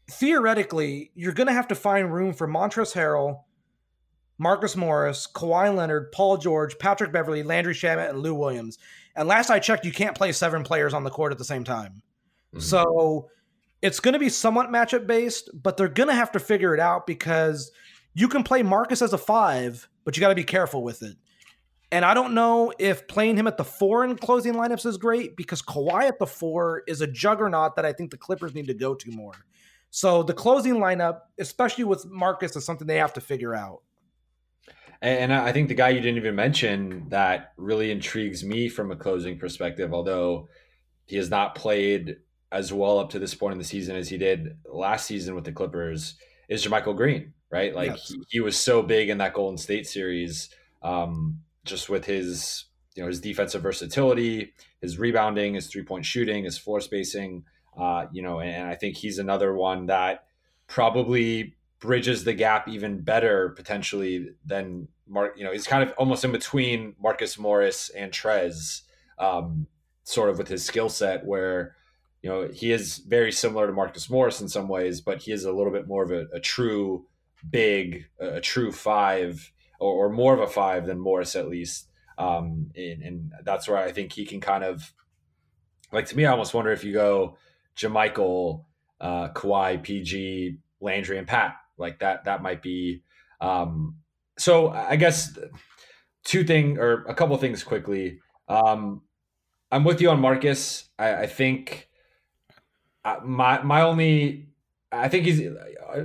theoretically, 0.10 1.12
you're 1.16 1.34
going 1.34 1.48
to 1.48 1.54
have 1.54 1.68
to 1.70 1.76
find 1.76 2.14
room 2.14 2.34
for 2.34 2.48
Montrezl 2.48 2.94
Harrell, 2.94 3.44
Marcus 4.38 4.76
Morris, 4.76 5.28
Kawhi 5.34 5.74
Leonard, 5.76 6.12
Paul 6.12 6.38
George, 6.38 6.78
Patrick 6.78 7.12
Beverley, 7.12 7.44
Landry 7.44 7.74
Shamet, 7.74 8.10
and 8.10 8.20
Lou 8.20 8.34
Williams. 8.34 8.78
And 9.16 9.28
last 9.28 9.49
I 9.49 9.60
checked, 9.60 9.86
you 9.86 9.91
can't 9.91 10.16
play 10.16 10.32
seven 10.32 10.64
players 10.64 10.93
on 10.93 11.03
the 11.03 11.10
court 11.10 11.32
at 11.32 11.38
the 11.38 11.45
same 11.45 11.64
time. 11.64 12.01
Mm-hmm. 12.53 12.60
So 12.60 13.30
it's 13.82 13.99
going 13.99 14.14
to 14.14 14.20
be 14.20 14.30
somewhat 14.30 14.70
matchup 14.70 15.07
based, 15.07 15.49
but 15.53 15.78
they're 15.78 15.88
going 15.88 16.10
to 16.10 16.16
have 16.16 16.32
to 16.34 16.39
figure 16.39 16.74
it 16.74 16.80
out 16.80 17.07
because 17.07 17.72
you 18.14 18.28
can 18.28 18.43
play 18.43 18.64
Marcus 18.64 19.01
as 19.01 19.14
a 19.14 19.18
five, 19.18 19.88
but 20.03 20.16
you 20.16 20.22
got 20.22 20.30
to 20.30 20.36
be 20.36 20.43
careful 20.43 20.84
with 20.84 21.01
it. 21.03 21.16
And 21.91 22.05
I 22.05 22.14
don't 22.14 22.34
know 22.34 22.72
if 22.78 23.07
playing 23.07 23.38
him 23.38 23.47
at 23.47 23.57
the 23.57 23.64
four 23.64 24.05
in 24.05 24.16
closing 24.16 24.53
lineups 24.53 24.86
is 24.86 24.97
great 24.97 25.36
because 25.36 25.62
Kawhi 25.62 26.03
at 26.03 26.20
the 26.20 26.28
four 26.28 26.84
is 26.88 27.01
a 27.01 27.07
juggernaut 27.07 27.76
that 27.76 27.86
I 27.86 27.93
think 27.93 28.12
the 28.12 28.18
Clippers 28.18 28.53
need 28.53 28.68
to 28.68 28.76
go 28.76 28.93
to 28.93 29.12
more. 29.12 29.34
So 29.89 30.22
the 30.22 30.34
closing 30.34 30.76
lineup, 30.76 31.22
especially 31.39 31.86
with 31.86 32.05
Marcus, 32.05 32.55
is 32.55 32.64
something 32.64 32.86
they 32.86 32.97
have 32.97 33.14
to 33.14 33.22
figure 33.22 33.55
out. 33.55 33.82
And 35.02 35.34
I 35.34 35.54
think 35.54 35.70
the 35.70 35.76
guy 35.76 35.89
you 35.89 36.02
didn't 36.02 36.18
even 36.18 36.36
mention 36.36 37.08
that 37.10 37.54
really 37.56 37.89
intrigues 37.89 38.43
me 38.43 38.68
from 38.68 38.91
a 38.91 38.97
closing 38.97 39.39
perspective, 39.39 39.93
although 39.93 40.50
he 41.06 41.16
has 41.16 41.30
not 41.30 41.56
played 41.56 42.18
as 42.52 42.74
well 42.74 43.00
up 43.00 43.10
to 43.12 43.20
this 43.20 43.34
point 43.34 43.54
in 43.54 43.58
the 43.60 43.64
season 43.64 43.95
as 43.95 44.10
he 44.10 44.18
did 44.18 44.58
last 44.66 45.06
season 45.06 45.36
with 45.36 45.45
the 45.45 45.54
Clippers, 45.54 46.16
is 46.50 46.66
JaMychal 46.66 46.97
Green, 46.97 47.34
right? 47.50 47.74
Like 47.74 47.91
yes. 47.91 48.10
he, 48.10 48.24
he, 48.28 48.39
was 48.41 48.58
so 48.58 48.82
big 48.82 49.10
in 49.10 49.20
that 49.20 49.34
Golden 49.34 49.58
State 49.58 49.88
series. 49.88 50.50
Um, 50.82 51.39
just 51.66 51.89
with 51.89 52.06
his 52.06 52.66
you 52.95 53.04
know 53.04 53.08
his 53.08 53.22
defensive 53.22 53.62
versatility, 53.62 54.54
his 54.82 55.00
rebounding, 55.00 55.54
his 55.54 55.68
three 55.68 55.84
point 55.84 56.06
shooting, 56.06 56.43
his 56.43 56.58
floor 56.58 56.82
spacing. 56.82 57.45
Uh, 57.78 58.08
you 58.12 58.22
know, 58.22 58.41
and 58.41 58.68
I 58.68 58.76
think 58.76 58.97
he's 58.97 59.20
another 59.20 59.54
one 59.54 59.86
that 59.86 60.26
probably 60.68 61.56
bridges 61.80 62.24
the 62.24 62.34
gap 62.34 62.68
even 62.68 63.02
better 63.02 63.50
potentially 63.50 64.32
than 64.46 64.88
Mark. 65.08 65.38
You 65.38 65.46
know, 65.46 65.52
he's 65.52 65.68
kind 65.68 65.84
of 65.84 65.94
almost 65.98 66.24
in 66.24 66.32
between 66.32 66.96
Marcus 67.02 67.38
Morris 67.38 67.90
and 67.90 68.12
Trez, 68.12 68.82
um, 69.18 69.68
sort 70.04 70.30
of 70.30 70.38
with 70.38 70.48
his 70.48 70.66
skill 70.66 70.90
set 70.90 71.26
where. 71.26 71.76
You 72.22 72.30
know, 72.30 72.50
he 72.50 72.74
is 72.74 72.98
very 72.98 73.32
similar 73.32 73.66
to 73.66 73.72
Marcus 73.72 74.10
Morris 74.10 74.42
in 74.42 74.50
some 74.50 74.68
ways, 74.68 75.00
but 75.00 75.20
he 75.22 75.32
is 75.32 75.46
a 75.46 75.54
little 75.54 75.72
bit 75.72 75.88
more 75.88 76.04
of 76.04 76.12
a, 76.12 76.28
a 76.34 76.40
true 76.42 77.06
big, 77.50 78.08
a 78.20 78.42
true 78.42 78.74
five 78.74 79.54
or, 79.80 80.06
or 80.06 80.10
more 80.10 80.34
of 80.34 80.40
a 80.40 80.48
five 80.48 80.86
than 80.86 81.00
Morris 81.00 81.36
at 81.36 81.48
least. 81.48 81.88
Um, 82.18 82.72
and, 82.76 83.02
and, 83.02 83.34
that's 83.44 83.68
where 83.68 83.78
I 83.78 83.94
think 83.94 84.12
he 84.12 84.26
can 84.26 84.42
kind 84.42 84.64
of 84.64 84.94
like 85.94 86.08
to 86.08 86.18
me. 86.18 86.26
I 86.26 86.32
almost 86.32 86.54
wonder 86.54 86.72
if 86.72 86.84
you 86.84 86.92
go 86.92 87.38
JaMychal, 87.78 88.66
uh, 89.00 89.30
Kawhi, 89.30 89.82
PG, 89.82 90.58
Landry, 90.82 91.18
and 91.18 91.26
Pat 91.28 91.56
like 91.80 92.00
that. 92.00 92.26
That 92.26 92.42
might 92.42 92.62
be. 92.62 93.04
Um, 93.42 93.98
so 94.38 94.70
I 94.70 94.96
guess 94.96 95.38
two 96.24 96.44
thing 96.44 96.78
or 96.78 97.04
a 97.06 97.14
couple 97.14 97.38
things 97.38 97.64
quickly. 97.64 98.20
Um, 98.48 99.02
I'm 99.72 99.84
with 99.84 100.02
you 100.02 100.10
on 100.10 100.20
Marcus. 100.20 100.90
I, 100.98 101.16
I 101.16 101.28
think 101.28 101.90
uh, 103.06 103.18
my 103.24 103.62
my 103.62 103.82
only 103.82 104.50
I 104.92 105.08
think 105.08 105.26
he's 105.26 105.42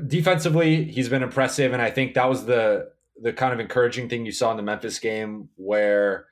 defensively 0.06 0.84
he's 0.84 1.08
been 1.08 1.22
impressive, 1.22 1.72
and 1.72 1.82
I 1.82 1.90
think 1.90 2.14
that 2.14 2.28
was 2.28 2.44
the 2.44 2.92
the 3.20 3.32
kind 3.32 3.52
of 3.52 3.60
encouraging 3.60 4.08
thing 4.08 4.26
you 4.26 4.32
saw 4.32 4.50
in 4.50 4.56
the 4.56 4.62
Memphis 4.62 4.98
game 4.98 5.48
where 5.56 6.26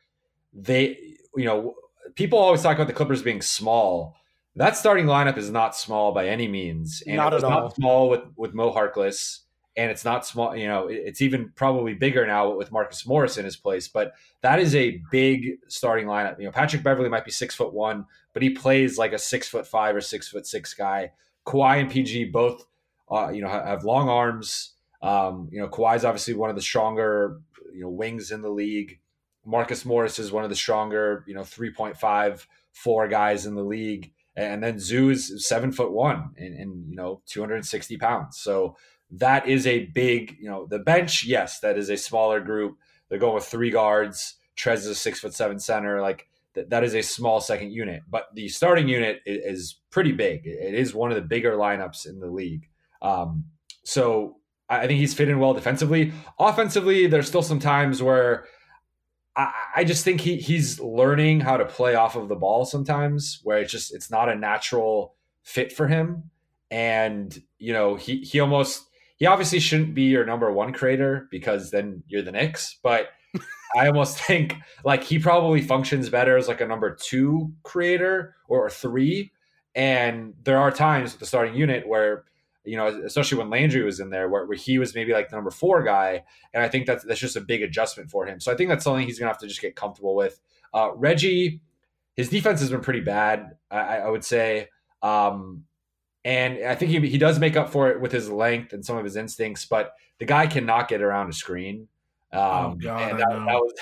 they, 0.53 0.99
you 1.37 1.45
know, 1.45 1.75
people 2.17 2.39
always 2.39 2.63
talk 2.63 2.77
about 2.77 2.89
the 2.89 2.93
Clippers 2.93 3.23
being 3.23 3.41
small. 3.41 4.17
That 4.57 4.77
starting 4.77 5.07
lineup 5.07 5.39
is 5.39 5.51
not 5.51 5.75
small 5.75 6.13
by 6.13 6.29
any 6.29 6.47
means, 6.47 7.03
and 7.07 7.17
not 7.17 7.33
it 7.33 7.37
was 7.37 7.43
not 7.43 7.63
all. 7.63 7.71
small 7.71 8.09
with 8.11 8.21
with 8.37 8.53
Mo 8.53 8.73
Harkless, 8.73 9.41
and 9.77 9.91
it's 9.91 10.05
not 10.05 10.27
small. 10.27 10.55
You 10.55 10.69
know, 10.69 10.89
it's 10.89 11.23
even 11.23 11.53
probably 11.55 11.95
bigger 11.95 12.27
now 12.27 12.55
with 12.55 12.71
Marcus 12.71 13.07
Morris 13.07 13.39
in 13.39 13.47
his 13.47 13.57
place. 13.57 13.89
But 13.89 14.13
that 14.43 14.59
is 14.59 14.75
a 14.75 15.01
big 15.11 15.59
starting 15.69 16.07
lineup. 16.07 16.39
You 16.39 16.47
know, 16.47 16.53
Patrick 16.53 16.83
Beverley 16.83 17.09
might 17.09 17.25
be 17.25 17.31
six 17.31 17.55
foot 17.55 17.73
one, 17.73 18.05
but 18.35 18.43
he 18.43 18.51
plays 18.51 18.99
like 18.99 19.13
a 19.13 19.19
six 19.19 19.49
foot 19.49 19.67
five 19.67 19.97
or 19.97 20.03
six 20.03 20.29
foot 20.29 20.47
six 20.47 20.75
guy. 20.75 21.13
Kawhi 21.47 21.81
and 21.81 21.91
PG 21.91 22.27
both, 22.27 22.67
uh, 23.11 23.31
you 23.31 23.43
know, 23.43 23.49
have 23.49 23.85
long 23.85 24.09
arms. 24.09 24.75
Um, 25.01 25.49
you 25.51 25.61
know, 25.61 25.69
Kawhi's 25.69 26.05
obviously 26.05 26.35
one 26.35 26.51
of 26.51 26.57
the 26.57 26.63
stronger, 26.63 27.41
you 27.75 27.81
know, 27.81 27.89
wings 27.89 28.31
in 28.31 28.43
the 28.43 28.51
league. 28.51 29.01
Marcus 29.45 29.85
Morris 29.85 30.19
is 30.19 30.31
one 30.31 30.45
of 30.45 30.51
the 30.51 30.57
stronger, 30.57 31.25
you 31.27 31.35
know, 31.35 31.43
three 31.43 31.73
point 31.73 31.97
five 31.97 32.47
four 32.73 33.09
guys 33.09 33.47
in 33.47 33.55
the 33.55 33.65
league. 33.65 34.13
And 34.35 34.63
then 34.63 34.79
Zoo 34.79 35.11
is 35.11 35.47
seven 35.47 35.73
foot 35.73 35.93
one 35.93 36.31
and, 36.39 36.55
and, 36.55 36.89
you 36.89 36.97
know, 36.97 37.23
260 37.27 37.99
pounds. 37.99 38.39
So 38.39 38.77
that 39.11 39.47
is 39.47 39.67
a 39.67 39.87
big, 39.87 40.37
you 40.41 40.49
know, 40.49 40.67
the 40.67 40.79
bench, 40.79 41.25
yes, 41.25 41.61
that 41.61 41.77
is 41.77 41.91
a 41.91 41.97
smaller 41.97 42.41
group. 42.41 42.79
They're 43.09 43.19
going 43.19 43.35
with 43.35 43.45
three 43.45 43.71
guards. 43.71 44.37
Trez 44.57 44.79
is 44.79 44.87
a 44.87 44.95
six 44.95 45.21
foot 45.21 45.35
seven 45.35 45.59
center. 45.59 46.01
Like 46.01 46.29
that, 46.55 46.71
that 46.71 46.83
is 46.83 46.95
a 46.95 47.03
small 47.03 47.41
second 47.41 47.73
unit, 47.73 48.03
but 48.09 48.29
the 48.35 48.49
starting 48.49 48.89
unit 48.89 49.21
is, 49.27 49.61
is 49.61 49.81
pretty 49.91 50.13
big. 50.13 50.47
It 50.47 50.75
is 50.75 50.95
one 50.95 51.11
of 51.11 51.17
the 51.17 51.23
bigger 51.23 51.53
lineups 51.53 52.09
in 52.09 52.21
the 52.21 52.31
league. 52.31 52.69
Um, 53.03 53.45
so 53.85 54.37
I 54.69 54.87
think 54.87 54.99
he's 54.99 55.15
fitting 55.15 55.39
well 55.39 55.53
defensively. 55.53 56.13
Offensively, 56.39 57.07
there's 57.07 57.29
still 57.29 57.43
some 57.43 57.61
times 57.61 58.03
where 58.03 58.47
I, 59.37 59.53
I 59.77 59.85
just 59.85 60.05
think 60.05 60.21
he 60.21 60.37
he's 60.37 60.81
learning 60.81 61.41
how 61.41 61.57
to 61.57 61.65
play 61.65 61.95
off 61.95 62.17
of 62.17 62.29
the 62.29 62.37
ball 62.37 62.65
sometimes, 62.65 63.41
where 63.43 63.59
it's 63.59 63.73
just 63.73 63.95
it's 63.95 64.11
not 64.11 64.29
a 64.29 64.35
natural 64.35 65.15
fit 65.43 65.73
for 65.73 65.87
him. 65.89 66.31
And 66.71 67.43
you 67.59 67.73
know, 67.73 67.97
he 67.97 68.19
he 68.19 68.41
almost 68.41 68.89
he 69.17 69.27
obviously 69.27 69.61
shouldn't 69.61 69.95
be 69.95 70.05
your 70.05 70.25
number 70.25 70.51
one 70.53 70.73
creator 70.73 71.29
because 71.31 71.71
then 71.71 72.03
you're 72.07 72.23
the 72.23 72.33
Knicks. 72.33 72.79
But 72.83 73.09
I 73.77 73.87
almost 73.87 74.19
think 74.19 74.57
like 74.85 75.03
he 75.05 75.19
probably 75.19 75.63
functions 75.63 76.09
better 76.09 76.37
as 76.37 76.49
like 76.49 76.61
a 76.61 76.67
number 76.67 76.95
two 76.95 77.53
creator 77.63 78.35
or 78.49 78.67
a 78.67 78.71
three. 78.71 79.33
And 79.75 80.35
there 80.43 80.59
are 80.59 80.71
times 80.71 81.13
with 81.13 81.21
the 81.21 81.27
starting 81.27 81.55
unit 81.55 81.89
where 81.89 82.25
you 82.65 82.77
know, 82.77 82.87
especially 83.05 83.39
when 83.39 83.51
Landry 83.51 83.83
was 83.83 84.01
in 84.01 84.11
there, 84.11 84.29
where, 84.29 84.47
where 84.47 84.57
he 84.57 84.79
was 84.79 84.95
maybe 84.95 85.13
like 85.13 85.29
the 85.29 85.37
number 85.37 85.51
four 85.51 85.83
guy. 85.83 86.23
And 86.55 86.63
I 86.63 86.69
think 86.69 86.87
that's, 86.87 87.05
that's 87.05 87.21
just 87.21 87.37
a 87.37 87.41
big 87.41 87.63
adjustment 87.63 88.11
for 88.11 88.27
him. 88.27 88.41
So 88.41 88.53
I 88.53 88.57
think 88.57 88.69
that's 88.69 88.85
something 88.85 89.07
he's 89.07 89.19
going 89.19 89.27
to 89.27 89.33
have 89.33 89.41
to 89.41 89.49
just 89.49 89.61
get 89.61 89.75
comfortable 89.75 90.15
with. 90.15 90.41
Uh, 90.73 90.91
Reggie, 90.95 91.61
his 92.15 92.29
defense 92.29 92.61
has 92.61 92.71
been 92.71 92.81
pretty 92.81 93.01
bad, 93.01 93.57
I, 93.71 93.99
I 93.99 94.09
would 94.09 94.25
say. 94.25 94.69
Um, 95.03 95.65
and 96.25 96.65
I 96.65 96.77
think 96.77 96.93
he, 96.93 97.01
he 97.09 97.19
does 97.19 97.39
make 97.39 97.57
up 97.57 97.71
for 97.71 97.91
it 97.91 98.01
with 98.01 98.13
his 98.13 98.31
length 98.31 98.73
and 98.73 98.85
some 98.85 98.97
of 98.97 99.05
his 99.05 99.17
instincts, 99.17 99.65
but 99.65 99.95
the 100.19 100.25
guy 100.25 100.47
cannot 100.47 100.89
get 100.89 101.03
around 101.03 101.29
a 101.31 101.33
screen. 101.33 101.89
Um, 102.33 102.41
oh 102.43 102.75
God, 102.81 103.11
and 103.11 103.19
that, 103.19 103.29
that, 103.29 103.45
was 103.45 103.73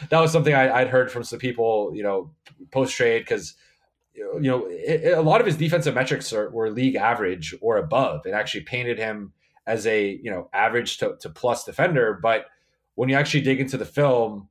that 0.10 0.20
was 0.20 0.32
something 0.32 0.52
I, 0.52 0.82
would 0.82 0.90
heard 0.90 1.10
from 1.10 1.22
some 1.22 1.38
people, 1.38 1.92
you 1.94 2.02
know, 2.02 2.32
post 2.70 2.94
trade 2.94 3.20
because 3.20 3.54
you 4.16 4.40
know, 4.40 4.68
a 4.68 5.22
lot 5.22 5.40
of 5.40 5.46
his 5.46 5.56
defensive 5.56 5.94
metrics 5.94 6.32
are, 6.32 6.50
were 6.50 6.70
league 6.70 6.96
average 6.96 7.54
or 7.60 7.76
above. 7.76 8.26
It 8.26 8.30
actually 8.32 8.62
painted 8.62 8.98
him 8.98 9.32
as 9.66 9.86
a 9.86 10.18
you 10.22 10.30
know 10.30 10.48
average 10.52 10.98
to, 10.98 11.16
to 11.20 11.28
plus 11.28 11.64
defender. 11.64 12.18
But 12.22 12.46
when 12.94 13.08
you 13.08 13.16
actually 13.16 13.42
dig 13.42 13.60
into 13.60 13.76
the 13.76 13.84
film, 13.84 14.48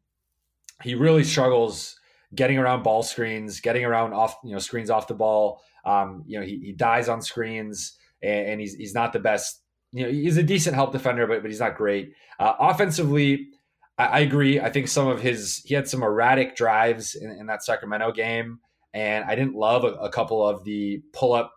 he 0.84 0.95
really 0.95 1.24
struggles 1.24 1.97
getting 2.34 2.57
around 2.57 2.84
ball 2.84 3.03
screens, 3.03 3.59
getting 3.59 3.86
around 3.86 4.13
off 4.13 4.38
you 4.43 4.51
know 4.51 4.59
screens 4.59 4.89
off 4.89 5.07
the 5.07 5.13
ball. 5.13 5.61
Um, 5.86 6.24
you 6.26 6.39
know, 6.39 6.45
he, 6.45 6.59
he 6.59 6.72
dies 6.72 7.09
on 7.09 7.22
screens, 7.22 7.97
and, 8.22 8.47
and, 8.47 8.61
he's 8.61 8.74
he's 8.74 8.93
not 8.93 9.13
the 9.13 9.20
best. 9.20 9.61
You 9.91 10.05
know, 10.05 10.11
he's 10.11 10.38
a 10.38 10.43
decent 10.43 10.76
help 10.76 10.91
defender, 10.91 11.28
but 11.28 11.41
but 11.41 11.51
he's 11.51 11.59
not 11.59 11.78
great. 11.78 12.13
Uh, 12.39 12.53
offensively, 12.59 13.49
I, 13.97 14.05
I, 14.05 14.20
agree. 14.20 14.59
I 14.59 14.70
think 14.72 14.88
some 14.88 15.07
of 15.07 15.22
his 15.22 15.61
he 15.66 15.76
had 15.76 15.88
some 15.88 16.03
erratic 16.03 16.55
drives 16.55 17.16
in, 17.16 17.30
in 17.32 17.45
that 17.47 17.63
Sacramento 17.63 18.11
game 18.11 18.59
and 18.96 19.26
I 19.26 19.36
didn't 19.36 19.56
love 19.56 19.84
a, 19.84 19.93
a 19.96 20.10
couple 20.10 20.48
of 20.48 20.64
the 20.64 21.04
pull 21.12 21.34
up. 21.34 21.52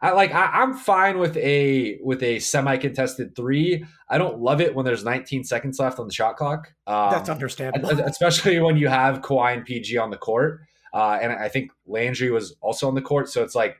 I 0.00 0.12
like 0.12 0.32
I, 0.32 0.62
am 0.62 0.74
fine 0.74 1.18
with 1.18 1.36
a 1.36 1.98
with 2.02 2.22
a 2.22 2.38
semi 2.38 2.76
contested 2.78 3.36
three. 3.36 3.84
I 4.08 4.16
don't 4.16 4.40
love 4.40 4.60
it 4.60 4.74
when 4.74 4.84
there's 4.84 5.04
19 5.04 5.44
seconds 5.44 5.78
left 5.78 5.98
on 5.98 6.06
the 6.06 6.12
shot 6.12 6.36
clock. 6.36 6.72
Um, 6.86 7.10
That's 7.10 7.28
understandable, 7.28 7.90
especially 8.06 8.58
when 8.60 8.76
you 8.76 8.88
have 8.88 9.20
Kawhi 9.20 9.54
and 9.54 9.64
PG 9.64 9.98
on 9.98 10.10
the 10.10 10.16
court. 10.16 10.60
Uh, 10.94 11.18
and 11.20 11.32
I 11.32 11.48
think 11.48 11.70
Landry 11.86 12.30
was 12.30 12.56
also 12.62 12.88
on 12.88 12.94
the 12.94 13.02
court, 13.02 13.28
so 13.28 13.42
it's 13.42 13.54
like, 13.54 13.76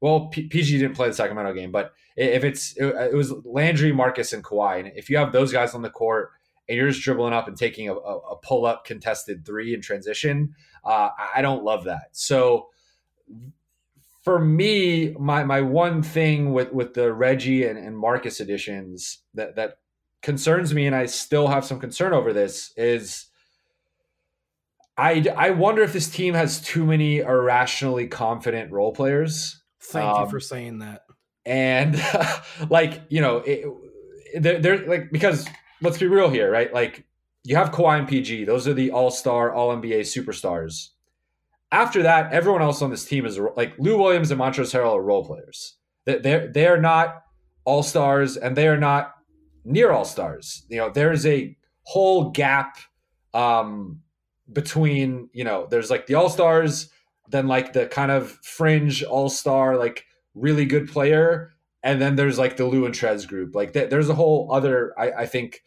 well, 0.00 0.26
P- 0.26 0.46
PG 0.46 0.78
didn't 0.78 0.94
play 0.94 1.08
the 1.08 1.14
Sacramento 1.14 1.52
game, 1.54 1.72
but 1.72 1.92
if 2.16 2.44
it's 2.44 2.76
it, 2.76 2.84
it, 2.84 3.14
was 3.14 3.32
Landry, 3.44 3.90
Marcus, 3.92 4.32
and 4.32 4.44
Kawhi, 4.44 4.78
and 4.78 4.92
if 4.94 5.10
you 5.10 5.16
have 5.16 5.32
those 5.32 5.52
guys 5.52 5.74
on 5.74 5.82
the 5.82 5.90
court 5.90 6.30
and 6.68 6.76
you're 6.76 6.88
just 6.88 7.02
dribbling 7.02 7.32
up 7.32 7.48
and 7.48 7.56
taking 7.56 7.88
a, 7.88 7.94
a, 7.94 8.18
a 8.18 8.36
pull 8.36 8.66
up 8.66 8.84
contested 8.84 9.44
three 9.44 9.74
in 9.74 9.80
transition, 9.80 10.54
uh, 10.84 11.10
I 11.34 11.42
don't 11.42 11.64
love 11.64 11.84
that. 11.84 12.08
So 12.12 12.68
for 14.22 14.38
me, 14.38 15.14
my 15.18 15.44
my 15.44 15.60
one 15.60 16.02
thing 16.02 16.52
with 16.52 16.72
with 16.72 16.94
the 16.94 17.12
Reggie 17.12 17.66
and, 17.66 17.78
and 17.78 17.98
Marcus 17.98 18.40
editions 18.40 19.18
that 19.34 19.56
that 19.56 19.78
concerns 20.22 20.72
me, 20.72 20.86
and 20.86 20.94
I 20.94 21.06
still 21.06 21.48
have 21.48 21.64
some 21.64 21.80
concern 21.80 22.12
over 22.12 22.32
this 22.32 22.72
is. 22.76 23.26
I, 24.94 25.24
I 25.34 25.50
wonder 25.50 25.82
if 25.82 25.94
this 25.94 26.10
team 26.10 26.34
has 26.34 26.60
too 26.60 26.84
many 26.84 27.20
irrationally 27.20 28.08
confident 28.08 28.70
role 28.70 28.92
players. 28.92 29.62
Thank 29.80 30.06
um, 30.06 30.24
you 30.24 30.30
for 30.30 30.38
saying 30.38 30.80
that. 30.80 31.06
And 31.46 32.00
like 32.70 33.00
you 33.08 33.22
know, 33.22 33.38
it, 33.38 33.66
they're, 34.38 34.60
they're 34.60 34.86
like 34.86 35.10
because 35.10 35.48
let's 35.82 35.98
be 35.98 36.06
real 36.06 36.30
here, 36.30 36.50
right? 36.50 36.72
Like 36.72 37.04
you 37.44 37.56
have 37.56 37.70
Kawhi 37.70 37.98
and 37.98 38.08
PG; 38.08 38.44
those 38.44 38.66
are 38.66 38.74
the 38.74 38.90
All 38.90 39.10
Star, 39.10 39.52
All 39.52 39.76
NBA 39.76 40.00
superstars. 40.00 40.90
After 41.70 42.02
that, 42.02 42.32
everyone 42.32 42.62
else 42.62 42.82
on 42.82 42.90
this 42.90 43.04
team 43.04 43.24
is 43.26 43.38
like 43.56 43.74
Lou 43.78 43.98
Williams 43.98 44.30
and 44.30 44.40
Montrezl 44.40 44.74
Harrell 44.74 44.96
are 44.96 45.02
role 45.02 45.24
players. 45.24 45.76
They're 46.04 46.48
they 46.48 46.66
are 46.66 46.80
not 46.80 47.22
all 47.64 47.82
stars, 47.82 48.36
and 48.36 48.56
they 48.56 48.68
are 48.68 48.78
not 48.78 49.14
near 49.64 49.92
all 49.92 50.04
stars. 50.04 50.64
You 50.68 50.78
know, 50.78 50.90
there's 50.90 51.26
a 51.26 51.56
whole 51.84 52.30
gap 52.30 52.76
um, 53.34 54.00
between 54.52 55.28
you 55.32 55.44
know, 55.44 55.66
there's 55.70 55.90
like 55.90 56.06
the 56.06 56.14
all 56.14 56.28
stars, 56.28 56.90
then 57.28 57.46
like 57.46 57.72
the 57.72 57.86
kind 57.86 58.10
of 58.10 58.30
fringe 58.42 59.02
all 59.02 59.28
star, 59.28 59.76
like 59.76 60.04
really 60.34 60.64
good 60.64 60.90
player, 60.90 61.51
and 61.82 62.00
then 62.00 62.16
there's 62.16 62.38
like 62.38 62.56
the 62.56 62.66
Lou 62.66 62.86
and 62.86 62.94
Trez 62.94 63.26
group. 63.26 63.54
Like 63.54 63.72
th- 63.72 63.90
there's 63.90 64.08
a 64.08 64.14
whole 64.14 64.48
other, 64.52 64.94
I, 64.98 65.10
I 65.22 65.26
think, 65.26 65.62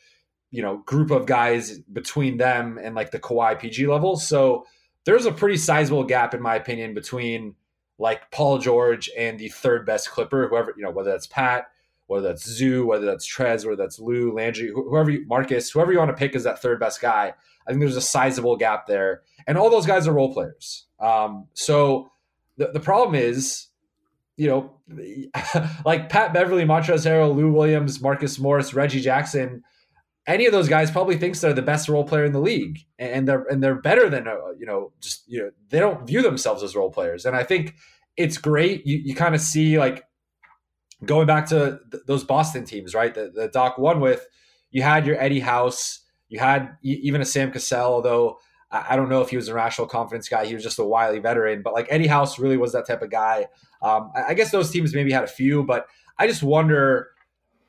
you 0.51 0.61
know, 0.61 0.77
group 0.85 1.11
of 1.11 1.25
guys 1.25 1.79
between 1.79 2.37
them 2.37 2.79
and 2.81 2.95
like 2.95 3.11
the 3.11 3.19
Kawhi 3.19 3.59
PG 3.59 3.87
level. 3.87 4.15
So 4.15 4.65
there's 5.03 5.25
a 5.25 5.31
pretty 5.31 5.57
sizable 5.57 6.03
gap, 6.03 6.33
in 6.33 6.41
my 6.41 6.55
opinion, 6.55 6.93
between 6.93 7.55
like 7.97 8.31
Paul 8.31 8.59
George 8.59 9.09
and 9.17 9.39
the 9.39 9.49
third 9.49 9.85
best 9.85 10.09
Clipper, 10.09 10.47
whoever, 10.47 10.73
you 10.77 10.83
know, 10.83 10.91
whether 10.91 11.11
that's 11.11 11.27
Pat, 11.27 11.65
whether 12.07 12.27
that's 12.27 12.47
Zoo, 12.47 12.85
whether 12.85 13.05
that's 13.05 13.27
Trez, 13.27 13.65
whether 13.65 13.75
that's 13.75 13.99
Lou, 13.99 14.33
Landry, 14.33 14.71
whoever, 14.73 15.11
you, 15.11 15.25
Marcus, 15.27 15.69
whoever 15.71 15.91
you 15.91 15.97
want 15.97 16.09
to 16.09 16.17
pick 16.17 16.35
as 16.35 16.43
that 16.43 16.61
third 16.61 16.79
best 16.79 17.01
guy. 17.01 17.33
I 17.67 17.71
think 17.71 17.79
there's 17.79 17.95
a 17.95 18.01
sizable 18.01 18.57
gap 18.57 18.87
there. 18.87 19.23
And 19.47 19.57
all 19.57 19.69
those 19.69 19.85
guys 19.85 20.07
are 20.07 20.13
role 20.13 20.33
players. 20.33 20.85
Um, 20.99 21.47
so 21.53 22.11
the, 22.57 22.71
the 22.71 22.79
problem 22.79 23.15
is, 23.15 23.67
you 24.37 24.47
know, 24.47 24.73
like 25.85 26.09
Pat 26.09 26.33
Beverley, 26.33 26.65
Montrezl 26.65 27.09
Harrell, 27.09 27.35
Lou 27.35 27.51
Williams, 27.51 28.01
Marcus 28.01 28.39
Morris, 28.39 28.73
Reggie 28.73 29.01
Jackson– 29.01 29.63
any 30.27 30.45
of 30.45 30.51
those 30.51 30.67
guys 30.67 30.89
probably 30.89 31.17
thinks 31.17 31.39
they're 31.39 31.53
the 31.53 31.61
best 31.61 31.87
role 31.87 32.03
player 32.03 32.25
in 32.25 32.31
the 32.31 32.39
league, 32.39 32.79
and 32.97 33.27
they're 33.27 33.43
and 33.43 33.63
they're 33.63 33.75
better 33.75 34.09
than 34.09 34.27
uh, 34.27 34.51
you 34.57 34.65
know 34.65 34.91
just 34.99 35.23
you 35.27 35.39
know 35.39 35.51
they 35.69 35.79
don't 35.79 36.07
view 36.07 36.21
themselves 36.21 36.63
as 36.63 36.75
role 36.75 36.89
players, 36.91 37.25
and 37.25 37.35
I 37.35 37.43
think 37.43 37.75
it's 38.17 38.37
great. 38.37 38.85
You 38.87 38.97
you 38.97 39.15
kind 39.15 39.35
of 39.35 39.41
see 39.41 39.77
like 39.77 40.05
going 41.03 41.27
back 41.27 41.47
to 41.47 41.79
th- 41.91 42.03
those 42.07 42.23
Boston 42.23 42.65
teams, 42.65 42.95
right? 42.95 43.13
The 43.13 43.49
Doc 43.53 43.77
won 43.77 43.99
with 43.99 44.25
you 44.71 44.81
had 44.81 45.05
your 45.05 45.21
Eddie 45.21 45.41
House, 45.41 46.01
you 46.27 46.39
had 46.39 46.75
even 46.81 47.21
a 47.21 47.25
Sam 47.25 47.51
Cassell, 47.51 47.93
although 47.93 48.39
I 48.71 48.95
don't 48.95 49.09
know 49.09 49.21
if 49.21 49.29
he 49.29 49.35
was 49.35 49.47
a 49.47 49.53
rational 49.53 49.87
confidence 49.87 50.27
guy. 50.27 50.45
He 50.45 50.53
was 50.53 50.63
just 50.63 50.79
a 50.79 50.83
wily 50.83 51.19
veteran, 51.19 51.61
but 51.61 51.73
like 51.73 51.87
Eddie 51.89 52.07
House 52.07 52.39
really 52.39 52.57
was 52.57 52.73
that 52.73 52.87
type 52.87 53.01
of 53.01 53.09
guy. 53.09 53.47
Um, 53.81 54.11
I 54.15 54.33
guess 54.33 54.51
those 54.51 54.71
teams 54.71 54.93
maybe 54.93 55.11
had 55.11 55.23
a 55.23 55.27
few, 55.27 55.63
but 55.63 55.87
I 56.17 56.27
just 56.27 56.43
wonder 56.43 57.09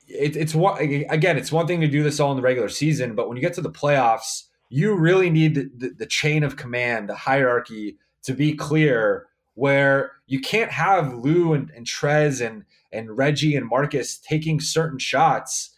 it, 0.07 0.35
it's 0.35 0.55
one 0.55 0.79
again. 0.81 1.37
It's 1.37 1.51
one 1.51 1.67
thing 1.67 1.81
to 1.81 1.87
do 1.87 2.03
this 2.03 2.19
all 2.19 2.31
in 2.31 2.37
the 2.37 2.43
regular 2.43 2.69
season, 2.69 3.15
but 3.15 3.27
when 3.27 3.37
you 3.37 3.41
get 3.41 3.53
to 3.53 3.61
the 3.61 3.71
playoffs, 3.71 4.43
you 4.69 4.95
really 4.95 5.29
need 5.29 5.55
the, 5.55 5.69
the, 5.77 5.89
the 5.89 6.05
chain 6.05 6.43
of 6.43 6.55
command, 6.55 7.09
the 7.09 7.15
hierarchy 7.15 7.97
to 8.23 8.33
be 8.33 8.53
clear. 8.53 9.27
Where 9.55 10.11
you 10.27 10.39
can't 10.39 10.71
have 10.71 11.15
Lou 11.15 11.53
and, 11.53 11.71
and 11.71 11.85
Trez 11.85 12.45
and 12.45 12.63
and 12.91 13.17
Reggie 13.17 13.55
and 13.55 13.67
Marcus 13.67 14.17
taking 14.17 14.59
certain 14.59 14.99
shots. 14.99 15.71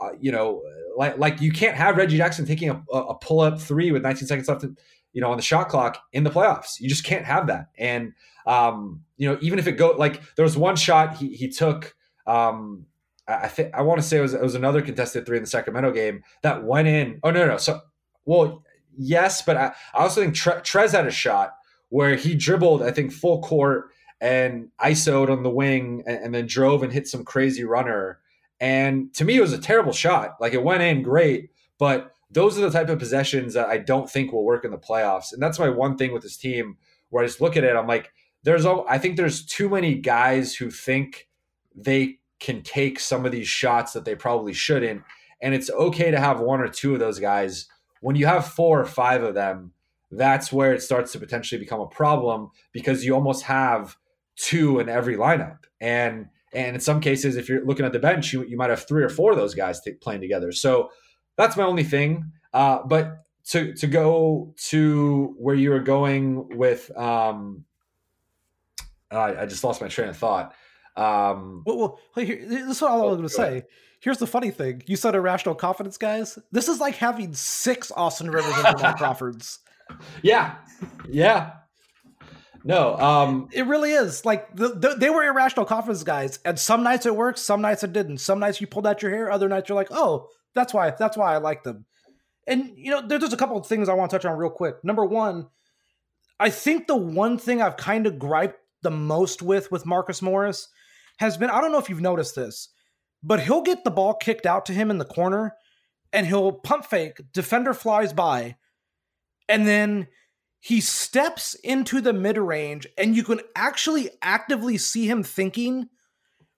Uh, 0.00 0.10
you 0.18 0.32
know, 0.32 0.62
like 1.00 1.16
like 1.16 1.40
you 1.40 1.50
can't 1.50 1.76
have 1.76 1.96
Reggie 1.96 2.18
Jackson 2.18 2.44
taking 2.44 2.68
a, 2.68 2.82
a 2.94 3.14
pull 3.14 3.40
up 3.40 3.58
three 3.58 3.90
with 3.90 4.02
19 4.02 4.28
seconds 4.28 4.48
left, 4.48 4.66
you 5.14 5.22
know, 5.22 5.30
on 5.30 5.38
the 5.38 5.42
shot 5.42 5.70
clock 5.70 5.98
in 6.12 6.24
the 6.24 6.30
playoffs. 6.30 6.78
You 6.78 6.90
just 6.90 7.04
can't 7.04 7.24
have 7.24 7.46
that. 7.46 7.68
And 7.78 8.12
um, 8.46 9.00
you 9.16 9.26
know, 9.26 9.38
even 9.40 9.58
if 9.58 9.66
it 9.66 9.72
go 9.72 9.92
like 9.92 10.20
there 10.36 10.44
was 10.44 10.58
one 10.58 10.76
shot 10.76 11.16
he 11.16 11.34
he 11.34 11.48
took 11.48 11.96
um, 12.26 12.84
I 13.26 13.48
think 13.48 13.72
I 13.72 13.80
want 13.80 13.98
to 13.98 14.06
say 14.06 14.18
it 14.18 14.20
was 14.20 14.34
it 14.34 14.42
was 14.42 14.54
another 14.54 14.82
contested 14.82 15.24
three 15.24 15.38
in 15.38 15.42
the 15.42 15.48
Sacramento 15.48 15.90
game 15.92 16.22
that 16.42 16.64
went 16.64 16.86
in. 16.86 17.18
Oh 17.22 17.30
no, 17.30 17.46
no, 17.46 17.56
so 17.56 17.80
well, 18.26 18.62
yes, 18.94 19.40
but 19.40 19.56
I, 19.56 19.72
I 19.94 20.02
also 20.02 20.20
think 20.20 20.34
Tre- 20.34 20.60
Trez 20.60 20.92
had 20.92 21.06
a 21.06 21.10
shot 21.10 21.54
where 21.88 22.14
he 22.14 22.34
dribbled, 22.34 22.82
I 22.82 22.90
think, 22.90 23.10
full 23.10 23.40
court 23.40 23.88
and 24.20 24.68
ISO'd 24.78 25.30
on 25.30 25.44
the 25.44 25.50
wing 25.50 26.02
and, 26.06 26.24
and 26.24 26.34
then 26.34 26.46
drove 26.46 26.82
and 26.82 26.92
hit 26.92 27.08
some 27.08 27.24
crazy 27.24 27.64
runner. 27.64 28.20
And 28.60 29.12
to 29.14 29.24
me, 29.24 29.36
it 29.36 29.40
was 29.40 29.52
a 29.52 29.58
terrible 29.58 29.92
shot. 29.92 30.36
Like 30.40 30.52
it 30.52 30.62
went 30.62 30.82
in 30.82 31.02
great, 31.02 31.50
but 31.78 32.12
those 32.30 32.58
are 32.58 32.60
the 32.60 32.70
type 32.70 32.88
of 32.88 32.98
possessions 32.98 33.54
that 33.54 33.68
I 33.68 33.78
don't 33.78 34.08
think 34.08 34.32
will 34.32 34.44
work 34.44 34.64
in 34.64 34.70
the 34.70 34.78
playoffs. 34.78 35.32
And 35.32 35.42
that's 35.42 35.58
my 35.58 35.68
one 35.68 35.96
thing 35.96 36.12
with 36.12 36.22
this 36.22 36.36
team 36.36 36.76
where 37.08 37.24
I 37.24 37.26
just 37.26 37.40
look 37.40 37.56
at 37.56 37.64
it, 37.64 37.74
I'm 37.74 37.86
like, 37.86 38.12
there's 38.42 38.64
all 38.64 38.86
I 38.88 38.98
think 38.98 39.16
there's 39.16 39.44
too 39.44 39.68
many 39.68 39.96
guys 39.96 40.54
who 40.54 40.70
think 40.70 41.28
they 41.74 42.18
can 42.38 42.62
take 42.62 42.98
some 42.98 43.26
of 43.26 43.32
these 43.32 43.48
shots 43.48 43.92
that 43.92 44.04
they 44.04 44.14
probably 44.14 44.52
shouldn't. 44.52 45.02
And 45.42 45.54
it's 45.54 45.70
okay 45.70 46.10
to 46.10 46.20
have 46.20 46.40
one 46.40 46.60
or 46.60 46.68
two 46.68 46.94
of 46.94 47.00
those 47.00 47.18
guys. 47.18 47.66
When 48.00 48.16
you 48.16 48.26
have 48.26 48.46
four 48.46 48.80
or 48.80 48.86
five 48.86 49.22
of 49.22 49.34
them, 49.34 49.72
that's 50.10 50.52
where 50.52 50.72
it 50.72 50.82
starts 50.82 51.12
to 51.12 51.18
potentially 51.18 51.58
become 51.58 51.80
a 51.80 51.86
problem 51.86 52.50
because 52.72 53.04
you 53.04 53.14
almost 53.14 53.44
have 53.44 53.96
two 54.36 54.80
in 54.80 54.88
every 54.88 55.16
lineup. 55.16 55.58
And 55.80 56.28
and 56.52 56.74
in 56.74 56.80
some 56.80 57.00
cases, 57.00 57.36
if 57.36 57.48
you're 57.48 57.64
looking 57.64 57.86
at 57.86 57.92
the 57.92 57.98
bench, 57.98 58.32
you, 58.32 58.44
you 58.44 58.56
might 58.56 58.70
have 58.70 58.86
three 58.86 59.02
or 59.02 59.08
four 59.08 59.30
of 59.30 59.36
those 59.36 59.54
guys 59.54 59.80
t- 59.80 59.92
playing 59.92 60.20
together. 60.20 60.52
So 60.52 60.90
that's 61.36 61.56
my 61.56 61.62
only 61.62 61.84
thing. 61.84 62.32
Uh, 62.52 62.80
but 62.84 63.24
to 63.50 63.72
to 63.74 63.86
go 63.86 64.54
to 64.68 65.34
where 65.38 65.54
you 65.54 65.70
were 65.70 65.80
going 65.80 66.56
with, 66.56 66.96
um, 66.96 67.64
uh, 69.10 69.34
I 69.38 69.46
just 69.46 69.64
lost 69.64 69.80
my 69.80 69.88
train 69.88 70.08
of 70.08 70.16
thought. 70.16 70.54
Um, 70.96 71.62
well, 71.64 71.78
well 71.78 72.00
here, 72.16 72.44
this 72.46 72.76
is 72.76 72.82
what 72.82 72.90
I 72.90 72.96
was 72.96 73.16
going 73.16 73.22
to 73.22 73.28
say. 73.28 73.62
Here's 74.00 74.18
the 74.18 74.26
funny 74.26 74.50
thing: 74.50 74.82
you 74.86 74.96
said 74.96 75.14
irrational 75.14 75.54
confidence, 75.54 75.96
guys. 75.96 76.38
This 76.52 76.68
is 76.68 76.80
like 76.80 76.96
having 76.96 77.32
six 77.34 77.92
Austin 77.92 78.30
Rivers 78.30 78.54
and 78.56 78.76
Jamal 78.76 78.94
Crawfords. 78.98 79.60
Yeah, 80.22 80.56
yeah. 81.08 81.52
No, 82.64 82.96
um, 82.98 83.48
it 83.52 83.66
really 83.66 83.92
is. 83.92 84.24
Like 84.24 84.54
the, 84.54 84.68
the, 84.68 84.94
they 84.98 85.10
were 85.10 85.24
irrational 85.24 85.64
confidence 85.64 86.02
guys, 86.02 86.38
and 86.44 86.58
some 86.58 86.82
nights 86.82 87.06
it 87.06 87.16
works, 87.16 87.40
some 87.40 87.60
nights 87.60 87.84
it 87.84 87.92
didn't. 87.92 88.18
Some 88.18 88.38
nights 88.38 88.60
you 88.60 88.66
pulled 88.66 88.86
out 88.86 89.02
your 89.02 89.10
hair, 89.10 89.30
other 89.30 89.48
nights 89.48 89.68
you're 89.68 89.76
like, 89.76 89.90
oh, 89.90 90.28
that's 90.54 90.74
why. 90.74 90.90
That's 90.90 91.16
why 91.16 91.34
I 91.34 91.38
like 91.38 91.62
them. 91.62 91.86
And 92.46 92.72
you 92.76 92.90
know, 92.90 93.06
there's 93.06 93.22
just 93.22 93.32
a 93.32 93.36
couple 93.36 93.56
of 93.56 93.66
things 93.66 93.88
I 93.88 93.94
want 93.94 94.10
to 94.10 94.16
touch 94.16 94.24
on 94.24 94.36
real 94.36 94.50
quick. 94.50 94.82
Number 94.84 95.04
one, 95.04 95.48
I 96.38 96.50
think 96.50 96.86
the 96.86 96.96
one 96.96 97.38
thing 97.38 97.62
I've 97.62 97.76
kind 97.76 98.06
of 98.06 98.18
griped 98.18 98.58
the 98.82 98.90
most 98.90 99.42
with 99.42 99.70
with 99.70 99.86
Marcus 99.86 100.22
Morris 100.22 100.68
has 101.18 101.36
been 101.36 101.50
I 101.50 101.60
don't 101.60 101.72
know 101.72 101.78
if 101.78 101.88
you've 101.88 102.00
noticed 102.00 102.34
this, 102.34 102.68
but 103.22 103.40
he'll 103.40 103.62
get 103.62 103.84
the 103.84 103.90
ball 103.90 104.14
kicked 104.14 104.46
out 104.46 104.66
to 104.66 104.72
him 104.72 104.90
in 104.90 104.98
the 104.98 105.04
corner, 105.04 105.54
and 106.12 106.26
he'll 106.26 106.52
pump 106.52 106.84
fake. 106.84 107.20
Defender 107.32 107.72
flies 107.72 108.12
by, 108.12 108.56
and 109.48 109.66
then 109.66 110.08
he 110.60 110.82
steps 110.82 111.54
into 111.54 112.02
the 112.02 112.12
mid 112.12 112.36
range, 112.36 112.86
and 112.98 113.16
you 113.16 113.24
can 113.24 113.40
actually 113.56 114.10
actively 114.22 114.76
see 114.76 115.08
him 115.08 115.22
thinking, 115.22 115.88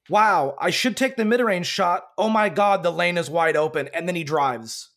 wow, 0.09 0.57
I 0.61 0.71
should 0.71 0.97
take 0.97 1.17
the 1.17 1.25
mid 1.25 1.41
range 1.41 1.67
shot. 1.67 2.05
Oh 2.19 2.29
my 2.29 2.49
God, 2.49 2.83
the 2.83 2.91
lane 2.91 3.17
is 3.17 3.31
wide 3.31 3.57
open. 3.57 3.89
And 3.95 4.09
then 4.09 4.17
he 4.17 4.25
drives. 4.25 4.91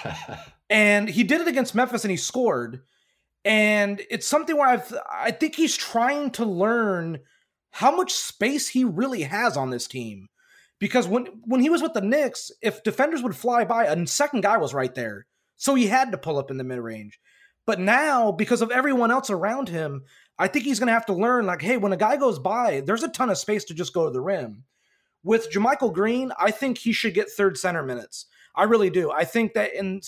and 0.70 1.08
he 1.08 1.22
did 1.22 1.42
it 1.42 1.48
against 1.48 1.74
Memphis 1.74 2.04
and 2.04 2.10
he 2.10 2.16
scored. 2.16 2.80
And 3.44 4.00
it's 4.10 4.26
something 4.26 4.56
where 4.56 4.68
I've, 4.68 4.94
I 5.10 5.30
think 5.30 5.54
he's 5.54 5.76
trying 5.76 6.30
to 6.32 6.44
learn 6.44 7.20
how 7.70 7.94
much 7.94 8.12
space 8.12 8.68
he 8.68 8.84
really 8.84 9.22
has 9.22 9.56
on 9.56 9.70
this 9.70 9.86
team. 9.86 10.28
Because 10.78 11.06
when, 11.06 11.26
when 11.44 11.60
he 11.60 11.70
was 11.70 11.82
with 11.82 11.92
the 11.92 12.00
Knicks, 12.00 12.50
if 12.60 12.82
defenders 12.82 13.22
would 13.22 13.36
fly 13.36 13.64
by, 13.64 13.84
a 13.84 14.06
second 14.06 14.42
guy 14.42 14.56
was 14.56 14.74
right 14.74 14.94
there. 14.94 15.26
So 15.56 15.74
he 15.74 15.86
had 15.86 16.10
to 16.10 16.18
pull 16.18 16.38
up 16.38 16.50
in 16.50 16.56
the 16.56 16.64
mid 16.64 16.78
range. 16.78 17.20
But 17.66 17.78
now, 17.78 18.32
because 18.32 18.62
of 18.62 18.70
everyone 18.70 19.10
else 19.10 19.30
around 19.30 19.68
him, 19.68 20.02
I 20.38 20.48
think 20.48 20.64
he's 20.64 20.78
going 20.78 20.88
to 20.88 20.94
have 20.94 21.06
to 21.06 21.12
learn 21.12 21.46
like, 21.46 21.62
hey, 21.62 21.76
when 21.76 21.92
a 21.92 21.96
guy 21.96 22.16
goes 22.16 22.38
by, 22.38 22.82
there's 22.84 23.04
a 23.04 23.08
ton 23.08 23.30
of 23.30 23.38
space 23.38 23.64
to 23.64 23.74
just 23.74 23.94
go 23.94 24.04
to 24.04 24.10
the 24.10 24.20
rim. 24.20 24.64
With 25.22 25.52
JaMychal 25.52 25.92
Green, 25.92 26.32
I 26.38 26.50
think 26.50 26.78
he 26.78 26.92
should 26.92 27.14
get 27.14 27.30
third 27.30 27.56
center 27.56 27.84
minutes. 27.84 28.26
I 28.56 28.64
really 28.64 28.90
do. 28.90 29.12
I 29.12 29.24
think 29.24 29.54
that 29.54 29.74
in 29.74 30.00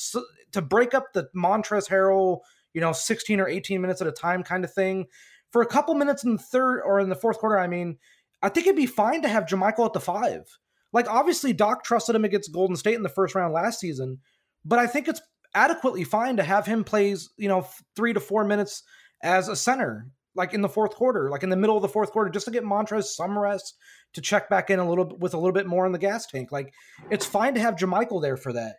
to 0.53 0.63
break 0.63 0.95
up 0.95 1.13
the 1.13 1.29
Montrezl 1.37 1.89
Harrell, 1.89 2.41
you 2.73 2.81
know, 2.81 2.93
16 2.93 3.41
or 3.41 3.49
18 3.49 3.81
minutes 3.81 4.01
at 4.01 4.09
a 4.09 4.13
time 4.13 4.43
kind 4.43 4.65
of 4.65 4.73
thing, 4.73 5.07
for 5.51 5.63
a 5.63 5.67
couple 5.67 5.95
minutes 5.95 6.25
in 6.25 6.33
the 6.33 6.43
third 6.43 6.81
or 6.85 6.99
in 6.99 7.09
the 7.09 7.15
fourth 7.15 7.39
quarter, 7.39 7.59
I 7.59 7.69
mean, 7.69 7.99
I 8.43 8.49
think 8.49 8.67
it'd 8.67 8.77
be 8.77 8.87
fine 8.87 9.23
to 9.23 9.29
have 9.29 9.47
JaMychal 9.47 9.87
at 9.87 9.93
the 9.93 10.01
five. 10.01 10.59
Like, 10.93 11.09
obviously, 11.09 11.53
Doc 11.53 11.85
trusted 11.85 12.17
him 12.17 12.25
against 12.25 12.53
Golden 12.53 12.77
State 12.77 12.95
in 12.95 13.03
the 13.03 13.09
first 13.09 13.35
round 13.35 13.55
last 13.55 13.81
season, 13.81 14.19
but 14.65 14.79
I 14.79 14.87
think 14.87 15.09
it's 15.09 15.21
adequately 15.55 16.05
fine 16.05 16.37
to 16.37 16.43
have 16.43 16.67
him 16.67 16.85
plays, 16.85 17.31
you 17.37 17.49
know, 17.49 17.67
three 17.97 18.13
to 18.13 18.21
four 18.21 18.45
minutes 18.45 18.83
as 19.23 19.49
a 19.49 19.57
center, 19.57 20.09
like 20.35 20.53
in 20.53 20.61
the 20.61 20.69
fourth 20.69 20.95
quarter, 20.95 21.31
like 21.31 21.43
in 21.43 21.51
the 21.51 21.57
middle 21.57 21.77
of 21.77 21.83
the 21.83 21.89
fourth 21.89 22.11
quarter, 22.11 22.31
just 22.31 22.47
to 22.47 22.53
get 22.53 22.65
Montrezl 22.65 23.05
some 23.05 23.39
rest 23.39 23.77
to 24.15 24.21
check 24.21 24.49
back 24.49 24.71
in 24.71 24.79
a 24.79 24.89
little 24.89 25.05
bit 25.05 25.19
with 25.19 25.35
a 25.35 25.39
little 25.39 25.53
bit 25.53 25.67
more 25.67 25.87
in 25.87 25.93
the 25.93 25.99
gas 25.99 26.27
tank. 26.27 26.53
Like 26.53 26.73
it's 27.11 27.27
fine 27.27 27.55
to 27.55 27.61
have 27.61 27.77
JaMychal 27.77 28.23
there 28.23 28.37
for 28.37 28.53
that. 28.53 28.77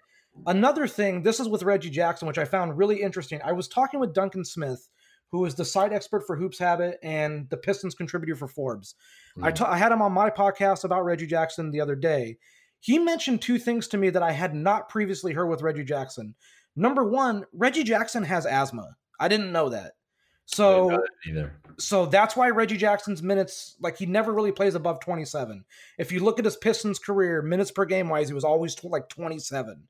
Another 0.48 0.86
thing, 0.86 1.24
this 1.24 1.40
is 1.40 1.48
with 1.48 1.64
Reggie 1.64 1.90
Jackson, 1.90 2.28
which 2.28 2.38
I 2.38 2.46
found 2.46 2.78
really 2.78 3.02
interesting. 3.02 3.40
I 3.44 3.54
was 3.54 3.70
talking 3.70 4.02
with 4.02 4.14
Duncan 4.14 4.44
Smith, 4.44 4.90
who 5.32 5.46
is 5.46 5.56
the 5.56 5.66
site 5.66 5.94
expert 5.94 6.28
for 6.28 6.36
Hoops 6.36 6.60
Habit 6.60 6.98
and 7.02 7.50
the 7.50 7.58
Pistons 7.58 7.96
contributor 7.96 8.36
for 8.36 8.48
Forbes. 8.48 8.96
Mm. 9.38 9.62
I, 9.62 9.72
I 9.72 9.78
had 9.78 9.94
him 9.94 10.02
on 10.02 10.12
my 10.12 10.30
podcast 10.30 10.84
about 10.84 11.06
Reggie 11.06 11.26
Jackson 11.26 11.72
the 11.72 11.82
other 11.82 11.96
day. 11.96 12.38
He 12.82 13.00
mentioned 13.00 13.42
two 13.42 13.58
things 13.58 13.88
to 13.88 13.98
me 13.98 14.10
that 14.12 14.22
I 14.22 14.32
had 14.32 14.54
not 14.54 14.90
previously 14.90 15.34
heard 15.34 15.48
with 15.48 15.62
Reggie 15.62 15.84
Jackson. 15.84 16.36
Number 16.76 17.04
one, 17.04 17.46
Reggie 17.54 17.84
Jackson 17.84 18.24
has 18.24 18.46
asthma. 18.46 18.98
I 19.20 19.28
didn't 19.28 19.52
know 19.52 19.70
that. 19.70 19.94
So 20.46 21.04
so 21.78 22.06
that's 22.06 22.36
why 22.36 22.50
Reggie 22.50 22.78
Jackson's 22.78 23.24
minutes, 23.24 23.76
like 23.82 23.98
he 23.98 24.06
never 24.06 24.32
really 24.32 24.52
plays 24.52 24.76
above 24.76 25.00
27. 25.00 25.66
If 25.98 26.12
you 26.12 26.20
look 26.20 26.40
at 26.40 26.46
his 26.46 26.56
Pistons 26.56 27.00
career, 27.00 27.42
minutes 27.42 27.72
per 27.72 27.86
game 27.86 28.10
wise, 28.10 28.28
he 28.28 28.34
was 28.34 28.44
always 28.44 28.82
like 28.84 29.10
27. 29.10 29.88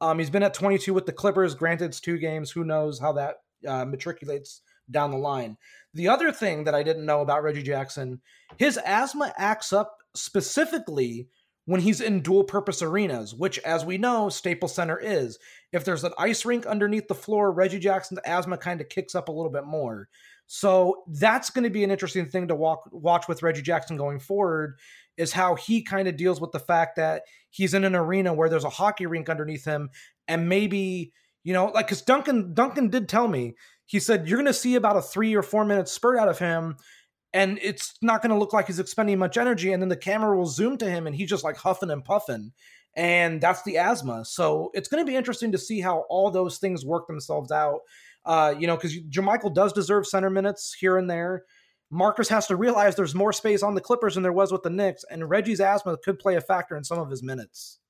Um, 0.00 0.18
he's 0.18 0.30
been 0.30 0.42
at 0.42 0.54
22 0.54 0.92
with 0.92 1.06
the 1.06 1.12
Clippers. 1.12 1.54
Granted, 1.54 1.86
it's 1.86 2.00
two 2.00 2.18
games. 2.18 2.50
Who 2.50 2.64
knows 2.64 2.98
how 2.98 3.12
that 3.12 3.36
uh, 3.66 3.84
matriculates 3.84 4.60
down 4.90 5.12
the 5.12 5.16
line. 5.16 5.56
The 5.94 6.08
other 6.08 6.32
thing 6.32 6.64
that 6.64 6.74
I 6.74 6.82
didn't 6.82 7.06
know 7.06 7.20
about 7.20 7.42
Reggie 7.42 7.62
Jackson, 7.62 8.20
his 8.56 8.78
asthma 8.78 9.32
acts 9.36 9.72
up 9.72 9.98
specifically 10.14 11.28
when 11.66 11.80
he's 11.80 12.00
in 12.00 12.20
dual 12.20 12.44
purpose 12.44 12.82
arenas, 12.82 13.34
which, 13.34 13.58
as 13.60 13.84
we 13.84 13.98
know, 13.98 14.28
Staples 14.28 14.74
Center 14.74 14.98
is. 14.98 15.38
If 15.72 15.84
there's 15.84 16.04
an 16.04 16.12
ice 16.18 16.44
rink 16.44 16.66
underneath 16.66 17.08
the 17.08 17.14
floor, 17.14 17.50
Reggie 17.50 17.78
Jackson's 17.78 18.20
asthma 18.24 18.58
kind 18.58 18.80
of 18.80 18.88
kicks 18.88 19.14
up 19.14 19.28
a 19.28 19.32
little 19.32 19.50
bit 19.50 19.64
more. 19.64 20.08
So 20.46 21.04
that's 21.06 21.50
going 21.50 21.64
to 21.64 21.70
be 21.70 21.84
an 21.84 21.90
interesting 21.90 22.28
thing 22.28 22.48
to 22.48 22.54
walk, 22.54 22.88
watch 22.92 23.26
with 23.28 23.42
Reggie 23.42 23.62
Jackson 23.62 23.96
going 23.96 24.20
forward 24.20 24.78
is 25.16 25.32
how 25.32 25.54
he 25.54 25.82
kind 25.82 26.08
of 26.08 26.16
deals 26.16 26.40
with 26.40 26.52
the 26.52 26.58
fact 26.58 26.96
that 26.96 27.22
he's 27.50 27.74
in 27.74 27.84
an 27.84 27.94
arena 27.94 28.34
where 28.34 28.48
there's 28.48 28.64
a 28.64 28.70
hockey 28.70 29.06
rink 29.06 29.28
underneath 29.28 29.64
him 29.64 29.90
and 30.26 30.48
maybe 30.48 31.12
you 31.44 31.52
know 31.52 31.66
like 31.66 31.86
because 31.86 32.00
duncan 32.00 32.54
duncan 32.54 32.88
did 32.88 33.10
tell 33.10 33.28
me 33.28 33.52
he 33.84 34.00
said 34.00 34.26
you're 34.26 34.38
going 34.38 34.46
to 34.46 34.54
see 34.54 34.74
about 34.74 34.96
a 34.96 35.02
three 35.02 35.34
or 35.34 35.42
four 35.42 35.66
minute 35.66 35.86
spurt 35.86 36.18
out 36.18 36.30
of 36.30 36.38
him 36.38 36.76
and 37.32 37.58
it's 37.62 37.94
not 38.02 38.20
going 38.20 38.30
to 38.30 38.38
look 38.38 38.52
like 38.52 38.66
he's 38.66 38.78
expending 38.78 39.18
much 39.18 39.38
energy. 39.38 39.72
And 39.72 39.82
then 39.82 39.88
the 39.88 39.96
camera 39.96 40.36
will 40.36 40.46
zoom 40.46 40.76
to 40.78 40.90
him 40.90 41.06
and 41.06 41.16
he's 41.16 41.30
just 41.30 41.44
like 41.44 41.56
huffing 41.56 41.90
and 41.90 42.04
puffing. 42.04 42.52
And 42.94 43.40
that's 43.40 43.62
the 43.62 43.78
asthma. 43.78 44.24
So 44.24 44.70
it's 44.74 44.88
going 44.88 45.04
to 45.04 45.10
be 45.10 45.16
interesting 45.16 45.52
to 45.52 45.58
see 45.58 45.80
how 45.80 46.04
all 46.10 46.30
those 46.30 46.58
things 46.58 46.84
work 46.84 47.06
themselves 47.06 47.50
out. 47.50 47.80
Uh, 48.24 48.54
you 48.58 48.66
know, 48.66 48.76
because 48.76 48.96
JaMychal 48.96 49.54
does 49.54 49.72
deserve 49.72 50.06
center 50.06 50.30
minutes 50.30 50.76
here 50.78 50.96
and 50.96 51.10
there. 51.10 51.44
Marcus 51.90 52.28
has 52.28 52.46
to 52.46 52.56
realize 52.56 52.96
there's 52.96 53.14
more 53.14 53.32
space 53.32 53.62
on 53.62 53.74
the 53.74 53.80
Clippers 53.80 54.14
than 54.14 54.22
there 54.22 54.32
was 54.32 54.50
with 54.50 54.62
the 54.62 54.70
Knicks, 54.70 55.04
and 55.10 55.28
Reggie's 55.28 55.60
asthma 55.60 55.98
could 55.98 56.18
play 56.18 56.36
a 56.36 56.40
factor 56.40 56.74
in 56.74 56.84
some 56.84 56.98
of 56.98 57.10
his 57.10 57.22
minutes. 57.22 57.80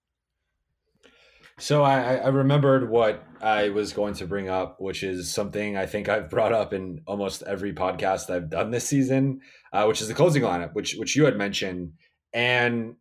So 1.59 1.85
I, 1.85 2.17
I 2.17 2.29
remembered 2.29 2.91
what 2.91 3.25
I 3.41 3.69
was 3.69 3.93
going 3.93 4.15
to 4.15 4.27
bring 4.27 4.49
up, 4.49 4.81
which 4.81 5.05
is 5.05 5.33
something 5.33 5.77
I 5.77 5.87
think 5.87 6.09
I've 6.09 6.31
brought 6.31 6.53
up 6.53 6.73
in 6.73 7.03
almost 7.07 7.43
every 7.43 7.73
podcast 7.73 8.31
I've 8.31 8.51
done 8.51 8.73
this 8.73 8.89
season, 8.89 9.41
uh, 9.73 9.85
which 9.85 10.01
is 10.01 10.09
the 10.09 10.15
closing 10.15 10.43
lineup, 10.43 10.75
which 10.75 10.95
which 10.95 11.15
you 11.15 11.25
had 11.25 11.37
mentioned. 11.37 11.93
And 12.33 12.97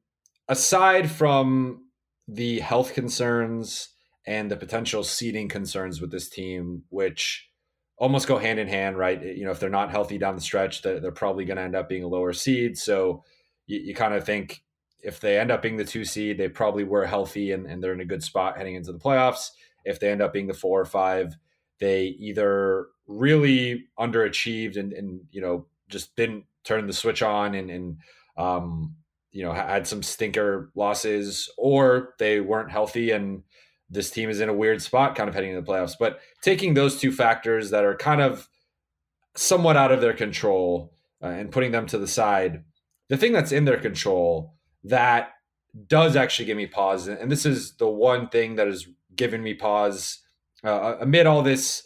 aside 0.47 1.10
from 1.10 1.86
the 2.32 2.59
health 2.59 2.93
concerns 2.93 3.89
and 4.25 4.49
the 4.49 4.55
potential 4.55 5.03
seeding 5.03 5.49
concerns 5.49 5.99
with 5.99 6.11
this 6.11 6.29
team, 6.29 6.84
which 6.89 7.49
almost 7.97 8.27
go 8.27 8.38
hand 8.38 8.57
in 8.57 8.67
hand, 8.67 8.97
right? 8.97 9.21
You 9.21 9.43
know, 9.43 9.51
if 9.51 9.59
they're 9.59 9.69
not 9.69 9.91
healthy 9.91 10.17
down 10.17 10.36
the 10.36 10.41
stretch, 10.41 10.82
they're, 10.82 10.99
they're 10.99 11.11
probably 11.11 11.43
going 11.45 11.57
to 11.57 11.63
end 11.63 11.75
up 11.75 11.89
being 11.89 12.03
a 12.03 12.07
lower 12.07 12.32
seed. 12.32 12.77
So 12.77 13.23
you, 13.67 13.79
you 13.79 13.93
kind 13.93 14.13
of 14.13 14.25
think 14.25 14.63
if 15.03 15.19
they 15.19 15.38
end 15.38 15.51
up 15.51 15.61
being 15.61 15.77
the 15.77 15.84
two 15.84 16.05
seed, 16.05 16.38
they 16.38 16.47
probably 16.47 16.86
were 16.86 17.05
healthy 17.05 17.51
and, 17.51 17.65
and 17.65 17.84
they're 17.84 17.93
in 17.93 18.01
a 18.01 18.05
good 18.05 18.23
spot 18.23 18.57
heading 18.57 18.75
into 18.75 18.93
the 18.93 18.99
playoffs. 18.99 19.49
If 19.84 19.99
they 19.99 20.09
end 20.09 20.21
up 20.21 20.32
being 20.32 20.47
the 20.47 20.53
four 20.53 20.79
or 20.79 20.86
five, 20.86 21.36
they 21.79 22.05
either 22.19 22.88
really 23.07 23.88
underachieved 23.99 24.77
and, 24.77 24.93
and 24.93 25.21
you 25.32 25.41
know 25.41 25.65
just 25.89 26.15
didn't 26.15 26.45
turn 26.63 26.88
the 26.88 26.93
switch 26.93 27.21
on 27.21 27.55
and, 27.55 27.69
and 27.69 27.97
um, 28.38 28.95
you 29.32 29.43
know 29.43 29.53
had 29.53 29.88
some 29.88 30.03
stinker 30.03 30.71
losses, 30.75 31.49
or 31.57 32.13
they 32.19 32.39
weren't 32.39 32.71
healthy 32.71 33.11
and 33.11 33.43
this 33.91 34.09
team 34.09 34.29
is 34.29 34.39
in 34.39 34.47
a 34.47 34.53
weird 34.53 34.82
spot, 34.82 35.15
kind 35.15 35.27
of 35.27 35.36
heading 35.36 35.51
into 35.51 35.61
the 35.61 35.67
playoffs. 35.67 35.95
But 35.99 36.21
taking 36.41 36.73
those 36.73 36.99
two 36.99 37.11
factors 37.11 37.71
that 37.71 37.84
are 37.84 37.95
kind 37.95 38.21
of 38.21 38.47
somewhat 39.36 39.75
out 39.75 39.91
of 39.91 40.01
their 40.01 40.13
control, 40.13 40.93
uh, 41.21 41.27
and 41.27 41.51
putting 41.51 41.71
them 41.71 41.86
to 41.88 41.97
the 41.97 42.07
side, 42.07 42.63
the 43.09 43.17
thing 43.17 43.34
that's 43.34 43.51
in 43.51 43.65
their 43.65 43.77
control 43.77 44.55
that 44.86 45.34
does 45.88 46.15
actually 46.15 46.45
give 46.45 46.57
me 46.57 46.67
pause, 46.67 47.07
and 47.07 47.32
this 47.32 47.45
is 47.45 47.73
the 47.73 47.88
one 47.88 48.29
thing 48.29 48.55
that 48.55 48.67
has 48.67 48.88
given 49.15 49.43
me 49.43 49.53
pause 49.53 50.19
uh, 50.63 50.95
amid 50.99 51.27
all 51.27 51.41
this. 51.41 51.84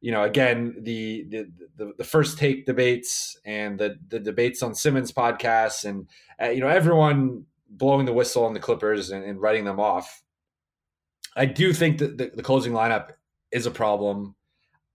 You 0.00 0.12
know, 0.12 0.22
again, 0.22 0.76
the, 0.80 1.24
the 1.28 1.50
the 1.76 1.92
the 1.98 2.04
first 2.04 2.38
take 2.38 2.66
debates 2.66 3.36
and 3.44 3.78
the 3.78 3.98
the 4.08 4.20
debates 4.20 4.62
on 4.62 4.74
Simmons 4.74 5.12
podcasts, 5.12 5.84
and 5.84 6.08
uh, 6.40 6.50
you 6.50 6.60
know 6.60 6.68
everyone 6.68 7.44
blowing 7.68 8.06
the 8.06 8.12
whistle 8.12 8.44
on 8.44 8.54
the 8.54 8.60
Clippers 8.60 9.10
and, 9.10 9.24
and 9.24 9.40
writing 9.40 9.64
them 9.64 9.80
off. 9.80 10.22
I 11.36 11.46
do 11.46 11.72
think 11.72 11.98
that 11.98 12.16
the, 12.16 12.30
the 12.34 12.42
closing 12.42 12.72
lineup 12.72 13.10
is 13.52 13.66
a 13.66 13.70
problem. 13.70 14.34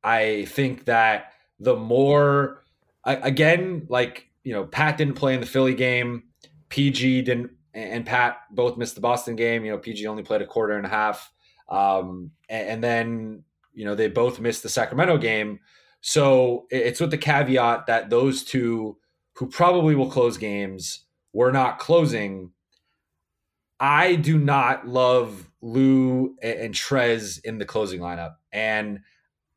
I 0.04 0.46
think 0.50 0.86
that 0.86 1.34
the 1.60 1.76
more 1.76 2.64
again, 3.06 3.86
like 3.90 4.30
you 4.44 4.54
know, 4.54 4.66
Pat 4.66 4.98
didn't 4.98 5.16
play 5.16 5.34
in 5.34 5.40
the 5.40 5.46
Philly 5.46 5.74
game. 5.74 6.24
PG 6.70 7.22
didn't, 7.24 7.52
and 7.74 8.06
Pat 8.06 8.38
both 8.52 8.78
missed 8.78 8.96
the 8.96 9.02
Boston 9.02 9.36
game. 9.36 9.64
You 9.64 9.72
know, 9.72 9.78
PG 9.78 10.06
only 10.08 10.24
played 10.24 10.42
a 10.42 10.46
quarter 10.46 10.74
and 10.74 10.86
a 10.86 10.90
half, 10.90 11.32
um, 11.70 12.32
and, 12.50 12.68
and 12.68 12.84
then 12.84 13.44
you 13.74 13.86
know 13.86 13.96
they 13.96 14.08
both 14.08 14.40
missed 14.40 14.64
the 14.64 14.70
Sacramento 14.70 15.18
game. 15.18 15.60
So 16.02 16.66
it's 16.70 17.00
with 17.00 17.12
the 17.12 17.18
caveat 17.18 17.86
that 17.88 18.10
those 18.10 18.44
two, 18.44 18.98
who 19.36 19.48
probably 19.48 19.96
will 19.96 20.10
close 20.10 20.38
games, 20.38 21.06
were 21.32 21.52
not 21.52 21.80
closing. 21.80 22.52
I 23.80 24.16
do 24.16 24.38
not 24.38 24.88
love 24.88 25.50
Lou 25.62 26.36
and 26.42 26.74
Trez 26.74 27.44
in 27.44 27.58
the 27.58 27.66
closing 27.66 28.00
lineup, 28.02 28.36
and 28.52 29.00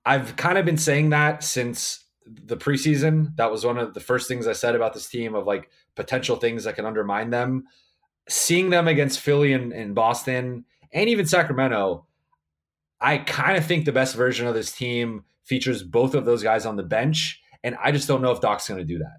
I've 0.04 0.36
kind 0.36 0.56
of 0.58 0.64
been 0.64 0.78
saying 0.78 1.10
that 1.10 1.42
since 1.42 2.04
the 2.26 2.56
preseason. 2.56 3.36
That 3.36 3.50
was 3.50 3.64
one 3.64 3.78
of 3.78 3.94
the 3.94 4.00
first 4.00 4.28
things 4.28 4.46
I 4.46 4.52
said 4.52 4.74
about 4.74 4.94
this 4.94 5.08
team 5.08 5.34
of 5.34 5.46
like 5.46 5.70
potential 5.94 6.36
things 6.36 6.64
that 6.64 6.76
can 6.76 6.86
undermine 6.86 7.30
them. 7.30 7.64
Seeing 8.28 8.70
them 8.70 8.88
against 8.88 9.20
Philly 9.20 9.52
and, 9.52 9.72
and 9.72 9.94
Boston 9.94 10.64
and 10.92 11.08
even 11.08 11.26
Sacramento, 11.26 12.05
I 13.00 13.18
kind 13.18 13.56
of 13.56 13.66
think 13.66 13.84
the 13.84 13.92
best 13.92 14.14
version 14.14 14.46
of 14.46 14.54
this 14.54 14.72
team 14.72 15.24
features 15.44 15.82
both 15.82 16.14
of 16.14 16.24
those 16.24 16.42
guys 16.42 16.66
on 16.66 16.76
the 16.76 16.82
bench. 16.82 17.40
And 17.62 17.76
I 17.82 17.92
just 17.92 18.08
don't 18.08 18.22
know 18.22 18.32
if 18.32 18.40
Doc's 18.40 18.68
going 18.68 18.78
to 18.78 18.84
do 18.84 18.98
that. 18.98 19.18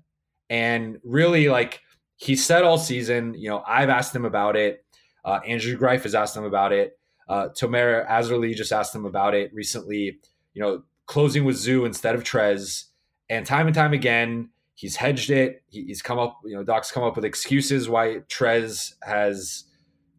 And 0.50 0.98
really, 1.04 1.50
like 1.50 1.82
he 2.16 2.36
said 2.36 2.64
all 2.64 2.78
season, 2.78 3.34
you 3.36 3.50
know, 3.50 3.64
I've 3.68 3.90
asked 3.90 4.16
him 4.16 4.26
about 4.26 4.56
it. 4.56 4.84
Uh, 5.24 5.40
Andrew 5.46 5.76
Greif 5.76 6.04
has 6.04 6.16
asked 6.16 6.36
him 6.36 6.46
about 6.46 6.72
it. 6.72 6.98
Uh, 7.28 7.50
Tomer 7.50 8.08
Azarly 8.08 8.56
just 8.56 8.72
asked 8.72 8.96
him 8.96 9.06
about 9.06 9.34
it 9.34 9.54
recently. 9.54 10.20
You 10.54 10.62
know, 10.62 10.84
closing 11.06 11.44
with 11.44 11.58
Zoo 11.58 11.86
instead 11.86 12.16
of 12.16 12.24
Trez. 12.24 12.86
And 13.30 13.46
time 13.46 13.68
and 13.68 13.76
time 13.76 13.94
again, 13.94 14.50
he's 14.76 14.96
hedged 14.96 15.32
it. 15.32 15.64
He's 15.70 16.02
come 16.02 16.18
up, 16.18 16.40
you 16.46 16.56
know, 16.56 16.64
Doc's 16.64 16.92
come 16.92 17.04
up 17.04 17.16
with 17.16 17.26
excuses 17.26 17.90
why 17.90 18.20
Trez 18.30 18.94
has 19.04 19.66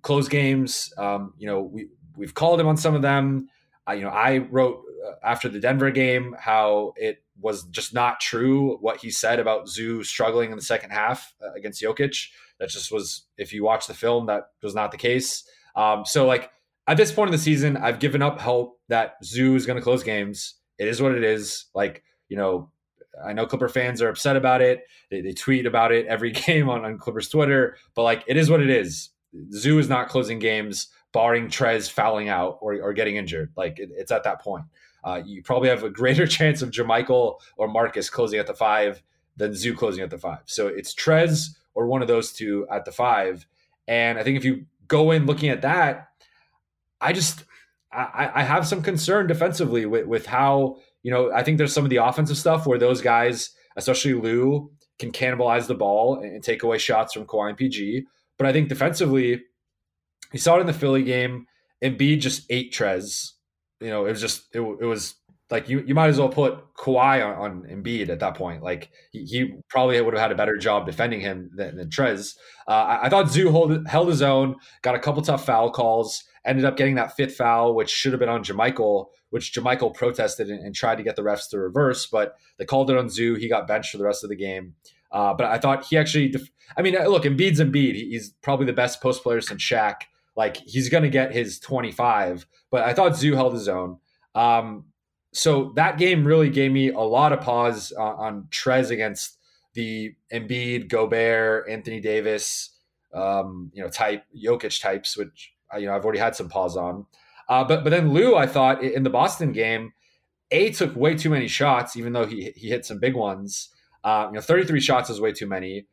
closed 0.02 0.30
games. 0.30 0.92
Um, 0.98 1.32
you 1.38 1.46
know, 1.46 1.62
we 1.62 1.88
we've 2.18 2.34
called 2.34 2.60
him 2.60 2.66
on 2.66 2.76
some 2.76 2.94
of 2.94 3.02
them. 3.02 3.48
You 3.90 4.02
know, 4.02 4.10
I 4.10 4.38
wrote 4.38 4.82
uh, 5.06 5.12
after 5.24 5.48
the 5.48 5.60
Denver 5.60 5.90
game 5.90 6.36
how 6.38 6.92
it 6.96 7.22
was 7.40 7.64
just 7.64 7.94
not 7.94 8.20
true 8.20 8.76
what 8.80 8.98
he 8.98 9.10
said 9.10 9.38
about 9.38 9.68
Zoo 9.68 10.02
struggling 10.02 10.50
in 10.50 10.56
the 10.56 10.62
second 10.62 10.90
half 10.90 11.32
uh, 11.42 11.52
against 11.54 11.82
Jokic. 11.82 12.28
That 12.60 12.68
just 12.68 12.92
was, 12.92 13.22
if 13.38 13.52
you 13.52 13.64
watch 13.64 13.86
the 13.86 13.94
film, 13.94 14.26
that 14.26 14.50
was 14.62 14.74
not 14.74 14.90
the 14.90 14.98
case. 14.98 15.44
Um, 15.74 16.04
so, 16.04 16.26
like 16.26 16.50
at 16.86 16.96
this 16.96 17.12
point 17.12 17.28
in 17.28 17.32
the 17.32 17.38
season, 17.38 17.76
I've 17.76 18.00
given 18.00 18.20
up 18.20 18.40
hope 18.40 18.78
that 18.88 19.14
Zoo 19.24 19.54
is 19.54 19.64
going 19.64 19.76
to 19.76 19.82
close 19.82 20.02
games. 20.02 20.54
It 20.78 20.88
is 20.88 21.00
what 21.00 21.12
it 21.12 21.24
is. 21.24 21.66
Like 21.74 22.02
you 22.28 22.36
know, 22.36 22.70
I 23.24 23.32
know 23.32 23.46
Clipper 23.46 23.68
fans 23.68 24.02
are 24.02 24.08
upset 24.08 24.36
about 24.36 24.60
it. 24.60 24.84
They, 25.10 25.20
they 25.20 25.32
tweet 25.32 25.66
about 25.66 25.92
it 25.92 26.06
every 26.06 26.30
game 26.46 26.68
on, 26.68 26.84
on 26.84 26.98
Clippers 26.98 27.28
Twitter, 27.28 27.76
but 27.94 28.02
like 28.02 28.24
it 28.26 28.36
is 28.36 28.50
what 28.50 28.60
it 28.60 28.70
is. 28.70 29.10
Zoo 29.52 29.78
is 29.78 29.88
not 29.88 30.08
closing 30.08 30.38
games, 30.38 30.88
barring 31.18 31.48
Trez 31.48 31.90
fouling 31.90 32.28
out 32.28 32.58
or, 32.60 32.80
or 32.80 32.92
getting 32.92 33.16
injured. 33.16 33.50
Like 33.56 33.80
it, 33.80 33.90
it's 33.92 34.12
at 34.12 34.22
that 34.22 34.40
point. 34.40 34.64
Uh, 35.02 35.20
you 35.26 35.42
probably 35.42 35.68
have 35.68 35.82
a 35.82 35.90
greater 35.90 36.26
chance 36.38 36.62
of 36.62 36.70
JaMychal 36.70 37.40
or 37.56 37.66
Marcus 37.66 38.08
closing 38.08 38.38
at 38.38 38.46
the 38.46 38.54
five 38.54 39.02
than 39.36 39.52
Zoo 39.52 39.74
closing 39.74 40.04
at 40.04 40.10
the 40.10 40.18
five. 40.18 40.42
So 40.44 40.68
it's 40.68 40.94
Trez 40.94 41.56
or 41.74 41.88
one 41.88 42.02
of 42.02 42.08
those 42.08 42.32
two 42.32 42.68
at 42.70 42.84
the 42.84 42.92
five. 42.92 43.48
And 43.88 44.16
I 44.16 44.22
think 44.22 44.36
if 44.36 44.44
you 44.44 44.66
go 44.86 45.10
in 45.10 45.26
looking 45.26 45.48
at 45.48 45.62
that, 45.62 46.10
I 47.00 47.12
just 47.12 47.42
I, 47.92 48.30
I 48.36 48.42
have 48.44 48.64
some 48.64 48.80
concern 48.80 49.26
defensively 49.26 49.86
with, 49.86 50.06
with 50.06 50.24
how 50.24 50.76
you 51.02 51.10
know, 51.10 51.32
I 51.32 51.42
think 51.42 51.58
there's 51.58 51.72
some 51.72 51.82
of 51.82 51.90
the 51.90 51.96
offensive 51.96 52.38
stuff 52.38 52.64
where 52.64 52.78
those 52.78 53.00
guys, 53.00 53.50
especially 53.76 54.14
Lou, 54.14 54.70
can 55.00 55.10
cannibalize 55.10 55.66
the 55.66 55.74
ball 55.74 56.20
and, 56.20 56.44
take 56.44 56.62
away 56.62 56.78
shots 56.78 57.12
from 57.12 57.26
Kawhi 57.26 57.48
and 57.48 57.58
PG. 57.58 58.06
But 58.36 58.46
I 58.46 58.52
think 58.52 58.68
defensively, 58.68 59.42
you 60.32 60.38
saw 60.38 60.56
it 60.56 60.60
in 60.60 60.66
the 60.66 60.72
Philly 60.72 61.02
game. 61.02 61.46
Embiid 61.82 62.20
just 62.20 62.44
ate 62.50 62.72
Trez. 62.72 63.32
You 63.80 63.90
know, 63.90 64.06
it 64.06 64.10
was 64.10 64.20
just 64.20 64.54
it, 64.54 64.60
it 64.60 64.84
was 64.84 65.14
like 65.50 65.68
you 65.68 65.82
you 65.86 65.94
might 65.94 66.08
as 66.08 66.18
well 66.18 66.28
put 66.28 66.74
Kawhi 66.74 67.24
on, 67.24 67.34
on 67.34 67.62
Embiid 67.62 68.08
at 68.08 68.20
that 68.20 68.34
point. 68.34 68.62
Like 68.62 68.90
he, 69.12 69.24
he, 69.24 69.54
probably 69.68 70.00
would 70.00 70.14
have 70.14 70.20
had 70.20 70.32
a 70.32 70.36
better 70.36 70.56
job 70.56 70.86
defending 70.86 71.20
him 71.20 71.50
than, 71.54 71.76
than 71.76 71.88
Trez. 71.88 72.34
Uh, 72.66 72.70
I, 72.70 73.06
I, 73.06 73.08
thought 73.08 73.30
Zoo 73.30 73.50
hold, 73.50 73.86
held 73.86 74.08
his 74.08 74.22
own, 74.22 74.56
got 74.82 74.94
a 74.94 74.98
couple 74.98 75.22
tough 75.22 75.46
foul 75.46 75.70
calls, 75.70 76.24
ended 76.44 76.64
up 76.64 76.76
getting 76.76 76.96
that 76.96 77.16
fifth 77.16 77.36
foul, 77.36 77.74
which 77.74 77.90
should 77.90 78.12
have 78.12 78.20
been 78.20 78.28
on 78.28 78.44
JaMychal, 78.44 79.06
which 79.30 79.52
JaMychal 79.52 79.94
protested 79.94 80.50
and, 80.50 80.64
and, 80.64 80.74
tried 80.74 80.96
to 80.96 81.02
get 81.02 81.16
the 81.16 81.22
refs 81.22 81.48
to 81.50 81.58
reverse, 81.58 82.06
but 82.06 82.36
they 82.58 82.64
called 82.64 82.90
it 82.90 82.96
on 82.96 83.08
Zoo. 83.08 83.34
He 83.34 83.48
got 83.48 83.68
benched 83.68 83.90
for 83.92 83.98
the 83.98 84.04
rest 84.04 84.24
of 84.24 84.30
the 84.30 84.36
game. 84.36 84.74
Uh, 85.10 85.32
but 85.32 85.46
I 85.46 85.58
thought 85.58 85.86
he 85.86 85.96
actually, 85.96 86.28
def- 86.28 86.50
I 86.76 86.82
mean, 86.82 86.94
look, 86.94 87.24
Embiid's 87.24 87.60
Embiid. 87.60 87.94
He's 87.94 88.30
probably 88.42 88.66
the 88.66 88.72
best 88.74 89.00
post 89.00 89.22
player 89.22 89.40
since 89.40 89.62
Shaq. 89.62 90.02
Like 90.38 90.56
he's 90.58 90.88
going 90.88 91.02
to 91.02 91.10
get 91.10 91.32
his 91.32 91.58
25, 91.58 92.46
but 92.70 92.84
I 92.84 92.94
thought 92.94 93.16
Zoo 93.16 93.34
held 93.34 93.54
his 93.54 93.68
own. 93.68 93.98
Um, 94.36 94.84
so 95.32 95.72
that 95.74 95.98
game 95.98 96.24
really 96.24 96.48
gave 96.48 96.70
me 96.70 96.90
a 96.90 97.00
lot 97.00 97.32
of 97.32 97.40
pause 97.40 97.90
on, 97.90 98.14
on 98.14 98.48
Trez 98.48 98.92
against 98.92 99.36
the 99.74 100.14
Embiid, 100.32 100.88
Gobert, 100.88 101.68
Anthony 101.68 101.98
Davis, 101.98 102.70
um, 103.12 103.72
you 103.74 103.82
know, 103.82 103.88
type 103.88 104.26
Jokic 104.32 104.80
types, 104.80 105.16
which 105.16 105.54
you 105.76 105.86
know 105.86 105.96
I've 105.96 106.04
already 106.04 106.20
had 106.20 106.36
some 106.36 106.48
pause 106.48 106.76
on. 106.76 107.06
Uh, 107.48 107.64
but 107.64 107.82
but 107.82 107.90
then 107.90 108.12
Lou, 108.12 108.36
I 108.36 108.46
thought 108.46 108.80
in 108.80 109.02
the 109.02 109.10
Boston 109.10 109.50
game, 109.50 109.92
a 110.52 110.70
took 110.70 110.94
way 110.94 111.16
too 111.16 111.30
many 111.30 111.48
shots, 111.48 111.96
even 111.96 112.12
though 112.12 112.26
he 112.26 112.52
he 112.54 112.68
hit 112.68 112.86
some 112.86 113.00
big 113.00 113.16
ones. 113.16 113.70
Uh, 114.04 114.26
you 114.28 114.34
know, 114.34 114.40
33 114.40 114.78
shots 114.78 115.10
is 115.10 115.20
way 115.20 115.32
too 115.32 115.48
many. 115.48 115.86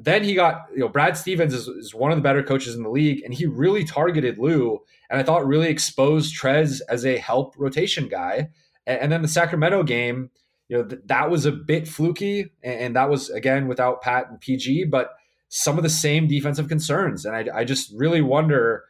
Then 0.00 0.22
he 0.22 0.34
got, 0.34 0.66
you 0.72 0.78
know, 0.78 0.88
Brad 0.88 1.16
Stevens 1.16 1.52
is, 1.52 1.66
is, 1.66 1.92
one 1.92 2.12
of 2.12 2.18
the 2.18 2.22
better 2.22 2.42
coaches 2.42 2.76
in 2.76 2.84
the 2.84 2.88
league, 2.88 3.20
and 3.24 3.34
he 3.34 3.46
really 3.46 3.84
targeted 3.84 4.38
Lou, 4.38 4.78
and 5.10 5.18
I 5.18 5.24
thought 5.24 5.44
really 5.44 5.68
exposed 5.68 6.36
Trez 6.36 6.80
as 6.88 7.04
a 7.04 7.18
help 7.18 7.54
rotation 7.58 8.06
guy. 8.08 8.50
And, 8.86 9.00
and 9.00 9.12
then 9.12 9.22
the 9.22 9.28
Sacramento 9.28 9.82
game, 9.82 10.30
you 10.68 10.78
know, 10.78 10.84
th- 10.84 11.02
that 11.06 11.30
was 11.30 11.46
a 11.46 11.52
bit 11.52 11.88
fluky, 11.88 12.52
and, 12.62 12.80
and, 12.80 12.96
that 12.96 13.10
was 13.10 13.28
again 13.30 13.66
without 13.66 14.00
Pat 14.00 14.30
and 14.30 14.40
PG, 14.40 14.84
but 14.84 15.10
some 15.48 15.78
of 15.78 15.82
the 15.82 15.90
same 15.90 16.28
defensive 16.28 16.68
concerns, 16.68 17.24
and 17.24 17.34
I, 17.34 17.46
I 17.52 17.64
just 17.64 17.92
really 17.92 18.20
wonder 18.20 18.84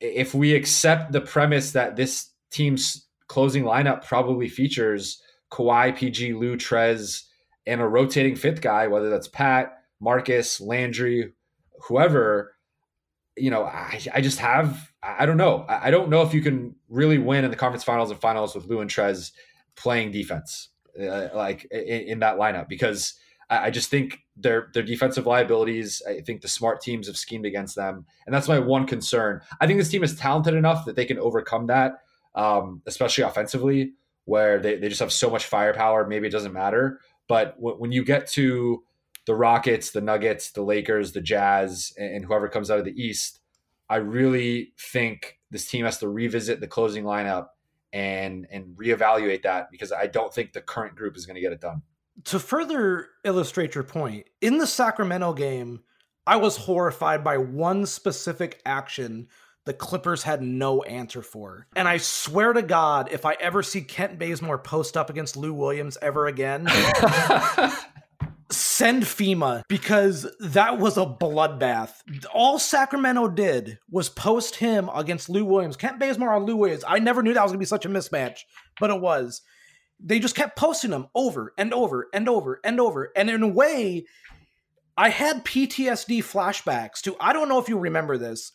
if 0.00 0.34
we 0.34 0.54
accept 0.54 1.12
the 1.12 1.20
premise 1.20 1.70
that 1.72 1.94
this 1.94 2.30
team's 2.50 3.06
closing 3.28 3.62
lineup 3.62 4.04
probably 4.04 4.48
features 4.48 5.22
Kawhi, 5.52 5.96
PG, 5.96 6.34
Lou, 6.34 6.56
Trez, 6.56 7.22
and 7.66 7.80
a 7.80 7.86
rotating 7.86 8.36
fifth 8.36 8.60
guy, 8.60 8.86
whether 8.86 9.10
that's 9.10 9.28
Pat, 9.28 9.75
Marcus, 10.00 10.60
Landry, 10.60 11.32
whoever, 11.88 12.54
you 13.36 13.50
know, 13.50 13.64
I, 13.64 14.00
I 14.14 14.20
just 14.20 14.38
have, 14.38 14.92
I 15.02 15.26
don't 15.26 15.36
know. 15.36 15.64
I 15.68 15.90
don't 15.90 16.08
know 16.08 16.22
if 16.22 16.34
you 16.34 16.42
can 16.42 16.74
really 16.88 17.18
win 17.18 17.44
in 17.44 17.50
the 17.50 17.56
conference 17.56 17.84
finals 17.84 18.10
and 18.10 18.20
finals 18.20 18.54
with 18.54 18.66
Lou 18.66 18.80
and 18.80 18.90
Trez 18.90 19.32
playing 19.76 20.10
defense 20.10 20.70
uh, 21.00 21.28
like 21.34 21.66
in, 21.70 22.02
in, 22.02 22.18
that 22.20 22.38
lineup 22.38 22.68
because 22.68 23.14
I, 23.50 23.66
I 23.66 23.70
just 23.70 23.90
think 23.90 24.18
their 24.36 24.70
their 24.72 24.82
defensive 24.82 25.26
liabilities. 25.26 26.02
I 26.08 26.20
think 26.20 26.40
the 26.40 26.48
smart 26.48 26.80
teams 26.80 27.06
have 27.06 27.16
schemed 27.16 27.46
against 27.46 27.76
them, 27.76 28.06
and 28.26 28.34
that's 28.34 28.48
my 28.48 28.58
one 28.58 28.86
concern. 28.86 29.40
I 29.60 29.66
think 29.66 29.78
this 29.78 29.90
team 29.90 30.02
is 30.02 30.16
talented 30.16 30.54
enough 30.54 30.84
that 30.86 30.96
they 30.96 31.04
can 31.04 31.18
overcome 31.18 31.66
that, 31.66 31.98
um, 32.34 32.82
especially 32.86 33.24
offensively, 33.24 33.92
where 34.24 34.58
they, 34.58 34.76
they 34.76 34.88
just 34.88 35.00
have 35.00 35.12
so 35.12 35.30
much 35.30 35.46
firepower. 35.46 36.06
Maybe 36.06 36.26
it 36.26 36.32
doesn't 36.32 36.52
matter, 36.52 37.00
but 37.28 37.56
w- 37.56 37.76
when 37.76 37.92
you 37.92 38.04
get 38.04 38.26
to 38.32 38.82
the 39.26 39.34
Rockets, 39.34 39.90
the 39.90 40.00
Nuggets, 40.00 40.52
the 40.52 40.62
Lakers, 40.62 41.12
the 41.12 41.20
Jazz, 41.20 41.92
and, 41.96 42.24
whoever 42.24 42.48
comes 42.48 42.70
out 42.70 42.78
of 42.78 42.84
the 42.84 43.00
East, 43.00 43.40
I 43.90 43.96
really 43.96 44.72
think 44.78 45.38
this 45.50 45.66
team 45.66 45.84
has 45.84 45.98
to 45.98 46.08
revisit 46.08 46.60
the 46.60 46.66
closing 46.66 47.04
lineup 47.04 47.48
and 47.92 48.46
and 48.50 48.76
reevaluate 48.76 49.42
that 49.42 49.70
because 49.70 49.92
I 49.92 50.06
don't 50.06 50.34
think 50.34 50.52
the 50.52 50.60
current 50.60 50.96
group 50.96 51.16
is 51.16 51.24
going 51.24 51.36
to 51.36 51.40
get 51.40 51.52
it 51.52 51.60
done 51.60 51.82
to 52.24 52.38
further 52.38 53.08
illustrate 53.24 53.74
your 53.74 53.84
point, 53.84 54.26
in 54.40 54.58
the 54.58 54.66
Sacramento 54.66 55.34
game, 55.34 55.80
I 56.26 56.36
was 56.36 56.56
horrified 56.56 57.22
by 57.22 57.38
one 57.38 57.86
specific 57.86 58.60
action 58.64 59.28
the 59.64 59.74
Clippers 59.74 60.22
had 60.22 60.42
no 60.42 60.82
answer 60.82 61.22
for. 61.22 61.66
And 61.74 61.88
I 61.88 61.96
swear 61.96 62.52
to 62.52 62.62
God, 62.62 63.08
if 63.10 63.26
I 63.26 63.32
ever 63.40 63.64
see 63.64 63.80
Kent 63.80 64.16
Bazemore 64.16 64.58
post 64.58 64.96
up 64.96 65.10
against 65.10 65.36
Lou 65.36 65.52
Williams 65.52 65.98
ever 66.00 66.28
again, 66.28 66.68
send 68.76 69.04
FEMA 69.04 69.62
because 69.68 70.26
that 70.38 70.78
was 70.78 70.98
a 70.98 71.06
bloodbath. 71.06 71.94
All 72.32 72.58
Sacramento 72.58 73.28
did 73.28 73.78
was 73.90 74.08
post 74.08 74.56
him 74.56 74.90
against 74.94 75.30
Lou 75.30 75.44
Williams. 75.44 75.76
Kent 75.76 75.98
Bazemore 75.98 76.34
on 76.34 76.44
Lou 76.44 76.56
Williams. 76.56 76.84
I 76.86 76.98
never 76.98 77.22
knew 77.22 77.32
that 77.32 77.42
was 77.42 77.52
going 77.52 77.58
to 77.58 77.62
be 77.62 77.66
such 77.66 77.86
a 77.86 77.88
mismatch, 77.88 78.40
but 78.78 78.90
it 78.90 79.00
was. 79.00 79.40
They 79.98 80.18
just 80.18 80.34
kept 80.34 80.58
posting 80.58 80.92
him 80.92 81.06
over 81.14 81.54
and 81.56 81.72
over 81.72 82.08
and 82.12 82.28
over 82.28 82.60
and 82.64 82.78
over. 82.78 83.12
And 83.16 83.30
in 83.30 83.42
a 83.42 83.48
way, 83.48 84.04
I 84.96 85.08
had 85.08 85.44
PTSD 85.44 86.18
flashbacks 86.18 87.00
to, 87.02 87.16
I 87.18 87.32
don't 87.32 87.48
know 87.48 87.60
if 87.60 87.70
you 87.70 87.78
remember 87.78 88.18
this, 88.18 88.52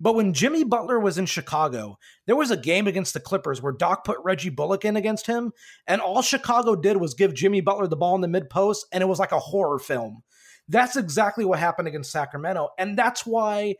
but 0.00 0.14
when 0.14 0.32
Jimmy 0.32 0.64
Butler 0.64 0.98
was 0.98 1.18
in 1.18 1.26
Chicago, 1.26 1.98
there 2.26 2.36
was 2.36 2.50
a 2.50 2.56
game 2.56 2.86
against 2.86 3.12
the 3.12 3.20
Clippers 3.20 3.60
where 3.60 3.72
Doc 3.72 4.04
put 4.04 4.18
Reggie 4.24 4.48
Bullock 4.48 4.84
in 4.84 4.96
against 4.96 5.26
him, 5.26 5.52
and 5.86 6.00
all 6.00 6.22
Chicago 6.22 6.74
did 6.74 6.96
was 6.96 7.14
give 7.14 7.34
Jimmy 7.34 7.60
Butler 7.60 7.86
the 7.86 7.96
ball 7.96 8.14
in 8.14 8.22
the 8.22 8.28
mid 8.28 8.48
post, 8.48 8.86
and 8.92 9.02
it 9.02 9.06
was 9.06 9.18
like 9.18 9.32
a 9.32 9.38
horror 9.38 9.78
film. 9.78 10.22
That's 10.68 10.96
exactly 10.96 11.44
what 11.44 11.58
happened 11.58 11.88
against 11.88 12.12
Sacramento, 12.12 12.70
and 12.78 12.98
that's 12.98 13.26
why 13.26 13.76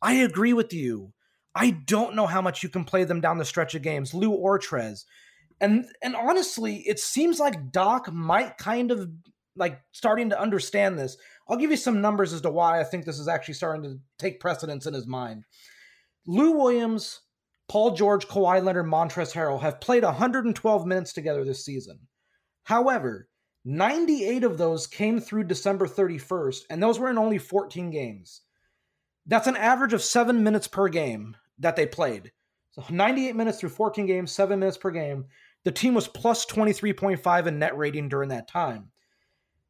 I 0.00 0.14
agree 0.14 0.52
with 0.52 0.72
you. 0.72 1.12
I 1.54 1.70
don't 1.70 2.14
know 2.14 2.26
how 2.26 2.42
much 2.42 2.62
you 2.62 2.68
can 2.68 2.84
play 2.84 3.04
them 3.04 3.20
down 3.20 3.38
the 3.38 3.44
stretch 3.44 3.74
of 3.74 3.82
games, 3.82 4.14
Lou 4.14 4.30
or 4.30 4.58
Trez. 4.58 5.04
And 5.60 5.86
and 6.02 6.14
honestly, 6.14 6.76
it 6.86 7.00
seems 7.00 7.40
like 7.40 7.72
Doc 7.72 8.12
might 8.12 8.58
kind 8.58 8.90
of 8.90 9.08
like 9.56 9.80
starting 9.92 10.30
to 10.30 10.40
understand 10.40 10.98
this. 10.98 11.16
I'll 11.48 11.56
give 11.56 11.70
you 11.70 11.76
some 11.76 12.00
numbers 12.00 12.32
as 12.32 12.42
to 12.42 12.50
why 12.50 12.80
I 12.80 12.84
think 12.84 13.04
this 13.04 13.18
is 13.18 13.28
actually 13.28 13.54
starting 13.54 13.82
to 13.82 13.98
take 14.18 14.40
precedence 14.40 14.86
in 14.86 14.94
his 14.94 15.06
mind. 15.06 15.44
Lou 16.26 16.52
Williams, 16.52 17.20
Paul 17.68 17.92
George, 17.92 18.26
Kawhi 18.28 18.62
Leonard, 18.62 18.86
Montrezl 18.86 19.32
Harrell 19.32 19.60
have 19.60 19.80
played 19.80 20.04
112 20.04 20.86
minutes 20.86 21.12
together 21.12 21.44
this 21.44 21.64
season. 21.64 22.00
However, 22.64 23.28
98 23.64 24.44
of 24.44 24.58
those 24.58 24.86
came 24.86 25.20
through 25.20 25.44
December 25.44 25.86
31st, 25.86 26.62
and 26.70 26.82
those 26.82 26.98
were 26.98 27.10
in 27.10 27.18
only 27.18 27.38
14 27.38 27.90
games. 27.90 28.42
That's 29.26 29.48
an 29.48 29.56
average 29.56 29.92
of 29.92 30.02
seven 30.02 30.44
minutes 30.44 30.68
per 30.68 30.88
game 30.88 31.36
that 31.58 31.74
they 31.74 31.86
played. 31.86 32.30
So 32.70 32.84
98 32.90 33.34
minutes 33.34 33.58
through 33.58 33.70
14 33.70 34.06
games, 34.06 34.30
seven 34.30 34.60
minutes 34.60 34.76
per 34.76 34.90
game. 34.90 35.24
The 35.64 35.72
team 35.72 35.94
was 35.94 36.06
plus 36.06 36.46
23.5 36.46 37.46
in 37.46 37.58
net 37.58 37.76
rating 37.76 38.08
during 38.08 38.28
that 38.28 38.46
time. 38.46 38.92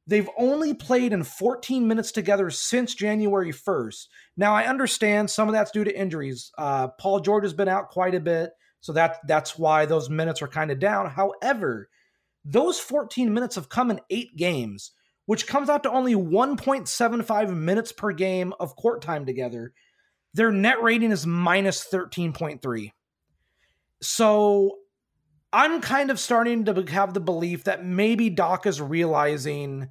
They've 0.07 0.29
only 0.39 0.73
played 0.73 1.13
in 1.13 1.25
14 1.25 1.87
minutes 1.89 2.13
together 2.13 2.51
since 2.51 2.95
January 2.95 3.53
1st. 3.53 4.07
Now 4.37 4.55
I 4.55 4.67
understand 4.67 5.31
some 5.31 5.49
of 5.49 5.53
that's 5.53 5.73
due 5.73 5.85
to 5.85 5.99
injuries. 5.99 6.53
Uh, 6.57 6.89
Paul 6.89 7.21
George 7.21 7.45
has 7.45 7.53
been 7.53 7.69
out 7.69 7.91
quite 7.91 8.15
a 8.15 8.21
bit, 8.21 8.53
so 8.81 8.93
that 8.93 9.19
that's 9.27 9.59
why 9.59 9.85
those 9.85 10.09
minutes 10.09 10.43
are 10.43 10.49
kind 10.49 10.71
of 10.71 10.79
down. 10.79 11.11
However, 11.11 11.89
those 12.45 12.79
14 12.79 13.35
minutes 13.35 13.57
have 13.57 13.69
come 13.69 13.91
in 13.91 14.01
eight 14.09 14.37
games, 14.37 14.93
which 15.25 15.49
comes 15.49 15.69
out 15.69 15.83
to 15.83 15.91
only 15.91 16.15
1.75 16.15 17.57
minutes 17.57 17.91
per 17.91 18.13
game 18.13 18.55
of 18.61 18.77
court 18.77 19.03
time 19.03 19.27
together. 19.27 19.73
Their 20.35 20.53
net 20.53 20.81
rating 20.83 21.11
is 21.11 21.27
minus 21.27 21.85
13.3. 21.85 22.93
So 24.01 24.79
I'm 25.53 25.81
kind 25.81 26.11
of 26.11 26.21
starting 26.21 26.65
to 26.67 26.83
have 26.91 27.15
the 27.15 27.21
belief 27.21 27.65
that 27.65 27.85
maybe 27.85 28.31
Doc 28.31 28.67
is 28.67 28.81
realizing 28.81 29.89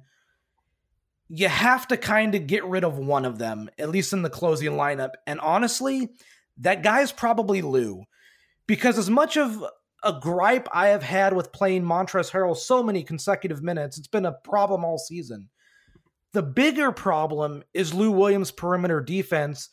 you 1.28 1.48
have 1.48 1.88
to 1.88 1.96
kind 1.96 2.34
of 2.34 2.46
get 2.46 2.64
rid 2.64 2.84
of 2.84 2.98
one 2.98 3.24
of 3.24 3.38
them, 3.38 3.68
at 3.78 3.90
least 3.90 4.12
in 4.12 4.22
the 4.22 4.30
closing 4.30 4.72
lineup. 4.72 5.10
And 5.26 5.40
honestly, 5.40 6.10
that 6.58 6.82
guy's 6.82 7.10
probably 7.10 7.62
Lou. 7.62 8.04
Because 8.66 8.98
as 8.98 9.10
much 9.10 9.36
of 9.36 9.64
a 10.02 10.18
gripe 10.20 10.68
I 10.72 10.88
have 10.88 11.02
had 11.02 11.34
with 11.34 11.52
playing 11.52 11.82
Montrezl 11.82 12.30
Harrell 12.30 12.56
so 12.56 12.82
many 12.82 13.02
consecutive 13.02 13.62
minutes, 13.62 13.98
it's 13.98 14.08
been 14.08 14.26
a 14.26 14.32
problem 14.32 14.84
all 14.84 14.98
season. 14.98 15.48
The 16.32 16.42
bigger 16.42 16.92
problem 16.92 17.64
is 17.74 17.94
Lou 17.94 18.10
Williams' 18.10 18.50
perimeter 18.50 19.00
defense 19.00 19.68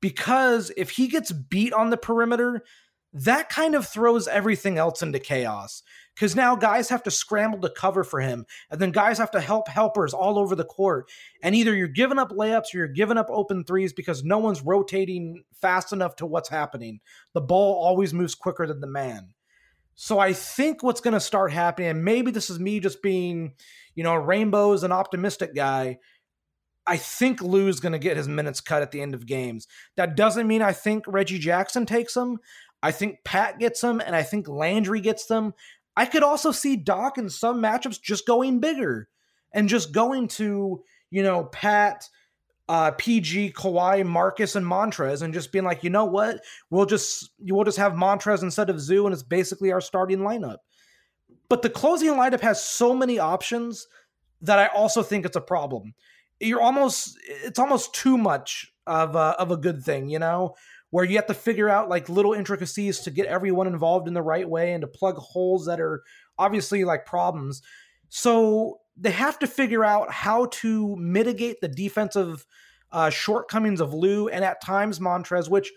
because 0.00 0.70
if 0.76 0.90
he 0.90 1.08
gets 1.08 1.30
beat 1.30 1.72
on 1.72 1.90
the 1.90 1.96
perimeter, 1.96 2.64
that 3.12 3.48
kind 3.48 3.74
of 3.74 3.86
throws 3.86 4.28
everything 4.28 4.78
else 4.78 5.02
into 5.02 5.18
chaos 5.18 5.82
because 6.14 6.36
now 6.36 6.54
guys 6.54 6.88
have 6.88 7.02
to 7.02 7.10
scramble 7.10 7.58
to 7.60 7.70
cover 7.70 8.04
for 8.04 8.20
him 8.20 8.46
and 8.70 8.80
then 8.80 8.92
guys 8.92 9.18
have 9.18 9.30
to 9.32 9.40
help 9.40 9.66
helpers 9.68 10.14
all 10.14 10.38
over 10.38 10.54
the 10.54 10.64
court 10.64 11.10
and 11.42 11.54
either 11.54 11.74
you're 11.74 11.88
giving 11.88 12.18
up 12.18 12.30
layups 12.30 12.72
or 12.74 12.78
you're 12.78 12.88
giving 12.88 13.18
up 13.18 13.26
open 13.30 13.64
threes 13.64 13.92
because 13.92 14.22
no 14.22 14.38
one's 14.38 14.62
rotating 14.62 15.42
fast 15.60 15.92
enough 15.92 16.14
to 16.14 16.26
what's 16.26 16.48
happening 16.48 17.00
the 17.32 17.40
ball 17.40 17.74
always 17.74 18.14
moves 18.14 18.34
quicker 18.34 18.66
than 18.66 18.80
the 18.80 18.86
man 18.86 19.34
so 19.96 20.18
i 20.18 20.32
think 20.32 20.82
what's 20.82 21.00
going 21.00 21.14
to 21.14 21.20
start 21.20 21.52
happening 21.52 21.88
and 21.88 22.04
maybe 22.04 22.30
this 22.30 22.48
is 22.48 22.60
me 22.60 22.78
just 22.78 23.02
being 23.02 23.54
you 23.96 24.04
know 24.04 24.14
a 24.14 24.20
rainbows 24.20 24.84
an 24.84 24.92
optimistic 24.92 25.54
guy 25.54 25.98
I 26.86 26.96
think 26.96 27.40
Lou's 27.40 27.78
going 27.78 27.92
to 27.92 28.00
get 28.00 28.16
his 28.16 28.26
minutes 28.26 28.60
cut 28.60 28.82
at 28.82 28.90
the 28.90 29.00
end 29.00 29.14
of 29.14 29.24
games. 29.24 29.68
That 29.96 30.16
doesn't 30.16 30.48
mean 30.48 30.60
I 30.60 30.72
think 30.72 31.04
Reggie 31.06 31.38
Jackson 31.38 31.86
takes 31.86 32.14
them. 32.14 32.38
I 32.82 32.92
think 32.92 33.24
Pat 33.24 33.58
gets 33.58 33.80
them, 33.80 34.00
and 34.00 34.16
I 34.16 34.22
think 34.22 34.48
Landry 34.48 35.00
gets 35.00 35.26
them. 35.26 35.54
I 35.96 36.06
could 36.06 36.22
also 36.22 36.50
see 36.50 36.76
Doc 36.76 37.18
in 37.18 37.28
some 37.28 37.62
matchups 37.62 38.00
just 38.00 38.26
going 38.26 38.60
bigger 38.60 39.08
and 39.52 39.68
just 39.68 39.92
going 39.92 40.28
to, 40.28 40.82
you 41.10 41.22
know, 41.22 41.44
Pat, 41.44 42.08
uh, 42.68 42.92
PG, 42.92 43.52
Kawhi, 43.52 44.06
Marcus, 44.06 44.56
and 44.56 44.64
Montrez, 44.64 45.22
and 45.22 45.34
just 45.34 45.52
being 45.52 45.64
like, 45.64 45.84
you 45.84 45.90
know 45.90 46.06
what, 46.06 46.40
we'll 46.70 46.86
just 46.86 47.30
we'll 47.40 47.64
just 47.64 47.78
have 47.78 47.92
Montrez 47.92 48.42
instead 48.42 48.70
of 48.70 48.80
Zoo, 48.80 49.06
and 49.06 49.12
it's 49.12 49.22
basically 49.22 49.72
our 49.72 49.80
starting 49.80 50.20
lineup. 50.20 50.58
But 51.48 51.62
the 51.62 51.70
closing 51.70 52.10
lineup 52.10 52.40
has 52.40 52.64
so 52.64 52.94
many 52.94 53.18
options 53.18 53.86
that 54.40 54.58
I 54.58 54.66
also 54.68 55.02
think 55.02 55.26
it's 55.26 55.36
a 55.36 55.40
problem. 55.40 55.94
You're 56.38 56.62
almost 56.62 57.18
it's 57.26 57.58
almost 57.58 57.94
too 57.94 58.16
much 58.16 58.72
of 58.86 59.16
a, 59.16 59.34
of 59.38 59.50
a 59.50 59.56
good 59.56 59.82
thing, 59.82 60.08
you 60.08 60.18
know 60.18 60.54
where 60.90 61.04
you 61.04 61.16
have 61.16 61.26
to 61.26 61.34
figure 61.34 61.68
out 61.68 61.88
like 61.88 62.08
little 62.08 62.32
intricacies 62.32 63.00
to 63.00 63.10
get 63.10 63.26
everyone 63.26 63.66
involved 63.66 64.08
in 64.08 64.14
the 64.14 64.22
right 64.22 64.48
way 64.48 64.72
and 64.72 64.82
to 64.82 64.86
plug 64.86 65.16
holes 65.16 65.66
that 65.66 65.80
are 65.80 66.02
obviously 66.38 66.84
like 66.84 67.06
problems. 67.06 67.62
So 68.08 68.80
they 68.96 69.12
have 69.12 69.38
to 69.38 69.46
figure 69.46 69.84
out 69.84 70.12
how 70.12 70.46
to 70.46 70.96
mitigate 70.96 71.60
the 71.60 71.68
defensive 71.68 72.44
uh, 72.92 73.10
shortcomings 73.10 73.80
of 73.80 73.94
Lou 73.94 74.28
and 74.28 74.44
at 74.44 74.60
times 74.60 74.98
Montrez, 74.98 75.48
which 75.48 75.72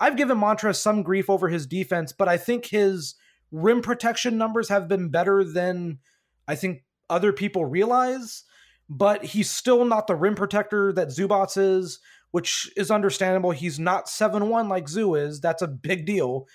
I've 0.00 0.16
given 0.16 0.38
Montrez 0.38 0.76
some 0.76 1.02
grief 1.02 1.30
over 1.30 1.48
his 1.48 1.66
defense, 1.66 2.12
but 2.12 2.28
I 2.28 2.36
think 2.36 2.66
his 2.66 3.14
rim 3.52 3.80
protection 3.80 4.36
numbers 4.36 4.68
have 4.68 4.88
been 4.88 5.08
better 5.10 5.44
than 5.44 6.00
I 6.48 6.56
think 6.56 6.82
other 7.08 7.32
people 7.32 7.64
realize. 7.64 8.42
But 8.88 9.24
he's 9.24 9.50
still 9.50 9.84
not 9.84 10.06
the 10.06 10.14
rim 10.14 10.36
protector 10.36 10.92
that 10.92 11.08
Zubac 11.08 11.56
is 11.56 11.98
which 12.36 12.70
is 12.76 12.90
understandable. 12.90 13.50
He's 13.50 13.78
not 13.78 14.10
7 14.10 14.50
1 14.50 14.68
like 14.68 14.90
Zoo 14.90 15.14
is. 15.14 15.40
That's 15.40 15.62
a 15.62 15.66
big 15.66 16.04
deal. 16.04 16.46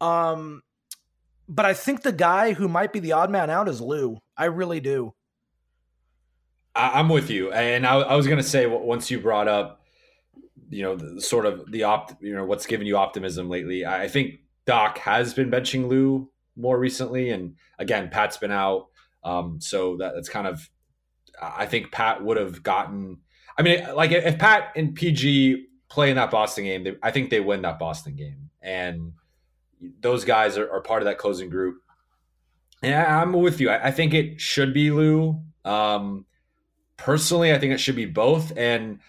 Um, 0.00 0.62
but 1.46 1.66
I 1.66 1.74
think 1.74 2.00
the 2.00 2.10
guy 2.10 2.54
who 2.54 2.68
might 2.68 2.90
be 2.90 3.00
the 3.00 3.12
odd 3.12 3.30
man 3.30 3.50
out 3.50 3.68
is 3.68 3.82
Lou. 3.82 4.16
I 4.34 4.46
really 4.46 4.80
do. 4.80 5.12
I'm 6.74 7.10
with 7.10 7.28
you. 7.28 7.52
And 7.52 7.86
I, 7.86 7.96
I 7.96 8.16
was 8.16 8.26
going 8.26 8.38
to 8.38 8.42
say, 8.42 8.64
once 8.64 9.10
you 9.10 9.20
brought 9.20 9.46
up, 9.46 9.82
you 10.70 10.82
know, 10.82 10.96
the, 10.96 11.20
sort 11.20 11.44
of 11.44 11.70
the 11.70 11.82
opt, 11.82 12.14
you 12.22 12.34
know, 12.34 12.46
what's 12.46 12.64
given 12.64 12.86
you 12.86 12.96
optimism 12.96 13.50
lately, 13.50 13.84
I 13.84 14.08
think 14.08 14.40
Doc 14.64 14.96
has 15.00 15.34
been 15.34 15.50
benching 15.50 15.86
Lou 15.86 16.30
more 16.56 16.78
recently. 16.78 17.28
And 17.28 17.56
again, 17.78 18.08
Pat's 18.08 18.38
been 18.38 18.52
out. 18.52 18.86
Um, 19.22 19.60
so 19.60 19.98
that, 19.98 20.14
that's 20.14 20.30
kind 20.30 20.46
of, 20.46 20.70
I 21.42 21.66
think 21.66 21.92
Pat 21.92 22.24
would 22.24 22.38
have 22.38 22.62
gotten 22.62 23.18
I 23.58 23.62
mean, 23.62 23.94
like 23.94 24.10
if 24.10 24.38
Pat 24.38 24.72
and 24.76 24.94
PG 24.94 25.66
play 25.88 26.10
in 26.10 26.16
that 26.16 26.30
Boston 26.30 26.64
game, 26.64 26.84
they, 26.84 26.96
I 27.02 27.10
think 27.10 27.30
they 27.30 27.40
win 27.40 27.62
that 27.62 27.78
Boston 27.78 28.14
game, 28.16 28.50
and 28.60 29.12
those 30.00 30.24
guys 30.24 30.58
are, 30.58 30.70
are 30.70 30.80
part 30.80 31.02
of 31.02 31.06
that 31.06 31.18
closing 31.18 31.48
group. 31.48 31.76
And 32.82 32.94
I'm 32.94 33.32
with 33.32 33.60
you. 33.60 33.70
I, 33.70 33.88
I 33.88 33.90
think 33.90 34.14
it 34.14 34.40
should 34.40 34.74
be 34.74 34.90
Lou. 34.90 35.40
Um, 35.64 36.26
personally, 36.96 37.52
I 37.52 37.58
think 37.58 37.72
it 37.72 37.78
should 37.78 37.96
be 37.96 38.06
both. 38.06 38.56
And 38.56 39.00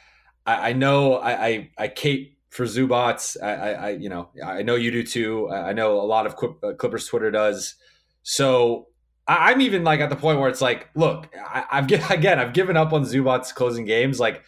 I, 0.45 0.69
I 0.69 0.73
know 0.73 1.15
I, 1.15 1.47
I, 1.47 1.71
I 1.77 1.87
Kate 1.89 2.37
for 2.49 2.65
Zubac. 2.65 3.41
I, 3.41 3.73
I, 3.73 3.89
you 3.91 4.09
know, 4.09 4.29
I 4.43 4.63
know 4.63 4.75
you 4.75 4.91
do 4.91 5.03
too. 5.03 5.49
I 5.51 5.73
know 5.73 5.99
a 5.99 6.03
lot 6.03 6.25
of 6.25 6.35
uh, 6.63 6.73
Clippers 6.73 7.07
Twitter 7.07 7.31
does. 7.31 7.75
So 8.23 8.87
I, 9.28 9.51
am 9.51 9.61
even 9.61 9.84
like 9.84 9.99
at 9.99 10.09
the 10.09 10.15
point 10.15 10.39
where 10.39 10.49
it's 10.49 10.61
like, 10.61 10.89
look, 10.95 11.28
I, 11.36 11.65
have 11.82 11.91
again, 12.11 12.39
I've 12.39 12.53
given 12.53 12.78
up 12.78 12.93
on 12.93 13.03
Zubac's 13.03 13.51
closing 13.51 13.86
games. 13.86 14.19
Like, 14.19 14.43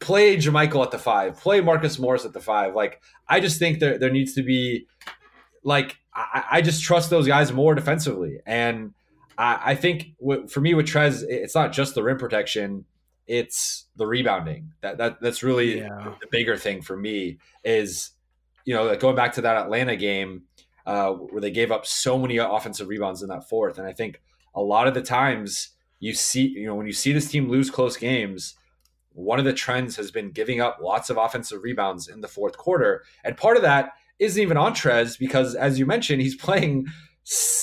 play 0.00 0.36
JaMychal 0.36 0.82
at 0.82 0.90
the 0.90 0.98
five, 0.98 1.38
play 1.38 1.60
Marcus 1.60 1.98
Morris 1.98 2.24
at 2.24 2.32
the 2.32 2.40
five. 2.40 2.74
Like, 2.74 3.00
I 3.28 3.40
just 3.40 3.58
think 3.58 3.78
there 3.78 3.98
there 3.98 4.10
needs 4.10 4.34
to 4.34 4.42
be, 4.42 4.86
like, 5.62 5.98
I, 6.14 6.44
I 6.50 6.62
just 6.62 6.82
trust 6.82 7.10
those 7.10 7.26
guys 7.26 7.52
more 7.52 7.74
defensively, 7.74 8.38
and 8.46 8.94
I, 9.38 9.60
I 9.64 9.74
think 9.74 10.14
w- 10.20 10.48
for 10.48 10.60
me 10.60 10.74
with 10.74 10.86
Trez, 10.86 11.22
it's 11.26 11.54
not 11.54 11.72
just 11.72 11.94
the 11.94 12.02
rim 12.02 12.18
protection, 12.18 12.84
it's 13.26 13.86
the 13.96 14.06
rebounding. 14.06 14.72
That 14.80 14.98
that 14.98 15.20
that's 15.20 15.42
really 15.42 15.78
yeah. 15.78 16.14
the 16.20 16.26
bigger 16.30 16.56
thing 16.56 16.82
for 16.82 16.96
me 16.96 17.38
is, 17.64 18.10
you 18.64 18.74
know, 18.74 18.84
like 18.84 19.00
going 19.00 19.16
back 19.16 19.34
to 19.34 19.42
that 19.42 19.56
Atlanta 19.56 19.96
game 19.96 20.42
uh, 20.86 21.12
where 21.12 21.40
they 21.40 21.50
gave 21.50 21.70
up 21.70 21.86
so 21.86 22.18
many 22.18 22.38
offensive 22.38 22.88
rebounds 22.88 23.22
in 23.22 23.28
that 23.28 23.48
fourth. 23.48 23.78
And 23.78 23.86
I 23.86 23.92
think 23.92 24.20
a 24.54 24.60
lot 24.60 24.88
of 24.88 24.94
the 24.94 25.02
times, 25.02 25.70
you 26.00 26.14
see, 26.14 26.48
you 26.48 26.66
know, 26.66 26.74
when 26.74 26.86
you 26.86 26.92
see 26.92 27.12
this 27.12 27.30
team 27.30 27.48
lose 27.48 27.70
close 27.70 27.96
games, 27.96 28.54
one 29.14 29.38
of 29.38 29.44
the 29.44 29.52
trends 29.52 29.96
has 29.96 30.10
been 30.10 30.30
giving 30.30 30.60
up 30.60 30.78
lots 30.80 31.10
of 31.10 31.16
offensive 31.16 31.62
rebounds 31.62 32.08
in 32.08 32.20
the 32.20 32.28
fourth 32.28 32.56
quarter. 32.56 33.04
And 33.24 33.36
part 33.36 33.56
of 33.56 33.62
that 33.62 33.90
isn't 34.18 34.40
even 34.40 34.56
on 34.56 34.74
Trez 34.74 35.18
because, 35.18 35.54
as 35.54 35.78
you 35.78 35.86
mentioned, 35.86 36.22
he's 36.22 36.36
playing, 36.36 36.86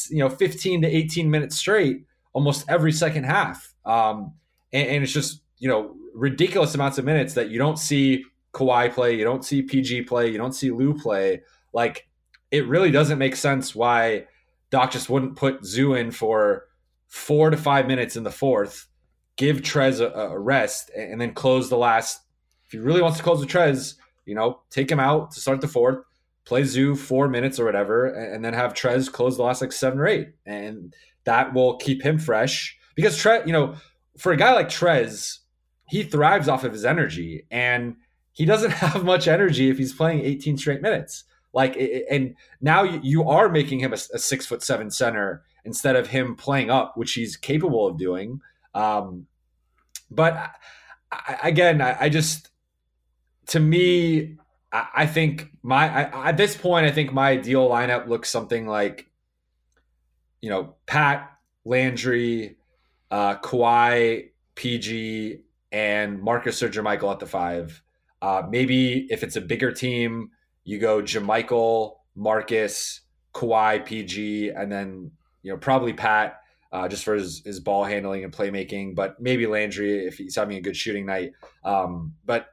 you 0.10 0.20
know, 0.20 0.30
15 0.30 0.84
to 0.84 0.88
18 0.88 1.30
minutes 1.30 1.58
straight 1.58 2.06
almost 2.34 2.66
every 2.70 2.92
second 2.92 3.24
half. 3.24 3.74
Um, 3.86 4.34
and, 4.72 4.88
and 4.88 5.04
it's 5.04 5.14
just, 5.14 5.42
you 5.58 5.68
know, 5.68 5.96
ridiculous 6.14 6.76
amounts 6.76 6.98
of 6.98 7.06
minutes 7.06 7.34
that 7.34 7.50
you 7.50 7.58
don't 7.58 7.78
see 7.78 8.24
Kawhi 8.54 8.94
play, 8.94 9.16
you 9.16 9.24
don't 9.24 9.44
see 9.44 9.62
PG 9.62 10.04
play, 10.04 10.30
you 10.30 10.38
don't 10.38 10.54
see 10.54 10.72
Lou 10.72 10.94
play. 10.94 11.42
Like, 11.74 12.09
it 12.52 12.68
really 12.68 12.92
doesn't 12.92 13.20
make 13.20 13.36
sense 13.36 13.76
why 13.76 14.26
Doc 14.70 14.92
just 14.92 15.10
wouldn't 15.10 15.36
put 15.36 15.66
Zoo 15.66 15.94
in 15.94 16.12
for 16.12 16.66
four 17.08 17.50
to 17.50 17.58
five 17.58 17.88
minutes 17.88 18.16
in 18.16 18.24
the 18.24 18.32
fourth, 18.32 18.88
give 19.36 19.58
Trez 19.58 20.00
a, 20.00 20.12
a 20.12 20.40
rest, 20.40 20.92
and 20.96 21.20
then 21.20 21.34
close 21.34 21.70
the 21.70 21.78
last. 21.78 22.22
If 22.66 22.74
he 22.74 22.78
really 22.78 23.02
wants 23.02 23.18
to 23.18 23.24
close 23.24 23.42
the 23.42 23.48
Trez, 23.48 23.96
you 24.26 24.36
know, 24.36 24.62
take 24.70 24.92
him 24.92 25.00
out 25.00 25.32
to 25.32 25.40
start 25.40 25.62
the 25.62 25.68
fourth, 25.68 26.06
play 26.46 26.64
Zoo 26.64 26.96
four 26.96 27.28
minutes 27.28 27.60
or 27.60 27.66
whatever, 27.66 28.08
and 28.08 28.46
then 28.46 28.54
have 28.54 28.74
Trez 28.74 29.12
close 29.12 29.38
the 29.38 29.44
last 29.44 29.62
like 29.62 29.72
seven 29.72 30.00
or 30.00 30.08
eight, 30.08 30.30
and 30.46 30.96
that 31.24 31.54
will 31.54 31.78
keep 31.78 32.04
him 32.04 32.20
fresh. 32.20 32.78
Because 32.96 33.18
Trez, 33.18 33.46
you 33.46 33.54
know, 33.54 33.76
for 34.18 34.32
a 34.32 34.38
guy 34.38 34.54
like 34.54 34.70
Trez, 34.70 35.40
he 35.88 36.04
thrives 36.04 36.48
off 36.48 36.64
of 36.64 36.74
his 36.74 36.86
energy, 36.86 37.46
and 37.50 37.96
he 38.34 38.46
doesn't 38.46 38.72
have 38.84 39.04
much 39.04 39.28
energy 39.28 39.70
if 39.70 39.78
he's 39.78 39.94
playing 39.94 40.22
18 40.22 40.58
straight 40.58 40.82
minutes. 40.82 41.24
Like, 41.54 41.78
and 42.10 42.36
now 42.62 42.84
you 42.84 43.28
are 43.28 43.50
making 43.50 43.80
him 43.80 43.94
a, 43.94 43.98
six 43.98 44.46
foot 44.46 44.62
seven 44.62 44.92
center 44.92 45.44
instead 45.66 45.96
of 45.96 46.08
him 46.08 46.36
playing 46.36 46.70
up, 46.70 46.96
which 46.96 47.14
he's 47.14 47.36
capable 47.36 47.88
of 47.88 47.98
doing. 47.98 48.42
Um, 48.74 49.28
but 50.12 50.52
I, 51.12 51.40
again, 51.44 51.82
I, 51.82 51.98
I, 52.02 52.10
just, 52.10 52.50
to 53.48 53.60
me, 53.60 54.38
I, 54.72 54.88
I 54.96 55.06
think 55.06 55.52
my 55.64 56.10
at 56.26 56.38
this 56.38 56.56
point, 56.56 56.86
I 56.86 56.92
think 56.92 57.12
my 57.12 57.32
ideal 57.32 57.68
lineup 57.68 58.08
looks 58.08 58.30
something 58.30 58.68
like, 58.68 59.08
you 60.42 60.50
know, 60.50 60.76
Pat 60.86 61.32
Landry, 61.66 62.58
uh, 63.12 63.36
Kawhi, 63.38 64.30
PG, 64.56 65.40
and 65.72 66.22
Marcus 66.22 66.62
or 66.64 66.70
JaMychal 66.70 67.12
at 67.12 67.20
the 67.20 67.26
five. 67.26 67.82
Uh, 68.22 68.44
maybe 68.50 69.08
if 69.10 69.24
it's 69.24 69.36
a 69.36 69.42
bigger 69.42 69.72
team, 69.72 70.32
you 70.64 70.80
go 70.80 71.02
JaMychal, 71.02 71.96
Marcus, 72.16 73.02
Kawhi, 73.34 73.86
PG, 73.86 74.50
and 74.50 74.72
then 74.72 75.12
you 75.42 75.52
know 75.52 75.58
probably 75.58 75.94
Pat 75.94 76.42
uh, 76.72 76.88
just 76.88 77.04
for 77.04 77.16
his, 77.16 77.42
his 77.44 77.60
ball 77.60 77.84
handling 77.84 78.24
and 78.24 78.34
playmaking, 78.34 78.96
but 78.96 79.20
maybe 79.20 79.48
Landry 79.48 80.06
if 80.06 80.18
he's 80.18 80.36
having 80.36 80.58
a 80.58 80.62
good 80.62 80.78
shooting 80.78 81.06
night. 81.06 81.32
Um, 81.64 82.14
but 82.26 82.50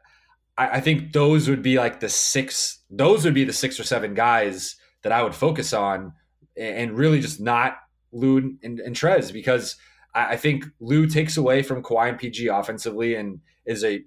I, 0.57 0.69
I, 0.69 0.81
think 0.81 1.13
those 1.13 1.49
would 1.49 1.63
be 1.63 1.77
like 1.79 2.01
the 2.01 2.09
six; 2.09 2.81
those 2.91 3.25
would 3.25 3.35
be 3.35 3.45
the 3.45 3.53
six 3.53 3.79
or 3.79 3.85
seven 3.85 4.15
guys 4.15 4.77
that 5.03 5.13
I 5.13 5.23
would 5.23 5.35
focus 5.35 5.73
on, 5.73 6.13
and 6.57 6.97
really 6.97 7.21
just 7.21 7.41
not 7.41 7.77
Lou 8.13 8.57
and, 8.63 8.81
and 8.81 8.97
Trez 8.97 9.33
because 9.33 9.77
I, 10.15 10.33
I 10.33 10.37
think 10.37 10.65
Lou 10.81 11.07
takes 11.07 11.37
away 11.37 11.63
from 11.63 11.83
Kawhi 11.83 12.09
and 12.09 12.19
PG 12.19 12.49
offensively 12.49 13.15
and 13.15 13.41
is 13.67 13.85
a 13.85 14.03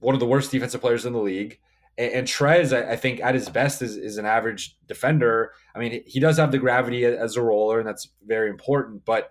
one 0.00 0.14
of 0.14 0.20
the 0.20 0.26
worst 0.26 0.50
defensive 0.50 0.80
players 0.80 1.06
in 1.06 1.12
the 1.12 1.20
league. 1.20 1.58
And, 1.98 2.12
and 2.12 2.26
Trez, 2.26 2.74
I, 2.74 2.92
I, 2.92 2.96
think, 2.96 3.20
at 3.20 3.34
his 3.34 3.50
best, 3.50 3.82
is, 3.82 3.96
is 3.96 4.16
an 4.16 4.24
average 4.24 4.76
defender. 4.86 5.52
I 5.74 5.80
mean, 5.80 6.02
he 6.06 6.20
does 6.20 6.38
have 6.38 6.52
the 6.52 6.58
gravity 6.58 7.04
as 7.04 7.36
a 7.36 7.42
roller, 7.42 7.78
and 7.78 7.86
that's 7.86 8.08
very 8.24 8.48
important. 8.48 9.04
But 9.04 9.28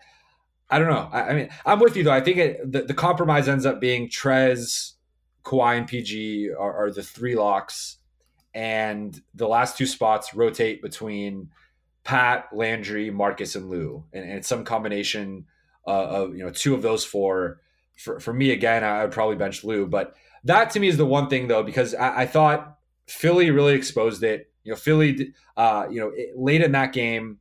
I 0.69 0.79
don't 0.79 0.89
know. 0.89 1.09
I, 1.11 1.21
I 1.29 1.33
mean, 1.33 1.49
I'm 1.65 1.79
with 1.79 1.95
you 1.95 2.03
though. 2.03 2.11
I 2.11 2.21
think 2.21 2.37
it, 2.37 2.71
the, 2.71 2.83
the 2.83 2.93
compromise 2.93 3.47
ends 3.47 3.65
up 3.65 3.79
being 3.79 4.09
Trez, 4.09 4.93
Kawhi, 5.43 5.77
and 5.77 5.87
PG 5.87 6.51
are, 6.51 6.85
are 6.85 6.91
the 6.91 7.03
three 7.03 7.35
locks, 7.35 7.97
and 8.53 9.19
the 9.33 9.47
last 9.47 9.77
two 9.77 9.85
spots 9.85 10.33
rotate 10.33 10.81
between 10.81 11.49
Pat, 12.03 12.47
Landry, 12.51 13.09
Marcus, 13.11 13.55
and 13.55 13.69
Lou, 13.69 14.03
and, 14.11 14.23
and 14.23 14.33
it's 14.33 14.47
some 14.47 14.65
combination 14.65 15.45
uh, 15.87 16.05
of 16.05 16.35
you 16.35 16.43
know 16.43 16.51
two 16.51 16.73
of 16.73 16.81
those 16.81 17.05
four. 17.05 17.61
For, 17.95 18.19
for 18.19 18.33
me 18.33 18.51
again, 18.51 18.83
I 18.83 19.03
would 19.03 19.11
probably 19.11 19.37
bench 19.37 19.63
Lou, 19.63 19.87
but 19.87 20.15
that 20.47 20.71
to 20.71 20.79
me 20.79 20.87
is 20.87 20.97
the 20.97 21.05
one 21.05 21.29
thing 21.29 21.47
though, 21.47 21.63
because 21.63 21.93
I, 21.93 22.21
I 22.21 22.25
thought 22.25 22.77
Philly 23.07 23.51
really 23.51 23.73
exposed 23.73 24.23
it. 24.23 24.51
You 24.63 24.71
know, 24.71 24.77
Philly, 24.77 25.33
uh, 25.55 25.87
you 25.89 25.99
know, 26.01 26.11
late 26.35 26.61
in 26.61 26.73
that 26.73 26.93
game, 26.93 27.39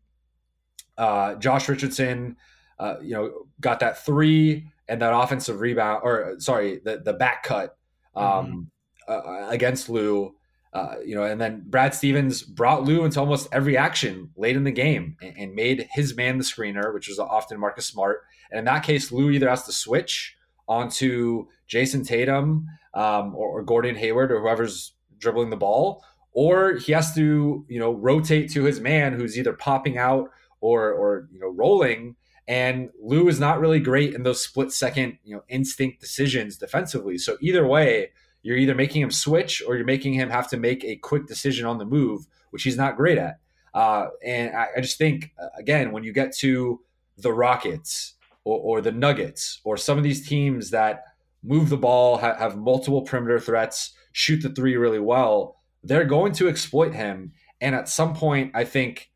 uh, 0.99 1.35
Josh 1.37 1.69
Richardson, 1.69 2.37
uh, 2.79 2.97
you 3.03 3.15
know, 3.15 3.47
got 3.61 3.81
that 3.81 4.05
three 4.05 4.69
and 4.89 5.03
that 5.03 5.13
offensive 5.15 5.61
rebound, 5.61 6.01
or 6.05 6.37
sorry, 6.39 6.81
the 6.85 6.99
the 6.99 7.13
back 7.13 7.43
cut 7.43 7.77
um, 8.15 8.69
mm-hmm. 9.09 9.13
uh, 9.13 9.49
against 9.51 9.89
Lou. 9.89 10.35
Uh, 10.73 10.97
you 11.03 11.15
know, 11.15 11.23
and 11.23 11.41
then 11.41 11.63
Brad 11.65 11.95
Stevens 11.95 12.43
brought 12.43 12.85
Lou 12.85 13.07
into 13.07 13.19
almost 13.19 13.49
every 13.51 13.79
action 13.79 14.31
late 14.37 14.57
in 14.57 14.65
the 14.65 14.71
game 14.71 15.17
and, 15.23 15.35
and, 15.39 15.55
made 15.55 15.89
his 15.91 16.15
man 16.15 16.37
the 16.37 16.45
screener, 16.45 16.93
which 16.93 17.09
was 17.09 17.19
often 17.19 17.59
Marcus 17.59 17.87
Smart. 17.87 18.25
And 18.51 18.59
in 18.59 18.67
that 18.67 18.83
case, 18.83 19.11
Lou 19.11 19.31
either 19.31 19.49
has 19.49 19.63
to 19.65 19.73
switch 19.73 20.37
onto 20.69 21.47
Jayson 21.67 22.05
Tatum 22.05 22.67
um, 22.97 23.37
or, 23.37 23.61
or 23.61 23.63
Gordon 23.63 23.95
Hayward 23.95 24.33
or 24.33 24.41
whoever's 24.41 24.95
dribbling 25.19 25.51
the 25.51 25.57
ball, 25.57 26.03
or 26.33 26.77
he 26.77 26.93
has 26.93 27.15
to 27.15 27.65
you 27.69 27.79
know 27.79 27.93
rotate 27.93 28.51
to 28.53 28.65
his 28.65 28.81
man 28.81 29.13
who's 29.13 29.39
either 29.39 29.53
popping 29.53 29.99
out 29.99 30.31
or 30.61 30.93
or 30.93 31.29
you 31.31 31.39
know 31.39 31.49
rolling. 31.49 32.17
And 32.49 32.91
Lou 33.01 33.29
is 33.29 33.41
not 33.41 33.59
really 33.61 33.81
great 33.81 34.15
in 34.15 34.23
those 34.23 34.41
split 34.41 34.73
second 34.73 35.19
you 35.23 35.37
know 35.37 35.43
instinct 35.49 36.01
decisions 36.01 36.57
defensively. 36.57 37.19
So 37.19 37.37
either 37.41 37.67
way, 37.67 38.11
you're 38.43 38.57
either 38.57 38.75
making 38.75 39.03
him 39.03 39.11
switch 39.11 39.63
or 39.67 39.77
you're 39.77 39.85
making 39.85 40.15
him 40.15 40.31
have 40.31 40.49
to 40.49 40.57
make 40.57 40.83
a 40.85 40.97
quick 40.97 41.27
decision 41.27 41.67
on 41.67 41.79
the 41.79 41.85
move, 41.85 42.27
which 42.51 42.63
he's 42.63 42.77
not 42.77 42.97
great 42.97 43.19
at. 43.19 43.39
Uh, 43.75 44.07
and 44.25 44.57
I, 44.57 44.69
I, 44.79 44.81
just 44.81 44.97
think 44.97 45.35
uh, 45.39 45.49
again 45.59 45.93
when 45.93 46.03
you 46.03 46.11
get 46.11 46.35
to 46.39 46.81
the 47.19 47.31
Rockets 47.31 48.15
or, 48.45 48.59
or 48.59 48.81
the 48.81 48.93
Nuggets 48.93 49.61
or 49.65 49.77
some 49.77 49.99
of 49.99 50.05
these 50.05 50.27
teams 50.27 50.71
that 50.71 51.03
move 51.47 51.69
the 51.69 51.77
ball, 51.77 52.19
ha- 52.19 52.37
have 52.39 52.57
multiple 52.57 53.03
perimeter 53.03 53.39
threats, 53.39 53.95
shoot 54.13 54.43
the 54.43 54.51
three 54.51 54.77
really 54.77 54.99
well, 54.99 55.57
they're 55.83 56.05
going 56.05 56.33
to 56.33 56.49
exploit 56.49 56.95
him. 56.95 57.33
And 57.61 57.75
at 57.75 57.89
some 57.89 58.15
point, 58.15 58.53
I 58.55 58.65
think 58.65 59.11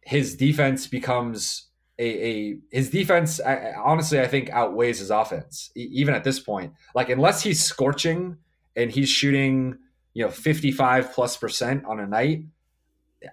his 0.00 0.36
defense 0.36 0.86
becomes 0.86 1.68
a, 1.98 2.04
a 2.04 2.58
his 2.70 2.90
defense. 2.90 3.40
I, 3.40 3.72
honestly, 3.72 4.20
I 4.20 4.26
think 4.26 4.50
outweighs 4.50 4.98
his 4.98 5.10
offense 5.10 5.70
even 5.74 6.14
at 6.14 6.24
this 6.24 6.40
point. 6.40 6.72
Like 6.94 7.08
unless 7.08 7.42
he's 7.42 7.62
scorching 7.62 8.38
and 8.74 8.90
he's 8.90 9.08
shooting, 9.08 9.78
you 10.14 10.24
know, 10.24 10.30
fifty 10.30 10.72
five 10.72 11.12
plus 11.12 11.36
percent 11.36 11.84
on 11.84 12.00
a 12.00 12.06
night. 12.06 12.44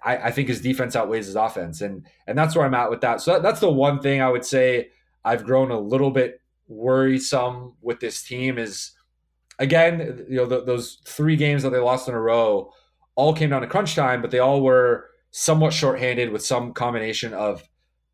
I, 0.03 0.17
I, 0.17 0.31
think 0.31 0.47
his 0.47 0.61
defense 0.61 0.95
outweighs 0.95 1.25
his 1.25 1.35
offense, 1.35 1.81
and 1.81 2.07
and 2.25 2.37
that's 2.37 2.55
where 2.55 2.65
I'm 2.65 2.73
at 2.73 2.89
with 2.89 3.01
that. 3.01 3.21
So 3.21 3.33
that, 3.33 3.43
that's 3.43 3.59
the 3.59 3.69
one 3.69 3.99
thing 3.99 4.21
I 4.21 4.29
would 4.29 4.45
say 4.45 4.89
I've 5.25 5.43
grown 5.43 5.71
a 5.71 5.79
little 5.79 6.09
bit 6.09 6.39
worrisome 6.67 7.73
with 7.81 7.99
this 7.99 8.23
team 8.23 8.57
is 8.57 8.91
again, 9.59 10.25
you 10.29 10.37
know, 10.37 10.45
those 10.45 10.99
three 11.05 11.35
games 11.35 11.63
that 11.63 11.71
they 11.71 11.79
lost 11.79 12.07
in 12.07 12.13
a 12.13 12.19
row 12.19 12.71
all 13.15 13.33
came 13.33 13.49
down 13.49 13.61
to 13.61 13.67
crunch 13.67 13.95
time, 13.95 14.21
but 14.21 14.31
they 14.31 14.39
all 14.39 14.61
were 14.61 15.09
somewhat 15.31 15.73
shorthanded 15.73 16.31
with 16.31 16.43
some 16.43 16.73
combination 16.73 17.33
of 17.33 17.63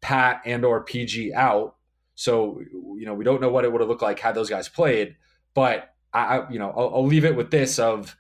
Pat 0.02 0.42
and 0.46 0.66
or 0.66 0.84
PG 0.84 1.34
out. 1.34 1.76
So 2.16 2.60
you 2.62 3.06
know, 3.06 3.14
we 3.14 3.24
don't 3.24 3.42
know 3.42 3.50
what 3.50 3.66
it 3.66 3.72
would 3.72 3.82
have 3.82 3.90
looked 3.90 4.02
like 4.02 4.20
had 4.20 4.36
those 4.36 4.50
guys 4.50 4.68
played. 4.68 5.16
But 5.54 5.94
I, 6.14 6.44
you 6.50 6.60
know, 6.60 6.74
I'll, 6.76 6.96
I'll 6.96 7.06
leave 7.06 7.26
it 7.26 7.36
with 7.36 7.52
this: 7.52 7.80
of 7.80 8.16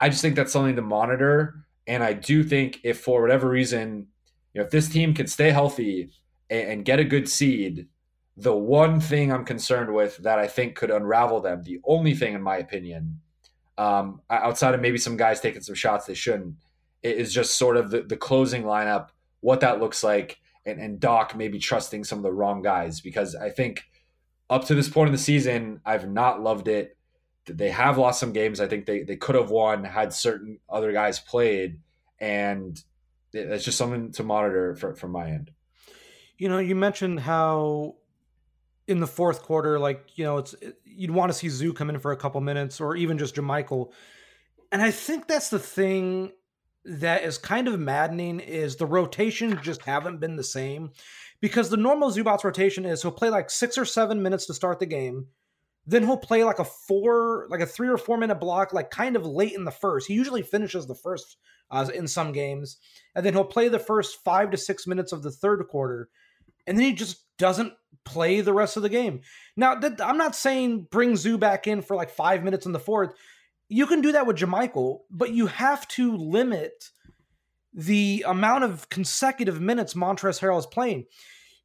I 0.00 0.08
just 0.08 0.22
think 0.22 0.36
that's 0.36 0.52
something 0.52 0.76
to 0.76 0.82
monitor, 0.82 1.66
and 1.86 2.02
I 2.02 2.12
do 2.12 2.42
think 2.42 2.80
if 2.82 3.00
for 3.00 3.20
whatever 3.20 3.48
reason, 3.48 4.06
you 4.54 4.60
know, 4.60 4.64
if 4.64 4.70
this 4.70 4.88
team 4.88 5.14
can 5.14 5.26
stay 5.26 5.50
healthy 5.50 6.10
and, 6.48 6.68
and 6.68 6.84
get 6.84 6.98
a 6.98 7.04
good 7.04 7.28
seed, 7.28 7.88
the 8.36 8.54
one 8.54 9.00
thing 9.00 9.30
I'm 9.32 9.44
concerned 9.44 9.92
with 9.94 10.16
that 10.18 10.38
I 10.38 10.46
think 10.46 10.74
could 10.74 10.90
unravel 10.90 11.40
them, 11.40 11.62
the 11.62 11.80
only 11.84 12.14
thing 12.14 12.34
in 12.34 12.42
my 12.42 12.56
opinion, 12.56 13.20
um, 13.76 14.20
outside 14.30 14.74
of 14.74 14.80
maybe 14.80 14.98
some 14.98 15.16
guys 15.16 15.40
taking 15.40 15.62
some 15.62 15.74
shots 15.74 16.06
they 16.06 16.14
shouldn't, 16.14 16.56
is 17.02 17.34
just 17.34 17.58
sort 17.58 17.76
of 17.76 17.90
the, 17.90 18.02
the 18.02 18.16
closing 18.16 18.62
lineup, 18.62 19.08
what 19.40 19.60
that 19.60 19.80
looks 19.80 20.02
like, 20.02 20.38
and, 20.64 20.80
and 20.80 21.00
Doc 21.00 21.36
maybe 21.36 21.58
trusting 21.58 22.04
some 22.04 22.18
of 22.18 22.22
the 22.22 22.32
wrong 22.32 22.62
guys 22.62 23.00
because 23.00 23.34
I 23.34 23.50
think 23.50 23.82
up 24.48 24.64
to 24.66 24.74
this 24.74 24.88
point 24.88 25.08
in 25.08 25.12
the 25.12 25.18
season, 25.18 25.80
I've 25.84 26.08
not 26.08 26.42
loved 26.42 26.68
it. 26.68 26.96
They 27.46 27.70
have 27.70 27.98
lost 27.98 28.20
some 28.20 28.32
games. 28.32 28.60
I 28.60 28.68
think 28.68 28.86
they, 28.86 29.02
they 29.02 29.16
could 29.16 29.34
have 29.34 29.50
won 29.50 29.82
had 29.82 30.12
certain 30.12 30.58
other 30.68 30.92
guys 30.92 31.18
played, 31.18 31.80
and 32.20 32.80
it's 33.32 33.64
just 33.64 33.78
something 33.78 34.12
to 34.12 34.22
monitor 34.22 34.76
for, 34.76 34.94
from 34.94 35.10
my 35.10 35.30
end. 35.30 35.50
You 36.38 36.48
know, 36.48 36.58
you 36.58 36.76
mentioned 36.76 37.20
how 37.20 37.96
in 38.92 39.00
the 39.00 39.06
fourth 39.06 39.42
quarter, 39.42 39.78
like 39.78 40.16
you 40.16 40.24
know, 40.24 40.38
it's 40.38 40.54
you'd 40.84 41.10
want 41.10 41.32
to 41.32 41.38
see 41.38 41.48
Zoo 41.48 41.72
come 41.72 41.90
in 41.90 41.98
for 41.98 42.12
a 42.12 42.16
couple 42.16 42.40
minutes, 42.40 42.80
or 42.80 42.94
even 42.94 43.18
just 43.18 43.34
JaMychal. 43.34 43.90
And 44.70 44.80
I 44.80 44.90
think 44.90 45.26
that's 45.26 45.50
the 45.50 45.58
thing 45.58 46.32
that 46.84 47.24
is 47.24 47.38
kind 47.38 47.68
of 47.68 47.78
maddening 47.78 48.40
is 48.40 48.76
the 48.76 48.86
rotations 48.86 49.60
just 49.62 49.82
haven't 49.82 50.20
been 50.20 50.36
the 50.36 50.44
same 50.44 50.90
because 51.40 51.70
the 51.70 51.76
normal 51.76 52.10
Zubac 52.10 52.42
rotation 52.44 52.84
is 52.84 53.02
he'll 53.02 53.12
play 53.12 53.28
like 53.28 53.50
six 53.50 53.78
or 53.78 53.84
seven 53.84 54.22
minutes 54.22 54.46
to 54.46 54.54
start 54.54 54.78
the 54.78 54.86
game. 54.86 55.26
Then 55.86 56.04
he'll 56.04 56.16
play 56.16 56.44
like 56.44 56.60
a 56.60 56.64
four, 56.64 57.46
like 57.50 57.60
a 57.60 57.66
three 57.66 57.88
or 57.88 57.98
four 57.98 58.16
minute 58.16 58.36
block, 58.36 58.72
like 58.72 58.90
kind 58.90 59.16
of 59.16 59.26
late 59.26 59.52
in 59.52 59.64
the 59.64 59.70
first. 59.70 60.06
He 60.06 60.14
usually 60.14 60.42
finishes 60.42 60.86
the 60.86 60.94
first 60.94 61.36
uh, 61.70 61.88
in 61.92 62.06
some 62.06 62.32
games, 62.32 62.76
and 63.14 63.26
then 63.26 63.32
he'll 63.32 63.44
play 63.44 63.68
the 63.68 63.78
first 63.78 64.22
five 64.24 64.50
to 64.52 64.56
six 64.56 64.86
minutes 64.86 65.12
of 65.12 65.22
the 65.22 65.30
third 65.30 65.66
quarter, 65.68 66.08
and 66.66 66.78
then 66.78 66.84
he 66.84 66.92
just 66.92 67.24
doesn't 67.36 67.72
play 68.04 68.40
the 68.40 68.52
rest 68.52 68.76
of 68.76 68.82
the 68.82 68.88
game. 68.88 69.20
Now, 69.56 69.78
th- 69.78 70.00
I'm 70.00 70.18
not 70.18 70.34
saying 70.34 70.88
bring 70.90 71.16
Zoo 71.16 71.38
back 71.38 71.66
in 71.66 71.82
for 71.82 71.96
like 71.96 72.10
five 72.10 72.42
minutes 72.42 72.66
in 72.66 72.72
the 72.72 72.78
fourth. 72.78 73.14
You 73.68 73.86
can 73.86 74.00
do 74.00 74.12
that 74.12 74.26
with 74.26 74.36
JaMychal, 74.36 75.00
but 75.10 75.32
you 75.32 75.46
have 75.46 75.86
to 75.88 76.16
limit 76.16 76.90
the 77.72 78.24
amount 78.26 78.64
of 78.64 78.88
consecutive 78.88 79.60
minutes 79.60 79.94
Montrezl 79.94 80.40
Harrell 80.40 80.58
is 80.58 80.66
playing. 80.66 81.06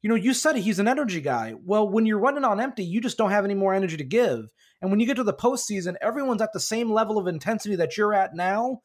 You 0.00 0.08
know, 0.08 0.14
you 0.14 0.32
said 0.32 0.56
he's 0.56 0.78
an 0.78 0.88
energy 0.88 1.20
guy. 1.20 1.54
Well, 1.64 1.88
when 1.88 2.06
you're 2.06 2.18
running 2.18 2.44
on 2.44 2.60
empty, 2.60 2.84
you 2.84 3.00
just 3.00 3.18
don't 3.18 3.32
have 3.32 3.44
any 3.44 3.54
more 3.54 3.74
energy 3.74 3.96
to 3.96 4.04
give. 4.04 4.48
And 4.80 4.90
when 4.90 5.00
you 5.00 5.06
get 5.06 5.16
to 5.16 5.24
the 5.24 5.34
postseason, 5.34 5.96
everyone's 6.00 6.40
at 6.40 6.52
the 6.52 6.60
same 6.60 6.90
level 6.90 7.18
of 7.18 7.26
intensity 7.26 7.76
that 7.76 7.96
you're 7.96 8.14
at 8.14 8.34
now. 8.34 8.80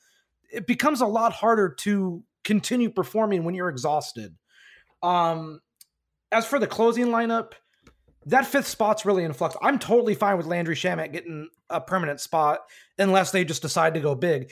It 0.52 0.66
becomes 0.66 1.02
a 1.02 1.06
lot 1.06 1.34
harder 1.34 1.70
to 1.80 2.24
continue 2.44 2.90
performing 2.90 3.44
when 3.44 3.54
you're 3.54 3.70
exhausted. 3.70 4.36
Um, 5.04 5.62
as 6.34 6.46
for 6.46 6.60
the 6.60 6.68
closing 6.68 7.08
lineup, 7.08 7.54
that 8.26 8.46
fifth 8.46 8.68
spot's 8.68 9.06
really 9.06 9.24
in 9.24 9.34
flux. 9.34 9.56
I'm 9.62 9.80
totally 9.80 10.16
fine 10.16 10.38
with 10.38 10.46
Landry 10.46 10.76
Shamet 10.76 11.12
getting 11.12 11.50
a 11.70 11.82
permanent 11.82 12.20
spot 12.20 12.62
unless 12.98 13.32
they 13.32 13.44
just 13.44 13.62
decide 13.62 13.94
to 13.94 14.00
go 14.00 14.16
big. 14.16 14.52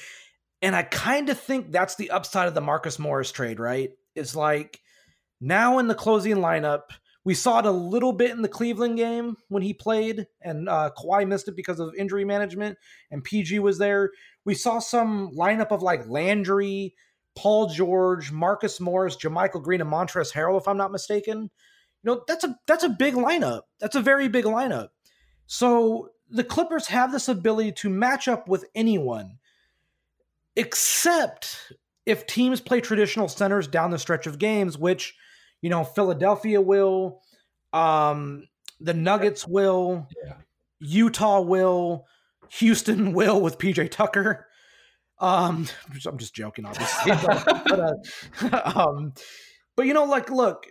And 0.61 0.75
I 0.75 0.83
kind 0.83 1.29
of 1.29 1.39
think 1.39 1.71
that's 1.71 1.95
the 1.95 2.11
upside 2.11 2.47
of 2.47 2.53
the 2.53 2.61
Marcus 2.61 2.99
Morris 2.99 3.31
trade, 3.31 3.59
right? 3.59 3.89
It's 4.15 4.35
like 4.35 4.79
now 5.39 5.79
in 5.79 5.87
the 5.87 5.95
closing 5.95 6.37
lineup, 6.37 6.81
we 7.23 7.33
saw 7.33 7.59
it 7.59 7.65
a 7.65 7.71
little 7.71 8.13
bit 8.13 8.31
in 8.31 8.41
the 8.41 8.49
Cleveland 8.49 8.97
game 8.97 9.37
when 9.47 9.61
he 9.61 9.73
played, 9.73 10.25
and 10.41 10.67
uh, 10.67 10.89
Kawhi 10.97 11.27
missed 11.27 11.47
it 11.47 11.55
because 11.55 11.79
of 11.79 11.93
injury 11.95 12.25
management, 12.25 12.77
and 13.11 13.23
PG 13.23 13.59
was 13.59 13.77
there. 13.77 14.11
We 14.43 14.55
saw 14.55 14.79
some 14.79 15.31
lineup 15.37 15.71
of 15.71 15.83
like 15.83 16.07
Landry, 16.07 16.95
Paul 17.35 17.67
George, 17.67 18.31
Marcus 18.31 18.79
Morris, 18.79 19.17
JaMychal 19.17 19.63
Green, 19.63 19.81
and 19.81 19.91
Montrezl 19.91 20.33
Harrell, 20.33 20.59
if 20.59 20.67
I'm 20.67 20.77
not 20.77 20.91
mistaken. 20.91 21.51
You 22.03 22.11
know, 22.11 22.23
that's 22.27 22.43
a 22.43 22.57
that's 22.67 22.83
a 22.83 22.89
big 22.89 23.13
lineup. 23.13 23.61
That's 23.79 23.95
a 23.95 24.01
very 24.01 24.27
big 24.27 24.45
lineup. 24.45 24.89
So 25.45 26.09
the 26.29 26.43
Clippers 26.43 26.87
have 26.87 27.11
this 27.11 27.27
ability 27.27 27.73
to 27.73 27.89
match 27.89 28.27
up 28.27 28.47
with 28.47 28.65
anyone 28.73 29.37
except 30.55 31.73
if 32.05 32.25
teams 32.27 32.61
play 32.61 32.81
traditional 32.81 33.27
centers 33.27 33.67
down 33.67 33.91
the 33.91 33.99
stretch 33.99 34.27
of 34.27 34.39
games, 34.39 34.77
which, 34.77 35.15
you 35.61 35.69
know, 35.69 35.83
Philadelphia 35.83 36.59
will, 36.59 37.21
um, 37.73 38.47
the 38.79 38.93
Nuggets 38.93 39.47
will, 39.47 40.07
yeah. 40.25 40.33
Utah 40.79 41.41
will, 41.41 42.05
Houston 42.49 43.13
will 43.13 43.41
with 43.41 43.57
PJ 43.57 43.91
Tucker. 43.91 44.47
Um, 45.19 45.67
I'm 46.07 46.17
just 46.17 46.33
joking, 46.33 46.65
obviously. 46.65 47.11
but, 47.67 47.79
uh, 47.79 48.71
um, 48.75 49.13
but 49.75 49.85
you 49.85 49.93
know, 49.93 50.05
like, 50.05 50.31
look, 50.31 50.65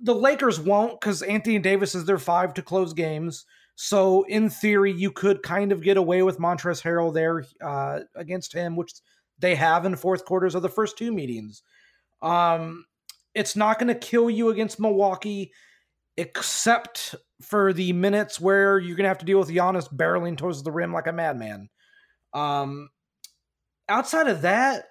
the 0.00 0.14
Lakers 0.14 0.60
won't 0.60 1.00
because 1.00 1.22
Anthony 1.22 1.58
Davis 1.58 1.94
is 1.94 2.04
their 2.04 2.18
five 2.18 2.54
to 2.54 2.62
close 2.62 2.92
games. 2.92 3.44
So 3.76 4.24
in 4.24 4.50
theory, 4.50 4.92
you 4.92 5.10
could 5.10 5.42
kind 5.42 5.72
of 5.72 5.82
get 5.82 5.96
away 5.96 6.22
with 6.22 6.38
Montrezl 6.38 6.82
Harrell 6.82 7.14
there 7.14 7.44
uh, 7.62 8.00
against 8.14 8.52
him, 8.52 8.76
which 8.76 8.92
they 9.38 9.54
have 9.54 9.86
in 9.86 9.96
fourth 9.96 10.24
quarters 10.24 10.54
of 10.54 10.62
the 10.62 10.68
first 10.68 10.98
two 10.98 11.12
meetings. 11.12 11.62
Um, 12.20 12.84
it's 13.34 13.56
not 13.56 13.78
going 13.78 13.88
to 13.88 13.94
kill 13.94 14.28
you 14.28 14.50
against 14.50 14.80
Milwaukee, 14.80 15.52
except 16.16 17.14
for 17.40 17.72
the 17.72 17.92
minutes 17.92 18.38
where 18.40 18.78
you're 18.78 18.96
going 18.96 19.04
to 19.04 19.08
have 19.08 19.18
to 19.18 19.24
deal 19.24 19.38
with 19.38 19.48
Giannis 19.48 19.92
barreling 19.92 20.36
towards 20.36 20.62
the 20.62 20.72
rim 20.72 20.92
like 20.92 21.06
a 21.06 21.12
madman. 21.12 21.70
Um, 22.34 22.90
outside 23.88 24.28
of 24.28 24.42
that, 24.42 24.88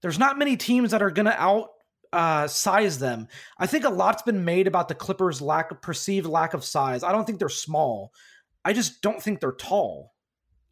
there's 0.00 0.18
not 0.18 0.38
many 0.38 0.56
teams 0.56 0.92
that 0.92 1.02
are 1.02 1.10
going 1.10 1.26
to 1.26 1.38
out 1.40 1.68
uh, 2.14 2.46
size 2.46 3.00
them. 3.00 3.26
I 3.58 3.66
think 3.66 3.84
a 3.84 3.90
lot's 3.90 4.22
been 4.22 4.44
made 4.44 4.68
about 4.68 4.86
the 4.86 4.94
Clippers' 4.94 5.42
lack 5.42 5.72
of 5.72 5.82
perceived 5.82 6.26
lack 6.26 6.54
of 6.54 6.64
size. 6.64 7.02
I 7.02 7.10
don't 7.10 7.24
think 7.24 7.40
they're 7.40 7.48
small. 7.48 8.12
I 8.64 8.72
just 8.72 9.02
don't 9.02 9.20
think 9.20 9.40
they're 9.40 9.52
tall 9.52 10.14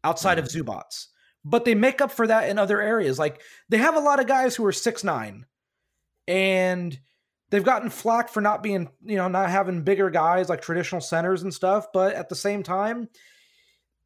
outside 0.05 0.37
mm-hmm. 0.37 0.61
of 0.61 0.65
Zubac. 0.65 1.07
But 1.43 1.65
they 1.65 1.75
make 1.75 1.99
up 1.99 2.11
for 2.11 2.25
that 2.27 2.49
in 2.49 2.57
other 2.57 2.81
areas. 2.81 3.19
Like 3.19 3.41
they 3.67 3.77
have 3.77 3.97
a 3.97 3.99
lot 3.99 4.21
of 4.21 4.27
guys 4.27 4.55
who 4.55 4.65
are 4.65 4.71
six 4.71 5.03
nine, 5.03 5.45
and 6.29 6.97
they've 7.49 7.61
gotten 7.61 7.89
flack 7.89 8.29
for 8.29 8.39
not 8.39 8.63
being, 8.63 8.89
you 9.03 9.17
know, 9.17 9.27
not 9.27 9.49
having 9.49 9.83
bigger 9.83 10.09
guys 10.09 10.47
like 10.47 10.61
traditional 10.61 11.01
centers 11.01 11.43
and 11.43 11.53
stuff. 11.53 11.87
But 11.93 12.15
at 12.15 12.29
the 12.29 12.35
same 12.35 12.63
time, 12.63 13.09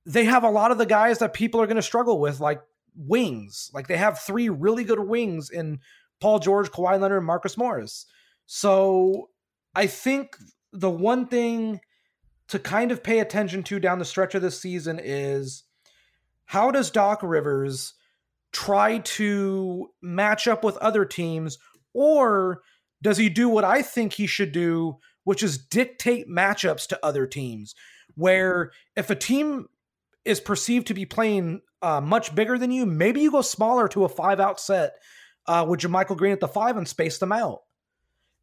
they 0.08 0.26
have 0.26 0.44
a 0.44 0.50
lot 0.50 0.72
of 0.72 0.80
the 0.80 0.88
guys 0.88 1.20
that 1.20 1.34
people 1.34 1.62
are 1.62 1.68
going 1.68 1.76
to 1.76 1.84
struggle 1.84 2.20
with, 2.20 2.40
like 2.40 2.62
wings. 2.96 3.70
Like 3.76 3.88
they 3.88 3.98
have 3.98 4.18
three 4.18 4.50
really 4.50 4.84
good 4.84 5.00
wings 5.00 5.52
in 5.52 5.80
Paul 6.20 6.40
George, 6.40 6.72
Kawhi 6.72 7.00
Leonard, 7.00 7.20
and 7.20 7.28
Marcus 7.28 7.58
Morris. 7.58 8.06
So 8.46 9.30
I 9.76 9.88
think 9.88 10.38
the 10.74 10.90
one 10.90 11.28
thing 11.28 11.80
to 12.48 12.60
kind 12.60 12.92
of 12.92 13.04
pay 13.04 13.20
attention 13.20 13.64
to 13.64 13.80
down 13.80 14.00
the 14.00 14.06
stretch 14.06 14.34
of 14.36 14.42
this 14.42 14.60
season 14.60 15.00
is 15.04 15.64
how 16.46 16.72
does 16.72 16.90
Doc 16.90 17.20
Rivers 17.22 17.94
try 18.54 19.00
to 19.00 19.90
match 20.02 20.48
up 20.48 20.64
with 20.64 20.78
other 20.78 21.06
teams, 21.06 21.58
or 21.94 22.62
does 23.02 23.18
he 23.18 23.30
do 23.30 23.50
what 23.50 23.64
I 23.66 23.82
think 23.82 24.14
he 24.14 24.28
should 24.28 24.52
do, 24.52 24.98
which 25.26 25.44
is 25.44 25.58
dictate 25.58 26.30
matchups 26.30 26.88
to 26.88 27.06
other 27.06 27.28
teams? 27.28 27.76
Where 28.16 28.72
if 28.96 29.10
a 29.10 29.16
team 29.16 29.68
is 30.26 30.40
perceived 30.40 30.88
to 30.88 30.94
be 30.94 31.06
playing 31.06 31.62
uh, 31.82 32.02
much 32.02 32.34
bigger 32.34 32.58
than 32.58 32.72
you, 32.72 32.86
maybe 32.86 33.22
you 33.22 33.32
go 33.32 33.42
smaller 33.42 33.88
to 33.90 34.06
a 34.06 34.10
five 34.10 34.40
out 34.40 34.60
set 34.60 34.96
uh, 35.48 35.66
with 35.68 35.80
JaMychal 35.80 36.18
Green 36.18 36.34
at 36.34 36.40
the 36.40 36.48
five 36.48 36.78
and 36.78 36.88
space 36.88 37.18
them 37.18 37.32
out. 37.32 37.62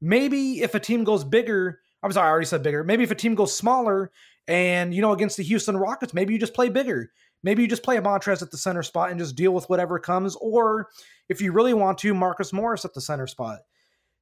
Maybe 0.01 0.63
if 0.63 0.75
a 0.75 0.81
team 0.81 1.05
goes 1.05 1.25
bigger, 1.25 1.81
I'm 2.03 2.13
sorry, 2.13 2.27
I 2.27 2.31
already 2.31 2.47
said 2.47 2.63
bigger. 2.63 2.85
Maybe 2.85 3.05
if 3.05 3.11
a 3.11 3.15
team 3.17 3.35
goes 3.35 3.57
smaller 3.57 4.11
and, 4.47 4.95
you 4.95 5.01
know, 5.01 5.13
against 5.13 5.37
the 5.37 5.43
Houston 5.43 5.77
Rockets, 5.77 6.13
maybe 6.13 6.35
you 6.35 6.39
just 6.39 6.55
play 6.55 6.69
bigger. 6.69 7.11
Maybe 7.43 7.63
you 7.63 7.69
just 7.69 7.83
play 7.83 7.97
a 7.97 8.03
Montrez 8.03 8.43
at 8.43 8.51
the 8.51 8.57
center 8.57 8.83
spot 8.83 9.11
and 9.11 9.21
just 9.21 9.37
deal 9.37 9.53
with 9.53 9.69
whatever 9.69 9.99
comes. 9.99 10.37
Or 10.37 10.89
if 11.29 11.41
you 11.41 11.53
really 11.53 11.75
want 11.75 11.99
to, 11.99 12.15
Marcus 12.15 12.53
Morris 12.53 12.85
at 12.85 12.95
the 12.95 13.01
center 13.01 13.27
spot. 13.27 13.61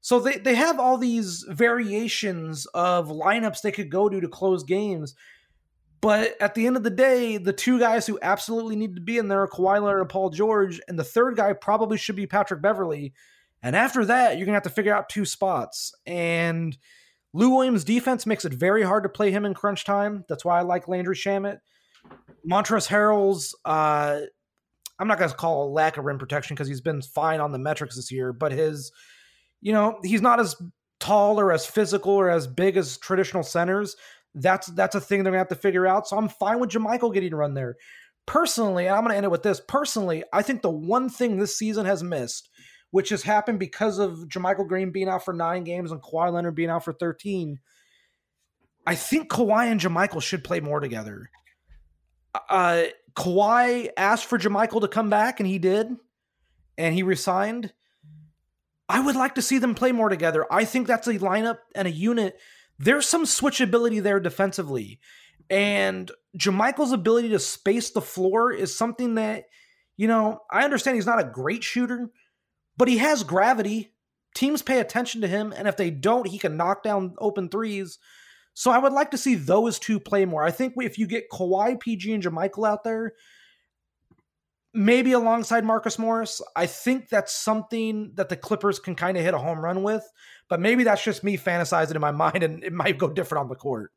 So 0.00 0.18
they, 0.18 0.38
they 0.38 0.56
have 0.56 0.80
all 0.80 0.98
these 0.98 1.44
variations 1.48 2.66
of 2.66 3.08
lineups 3.08 3.62
they 3.62 3.70
could 3.70 3.90
go 3.90 4.08
to 4.08 4.20
to 4.20 4.28
close 4.28 4.64
games. 4.64 5.14
But 6.02 6.34
at 6.42 6.54
the 6.56 6.66
end 6.66 6.76
of 6.76 6.82
the 6.82 6.90
day, 6.90 7.36
the 7.36 7.52
two 7.52 7.78
guys 7.78 8.08
who 8.08 8.18
absolutely 8.20 8.74
need 8.74 8.96
to 8.96 9.00
be 9.00 9.18
in 9.18 9.28
there 9.28 9.42
are 9.42 9.48
Kawhi 9.48 9.80
Leonard 9.80 10.00
and 10.00 10.10
Paul 10.10 10.30
George, 10.30 10.80
and 10.88 10.98
the 10.98 11.04
third 11.04 11.36
guy 11.36 11.52
probably 11.52 11.96
should 11.96 12.16
be 12.16 12.26
Patrick 12.26 12.60
Beverley. 12.60 13.14
And 13.62 13.76
after 13.76 14.04
that, 14.06 14.36
you're 14.36 14.44
gonna 14.44 14.56
have 14.56 14.64
to 14.64 14.70
figure 14.70 14.94
out 14.94 15.08
two 15.08 15.24
spots. 15.24 15.94
And 16.04 16.76
Lou 17.32 17.50
Williams' 17.50 17.84
defense 17.84 18.26
makes 18.26 18.44
it 18.44 18.52
very 18.52 18.82
hard 18.82 19.04
to 19.04 19.08
play 19.08 19.30
him 19.30 19.44
in 19.44 19.54
crunch 19.54 19.84
time. 19.84 20.24
That's 20.28 20.44
why 20.44 20.58
I 20.58 20.62
like 20.62 20.88
Landry 20.88 21.14
Shamet. 21.14 21.60
Montrezl 22.44 22.88
Harrell's, 22.88 23.54
uh, 23.64 24.22
I'm 24.98 25.06
not 25.06 25.20
gonna 25.20 25.32
call 25.32 25.68
a 25.68 25.70
lack 25.70 25.98
of 25.98 26.04
rim 26.04 26.18
protection 26.18 26.56
because 26.56 26.66
he's 26.66 26.80
been 26.80 27.00
fine 27.00 27.38
on 27.38 27.52
the 27.52 27.58
metrics 27.58 27.94
this 27.94 28.10
year, 28.10 28.32
but 28.32 28.50
his, 28.50 28.90
you 29.60 29.72
know, 29.72 30.00
he's 30.02 30.20
not 30.20 30.40
as 30.40 30.56
tall 30.98 31.38
or 31.38 31.52
as 31.52 31.64
physical 31.64 32.12
or 32.12 32.28
as 32.28 32.48
big 32.48 32.76
as 32.76 32.98
traditional 32.98 33.44
centers 33.44 33.96
that's 34.34 34.68
that's 34.68 34.94
a 34.94 35.00
thing 35.00 35.22
they're 35.22 35.32
gonna 35.32 35.38
have 35.40 35.48
to 35.48 35.54
figure 35.54 35.86
out. 35.86 36.08
So 36.08 36.16
I'm 36.16 36.28
fine 36.28 36.58
with 36.58 36.70
JaMychal 36.70 37.14
getting 37.14 37.34
run 37.34 37.54
there. 37.54 37.76
Personally, 38.26 38.86
and 38.86 38.94
I'm 38.94 39.02
gonna 39.02 39.14
end 39.14 39.24
it 39.24 39.30
with 39.30 39.42
this. 39.42 39.60
Personally, 39.66 40.24
I 40.32 40.42
think 40.42 40.62
the 40.62 40.70
one 40.70 41.08
thing 41.08 41.36
this 41.36 41.56
season 41.56 41.86
has 41.86 42.02
missed, 42.02 42.48
which 42.90 43.10
has 43.10 43.22
happened 43.22 43.58
because 43.58 43.98
of 43.98 44.28
JaMychal 44.28 44.68
Green 44.68 44.90
being 44.90 45.08
out 45.08 45.24
for 45.24 45.34
nine 45.34 45.64
games 45.64 45.92
and 45.92 46.02
Kawhi 46.02 46.32
Leonard 46.32 46.54
being 46.54 46.70
out 46.70 46.84
for 46.84 46.92
13. 46.92 47.58
I 48.86 48.94
think 48.94 49.30
Kawhi 49.30 49.66
and 49.70 49.80
JaMychal 49.80 50.22
should 50.22 50.44
play 50.44 50.60
more 50.60 50.80
together. 50.80 51.30
Uh, 52.48 52.84
Kawhi 53.14 53.90
asked 53.96 54.26
for 54.26 54.38
JaMychal 54.38 54.80
to 54.80 54.88
come 54.88 55.10
back, 55.10 55.40
and 55.40 55.46
he 55.46 55.58
did, 55.58 55.88
and 56.78 56.94
he 56.94 57.02
resigned. 57.02 57.72
I 58.88 59.00
would 59.00 59.16
like 59.16 59.36
to 59.36 59.42
see 59.42 59.58
them 59.58 59.74
play 59.74 59.92
more 59.92 60.08
together. 60.08 60.46
I 60.50 60.64
think 60.64 60.86
that's 60.86 61.06
a 61.06 61.18
lineup 61.18 61.58
and 61.74 61.86
a 61.86 61.90
unit 61.90 62.38
there's 62.82 63.08
some 63.08 63.24
switchability 63.24 64.02
there 64.02 64.18
defensively. 64.18 64.98
And 65.48 66.10
JaMychal's 66.36 66.92
ability 66.92 67.28
to 67.28 67.38
space 67.38 67.90
the 67.90 68.00
floor 68.00 68.52
is 68.52 68.74
something 68.74 69.14
that, 69.14 69.44
you 69.96 70.08
know, 70.08 70.40
I 70.50 70.64
understand 70.64 70.96
he's 70.96 71.06
not 71.06 71.20
a 71.20 71.30
great 71.32 71.62
shooter, 71.62 72.10
but 72.76 72.88
he 72.88 72.98
has 72.98 73.22
gravity. 73.22 73.92
Teams 74.34 74.62
pay 74.62 74.80
attention 74.80 75.20
to 75.20 75.28
him, 75.28 75.52
and 75.56 75.68
if 75.68 75.76
they 75.76 75.90
don't, 75.90 76.26
he 76.26 76.38
can 76.38 76.56
knock 76.56 76.82
down 76.82 77.14
open 77.18 77.48
threes. 77.48 77.98
So 78.54 78.72
I 78.72 78.78
would 78.78 78.92
like 78.92 79.12
to 79.12 79.18
see 79.18 79.36
those 79.36 79.78
two 79.78 80.00
play 80.00 80.24
more. 80.24 80.42
I 80.42 80.50
think 80.50 80.74
if 80.78 80.98
you 80.98 81.06
get 81.06 81.30
Kawhi, 81.30 81.78
PG, 81.78 82.12
and 82.14 82.22
JaMychal 82.22 82.66
out 82.66 82.82
there, 82.82 83.12
maybe 84.74 85.12
alongside 85.12 85.64
Marcus 85.64 85.98
Morris. 85.98 86.40
I 86.56 86.66
think 86.66 87.08
that's 87.08 87.32
something 87.32 88.12
that 88.14 88.28
the 88.28 88.36
Clippers 88.36 88.78
can 88.78 88.94
kind 88.94 89.16
of 89.16 89.22
hit 89.22 89.34
a 89.34 89.38
home 89.38 89.60
run 89.60 89.82
with, 89.82 90.10
but 90.48 90.60
maybe 90.60 90.84
that's 90.84 91.04
just 91.04 91.24
me 91.24 91.36
fantasizing 91.36 91.94
in 91.94 92.00
my 92.00 92.10
mind 92.12 92.42
and 92.42 92.64
it 92.64 92.72
might 92.72 92.98
go 92.98 93.08
different 93.08 93.42
on 93.42 93.48
the 93.48 93.56
court. 93.56 93.92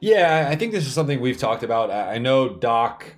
Yeah, 0.00 0.48
I 0.50 0.56
think 0.56 0.72
this 0.72 0.86
is 0.86 0.92
something 0.92 1.20
we've 1.20 1.38
talked 1.38 1.62
about. 1.62 1.92
I 1.92 2.18
know 2.18 2.56
Doc 2.56 3.14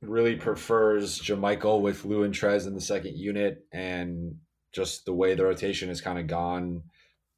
really 0.00 0.34
prefers 0.34 1.20
JaMychal 1.20 1.80
with 1.80 2.04
Lou 2.04 2.24
and 2.24 2.34
Trez 2.34 2.66
in 2.66 2.74
the 2.74 2.80
second 2.80 3.16
unit, 3.16 3.64
and 3.72 4.36
just 4.72 5.04
the 5.04 5.12
way 5.12 5.34
the 5.34 5.44
rotation 5.44 5.88
has 5.88 6.00
kind 6.00 6.18
of 6.18 6.26
gone. 6.26 6.82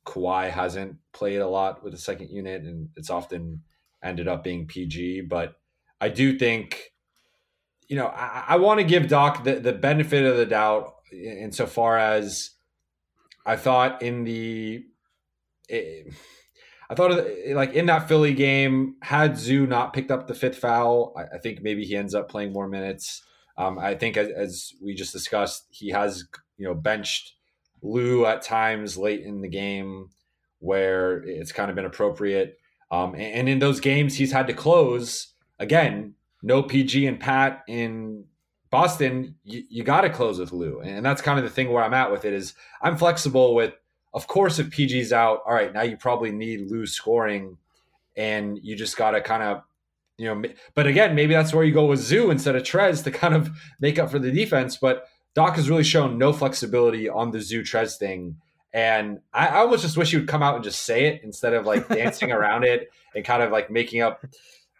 Kawhi 0.06 0.50
hasn't 0.50 0.96
played 1.12 1.40
a 1.40 1.48
lot 1.48 1.84
with 1.84 1.92
the 1.92 1.98
second 1.98 2.30
unit, 2.30 2.62
and 2.62 2.88
it's 2.96 3.10
often 3.10 3.62
ended 4.02 4.28
up 4.28 4.42
being 4.42 4.66
PG. 4.66 5.22
But 5.22 5.56
I 6.00 6.08
do 6.08 6.38
think, 6.38 6.92
you 7.88 7.96
know, 7.96 8.06
I, 8.06 8.44
I 8.48 8.56
want 8.56 8.80
to 8.80 8.84
give 8.84 9.08
Doc 9.08 9.44
the, 9.44 9.54
the 9.56 9.72
benefit 9.72 10.24
of 10.24 10.36
the 10.36 10.46
doubt 10.46 10.94
insofar 11.12 11.98
as 11.98 12.50
I 13.44 13.56
thought 13.56 14.02
in 14.02 14.24
the. 14.24 14.84
It, 15.68 16.12
I 16.88 16.94
thought 16.94 17.26
like 17.50 17.74
in 17.74 17.86
that 17.86 18.06
Philly 18.08 18.34
game, 18.34 18.96
had 19.02 19.36
Zoo 19.36 19.66
not 19.66 19.92
picked 19.92 20.10
up 20.10 20.26
the 20.26 20.34
fifth 20.34 20.58
foul, 20.58 21.12
I, 21.16 21.36
I 21.36 21.38
think 21.38 21.62
maybe 21.62 21.84
he 21.84 21.96
ends 21.96 22.14
up 22.14 22.28
playing 22.28 22.52
more 22.52 22.68
minutes. 22.68 23.22
Um, 23.58 23.78
I 23.78 23.94
think 23.94 24.16
as, 24.16 24.28
as, 24.28 24.72
we 24.82 24.94
just 24.94 25.12
discussed, 25.12 25.66
he 25.70 25.90
has 25.90 26.24
you 26.58 26.66
know 26.66 26.74
benched 26.74 27.32
Lou 27.82 28.26
at 28.26 28.42
times 28.42 28.96
late 28.96 29.22
in 29.22 29.40
the 29.40 29.48
game 29.48 30.10
where 30.58 31.22
it's 31.24 31.52
kind 31.52 31.70
of 31.70 31.76
been 31.76 31.84
appropriate. 31.84 32.58
Um, 32.90 33.14
and, 33.14 33.22
and, 33.22 33.48
in 33.48 33.58
those 33.58 33.80
games, 33.80 34.16
he's 34.16 34.32
had 34.32 34.46
to 34.46 34.54
close 34.54 35.32
again. 35.58 36.14
No 36.42 36.62
PG 36.62 37.06
and 37.06 37.18
Pat 37.18 37.62
in 37.68 38.24
Boston. 38.70 39.36
You, 39.44 39.64
you 39.68 39.84
got 39.84 40.02
to 40.02 40.10
close 40.10 40.38
with 40.38 40.52
Lou, 40.52 40.80
and 40.80 41.04
that's 41.04 41.22
kind 41.22 41.38
of 41.38 41.44
the 41.44 41.50
thing 41.50 41.70
where 41.70 41.82
I'm 41.82 41.94
at 41.94 42.10
with 42.10 42.24
it. 42.24 42.32
Is 42.32 42.54
I'm 42.82 42.96
flexible 42.96 43.54
with 43.54 43.74
of 44.16 44.26
course, 44.26 44.58
if 44.58 44.70
PG's 44.70 45.12
out, 45.12 45.42
all 45.46 45.52
right, 45.52 45.74
now 45.74 45.82
you 45.82 45.98
probably 45.98 46.32
need 46.32 46.70
Lou 46.70 46.86
scoring, 46.86 47.58
and 48.16 48.58
you 48.62 48.74
just 48.74 48.96
got 48.96 49.10
to 49.10 49.20
kind 49.20 49.42
of, 49.42 49.62
you 50.16 50.24
know. 50.24 50.42
But 50.74 50.86
again, 50.86 51.14
maybe 51.14 51.34
that's 51.34 51.52
where 51.52 51.64
you 51.64 51.74
go 51.74 51.84
with 51.84 52.00
Zoo 52.00 52.30
instead 52.30 52.56
of 52.56 52.62
Trez 52.62 53.04
to 53.04 53.10
kind 53.10 53.34
of 53.34 53.50
make 53.78 53.98
up 53.98 54.10
for 54.10 54.18
the 54.18 54.32
defense. 54.32 54.78
But 54.78 55.04
Doc 55.34 55.56
has 55.56 55.68
really 55.68 55.84
shown 55.84 56.16
no 56.16 56.32
flexibility 56.32 57.10
on 57.10 57.30
the 57.30 57.42
Zoo 57.42 57.60
Trez 57.60 57.98
thing. 57.98 58.36
And 58.72 59.20
I, 59.34 59.48
I 59.48 59.56
almost 59.58 59.82
just 59.82 59.98
wish 59.98 60.12
he 60.12 60.16
would 60.16 60.28
come 60.28 60.42
out 60.42 60.54
and 60.54 60.64
just 60.64 60.84
say 60.84 61.04
it 61.08 61.20
instead 61.22 61.52
of 61.52 61.66
like 61.66 61.86
dancing 61.86 62.32
around 62.32 62.64
it 62.64 62.90
and 63.14 63.22
kind 63.22 63.42
of 63.42 63.52
like 63.52 63.70
making 63.70 64.00
up 64.00 64.24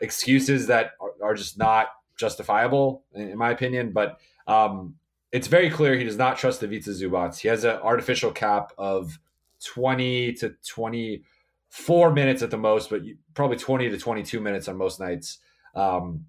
excuses 0.01 0.67
that 0.67 0.93
are, 1.01 1.31
are 1.31 1.35
just 1.35 1.59
not 1.59 1.89
justifiable, 2.17 3.05
in, 3.15 3.31
in 3.31 3.39
my 3.39 3.51
opinion. 3.51 3.93
But 3.93 4.19
um, 4.47 4.95
it's 5.33 5.49
very 5.49 5.71
clear 5.71 5.97
he 5.97 6.05
does 6.05 6.17
not 6.17 6.39
trust 6.39 6.61
the 6.61 6.67
Ivica 6.67 6.91
Zubac. 6.91 7.39
He 7.39 7.49
has 7.49 7.65
an 7.65 7.77
artificial 7.83 8.31
cap 8.31 8.73
of 8.79 9.19
20 9.65 10.33
to 10.35 10.55
24 10.67 12.13
minutes 12.13 12.43
at 12.43 12.51
the 12.51 12.59
most, 12.59 12.91
but 12.91 13.03
probably 13.35 13.57
20 13.57 13.91
to 13.91 13.99
22 13.99 14.41
minutes 14.41 14.69
on 14.69 14.77
most 14.77 15.01
nights. 15.01 15.39
Um, 15.75 16.27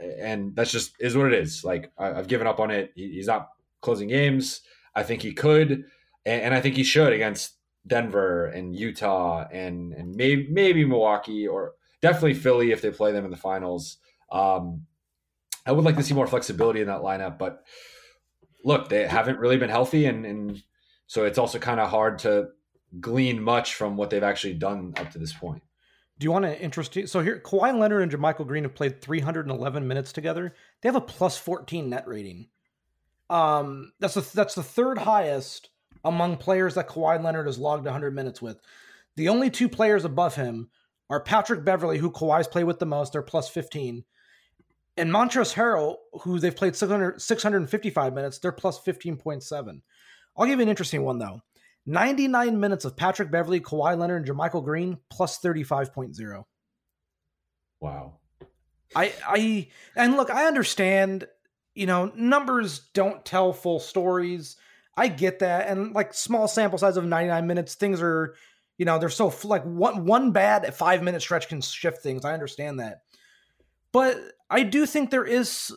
and 0.00 0.54
that's 0.54 0.72
just 0.72 0.94
is 1.00 1.16
what 1.16 1.26
it 1.26 1.34
is. 1.34 1.64
Like 1.64 1.90
I, 1.98 2.08
have 2.08 2.28
given 2.28 2.46
up 2.46 2.60
on 2.60 2.70
it. 2.70 2.92
He, 2.94 3.12
he's 3.12 3.26
not 3.26 3.50
closing 3.80 4.08
games. 4.08 4.60
I 4.94 5.02
think 5.02 5.22
he 5.22 5.32
could, 5.32 5.84
and, 6.26 6.42
and, 6.42 6.54
I 6.54 6.60
think 6.60 6.76
he 6.76 6.84
should 6.84 7.12
against 7.12 7.54
Denver 7.86 8.46
and 8.46 8.74
Utah 8.76 9.46
and 9.50 9.92
and 9.92 10.14
maybe 10.14 10.48
maybe 10.50 10.84
Milwaukee 10.84 11.46
or 11.46 11.72
definitely 12.04 12.34
Philly 12.34 12.70
if 12.70 12.82
they 12.82 12.90
play 12.90 13.12
them 13.12 13.24
in 13.24 13.30
the 13.30 13.36
finals. 13.36 13.96
Um, 14.30 14.82
I 15.64 15.72
would 15.72 15.86
like 15.86 15.96
to 15.96 16.02
see 16.02 16.12
more 16.12 16.26
flexibility 16.26 16.82
in 16.82 16.86
that 16.88 17.00
lineup, 17.00 17.38
but 17.38 17.64
look, 18.62 18.90
they 18.90 19.06
haven't 19.06 19.38
really 19.38 19.56
been 19.56 19.70
healthy, 19.70 20.04
and, 20.04 20.26
and 20.26 20.62
so 21.06 21.24
it's 21.24 21.38
also 21.38 21.58
kind 21.58 21.80
of 21.80 21.88
hard 21.88 22.18
to 22.20 22.48
glean 23.00 23.42
much 23.42 23.74
from 23.74 23.96
what 23.96 24.10
they've 24.10 24.22
actually 24.22 24.52
done 24.52 24.92
up 24.98 25.12
to 25.12 25.18
this 25.18 25.32
point. 25.32 25.62
Do 26.18 26.24
you 26.24 26.30
want 26.30 26.44
to 26.44 26.60
interest 26.60 26.94
you? 26.94 27.06
So 27.06 27.20
here, 27.20 27.40
Kawhi 27.42 27.76
Leonard 27.76 28.02
and 28.02 28.12
JaMychal 28.12 28.46
Green 28.46 28.64
have 28.64 28.74
played 28.74 29.00
311 29.00 29.88
minutes 29.88 30.12
together. 30.12 30.54
They 30.82 30.88
have 30.90 30.96
a 30.96 31.00
plus 31.00 31.38
14 31.38 31.88
net 31.88 32.06
rating. 32.06 32.48
Um, 33.30 33.92
that's 33.98 34.14
the 34.14 34.28
that's 34.34 34.54
the 34.54 34.62
third 34.62 34.98
highest 34.98 35.70
among 36.04 36.36
players 36.36 36.74
that 36.74 36.88
Kawhi 36.88 37.24
Leonard 37.24 37.46
has 37.46 37.58
logged 37.58 37.84
100 37.84 38.14
minutes 38.14 38.42
with. 38.42 38.60
The 39.16 39.30
only 39.30 39.48
two 39.48 39.70
players 39.70 40.04
above 40.04 40.34
him 40.34 40.68
are 41.10 41.20
Patrick 41.20 41.64
Beverley, 41.64 41.98
who 41.98 42.10
Kawhi's 42.10 42.48
played 42.48 42.64
with 42.64 42.78
the 42.78 42.86
most. 42.86 43.12
They're 43.12 43.22
plus 43.22 43.48
15, 43.48 44.04
and 44.96 45.10
Montrezl 45.10 45.54
Harrell, 45.54 45.96
who 46.22 46.38
they've 46.38 46.54
played 46.54 46.76
600, 46.76 47.20
655 47.20 48.14
minutes, 48.14 48.38
they're 48.38 48.52
plus 48.52 48.80
15.7. 48.80 49.80
I'll 50.36 50.46
give 50.46 50.58
you 50.58 50.62
an 50.62 50.68
interesting 50.68 51.02
one, 51.02 51.18
though. 51.18 51.40
99 51.86 52.58
minutes 52.60 52.84
of 52.84 52.96
Patrick 52.96 53.30
Beverley, 53.30 53.60
Kawhi 53.60 53.98
Leonard, 53.98 54.26
and 54.26 54.38
JaMychal 54.38 54.64
Green, 54.64 54.98
plus 55.10 55.38
35.0. 55.40 56.44
Wow. 57.80 58.18
I, 58.96 59.12
I, 59.26 59.68
and 59.96 60.16
look, 60.16 60.30
I 60.30 60.46
understand, 60.46 61.26
you 61.74 61.86
know, 61.86 62.12
numbers 62.14 62.78
don't 62.94 63.24
tell 63.24 63.52
full 63.52 63.80
stories. 63.80 64.56
I 64.96 65.08
get 65.08 65.40
that. 65.40 65.68
And 65.68 65.92
like 65.92 66.14
small 66.14 66.46
sample 66.46 66.78
size 66.78 66.96
of 66.96 67.04
99 67.04 67.46
minutes, 67.46 67.74
things 67.74 68.00
are, 68.00 68.34
you 68.78 68.84
know, 68.84 68.98
they're 68.98 69.08
so 69.08 69.32
like 69.44 69.64
one, 69.64 70.04
one 70.04 70.32
bad 70.32 70.74
five 70.74 71.02
minute 71.02 71.22
stretch 71.22 71.48
can 71.48 71.60
shift 71.60 72.02
things. 72.02 72.24
I 72.24 72.32
understand 72.32 72.80
that. 72.80 73.02
But 73.92 74.18
I 74.50 74.64
do 74.64 74.86
think 74.86 75.10
there 75.10 75.24
is 75.24 75.72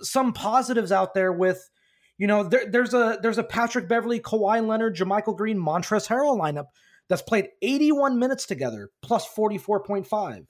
some 0.00 0.32
positives 0.32 0.92
out 0.92 1.14
there 1.14 1.32
with, 1.32 1.70
you 2.16 2.26
know, 2.26 2.42
there, 2.42 2.66
there's 2.66 2.94
a 2.94 3.18
there's 3.20 3.38
a 3.38 3.42
Patrick 3.42 3.88
Beverley, 3.88 4.20
Kawhi 4.20 4.66
Leonard, 4.66 4.96
JaMychal 4.96 5.36
Green, 5.36 5.58
Montrezl 5.58 6.08
Harrell 6.08 6.38
lineup 6.38 6.66
that's 7.08 7.22
played 7.22 7.48
81 7.60 8.18
minutes 8.18 8.46
together, 8.46 8.88
plus 9.02 9.28
44.5. 9.28 10.46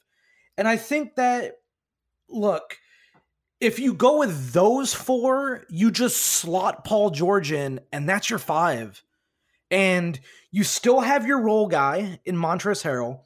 And 0.59 0.69
I 0.69 0.77
think 0.77 1.17
that, 1.17 1.55
look, 2.29 2.77
if 3.61 3.79
you 3.79 3.95
go 3.95 4.19
with 4.19 4.53
those 4.53 4.93
four, 4.93 5.65
you 5.69 5.91
just 5.91 6.19
slot 6.19 6.85
Paul 6.85 7.11
George 7.11 7.51
in, 7.51 7.81
and 7.93 8.09
that's 8.09 8.31
your 8.31 8.39
five. 8.39 9.03
And 9.71 10.19
you 10.51 10.65
still 10.65 11.01
have 11.01 11.27
your 11.27 11.41
role 11.41 11.69
guy 11.69 12.21
in 12.25 12.37
Montrezl 12.37 12.85
Harrell. 12.85 13.21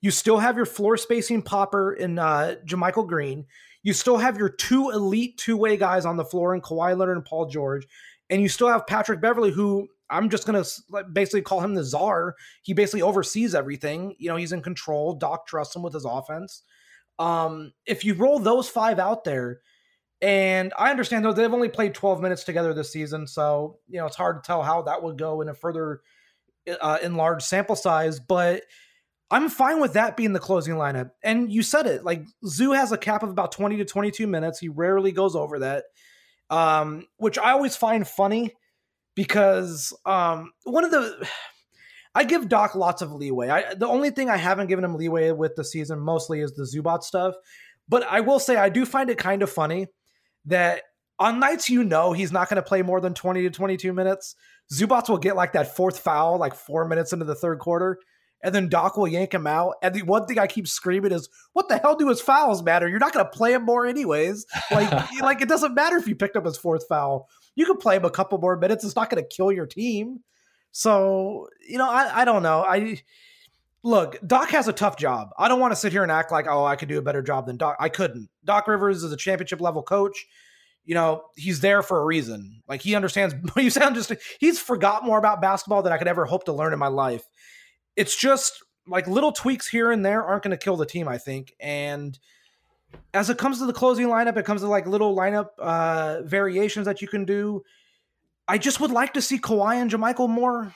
You 0.00 0.10
still 0.10 0.38
have 0.38 0.56
your 0.56 0.66
floor 0.66 0.96
spacing 0.96 1.42
popper 1.42 1.92
in 1.92 2.18
uh, 2.18 2.56
JaMychal 2.64 3.08
Green. 3.08 3.46
You 3.82 3.92
still 3.92 4.18
have 4.18 4.36
your 4.36 4.48
two 4.48 4.90
elite 4.90 5.38
two 5.38 5.56
way 5.56 5.76
guys 5.76 6.04
on 6.04 6.16
the 6.16 6.24
floor 6.24 6.54
in 6.54 6.60
Kawhi 6.60 6.96
Leonard 6.96 7.16
and 7.16 7.26
Paul 7.26 7.46
George. 7.46 7.86
And 8.30 8.42
you 8.42 8.48
still 8.48 8.68
have 8.68 8.86
Patrick 8.86 9.20
Beverley, 9.20 9.50
who 9.50 9.88
I'm 10.10 10.30
just 10.30 10.46
going 10.46 10.62
to 10.62 11.04
basically 11.12 11.42
call 11.42 11.60
him 11.60 11.74
the 11.74 11.84
czar. 11.84 12.34
He 12.62 12.74
basically 12.74 13.02
oversees 13.02 13.54
everything. 13.54 14.14
You 14.18 14.28
know, 14.28 14.36
he's 14.36 14.52
in 14.52 14.62
control. 14.62 15.14
Doc 15.14 15.46
trusts 15.46 15.74
him 15.74 15.82
with 15.82 15.94
his 15.94 16.04
offense. 16.04 16.62
Um, 17.18 17.72
if 17.86 18.04
you 18.04 18.14
roll 18.14 18.38
those 18.38 18.68
five 18.68 18.98
out 18.98 19.24
there, 19.24 19.60
and 20.20 20.72
I 20.76 20.90
understand 20.90 21.24
though 21.24 21.32
they've 21.32 21.52
only 21.52 21.68
played 21.68 21.94
12 21.94 22.20
minutes 22.20 22.44
together 22.44 22.74
this 22.74 22.92
season, 22.92 23.26
so 23.26 23.78
you 23.88 23.98
know 23.98 24.06
it's 24.06 24.16
hard 24.16 24.42
to 24.42 24.46
tell 24.46 24.62
how 24.62 24.82
that 24.82 25.02
would 25.02 25.18
go 25.18 25.40
in 25.40 25.48
a 25.48 25.54
further 25.54 26.00
uh, 26.80 26.98
enlarged 27.02 27.46
sample 27.46 27.76
size. 27.76 28.18
But 28.18 28.62
I'm 29.30 29.48
fine 29.48 29.80
with 29.80 29.92
that 29.92 30.16
being 30.16 30.32
the 30.32 30.40
closing 30.40 30.74
lineup. 30.74 31.10
And 31.22 31.52
you 31.52 31.62
said 31.62 31.86
it, 31.86 32.04
like 32.04 32.24
Zoo 32.46 32.72
has 32.72 32.92
a 32.92 32.98
cap 32.98 33.22
of 33.22 33.30
about 33.30 33.52
20 33.52 33.76
to 33.76 33.84
22 33.84 34.26
minutes. 34.26 34.58
He 34.58 34.68
rarely 34.68 35.12
goes 35.12 35.36
over 35.36 35.60
that, 35.60 35.84
um, 36.50 37.06
which 37.18 37.38
I 37.38 37.52
always 37.52 37.76
find 37.76 38.06
funny 38.06 38.54
because 39.14 39.92
um, 40.06 40.52
one 40.64 40.84
of 40.84 40.90
the 40.90 41.28
I 42.14 42.24
give 42.24 42.48
Doc 42.48 42.74
lots 42.74 43.02
of 43.02 43.12
leeway. 43.12 43.48
I, 43.50 43.74
the 43.74 43.86
only 43.86 44.10
thing 44.10 44.30
I 44.30 44.36
haven't 44.36 44.66
given 44.66 44.84
him 44.84 44.96
leeway 44.96 45.30
with 45.30 45.54
the 45.54 45.64
season 45.64 46.00
mostly 46.00 46.40
is 46.40 46.54
the 46.54 46.64
Zubac 46.64 47.04
stuff. 47.04 47.34
But 47.88 48.02
I 48.04 48.20
will 48.20 48.40
say 48.40 48.56
I 48.56 48.68
do 48.68 48.84
find 48.84 49.08
it 49.10 49.18
kind 49.18 49.42
of 49.42 49.50
funny 49.50 49.86
that 50.48 50.82
on 51.18 51.40
nights 51.40 51.68
you 51.68 51.82
know 51.82 52.12
he's 52.12 52.32
not 52.32 52.48
going 52.48 52.56
to 52.56 52.62
play 52.62 52.82
more 52.82 53.00
than 53.00 53.14
20 53.14 53.42
to 53.42 53.50
22 53.50 53.92
minutes, 53.92 54.34
Zubac 54.72 55.08
will 55.08 55.18
get 55.18 55.36
like 55.36 55.52
that 55.52 55.74
fourth 55.74 55.98
foul 55.98 56.38
like 56.38 56.54
four 56.54 56.86
minutes 56.86 57.12
into 57.12 57.24
the 57.24 57.34
third 57.34 57.58
quarter 57.58 57.98
and 58.42 58.54
then 58.54 58.68
Doc 58.68 58.96
will 58.96 59.08
yank 59.08 59.34
him 59.34 59.46
out. 59.46 59.74
And 59.82 59.94
the 59.94 60.02
one 60.02 60.26
thing 60.26 60.38
I 60.38 60.46
keep 60.46 60.68
screaming 60.68 61.12
is, 61.12 61.28
"What 61.52 61.68
the 61.68 61.78
hell 61.78 61.96
do 61.96 62.08
his 62.08 62.20
fouls 62.20 62.62
matter? 62.62 62.88
You're 62.88 62.98
not 62.98 63.12
going 63.12 63.24
to 63.24 63.30
play 63.30 63.52
him 63.52 63.64
more 63.64 63.86
anyways. 63.86 64.46
Like, 64.70 64.90
like 65.20 65.40
it 65.40 65.48
doesn't 65.48 65.74
matter 65.74 65.96
if 65.96 66.06
you 66.06 66.14
picked 66.14 66.36
up 66.36 66.44
his 66.44 66.56
fourth 66.56 66.86
foul. 66.88 67.28
You 67.56 67.66
can 67.66 67.78
play 67.78 67.96
him 67.96 68.04
a 68.04 68.10
couple 68.10 68.38
more 68.38 68.56
minutes. 68.56 68.84
It's 68.84 68.96
not 68.96 69.10
going 69.10 69.22
to 69.22 69.28
kill 69.28 69.50
your 69.50 69.66
team. 69.66 70.20
So 70.70 71.48
you 71.68 71.78
know, 71.78 71.90
I 71.90 72.22
I 72.22 72.24
don't 72.24 72.42
know. 72.42 72.64
I 72.66 73.02
look, 73.82 74.18
Doc 74.26 74.50
has 74.50 74.68
a 74.68 74.72
tough 74.72 74.96
job. 74.96 75.30
I 75.38 75.48
don't 75.48 75.60
want 75.60 75.72
to 75.72 75.76
sit 75.76 75.92
here 75.92 76.02
and 76.02 76.12
act 76.12 76.32
like, 76.32 76.46
oh, 76.48 76.64
I 76.64 76.76
could 76.76 76.88
do 76.88 76.98
a 76.98 77.02
better 77.02 77.22
job 77.22 77.46
than 77.46 77.56
Doc. 77.56 77.76
I 77.78 77.88
couldn't. 77.88 78.28
Doc 78.44 78.68
Rivers 78.68 79.02
is 79.02 79.12
a 79.12 79.16
championship 79.16 79.60
level 79.60 79.82
coach. 79.82 80.26
You 80.84 80.94
know, 80.94 81.24
he's 81.36 81.60
there 81.60 81.82
for 81.82 82.00
a 82.00 82.04
reason. 82.04 82.62
Like 82.66 82.80
he 82.80 82.94
understands. 82.94 83.34
You 83.56 83.70
sound 83.70 83.94
just. 83.94 84.12
He's 84.40 84.58
forgot 84.58 85.04
more 85.04 85.18
about 85.18 85.40
basketball 85.40 85.82
than 85.82 85.92
I 85.92 85.98
could 85.98 86.08
ever 86.08 86.24
hope 86.24 86.44
to 86.44 86.52
learn 86.52 86.72
in 86.72 86.78
my 86.78 86.88
life 86.88 87.24
it's 87.98 88.14
just 88.14 88.62
like 88.86 89.08
little 89.08 89.32
tweaks 89.32 89.66
here 89.66 89.90
and 89.90 90.06
there 90.06 90.24
aren't 90.24 90.44
going 90.44 90.52
to 90.52 90.56
kill 90.56 90.76
the 90.76 90.86
team, 90.86 91.08
I 91.08 91.18
think. 91.18 91.52
And 91.58 92.16
as 93.12 93.28
it 93.28 93.36
comes 93.36 93.58
to 93.58 93.66
the 93.66 93.72
closing 93.72 94.06
lineup, 94.06 94.36
it 94.36 94.44
comes 94.44 94.60
to 94.60 94.68
like 94.68 94.86
little 94.86 95.16
lineup 95.16 95.48
uh, 95.58 96.22
variations 96.22 96.86
that 96.86 97.02
you 97.02 97.08
can 97.08 97.24
do. 97.24 97.64
I 98.46 98.56
just 98.56 98.78
would 98.78 98.92
like 98.92 99.14
to 99.14 99.20
see 99.20 99.38
Kawhi 99.38 99.74
and 99.74 99.90
JaMychal 99.90 100.28
more 100.28 100.72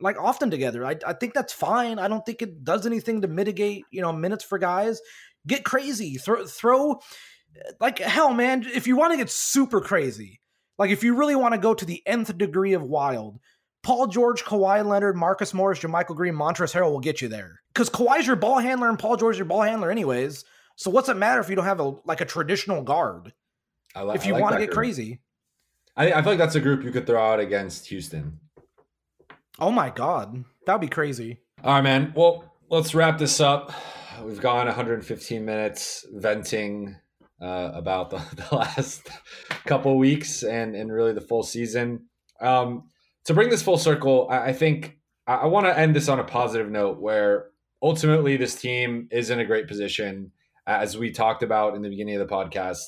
like 0.00 0.18
often 0.18 0.50
together. 0.50 0.84
I, 0.84 0.96
I 1.06 1.12
think 1.12 1.34
that's 1.34 1.52
fine. 1.52 1.98
I 1.98 2.08
don't 2.08 2.24
think 2.24 2.42
it 2.42 2.64
does 2.64 2.86
anything 2.86 3.22
to 3.22 3.28
mitigate, 3.28 3.84
you 3.90 4.00
know, 4.00 4.12
minutes 4.12 4.44
for 4.44 4.58
guys. 4.58 5.00
Get 5.46 5.64
crazy. 5.64 6.16
Throw 6.16 6.46
throw 6.46 7.00
like 7.80 7.98
hell, 7.98 8.32
man. 8.32 8.64
If 8.66 8.86
you 8.86 8.96
want 8.96 9.12
to 9.12 9.16
get 9.16 9.30
super 9.30 9.80
crazy, 9.80 10.40
like 10.78 10.90
if 10.90 11.02
you 11.02 11.14
really 11.16 11.36
want 11.36 11.54
to 11.54 11.60
go 11.60 11.74
to 11.74 11.84
the 11.84 12.02
nth 12.06 12.36
degree 12.38 12.74
of 12.74 12.82
wild, 12.82 13.38
Paul 13.82 14.06
George, 14.06 14.44
Kawhi 14.44 14.84
Leonard, 14.84 15.16
Marcus 15.16 15.54
Morris, 15.54 15.80
JaMychal 15.80 16.16
Green, 16.16 16.34
Montrezl 16.34 16.74
Harrell 16.74 16.90
will 16.90 17.00
get 17.00 17.22
you 17.22 17.28
there. 17.28 17.60
Because 17.72 17.90
Kawhi's 17.90 18.26
your 18.26 18.36
ball 18.36 18.58
handler 18.58 18.88
and 18.88 18.98
Paul 18.98 19.16
George's 19.16 19.38
your 19.38 19.46
ball 19.46 19.62
handler 19.62 19.90
anyways. 19.90 20.44
So 20.76 20.90
what's 20.90 21.08
it 21.08 21.16
matter 21.16 21.40
if 21.40 21.48
you 21.48 21.56
don't 21.56 21.64
have 21.64 21.80
a 21.80 21.94
like 22.04 22.20
a 22.20 22.24
traditional 22.24 22.82
guard? 22.82 23.32
Li- 23.96 24.14
if 24.14 24.26
you 24.26 24.34
like 24.34 24.42
want 24.42 24.54
to 24.54 24.60
get 24.60 24.66
group. 24.66 24.76
crazy. 24.76 25.20
I, 25.96 26.12
I 26.12 26.22
feel 26.22 26.32
like 26.32 26.38
that's 26.38 26.54
a 26.54 26.60
group 26.60 26.84
you 26.84 26.92
could 26.92 27.06
throw 27.06 27.20
out 27.20 27.40
against 27.40 27.88
Houston. 27.88 28.38
Oh 29.60 29.72
my 29.72 29.90
god, 29.90 30.44
that'd 30.66 30.80
be 30.80 30.86
crazy. 30.86 31.40
All 31.64 31.74
right, 31.74 31.82
man. 31.82 32.12
Well, 32.14 32.54
let's 32.70 32.94
wrap 32.94 33.18
this 33.18 33.40
up. 33.40 33.72
We've 34.22 34.40
gone 34.40 34.66
115 34.66 35.44
minutes 35.44 36.06
venting 36.12 36.94
uh, 37.42 37.72
about 37.74 38.10
the, 38.10 38.18
the, 38.50 38.54
last 38.54 39.08
couple 39.66 39.98
weeks 39.98 40.44
and 40.44 40.76
and 40.76 40.92
really 40.92 41.12
the 41.12 41.20
full 41.20 41.42
season. 41.42 42.06
Um, 42.40 42.84
to 43.24 43.34
bring 43.34 43.48
this 43.48 43.62
full 43.62 43.78
circle, 43.78 44.28
I, 44.30 44.50
I 44.50 44.52
think 44.52 44.98
I, 45.26 45.34
I 45.34 45.46
want 45.46 45.66
to 45.66 45.76
end 45.76 45.96
this 45.96 46.08
on 46.08 46.20
a 46.20 46.24
positive 46.24 46.70
note 46.70 47.00
where 47.00 47.46
ultimately 47.82 48.36
this 48.36 48.54
team 48.54 49.08
is 49.10 49.30
in 49.30 49.40
a 49.40 49.44
great 49.44 49.66
position. 49.66 50.30
As 50.68 50.96
we 50.96 51.10
talked 51.10 51.42
about 51.42 51.74
in 51.74 51.82
the 51.82 51.88
beginning 51.88 52.14
of 52.14 52.28
the 52.28 52.32
podcast, 52.32 52.82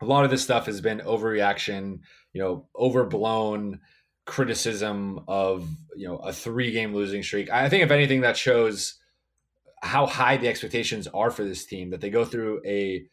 a 0.00 0.04
lot 0.04 0.24
of 0.24 0.30
this 0.30 0.42
stuff 0.42 0.66
has 0.66 0.80
been 0.80 1.00
overreaction, 1.00 2.00
you 2.32 2.40
know, 2.40 2.68
overblown 2.78 3.80
criticism 4.24 5.20
of 5.26 5.68
you 5.96 6.06
know 6.06 6.16
a 6.18 6.32
three 6.32 6.70
game 6.70 6.94
losing 6.94 7.22
streak. 7.22 7.50
I 7.50 7.68
think 7.68 7.82
if 7.82 7.90
anything 7.90 8.20
that 8.22 8.36
shows 8.36 8.94
how 9.82 10.06
high 10.06 10.36
the 10.36 10.48
expectations 10.48 11.08
are 11.08 11.30
for 11.30 11.42
this 11.44 11.64
team 11.64 11.90
that 11.90 12.00
they 12.00 12.10
go 12.10 12.24
through 12.24 12.62
a 12.64 13.04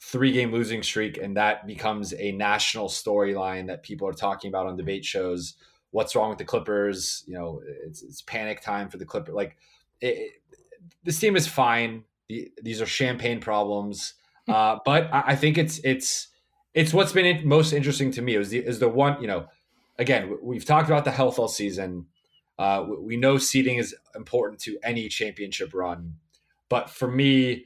three 0.00 0.32
game 0.32 0.52
losing 0.52 0.82
streak 0.82 1.18
and 1.18 1.36
that 1.36 1.66
becomes 1.66 2.14
a 2.14 2.32
national 2.32 2.88
storyline 2.88 3.66
that 3.66 3.82
people 3.82 4.08
are 4.08 4.12
talking 4.12 4.48
about 4.48 4.66
on 4.66 4.76
debate 4.76 5.04
shows. 5.04 5.54
What's 5.90 6.16
wrong 6.16 6.30
with 6.30 6.38
the 6.38 6.44
Clippers? 6.44 7.24
You 7.26 7.34
know, 7.34 7.62
it's, 7.86 8.02
it's 8.02 8.22
panic 8.22 8.60
time 8.60 8.88
for 8.88 8.98
the 8.98 9.04
Clipper. 9.04 9.32
Like 9.32 9.56
it, 10.00 10.32
this 11.04 11.18
team 11.18 11.36
is 11.36 11.46
fine. 11.46 12.04
The, 12.28 12.50
these 12.62 12.80
are 12.80 12.86
champagne 12.86 13.40
problems, 13.40 14.14
uh, 14.48 14.78
but 14.84 15.12
I, 15.12 15.22
I 15.28 15.36
think 15.36 15.58
it's 15.58 15.78
it's 15.84 16.28
it's 16.72 16.94
what's 16.94 17.12
been 17.12 17.46
most 17.46 17.72
interesting 17.72 18.10
to 18.12 18.22
me 18.22 18.34
is 18.34 18.48
the 18.48 18.58
is 18.58 18.78
the 18.78 18.88
one 18.88 19.20
you 19.20 19.26
know 19.26 19.46
again, 19.98 20.36
we've 20.42 20.64
talked 20.64 20.88
about 20.88 21.04
the 21.04 21.10
health 21.10 21.38
all 21.38 21.48
season. 21.48 22.06
Uh, 22.58 22.86
we 23.00 23.16
know 23.16 23.38
seeding 23.38 23.78
is 23.78 23.94
important 24.14 24.60
to 24.60 24.78
any 24.82 25.08
championship 25.08 25.74
run, 25.74 26.14
but 26.68 26.88
for 26.90 27.10
me, 27.10 27.64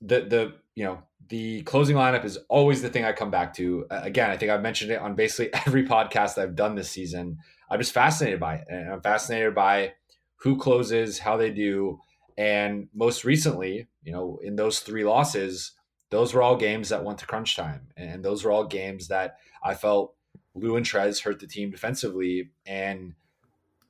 the 0.00 0.20
the 0.20 0.54
you 0.74 0.84
know 0.84 1.02
the 1.28 1.62
closing 1.62 1.96
lineup 1.96 2.24
is 2.24 2.38
always 2.48 2.82
the 2.82 2.88
thing 2.88 3.04
I 3.04 3.12
come 3.12 3.30
back 3.30 3.54
to. 3.54 3.86
Again, 3.90 4.30
I 4.30 4.36
think 4.36 4.50
I've 4.50 4.62
mentioned 4.62 4.90
it 4.90 5.00
on 5.00 5.14
basically 5.14 5.52
every 5.66 5.86
podcast 5.86 6.38
I've 6.38 6.56
done 6.56 6.74
this 6.74 6.90
season. 6.90 7.38
I'm 7.70 7.80
just 7.80 7.92
fascinated 7.92 8.40
by 8.40 8.56
it, 8.56 8.64
and 8.68 8.92
I'm 8.92 9.00
fascinated 9.00 9.54
by 9.54 9.94
who 10.36 10.56
closes, 10.56 11.18
how 11.18 11.36
they 11.36 11.50
do, 11.50 12.00
and 12.36 12.88
most 12.94 13.24
recently, 13.24 13.86
you 14.02 14.12
know, 14.12 14.38
in 14.42 14.56
those 14.56 14.80
three 14.80 15.04
losses, 15.04 15.72
those 16.10 16.34
were 16.34 16.42
all 16.42 16.56
games 16.56 16.90
that 16.90 17.04
went 17.04 17.18
to 17.18 17.26
crunch 17.26 17.56
time, 17.56 17.88
and 17.96 18.24
those 18.24 18.44
were 18.44 18.52
all 18.52 18.66
games 18.66 19.08
that 19.08 19.36
I 19.62 19.74
felt 19.74 20.15
Lou 20.56 20.76
and 20.76 20.86
Trez 20.86 21.22
hurt 21.22 21.40
the 21.40 21.46
team 21.46 21.70
defensively 21.70 22.50
and 22.66 23.14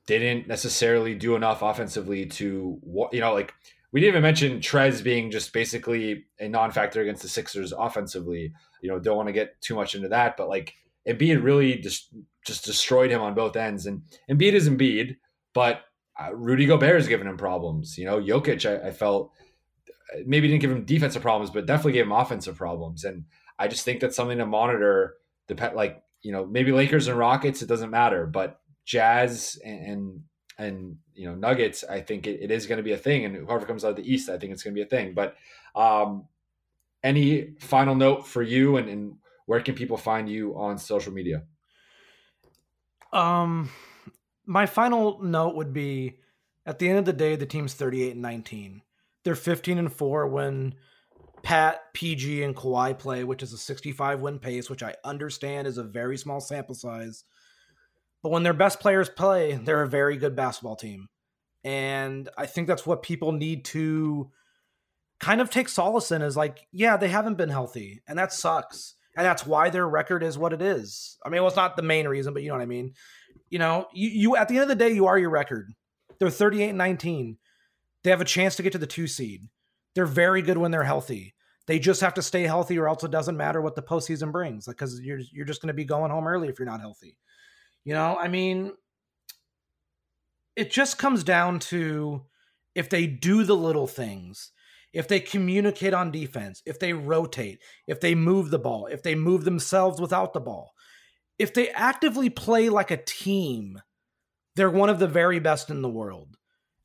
didn't 0.05 0.47
necessarily 0.47 1.15
do 1.15 1.35
enough 1.35 1.61
offensively 1.61 2.25
to 2.25 2.79
you 3.11 3.19
know 3.19 3.33
like 3.33 3.53
we 3.91 4.01
didn't 4.01 4.13
even 4.13 4.23
mention 4.23 4.59
Trez 4.59 5.03
being 5.03 5.31
just 5.31 5.53
basically 5.53 6.25
a 6.39 6.47
non-factor 6.47 7.01
against 7.01 7.21
the 7.21 7.29
Sixers 7.29 7.71
offensively. 7.71 8.53
You 8.81 8.91
know, 8.91 8.99
don't 8.99 9.15
want 9.15 9.27
to 9.27 9.33
get 9.33 9.59
too 9.61 9.75
much 9.75 9.95
into 9.95 10.09
that, 10.09 10.35
but 10.37 10.49
like 10.49 10.73
Embiid 11.07 11.41
really 11.41 11.77
just 11.77 12.13
just 12.45 12.65
destroyed 12.65 13.11
him 13.11 13.21
on 13.21 13.33
both 13.33 13.55
ends. 13.55 13.85
And 13.85 14.03
Embiid 14.29 14.53
is 14.53 14.69
Embiid, 14.69 15.17
but 15.53 15.81
uh, 16.19 16.33
Rudy 16.33 16.65
Gobert 16.65 16.95
has 16.95 17.07
given 17.07 17.27
him 17.27 17.37
problems. 17.37 17.97
You 17.97 18.05
know, 18.05 18.21
Jokic, 18.21 18.69
I, 18.69 18.89
I 18.89 18.91
felt 18.91 19.31
maybe 20.25 20.47
didn't 20.47 20.61
give 20.61 20.71
him 20.71 20.85
defensive 20.85 21.21
problems, 21.21 21.49
but 21.49 21.65
definitely 21.65 21.93
gave 21.93 22.05
him 22.05 22.11
offensive 22.11 22.57
problems. 22.57 23.03
And 23.03 23.25
I 23.57 23.67
just 23.67 23.83
think 23.83 23.99
that's 23.99 24.15
something 24.15 24.37
to 24.37 24.45
monitor. 24.45 25.15
Depend 25.47 25.75
like 25.75 26.01
you 26.21 26.31
know, 26.31 26.45
maybe 26.45 26.71
Lakers 26.71 27.07
and 27.07 27.17
Rockets, 27.17 27.61
it 27.61 27.67
doesn't 27.67 27.91
matter, 27.91 28.25
but 28.25 28.59
Jazz 28.85 29.59
and 29.63 29.85
and, 29.85 30.21
and 30.57 30.97
you 31.13 31.27
know 31.27 31.35
Nuggets, 31.35 31.83
I 31.83 32.01
think 32.01 32.25
it, 32.27 32.41
it 32.41 32.51
is 32.51 32.65
going 32.65 32.77
to 32.77 32.83
be 32.83 32.93
a 32.93 32.97
thing, 32.97 33.25
and 33.25 33.35
whoever 33.35 33.65
comes 33.65 33.83
out 33.85 33.91
of 33.91 33.95
the 33.97 34.13
East, 34.13 34.29
I 34.29 34.37
think 34.37 34.53
it's 34.53 34.63
going 34.63 34.73
to 34.73 34.79
be 34.79 34.85
a 34.85 34.89
thing. 34.89 35.13
But 35.13 35.35
um, 35.75 36.27
any 37.03 37.55
final 37.59 37.95
note 37.95 38.25
for 38.25 38.41
you, 38.41 38.77
and, 38.77 38.89
and 38.89 39.15
where 39.45 39.61
can 39.61 39.75
people 39.75 39.97
find 39.97 40.29
you 40.29 40.57
on 40.57 40.77
social 40.77 41.13
media? 41.13 41.43
Um, 43.13 43.69
my 44.45 44.65
final 44.65 45.21
note 45.21 45.55
would 45.55 45.73
be, 45.73 46.19
at 46.65 46.79
the 46.79 46.89
end 46.89 46.99
of 46.99 47.05
the 47.05 47.13
day, 47.13 47.35
the 47.35 47.45
team's 47.45 47.73
thirty-eight 47.73 48.13
and 48.13 48.21
nineteen. 48.21 48.81
They're 49.23 49.35
fifteen 49.35 49.77
and 49.77 49.91
four 49.91 50.27
when 50.27 50.75
Pat, 51.47 51.93
PG, 51.93 52.43
and 52.43 52.53
Kawhi 52.53 52.99
play, 52.99 53.23
which 53.23 53.41
is 53.41 53.53
a 53.53 53.57
65 53.57 54.19
win 54.19 54.37
pace, 54.37 54.69
which 54.69 54.83
I 54.83 54.95
understand 55.05 55.65
is 55.65 55.77
a 55.77 55.83
very 55.83 56.17
small 56.17 56.41
sample 56.41 56.75
size. 56.75 57.23
But 58.21 58.33
when 58.33 58.43
their 58.43 58.51
best 58.51 58.81
players 58.81 59.07
play, 59.07 59.53
they're 59.53 59.83
a 59.83 59.87
very 59.87 60.17
good 60.17 60.35
basketball 60.35 60.75
team. 60.75 61.07
And 61.63 62.27
I 62.37 62.47
think 62.47 62.67
that's 62.67 62.85
what 62.85 63.01
people 63.01 63.31
need 63.31 63.63
to 63.65 64.29
kind 65.21 65.39
of 65.39 65.49
take 65.49 65.69
solace 65.69 66.11
in 66.11 66.21
is 66.21 66.35
like, 66.35 66.67
yeah, 66.73 66.97
they 66.97 67.07
haven't 67.07 67.37
been 67.37 67.47
healthy, 67.47 68.01
and 68.09 68.19
that 68.19 68.33
sucks. 68.33 68.95
And 69.15 69.25
that's 69.25 69.45
why 69.45 69.69
their 69.69 69.87
record 69.87 70.23
is 70.23 70.37
what 70.37 70.51
it 70.51 70.61
is. 70.61 71.17
I 71.25 71.29
mean, 71.29 71.39
well, 71.39 71.47
it's 71.47 71.55
not 71.55 71.77
the 71.77 71.81
main 71.81 72.09
reason, 72.09 72.33
but 72.33 72.43
you 72.43 72.49
know 72.49 72.55
what 72.55 72.61
I 72.61 72.65
mean. 72.65 72.91
You 73.49 73.59
know, 73.59 73.87
you, 73.93 74.09
you 74.09 74.35
at 74.35 74.49
the 74.49 74.55
end 74.55 74.63
of 74.63 74.67
the 74.67 74.75
day, 74.75 74.91
you 74.91 75.05
are 75.07 75.17
your 75.17 75.29
record. 75.29 75.71
They're 76.19 76.29
38 76.29 76.67
and 76.67 76.77
19. 76.77 77.37
They 78.03 78.09
have 78.09 78.19
a 78.19 78.25
chance 78.25 78.57
to 78.57 78.63
get 78.63 78.73
to 78.73 78.77
the 78.77 78.85
two 78.85 79.07
seed. 79.07 79.47
They're 79.95 80.05
very 80.05 80.41
good 80.41 80.57
when 80.57 80.71
they're 80.71 80.83
healthy. 80.83 81.35
They 81.67 81.79
just 81.79 82.01
have 82.01 82.13
to 82.15 82.21
stay 82.21 82.43
healthy, 82.43 82.79
or 82.79 82.87
else 82.87 83.03
it 83.03 83.11
doesn't 83.11 83.37
matter 83.37 83.61
what 83.61 83.75
the 83.75 83.81
postseason 83.81 84.31
brings. 84.31 84.67
Like, 84.67 84.77
because 84.77 84.99
you're 85.01 85.19
you're 85.31 85.45
just 85.45 85.61
going 85.61 85.67
to 85.67 85.73
be 85.73 85.85
going 85.85 86.11
home 86.11 86.27
early 86.27 86.47
if 86.47 86.57
you're 86.57 86.65
not 86.65 86.79
healthy. 86.79 87.17
You 87.83 87.93
know, 87.93 88.17
I 88.19 88.27
mean, 88.27 88.73
it 90.55 90.71
just 90.71 90.97
comes 90.97 91.23
down 91.23 91.59
to 91.59 92.23
if 92.73 92.89
they 92.89 93.05
do 93.05 93.43
the 93.43 93.55
little 93.55 93.87
things, 93.87 94.51
if 94.93 95.07
they 95.07 95.19
communicate 95.19 95.93
on 95.93 96.11
defense, 96.11 96.63
if 96.65 96.79
they 96.79 96.93
rotate, 96.93 97.59
if 97.85 97.99
they 97.99 98.15
move 98.15 98.49
the 98.49 98.59
ball, 98.59 98.87
if 98.87 99.03
they 99.03 99.15
move 99.15 99.43
themselves 99.43 99.99
without 99.99 100.33
the 100.33 100.39
ball, 100.39 100.73
if 101.37 101.53
they 101.53 101.69
actively 101.69 102.29
play 102.29 102.69
like 102.69 102.91
a 102.91 102.97
team, 103.03 103.81
they're 104.55 104.69
one 104.69 104.89
of 104.89 104.99
the 104.99 105.07
very 105.07 105.39
best 105.39 105.69
in 105.69 105.81
the 105.81 105.89
world. 105.89 106.37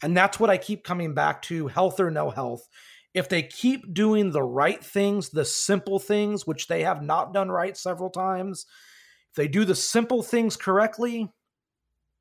And 0.02 0.16
that's 0.16 0.40
what 0.40 0.50
I 0.50 0.58
keep 0.58 0.84
coming 0.84 1.14
back 1.14 1.42
to 1.42 1.68
health 1.68 2.00
or 2.00 2.10
no 2.10 2.30
health 2.30 2.68
if 3.14 3.28
they 3.28 3.42
keep 3.42 3.92
doing 3.92 4.30
the 4.30 4.42
right 4.42 4.82
things, 4.82 5.28
the 5.30 5.44
simple 5.44 5.98
things, 5.98 6.46
which 6.46 6.66
they 6.66 6.82
have 6.82 7.02
not 7.02 7.34
done 7.34 7.50
right 7.50 7.76
several 7.76 8.10
times, 8.10 8.66
if 9.30 9.36
they 9.36 9.48
do 9.48 9.64
the 9.64 9.74
simple 9.74 10.22
things 10.22 10.56
correctly, 10.56 11.30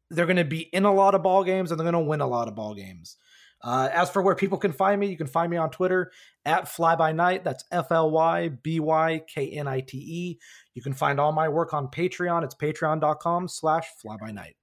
they're 0.09 0.25
going 0.25 0.35
to 0.35 0.45
be 0.45 0.61
in 0.73 0.85
a 0.85 0.93
lot 0.93 1.15
of 1.15 1.23
ball 1.23 1.43
games 1.43 1.71
and 1.71 1.79
they're 1.79 1.89
going 1.89 1.93
to 2.03 2.09
win 2.09 2.21
a 2.21 2.27
lot 2.27 2.47
of 2.47 2.55
ball 2.55 2.73
games. 2.73 3.17
Uh, 3.63 3.89
as 3.93 4.09
for 4.09 4.21
where 4.21 4.35
people 4.35 4.57
can 4.57 4.73
find 4.73 4.99
me, 4.99 5.07
you 5.07 5.15
can 5.15 5.27
find 5.27 5.49
me 5.49 5.55
on 5.55 5.69
Twitter 5.69 6.11
at 6.45 6.67
Fly 6.67 6.95
By 6.95 7.11
Night. 7.11 7.43
That's 7.43 7.63
F 7.71 7.91
L 7.91 8.09
Y 8.09 8.49
B 8.49 8.79
Y 8.79 9.21
K 9.27 9.51
N 9.51 9.67
I 9.67 9.81
T 9.81 9.97
E. 9.97 10.39
You 10.73 10.81
can 10.81 10.93
find 10.93 11.19
all 11.19 11.31
my 11.31 11.47
work 11.47 11.73
on 11.73 11.87
Patreon. 11.87 12.43
It's 12.43 12.55
patreon.com 12.55 13.47
slash 13.47 13.85
fly 14.01 14.17
by 14.17 14.31
night. 14.31 14.55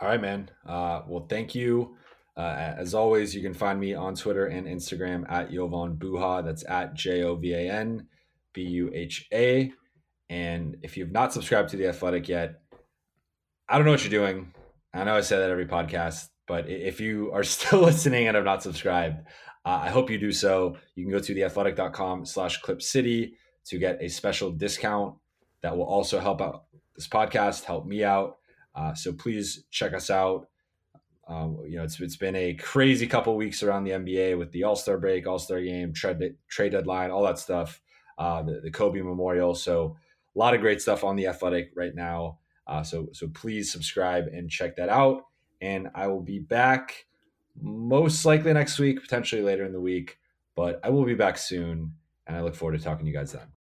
All 0.00 0.08
right, 0.08 0.20
man. 0.20 0.48
Uh, 0.64 1.02
well, 1.08 1.26
thank 1.28 1.56
you 1.56 1.96
uh, 2.38 2.74
as 2.78 2.94
always, 2.94 3.34
you 3.34 3.42
can 3.42 3.52
find 3.52 3.80
me 3.80 3.94
on 3.94 4.14
Twitter 4.14 4.46
and 4.46 4.64
Instagram 4.68 5.28
at 5.28 5.50
Jovan 5.50 5.96
Buha. 5.96 6.44
That's 6.44 6.64
at 6.68 6.94
J 6.94 7.24
O 7.24 7.34
V 7.34 7.52
A 7.52 7.68
N 7.68 8.06
B 8.54 8.62
U 8.62 8.92
H 8.94 9.26
A. 9.32 9.72
And 10.30 10.76
if 10.82 10.96
you've 10.96 11.10
not 11.10 11.32
subscribed 11.32 11.70
to 11.70 11.76
The 11.76 11.88
Athletic 11.88 12.28
yet, 12.28 12.60
I 13.68 13.76
don't 13.76 13.84
know 13.84 13.90
what 13.90 14.04
you're 14.04 14.10
doing. 14.10 14.54
I 14.94 15.02
know 15.02 15.16
I 15.16 15.20
say 15.20 15.36
that 15.36 15.50
every 15.50 15.66
podcast, 15.66 16.28
but 16.46 16.68
if 16.68 17.00
you 17.00 17.32
are 17.32 17.42
still 17.56 17.80
listening 17.80 18.28
and 18.28 18.36
have 18.36 18.44
not 18.44 18.62
subscribed, 18.62 19.18
uh, 19.64 19.80
I 19.82 19.88
hope 19.88 20.08
you 20.08 20.18
do 20.18 20.30
so. 20.30 20.76
You 20.94 21.04
can 21.04 21.12
go 21.12 21.18
to 21.18 21.34
theathletic.com 21.34 22.24
slash 22.24 22.60
clip 22.60 22.82
city 22.82 23.34
to 23.66 23.78
get 23.78 23.98
a 24.00 24.08
special 24.08 24.52
discount 24.52 25.16
that 25.62 25.76
will 25.76 25.86
also 25.86 26.20
help 26.20 26.40
out 26.40 26.66
this 26.94 27.08
podcast, 27.08 27.64
help 27.64 27.84
me 27.84 28.04
out. 28.04 28.36
Uh, 28.76 28.94
so 28.94 29.12
please 29.12 29.64
check 29.72 29.92
us 29.92 30.08
out 30.08 30.46
Um, 31.28 31.58
you 31.66 31.76
know, 31.76 31.84
it's 31.84 32.00
it's 32.00 32.16
been 32.16 32.34
a 32.34 32.54
crazy 32.54 33.06
couple 33.06 33.36
weeks 33.36 33.62
around 33.62 33.84
the 33.84 33.90
NBA 33.90 34.38
with 34.38 34.50
the 34.52 34.64
All 34.64 34.76
Star 34.76 34.98
break, 34.98 35.26
All 35.26 35.38
Star 35.38 35.60
game, 35.60 35.92
trade 35.92 36.34
trade 36.48 36.72
deadline, 36.72 37.10
all 37.10 37.22
that 37.24 37.38
stuff. 37.38 37.80
Uh, 38.16 38.42
the, 38.42 38.60
the 38.60 38.70
Kobe 38.70 39.00
Memorial. 39.00 39.54
So 39.54 39.96
a 40.34 40.38
lot 40.38 40.54
of 40.54 40.60
great 40.60 40.82
stuff 40.82 41.04
on 41.04 41.14
the 41.14 41.28
Athletic 41.28 41.70
right 41.76 41.94
now. 41.94 42.38
Uh, 42.66 42.82
so 42.82 43.08
so 43.12 43.28
please 43.28 43.70
subscribe 43.70 44.26
and 44.26 44.50
check 44.50 44.76
that 44.76 44.88
out. 44.88 45.24
And 45.60 45.88
I 45.94 46.06
will 46.06 46.22
be 46.22 46.38
back 46.38 47.06
most 47.60 48.24
likely 48.24 48.52
next 48.52 48.78
week, 48.78 49.00
potentially 49.00 49.42
later 49.42 49.64
in 49.64 49.72
the 49.72 49.80
week, 49.80 50.18
but 50.54 50.80
I 50.82 50.90
will 50.90 51.04
be 51.04 51.14
back 51.14 51.38
soon. 51.38 51.94
And 52.26 52.36
I 52.36 52.42
look 52.42 52.54
forward 52.54 52.78
to 52.78 52.84
talking 52.84 53.04
to 53.04 53.10
you 53.10 53.16
guys 53.16 53.32
then. 53.32 53.48